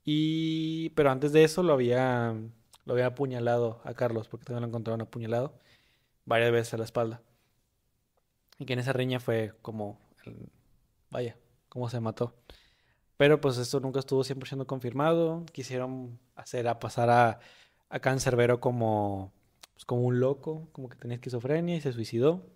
Y, 0.04 0.90
pero 0.96 1.12
antes 1.12 1.32
de 1.32 1.44
eso 1.44 1.62
lo 1.62 1.74
había, 1.74 2.36
lo 2.86 2.94
había 2.94 3.06
apuñalado 3.06 3.82
a 3.84 3.94
Carlos, 3.94 4.28
porque 4.28 4.46
también 4.46 4.64
lo 4.64 4.70
encontraron 4.70 5.02
apuñalado 5.02 5.54
varias 6.26 6.52
veces 6.52 6.74
a 6.74 6.78
la 6.78 6.86
espalda. 6.86 7.22
Y 8.58 8.66
que 8.66 8.74
en 8.74 8.80
esa 8.80 8.94
riña 8.94 9.20
fue 9.20 9.54
como, 9.62 10.00
vaya, 11.12 11.38
cómo 11.70 11.88
se 11.90 12.00
mató. 12.00 12.34
Pero 13.18 13.40
pues 13.40 13.60
esto 13.60 13.80
nunca 13.80 14.00
estuvo 14.00 14.24
100% 14.24 14.66
confirmado. 14.66 15.46
Quisieron 15.52 16.20
hacer 16.36 16.68
a 16.68 16.80
pasar 16.80 17.12
a, 17.12 17.40
a 17.90 18.00
Cancerbero 18.00 18.60
como, 18.60 19.34
pues, 19.76 19.86
como 19.86 20.02
un 20.02 20.20
loco, 20.20 20.68
como 20.72 20.90
que 20.90 20.98
tenía 20.98 21.16
esquizofrenia 21.16 21.76
y 21.76 21.82
se 21.82 21.94
suicidó. 21.94 22.55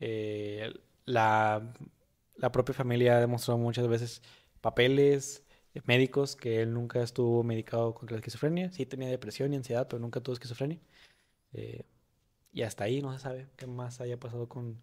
Eh, 0.00 0.72
la, 1.04 1.72
la 2.36 2.52
propia 2.52 2.74
familia 2.74 3.16
ha 3.16 3.20
demostrado 3.20 3.58
muchas 3.58 3.86
veces 3.88 4.22
papeles 4.60 5.44
eh, 5.74 5.80
médicos 5.84 6.36
que 6.36 6.62
él 6.62 6.72
nunca 6.72 7.02
estuvo 7.02 7.42
medicado 7.42 7.94
contra 7.94 8.16
la 8.16 8.20
esquizofrenia. 8.20 8.70
Sí 8.72 8.86
tenía 8.86 9.08
depresión 9.08 9.52
y 9.52 9.56
ansiedad, 9.56 9.86
pero 9.88 10.00
nunca 10.00 10.20
tuvo 10.20 10.34
esquizofrenia. 10.34 10.78
Eh, 11.52 11.84
y 12.52 12.62
hasta 12.62 12.84
ahí 12.84 13.02
no 13.02 13.12
se 13.12 13.18
sabe 13.18 13.48
qué 13.56 13.66
más 13.66 14.00
haya 14.00 14.18
pasado 14.18 14.48
con, 14.48 14.80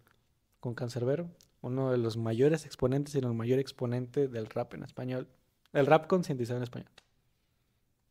con 0.60 0.74
Cancerbero. 0.74 1.30
Uno 1.62 1.90
de 1.90 1.98
los 1.98 2.16
mayores 2.16 2.66
exponentes 2.66 3.14
y 3.14 3.18
el 3.18 3.32
mayor 3.32 3.58
exponente 3.58 4.28
del 4.28 4.46
rap 4.46 4.74
en 4.74 4.82
español. 4.82 5.28
El 5.72 5.86
rap 5.86 6.06
concientizado 6.06 6.58
en 6.58 6.64
español. 6.64 6.90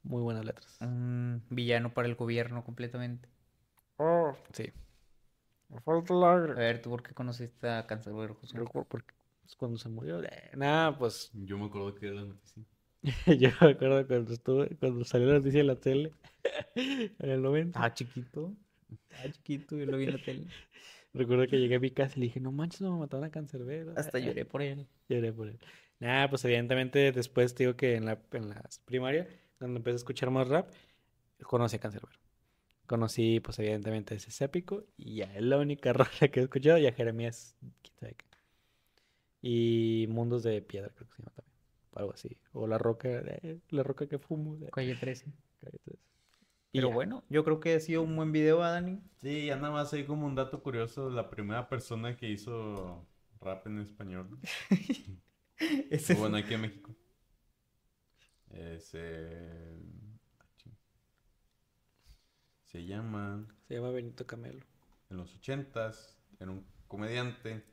Muy 0.04 0.22
buenas 0.22 0.46
letras. 0.46 0.78
Un 0.82 1.44
villano 1.50 1.94
para 1.94 2.08
el 2.08 2.16
gobierno 2.16 2.64
completamente. 2.64 3.30
Oh, 3.98 4.34
sí. 4.52 4.72
Me 5.72 5.80
falta 5.82 6.14
A 6.14 6.38
ver, 6.38 6.82
¿tú 6.82 6.90
por 6.90 7.02
qué 7.02 7.14
conociste 7.14 7.70
a 7.70 7.86
Cancerbero, 7.88 8.36
José? 8.36 8.60
Porque, 8.60 9.14
pues, 9.42 9.56
cuando 9.56 9.78
se 9.78 9.90
murió. 9.90 10.22
eh, 10.24 10.52
Nada, 10.56 10.98
pues 10.98 11.32
Yo 11.34 11.58
me 11.58 11.66
acuerdo 11.66 11.96
que 11.96 12.08
era 12.08 12.16
la 12.16 12.26
noticia. 12.26 12.64
yo 13.40 13.50
me 13.62 13.72
acuerdo 13.72 14.06
cuando 14.08 14.34
estuve, 14.34 14.76
cuando 14.78 15.04
salió 15.06 15.28
la 15.28 15.36
noticia 15.36 15.62
en 15.62 15.68
la 15.68 15.76
tele 15.76 16.12
en 16.76 17.30
el 17.30 17.42
90. 17.42 17.84
Ah, 17.84 17.94
chiquito. 17.94 18.54
Ah, 19.12 19.30
chiquito, 19.32 19.78
yo 19.78 19.86
lo 19.86 19.98
vi 19.98 20.06
en 20.06 20.12
la 20.12 20.24
tele. 20.24 20.46
Recuerdo 21.14 21.48
que 21.48 21.58
llegué 21.60 21.76
a 21.76 21.80
mi 21.80 21.92
casa 21.92 22.14
y 22.16 22.20
le 22.22 22.26
dije, 22.28 22.40
no 22.40 22.52
manches, 22.52 22.82
no 22.82 22.94
me 22.94 23.00
mataron 23.00 23.26
a 23.26 23.32
Cancerbero. 23.32 23.94
Hasta 23.98 24.20
lloré 24.20 24.46
por 24.46 24.62
él. 24.62 24.88
Lloré 25.10 25.34
por 25.34 25.48
él. 25.48 25.60
Nada, 26.00 26.30
pues 26.30 26.46
evidentemente 26.46 27.12
después 27.12 27.54
te 27.54 27.64
digo 27.64 27.76
que 27.76 27.96
en 27.96 28.06
la, 28.06 28.20
en 28.32 28.50
la 28.50 28.64
primaria, 28.86 29.28
cuando 29.58 29.78
empecé 29.78 29.96
a 29.96 29.98
escuchar 29.98 30.32
más 30.32 30.48
rap, 30.48 30.70
conocí 31.44 31.76
a 31.76 31.80
Cancerbero. 31.80 32.21
Conocí, 32.92 33.40
pues 33.40 33.58
evidentemente 33.60 34.16
ese 34.16 34.46
épico 34.46 34.86
y 34.98 35.16
ya 35.18 35.34
es 35.36 35.42
la 35.44 35.58
única 35.58 35.94
rola 35.94 36.28
que 36.32 36.42
he 36.42 36.44
escuchado 36.44 36.78
y 36.78 36.88
a 36.88 36.94
Jeremías, 36.94 37.56
quién 37.82 37.96
sabe 38.00 38.16
qué. 38.16 38.26
Y 39.42 40.08
Mundos 40.10 40.44
de 40.44 40.62
Piedra, 40.62 40.90
creo 40.96 41.08
que 41.10 41.16
se 41.16 41.22
llama 41.24 41.32
también. 41.36 41.54
o 41.92 42.00
Algo 42.00 42.14
así. 42.14 42.38
O 42.54 42.68
La 42.68 42.78
Roca, 42.78 43.10
eh, 43.10 43.60
La 43.70 43.84
Roca 43.84 44.08
que 44.08 44.20
fumo. 44.20 44.58
de 44.58 44.70
Calle 44.72 44.96
13. 44.96 45.26
Calle 45.62 45.80
13. 45.86 46.00
Y 46.74 46.80
Pero 46.80 46.90
ya. 46.90 46.96
bueno, 46.96 47.24
yo 47.30 47.44
creo 47.44 47.60
que 47.60 47.76
ha 47.76 47.80
sido 47.80 48.04
un 48.04 48.16
buen 48.16 48.32
video, 48.32 48.64
¿ah, 48.64 48.72
Dani? 48.72 49.00
Sí, 49.22 49.46
ya 49.48 49.56
nada 49.56 49.72
más 49.74 49.94
hay 49.94 50.06
como 50.06 50.26
un 50.28 50.36
dato 50.36 50.62
curioso. 50.64 51.10
La 51.10 51.30
primera 51.30 51.70
persona 51.70 52.18
que 52.18 52.30
hizo 52.30 53.08
rap 53.40 53.68
en 53.68 53.80
español. 53.80 54.40
Ese 55.90 56.14
o 56.14 56.18
bueno, 56.18 56.38
aquí 56.38 56.54
en 56.54 56.62
México. 56.62 56.96
Es, 58.50 58.92
eh. 58.94 59.80
Se 62.72 62.86
llama... 62.86 63.46
Se 63.68 63.76
llama 63.76 63.90
Benito 63.90 64.26
Camelo. 64.26 64.66
En 65.10 65.18
los 65.18 65.36
ochentas, 65.36 66.18
era 66.40 66.52
un 66.52 66.66
comediante. 66.88 67.64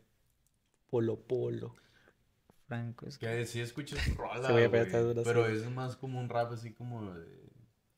Polo 0.91 1.21
Polo. 1.21 1.75
Franco. 2.67 3.07
Es 3.07 3.17
Que 3.17 3.47
sí 3.47 3.61
escuchas 3.61 4.01
rola, 4.17 4.51
güey, 4.51 4.69
Pero 4.71 5.47
es 5.47 5.71
más 5.71 5.97
como 5.97 6.21
un 6.21 6.29
rap 6.29 6.53
así 6.53 6.73
como 6.73 7.15
de 7.15 7.49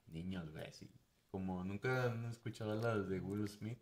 niños, 0.09 0.51
güey, 0.51 0.66
así. 0.66 0.90
Como 1.31 1.64
nunca 1.64 2.05
han 2.05 2.24
escuchado 2.27 2.74
las 2.74 3.09
de 3.09 3.20
Will 3.20 3.48
Smith, 3.48 3.78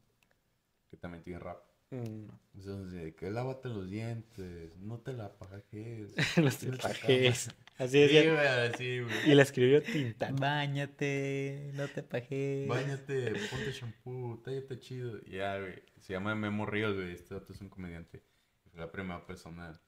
que 0.91 0.97
también 0.97 1.25
tiene 1.25 1.41
rap. 1.41 1.63
Mm, 1.91 2.29
Entonces, 2.55 2.93
de 2.93 3.15
que 3.15 3.31
lávate 3.31 3.69
los 3.69 3.89
dientes, 3.89 4.77
no 4.79 4.99
te 4.99 5.13
la 5.13 5.33
pajes. 5.33 6.15
Tienes 6.35 6.63
la 6.65 6.89
pajes. 6.89 7.51
Así 7.79 8.09
Sí, 8.09 8.15
güey, 8.27 8.37
así, 8.39 9.01
güey. 9.01 9.31
Y 9.31 9.35
la 9.35 9.43
escribió 9.43 9.81
Tintán. 9.83 10.35
Báñate, 10.37 11.71
no 11.75 11.87
te 11.89 12.03
pajes. 12.03 12.67
Báñate, 12.67 13.33
ponte 13.51 13.73
shampoo, 13.73 14.41
tállate 14.45 14.81
chido. 14.81 15.21
Ya, 15.27 15.59
güey. 15.61 15.83
Se 16.01 16.13
llama 16.13 16.35
Memo 16.35 16.67
Ríos, 16.67 16.95
güey. 16.97 17.13
Este 17.13 17.35
dato 17.35 17.53
es 17.53 17.61
un 17.61 17.69
comediante. 17.69 18.23
Fue 18.71 18.81
la 18.81 18.91
primera 18.91 19.25
persona 19.27 19.81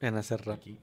En 0.00 0.14
hacer 0.14 0.44
rap. 0.44 0.56
aquí. 0.58 0.78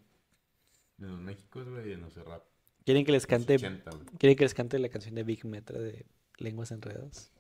De 0.98 1.08
los 1.08 1.20
Méxicos, 1.20 1.70
güey, 1.70 1.94
en 1.94 2.04
hacer 2.04 2.26
rap. 2.26 2.44
¿Quieren 2.86 3.06
que 3.06 3.12
les 3.14 3.26
cante, 3.28 3.56
80, 3.56 3.92
güey. 3.92 4.06
quieren 4.18 4.38
que 4.38 4.44
les 4.44 4.54
cante 4.54 4.80
la 4.80 4.90
canción 4.90 5.16
de 5.16 5.24
Big 5.24 5.46
Metra 5.46 5.80
de 5.80 6.06
Lenguas 6.38 6.72
Enredadas? 6.72 7.32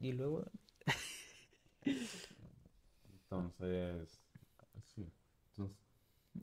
Y 0.00 0.12
luego, 0.12 0.46
Entonces, 3.22 4.20
sí. 4.94 5.06
Entonces, 5.50 5.76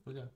pues 0.03 0.15
ya. 0.15 0.29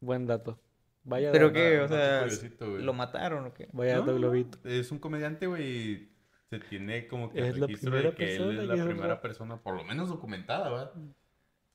Buen 0.00 0.26
dato. 0.26 0.58
Vaya 1.08 1.30
¿Pero 1.30 1.52
qué? 1.52 1.80
O 1.80 1.88
sea. 1.88 2.26
¿lo 2.60 2.92
mataron 2.92 3.46
o 3.46 3.54
qué? 3.54 3.68
Vaya 3.72 3.98
No, 3.98 4.04
globito. 4.06 4.58
Es 4.68 4.90
un 4.90 4.98
comediante, 4.98 5.46
güey. 5.46 6.10
Se 6.50 6.58
tiene 6.58 7.06
como 7.06 7.30
que 7.30 7.38
el 7.38 7.60
registro 7.60 7.96
de 7.96 8.12
que 8.14 8.36
él 8.36 8.58
es 8.60 8.66
la 8.68 8.84
primera 8.84 9.06
rap. 9.08 9.22
persona, 9.22 9.56
por 9.62 9.76
lo 9.76 9.84
menos 9.84 10.08
documentada, 10.08 10.68
¿verdad? 10.68 10.92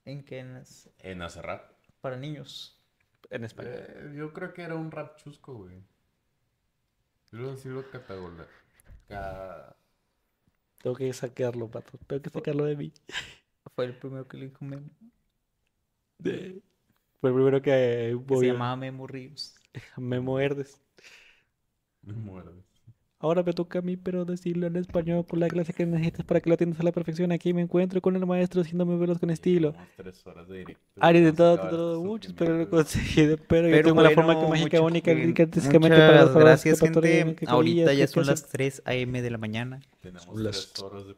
¿En 0.06 0.24
qué? 0.26 0.40
En 0.40 0.54
las- 0.56 0.90
En 1.00 1.22
hacer 1.22 1.46
rap. 1.46 1.72
Para 2.02 2.18
niños. 2.18 2.82
En 3.30 3.46
español. 3.46 3.74
Eh, 3.78 4.14
yo 4.16 4.34
creo 4.34 4.54
que 4.54 4.64
era 4.64 4.76
un 4.76 4.92
rap 4.92 5.16
chusco, 5.18 5.54
güey. 5.56 5.82
Yo 7.32 7.56
sí 7.56 7.70
lo 7.70 7.90
catagola. 7.90 8.46
Ca... 9.08 9.76
Tengo 10.82 10.96
que 10.98 11.14
sacarlo, 11.14 11.70
pato. 11.70 11.98
Tengo 12.08 12.22
que 12.22 12.30
sacarlo 12.30 12.66
de 12.66 12.76
mí. 12.76 12.94
Fue 13.76 13.86
el 13.86 13.96
primero 13.96 14.28
que 14.28 14.38
le 14.38 14.46
dijo. 14.50 14.66
De- 16.18 16.62
Fue 17.22 17.30
el 17.30 17.36
primero 17.36 17.62
que 17.62 17.70
Que 17.72 18.10
se 18.10 18.16
voy 18.16 18.48
llamaba 18.48 18.76
Memo 18.76 19.08
Ríos. 19.08 19.56
Memo 19.98 20.40
Herdes. 20.40 20.82
Me 22.02 22.14
muerde. 22.14 22.52
Ahora 23.20 23.44
me 23.44 23.54
toca 23.54 23.78
a 23.78 23.82
mí, 23.84 23.98
pero 23.98 24.26
decirlo 24.26 24.66
en 24.66 24.76
español 24.78 25.24
con 25.28 25.40
la 25.40 25.48
clase 25.48 25.74
que 25.74 25.86
necesitas 25.86 26.26
para 26.26 26.42
que 26.42 26.50
lo 26.50 26.56
atiendas 26.56 26.80
a 26.80 26.84
la 26.84 26.92
perfección. 26.92 27.32
Aquí 27.32 27.54
me 27.54 27.62
encuentro 27.62 28.02
con 28.02 28.16
el 28.16 28.26
maestro 28.26 28.62
haciéndome 28.62 28.98
velos 28.98 29.20
con 29.20 29.30
estilo. 29.30 29.76
Tres 29.96 30.26
horas 30.26 30.48
de 30.48 30.58
directo. 30.58 30.82
Vamos 30.96 31.28
a 31.40 31.70
todo, 31.70 31.94
este 31.98 32.08
mucho, 32.08 32.32
pero 32.36 32.58
lo 32.58 32.62
he 32.64 32.66
sufrimiento, 32.66 32.72
güey. 32.72 32.84
conseguido. 32.84 33.38
Pero, 33.48 33.68
yo 33.68 33.74
Pero 33.76 33.88
tengo 33.90 34.02
la 34.02 34.10
forma 34.10 34.34
bueno, 34.34 34.50
mágica, 34.50 34.78
mucho- 34.82 34.86
única, 34.88 35.12
artísticamente 35.12 35.98
para 35.98 36.26
las 36.26 36.34
gracias, 36.34 36.80
gente. 36.80 37.36
que 37.36 37.46
Ahorita 37.46 37.94
ya 37.94 38.06
que 38.06 38.08
son 38.08 38.26
las 38.26 38.48
3 38.48 38.82
a.m. 38.86 39.22
de 39.22 39.30
la 39.30 39.38
mañana. 39.38 39.82
Tenemos 40.02 40.40
las- 40.40 40.74
tres 40.74 40.84
horas 40.84 41.06
de 41.06 41.16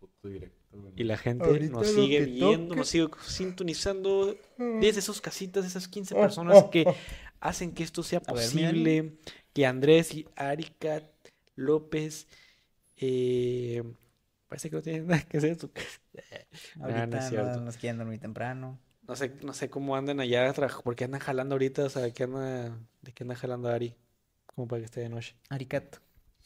puto 0.00 0.28
directo. 0.28 0.63
Y 0.96 1.04
la 1.04 1.16
gente 1.16 1.44
Ahorita 1.48 1.72
nos 1.72 1.86
sigue 1.88 2.18
que 2.18 2.24
viendo, 2.26 2.68
toque. 2.68 2.76
nos 2.76 2.88
sigue 2.88 3.08
sintonizando. 3.26 4.36
Desde 4.58 5.00
esos 5.00 5.20
casitas, 5.20 5.64
esas 5.66 5.88
15 5.88 6.14
Oh, 6.14 6.20
personas 6.20 6.58
oh, 6.58 6.70
que 6.70 6.84
oh. 6.86 6.94
hacen 7.40 7.72
que 7.74 7.82
esto 7.82 8.02
sea 8.02 8.20
ver, 8.20 8.28
posible. 8.28 9.18
Que 9.52 9.66
Andrés 9.66 10.14
y 10.14 10.26
Aricat 10.36 11.04
López. 11.56 12.26
eh, 12.96 13.82
parece 14.48 14.70
que 14.70 14.76
no 14.76 14.82
tienen 14.82 15.06
nada 15.06 15.22
que 15.22 15.38
hacer 15.38 15.50
en 15.50 15.60
su 15.60 15.72
casa. 15.72 16.00
no 16.76 16.84
Ahorita 16.84 17.18
es 17.18 17.24
no, 17.24 17.30
cierto. 17.30 17.60
nos 17.60 17.76
quieren 17.76 17.98
dormir 17.98 18.20
temprano. 18.20 18.78
No 19.06 19.16
sé, 19.16 19.32
no 19.42 19.52
sé 19.52 19.68
cómo 19.70 19.96
andan 19.96 20.20
allá, 20.20 20.52
tra- 20.54 20.82
por 20.82 20.96
qué 20.96 21.04
andan 21.04 21.20
jalando 21.20 21.54
ahorita, 21.56 21.84
o 21.84 21.88
sea, 21.90 22.10
¿qué 22.12 22.24
anda, 22.24 22.78
¿de 23.02 23.12
qué 23.12 23.24
anda 23.24 23.34
jalando 23.36 23.68
Ari? 23.68 23.94
Como 24.46 24.66
para 24.68 24.80
que 24.80 24.86
esté 24.86 25.00
de 25.00 25.08
noche. 25.10 25.36
Aricat. 25.50 25.96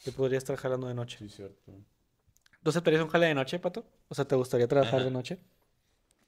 Yo 0.04 0.12
podría 0.12 0.38
estar 0.38 0.56
jalando 0.56 0.88
de 0.88 0.94
noche. 0.94 1.18
Sí, 1.18 1.28
cierto. 1.28 1.72
¿Tú 2.68 2.70
aceptarías 2.70 3.00
un 3.02 3.08
jale 3.08 3.24
de 3.28 3.34
noche, 3.34 3.58
Pato? 3.58 3.86
O 4.08 4.14
sea, 4.14 4.26
¿te 4.28 4.36
gustaría 4.36 4.68
trabajar 4.68 5.02
de 5.02 5.10
noche? 5.10 5.38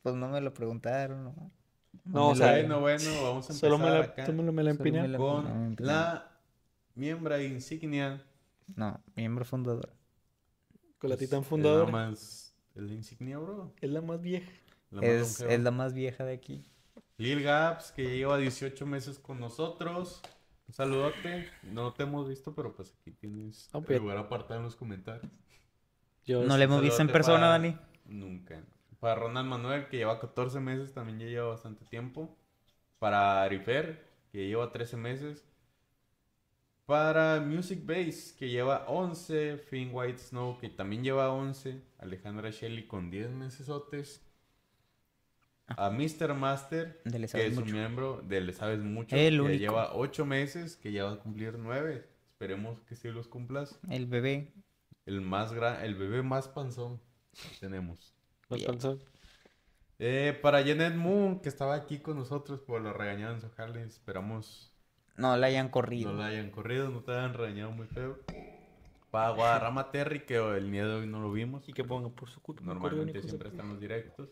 Pues 0.03 0.15
no 0.15 0.27
me 0.27 0.41
lo 0.41 0.55
preguntaron. 0.55 1.23
No, 1.23 1.51
No, 2.07 2.29
o 2.31 2.35
sea, 2.35 2.63
lo- 2.63 2.81
bueno, 2.81 2.81
bueno, 2.81 3.23
vamos 3.23 3.51
a 3.51 3.53
empezar 3.53 3.71
Solo 3.71 3.77
me 3.77 3.91
la, 3.91 3.99
acá 4.01 4.25
solo 4.25 4.51
me 4.51 4.71
empiné. 4.71 5.07
la- 5.07 5.19
con 5.19 5.45
no, 5.45 5.85
la 5.85 6.31
miembra 6.95 7.43
insignia. 7.43 8.25
no, 8.75 8.99
miembro 9.15 9.45
fundador. 9.45 9.93
Con 10.99 11.11
la 11.11 11.17
Pues, 11.17 11.29
titán 11.29 11.43
es 11.43 11.47
fundadora. 11.47 11.85
la 11.85 11.93
más... 11.93 12.55
¿Es 12.75 12.83
la 12.83 12.95
insignia, 12.95 13.37
bro? 13.37 13.75
Es 13.79 13.91
la 13.91 14.01
más 14.01 14.23
vieja. 14.23 14.51
La 14.93 15.03
más 15.03 15.11
Es, 15.11 15.41
es 15.43 15.61
la 15.61 15.71
más 15.71 15.93
vieja 15.93 16.25
de 16.25 16.33
aquí. 16.33 16.65
Lil 17.19 17.43
Gaps, 17.43 17.93
que 17.93 18.17
lleva 18.17 18.39
18 18.39 18.87
meses 18.87 19.19
con 19.19 19.39
nosotros. 19.41 20.23
Un 20.69 20.73
saludote. 20.73 21.51
No 21.65 21.93
te 21.93 22.05
hemos 22.05 22.27
visto, 22.27 22.55
pero 22.55 22.73
pues 22.75 22.95
aquí 22.99 23.11
tienes 23.11 23.69
el 23.75 23.83
pues. 23.83 24.01
lugar 24.01 24.17
apartado 24.17 24.61
en 24.61 24.65
los 24.65 24.77
comentarios. 24.77 25.31
Yo 26.31 26.45
No 26.45 26.57
le 26.57 26.65
hemos 26.65 26.81
visto 26.81 27.03
en 27.03 27.09
persona, 27.09 27.39
para- 27.41 27.49
Dani. 27.53 27.77
Nunca. 28.07 28.63
Para 29.01 29.17
Ronald 29.17 29.49
Manuel, 29.49 29.89
que 29.89 29.97
lleva 29.97 30.21
14 30.21 30.61
meses, 30.61 30.93
también 30.93 31.19
ya 31.19 31.27
lleva 31.27 31.49
bastante 31.49 31.85
tiempo. 31.87 32.37
Para 33.01 33.43
Arifer, 33.43 34.07
que 34.31 34.47
lleva 34.47 34.71
13 34.71 34.97
meses. 34.97 35.45
Para 36.87 37.41
Music 37.41 37.85
Base, 37.85 38.35
que 38.39 38.49
lleva 38.49 38.85
11. 38.89 39.59
Finn 39.59 39.91
White 39.93 40.19
Snow, 40.19 40.59
que 40.59 40.69
también 40.69 41.03
lleva 41.03 41.31
11. 41.33 41.81
Alejandra 41.99 42.51
Shelley 42.51 42.87
con 42.87 43.11
10 43.11 43.31
mesesotes. 43.31 44.25
A 45.67 45.89
Mr. 45.91 46.35
Master, 46.35 47.01
que 47.05 47.47
es 47.47 47.57
un 47.57 47.71
miembro 47.73 48.23
de 48.27 48.41
Le 48.41 48.53
Sabes 48.53 48.81
Mucho, 48.81 49.15
El 49.17 49.35
que 49.37 49.41
único. 49.41 49.59
lleva 49.61 49.95
8 49.95 50.27
meses, 50.27 50.77
que 50.77 50.91
ya 50.93 51.05
va 51.05 51.13
a 51.13 51.17
cumplir 51.19 51.57
9. 51.59 52.07
Esperemos 52.33 52.81
que 52.83 52.97
sí 52.97 53.09
los 53.09 53.29
cumplas. 53.29 53.79
El 53.89 54.07
bebé. 54.07 54.53
El 55.07 55.21
más 55.21 55.53
gran, 55.53 55.83
el 55.85 55.95
bebé 55.95 56.23
más 56.23 56.49
panzón 56.49 57.01
que 57.33 57.57
tenemos. 57.61 58.15
Los 58.49 58.59
Bien. 58.59 58.71
panzón. 58.71 59.01
Eh, 59.99 60.39
para 60.41 60.65
Janet 60.65 60.95
Moon, 60.95 61.41
que 61.41 61.49
estaba 61.49 61.75
aquí 61.75 61.99
con 61.99 62.17
nosotros, 62.17 62.61
por 62.61 62.81
lo 62.81 62.93
regañaron 62.93 63.37
en 63.37 63.41
su 63.43 63.51
jale, 63.51 63.83
esperamos 63.83 64.73
No 65.17 65.37
la 65.37 65.49
hayan 65.49 65.69
corrido. 65.69 66.13
no 66.13 66.19
la 66.19 66.27
hayan 66.27 66.51
corrido, 66.51 66.89
no 66.91 67.03
te 67.03 67.13
hayan 67.13 67.35
regañado 67.35 67.71
muy 67.73 67.87
feo. 67.87 68.19
Para 69.11 69.31
Guadarrama 69.31 69.91
Terry, 69.91 70.25
que 70.25 70.37
el 70.37 70.71
de 70.71 70.83
hoy 70.85 71.07
no 71.07 71.21
lo 71.21 71.33
vimos. 71.33 71.69
Y 71.69 71.73
que 71.73 71.85
ponga 71.85 72.09
por 72.11 72.31
su 72.31 72.41
culpa. 72.41 72.63
Normalmente 72.65 73.21
siempre 73.23 73.49
están 73.49 73.69
los 73.69 73.81
directos. 73.81 74.31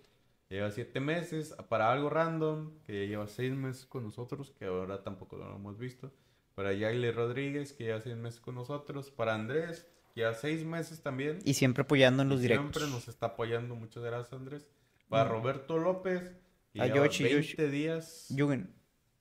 Lleva 0.48 0.70
siete 0.70 1.00
meses. 1.00 1.54
Para 1.68 1.92
algo 1.92 2.08
random, 2.08 2.78
que 2.84 3.02
ya 3.02 3.08
lleva 3.08 3.26
seis 3.26 3.52
meses 3.52 3.86
con 3.86 4.04
nosotros, 4.04 4.52
que 4.52 4.66
ahora 4.66 5.02
tampoco 5.02 5.36
lo 5.36 5.54
hemos 5.54 5.76
visto. 5.78 6.12
Para 6.58 6.72
Yaile 6.72 7.12
Rodríguez, 7.12 7.72
que 7.72 7.84
lleva 7.84 8.00
seis 8.00 8.16
meses 8.16 8.40
con 8.40 8.56
nosotros. 8.56 9.12
Para 9.12 9.32
Andrés, 9.32 9.86
que 10.12 10.22
lleva 10.22 10.34
seis 10.34 10.64
meses 10.64 11.00
también. 11.00 11.38
Y 11.44 11.54
siempre 11.54 11.82
apoyando 11.82 12.24
en 12.24 12.28
los 12.30 12.40
directos. 12.40 12.72
Siempre 12.72 12.92
nos 12.92 13.06
está 13.06 13.26
apoyando. 13.26 13.76
Muchas 13.76 14.02
gracias, 14.02 14.32
Andrés. 14.32 14.66
Para 15.08 15.26
Mm. 15.26 15.32
Roberto 15.34 15.78
López, 15.78 16.32
que 16.72 16.82
A 16.82 16.86
lleva 16.86 17.06
Yoshi, 17.06 17.22
20 17.22 17.36
Yoshi. 17.42 17.62
días 17.70 18.26
Yugen. 18.30 18.74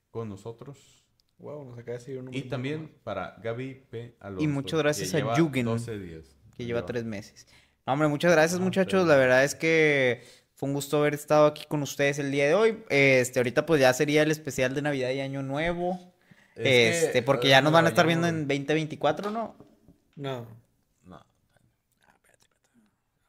con 0.10 0.30
nosotros. 0.30 1.06
Wow, 1.38 1.64
nos 1.66 1.74
acaba 1.78 1.92
de 1.92 2.00
decir 2.00 2.18
un 2.18 2.34
Y 2.34 2.42
también 2.42 2.92
para 3.04 3.36
Gaby 3.44 3.86
P. 3.88 4.16
Alonso. 4.20 4.44
Y 4.44 4.48
muchas 4.48 4.80
gracias 4.80 5.12
que 5.12 5.18
a 5.22 5.36
Yugen, 5.38 5.66
12 5.66 6.00
días. 6.00 6.36
Que 6.58 6.66
lleva 6.66 6.88
tres 6.88 7.04
meses. 7.06 7.46
No, 7.86 7.94
hombre, 7.94 8.08
muchas 8.08 8.32
gracias, 8.32 8.60
No, 8.60 8.66
muchachos. 8.66 9.04
pero- 9.04 9.06
La 9.06 9.16
verdad 9.16 9.44
es 9.44 9.54
que 9.54 10.24
fue 10.56 10.70
un 10.70 10.74
gusto 10.74 10.98
haber 10.98 11.14
estado 11.14 11.46
aquí 11.46 11.66
con 11.68 11.84
ustedes 11.84 12.18
el 12.18 12.32
día 12.32 12.48
de 12.48 12.56
hoy. 12.56 12.84
Este, 12.90 13.38
ahorita 13.38 13.68
pues 13.68 13.80
ya 13.80 13.94
sería 13.94 14.24
el 14.24 14.32
especial 14.32 14.74
de 14.74 14.82
Navidad 14.82 15.12
y 15.12 15.20
Año 15.20 15.44
Nuevo. 15.44 16.16
Es 16.58 16.64
que, 16.64 16.90
Este, 17.08 17.22
porque 17.24 17.48
ya 17.50 17.62
nos 17.62 17.72
van 17.72 17.86
a 17.86 17.90
estar 17.90 18.06
viendo 18.08 18.28
en 18.28 18.48
2024, 18.48 19.30
¿no? 19.32 19.56
No. 20.16 20.48
No. 21.06 21.26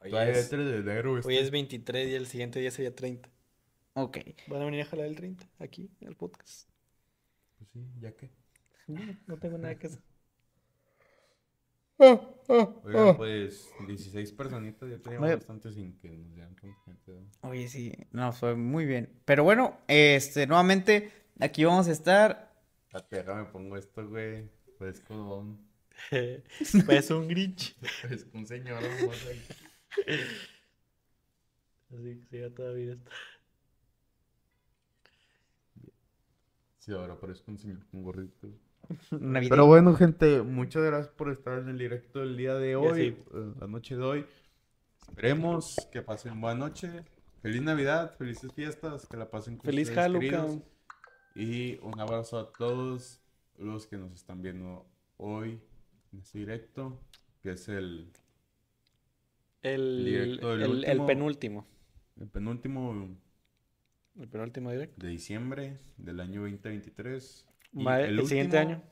Hoy 0.01 0.09
Todavía 0.11 0.33
es, 0.33 0.49
3 0.49 0.65
de 0.65 0.77
enero. 0.77 1.13
hoy 1.13 1.19
este. 1.19 1.39
es 1.39 1.51
23 1.51 2.09
y 2.09 2.15
el 2.15 2.25
siguiente 2.27 2.59
día 2.59 2.71
sería 2.71 2.95
30. 2.95 3.29
Ok. 3.93 4.17
¿Van 4.47 4.61
a 4.61 4.65
venir 4.65 4.81
a 4.81 4.85
jalar 4.85 5.05
el 5.07 5.15
30 5.15 5.45
aquí, 5.59 5.89
en 6.01 6.07
el 6.07 6.15
podcast? 6.15 6.69
Pues 7.57 7.69
sí, 7.71 7.85
ya 7.99 8.11
que. 8.13 8.29
No, 8.87 9.01
no 9.27 9.37
tengo 9.37 9.57
nada 9.57 9.75
que 9.75 9.87
hacer. 9.87 10.01
Oigan, 11.99 13.17
pues 13.17 13.67
16 13.85 14.31
personitas, 14.31 14.89
ya 14.89 14.97
teníamos 14.99 15.27
Oye. 15.27 15.35
bastante 15.35 15.71
sin 15.73 15.97
que 15.99 16.09
nos 16.09 16.33
vean 16.33 16.55
con 16.55 16.73
gente. 16.85 17.11
¿no? 17.11 17.49
Oye, 17.49 17.67
sí, 17.67 17.93
no, 18.11 18.31
fue 18.31 18.55
muy 18.55 18.85
bien. 18.85 19.09
Pero 19.25 19.43
bueno, 19.43 19.77
este, 19.87 20.47
nuevamente, 20.47 21.11
aquí 21.39 21.65
vamos 21.65 21.87
a 21.89 21.91
estar. 21.91 22.48
Espérate, 22.91 23.17
déjame 23.17 23.45
pongo 23.45 23.77
esto, 23.77 24.07
güey. 24.07 24.49
Pues 24.79 24.99
con 25.01 25.59
Pues 26.85 27.11
un 27.11 27.27
Grinch. 27.27 27.75
pues 28.07 28.25
un 28.33 28.47
señor. 28.47 28.81
Así 31.91 32.19
que 32.19 32.25
siga 32.29 32.49
todavía 32.49 32.93
esto. 32.93 33.11
Sí, 36.79 36.91
ahora 36.93 37.19
parezco 37.19 37.51
un 37.51 37.57
señor 37.59 37.85
con 37.91 38.01
gorrito. 38.03 38.47
Pero 39.09 39.67
bueno, 39.67 39.93
gente, 39.95 40.41
muchas 40.41 40.83
gracias 40.83 41.13
por 41.13 41.29
estar 41.31 41.59
en 41.59 41.69
el 41.69 41.77
directo 41.77 42.19
del 42.19 42.35
día 42.37 42.55
de 42.55 42.75
hoy, 42.75 43.11
sí. 43.11 43.17
eh, 43.33 43.53
la 43.59 43.67
noche 43.67 43.95
de 43.95 44.03
hoy. 44.03 44.25
Esperemos 45.01 45.75
que 45.91 46.01
pasen 46.01 46.41
buena 46.41 46.57
noche. 46.59 47.03
Feliz 47.41 47.61
Navidad, 47.61 48.15
felices 48.17 48.51
fiestas, 48.53 49.05
que 49.05 49.17
la 49.17 49.29
pasen 49.29 49.57
con 49.57 49.65
Feliz 49.65 49.95
Hanukkah. 49.95 50.47
Y 51.35 51.77
un 51.81 51.99
abrazo 51.99 52.37
a 52.39 52.51
todos 52.53 53.21
los 53.57 53.87
que 53.87 53.97
nos 53.97 54.13
están 54.13 54.41
viendo 54.41 54.85
hoy 55.17 55.59
en 56.11 56.19
este 56.19 56.39
directo, 56.39 56.99
que 57.41 57.51
es 57.51 57.67
el, 57.69 58.11
El, 59.61 60.05
Directo 60.05 60.49
del 60.57 60.61
el, 60.61 60.85
el 60.85 60.99
último. 60.99 61.05
penúltimo. 61.05 61.67
el 62.19 62.27
penúltimo 62.27 63.17
El 64.19 64.27
penúltimo 64.27 64.71
directo. 64.71 65.05
de 65.05 65.09
diciembre 65.11 65.77
del 65.97 66.19
año 66.19 66.41
2023. 66.41 67.45
Y 67.73 67.87
el 67.87 68.25
siguiente 68.25 68.57
último 68.57 68.73
año. 68.73 68.83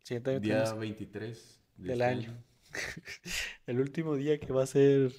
El 0.00 0.06
siguiente 0.06 0.30
año 0.30 0.40
Día 0.40 0.54
tenemos 0.64 0.78
23 0.78 1.60
de 1.76 1.88
del 1.88 2.02
año. 2.02 2.44
el 3.66 3.80
último 3.80 4.16
día 4.16 4.38
que 4.38 4.52
va 4.52 4.62
a 4.62 4.66
ser 4.66 5.12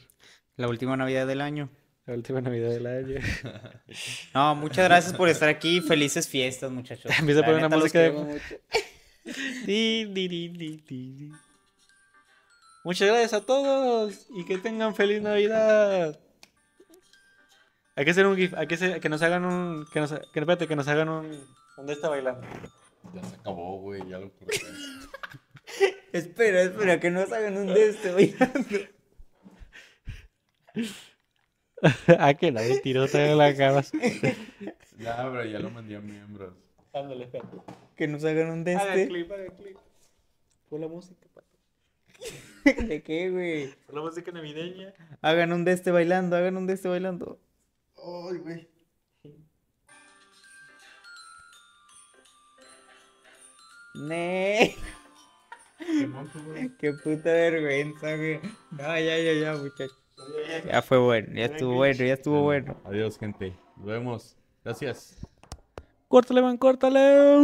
La 0.56 0.68
última 0.68 0.96
Navidad 0.98 1.28
del 1.28 1.42
año. 1.42 1.70
La 2.06 2.14
última 2.16 2.42
Navidad 2.42 2.70
del 2.70 2.88
año. 2.88 3.20
No, 4.34 4.56
muchas 4.56 4.86
gracias 4.86 5.14
por 5.14 5.30
estar 5.30 5.50
aquí. 5.50 5.82
Felices 5.82 6.28
fiestas, 6.28 6.72
muchachos. 6.72 7.12
Empieza 7.20 7.42
a 7.42 7.46
poner 7.46 7.60
una 7.64 7.70
música 7.76 8.00
de-. 8.00 8.42
Muchas 12.84 13.08
gracias 13.08 13.34
a 13.34 13.46
todos 13.46 14.28
y 14.36 14.44
que 14.46 14.58
tengan 14.58 14.94
feliz 14.96 15.22
Navidad. 15.22 16.20
Hay 17.96 18.04
que 18.06 18.12
hacer 18.12 18.26
un 18.26 18.36
gif, 18.36 18.54
hay 18.56 18.68
que, 18.68 18.76
hacer- 18.76 19.00
que 19.00 19.08
nos 19.08 19.22
hagan 19.22 19.46
un, 19.46 19.86
que 19.94 20.00
nos, 20.02 20.12
que, 20.12 20.40
espérate, 20.40 20.68
que 20.68 20.76
nos 20.76 20.88
hagan 20.90 21.08
un, 21.08 21.48
¿dónde 21.78 21.94
está 21.94 22.10
bailando? 22.10 22.46
Ya 23.14 23.24
se 23.24 23.36
acabó, 23.36 23.80
güey, 23.80 24.02
ya 24.10 24.18
lo 24.18 24.30
corté. 24.34 24.60
Espera, 26.12 26.64
espera, 26.64 27.00
que 27.00 27.12
nos 27.12 27.32
hagan 27.32 27.56
un 27.56 27.68
de 27.68 27.90
este, 27.90 28.12
güey. 28.12 28.36
ah, 32.20 32.34
que 32.34 32.52
la 32.52 32.62
tiró 32.82 33.06
en 33.14 33.38
la 33.38 33.56
cama. 33.56 33.82
Ya, 34.98 35.18
pero 35.32 35.44
ya 35.46 35.60
lo 35.60 35.70
mandé 35.70 35.96
a 35.96 36.02
miembros. 36.02 36.54
Ándale, 36.94 37.26
espérate. 37.26 37.58
Que 37.96 38.08
nos 38.08 38.24
hagan 38.24 38.52
un 38.52 38.64
de 38.64 38.76
Haga 38.76 38.96
este. 38.96 39.08
clip, 39.08 39.32
haga 39.32 39.48
clip. 39.56 39.78
Pon 40.70 40.82
la 40.82 40.88
música, 40.88 41.28
pato. 41.34 41.48
¿De 42.88 43.04
qué, 43.04 43.30
güey? 43.30 43.74
Pon 43.88 43.96
la 43.96 44.02
música 44.02 44.32
navideña. 44.32 44.94
Hagan 45.22 45.52
un 45.52 45.66
de 45.66 45.74
este 45.74 45.92
bailando, 45.92 46.36
hagan 46.36 46.58
un 46.58 46.68
de 46.68 46.74
este 46.74 46.88
bailando. 46.88 47.40
Ay, 47.98 48.38
güey. 48.38 48.70
Ne. 53.96 54.76
Qué 56.80 56.94
puta 56.94 57.32
vergüenza, 57.32 58.16
güey. 58.16 58.40
No, 58.72 59.00
ya, 59.00 59.18
ya, 59.18 59.34
ya, 59.34 59.56
muchachos. 59.56 60.03
Ya 60.66 60.82
fue 60.82 60.98
bueno, 60.98 61.28
ya 61.34 61.46
estuvo 61.46 61.76
bueno, 61.76 62.06
ya 62.06 62.14
estuvo 62.14 62.42
bueno. 62.42 62.76
Adiós, 62.86 63.18
gente. 63.18 63.54
Nos 63.78 63.86
vemos. 63.86 64.38
Gracias. 64.64 65.18
Córtale, 66.08 66.42
man, 66.42 66.58
córtale. 66.58 67.40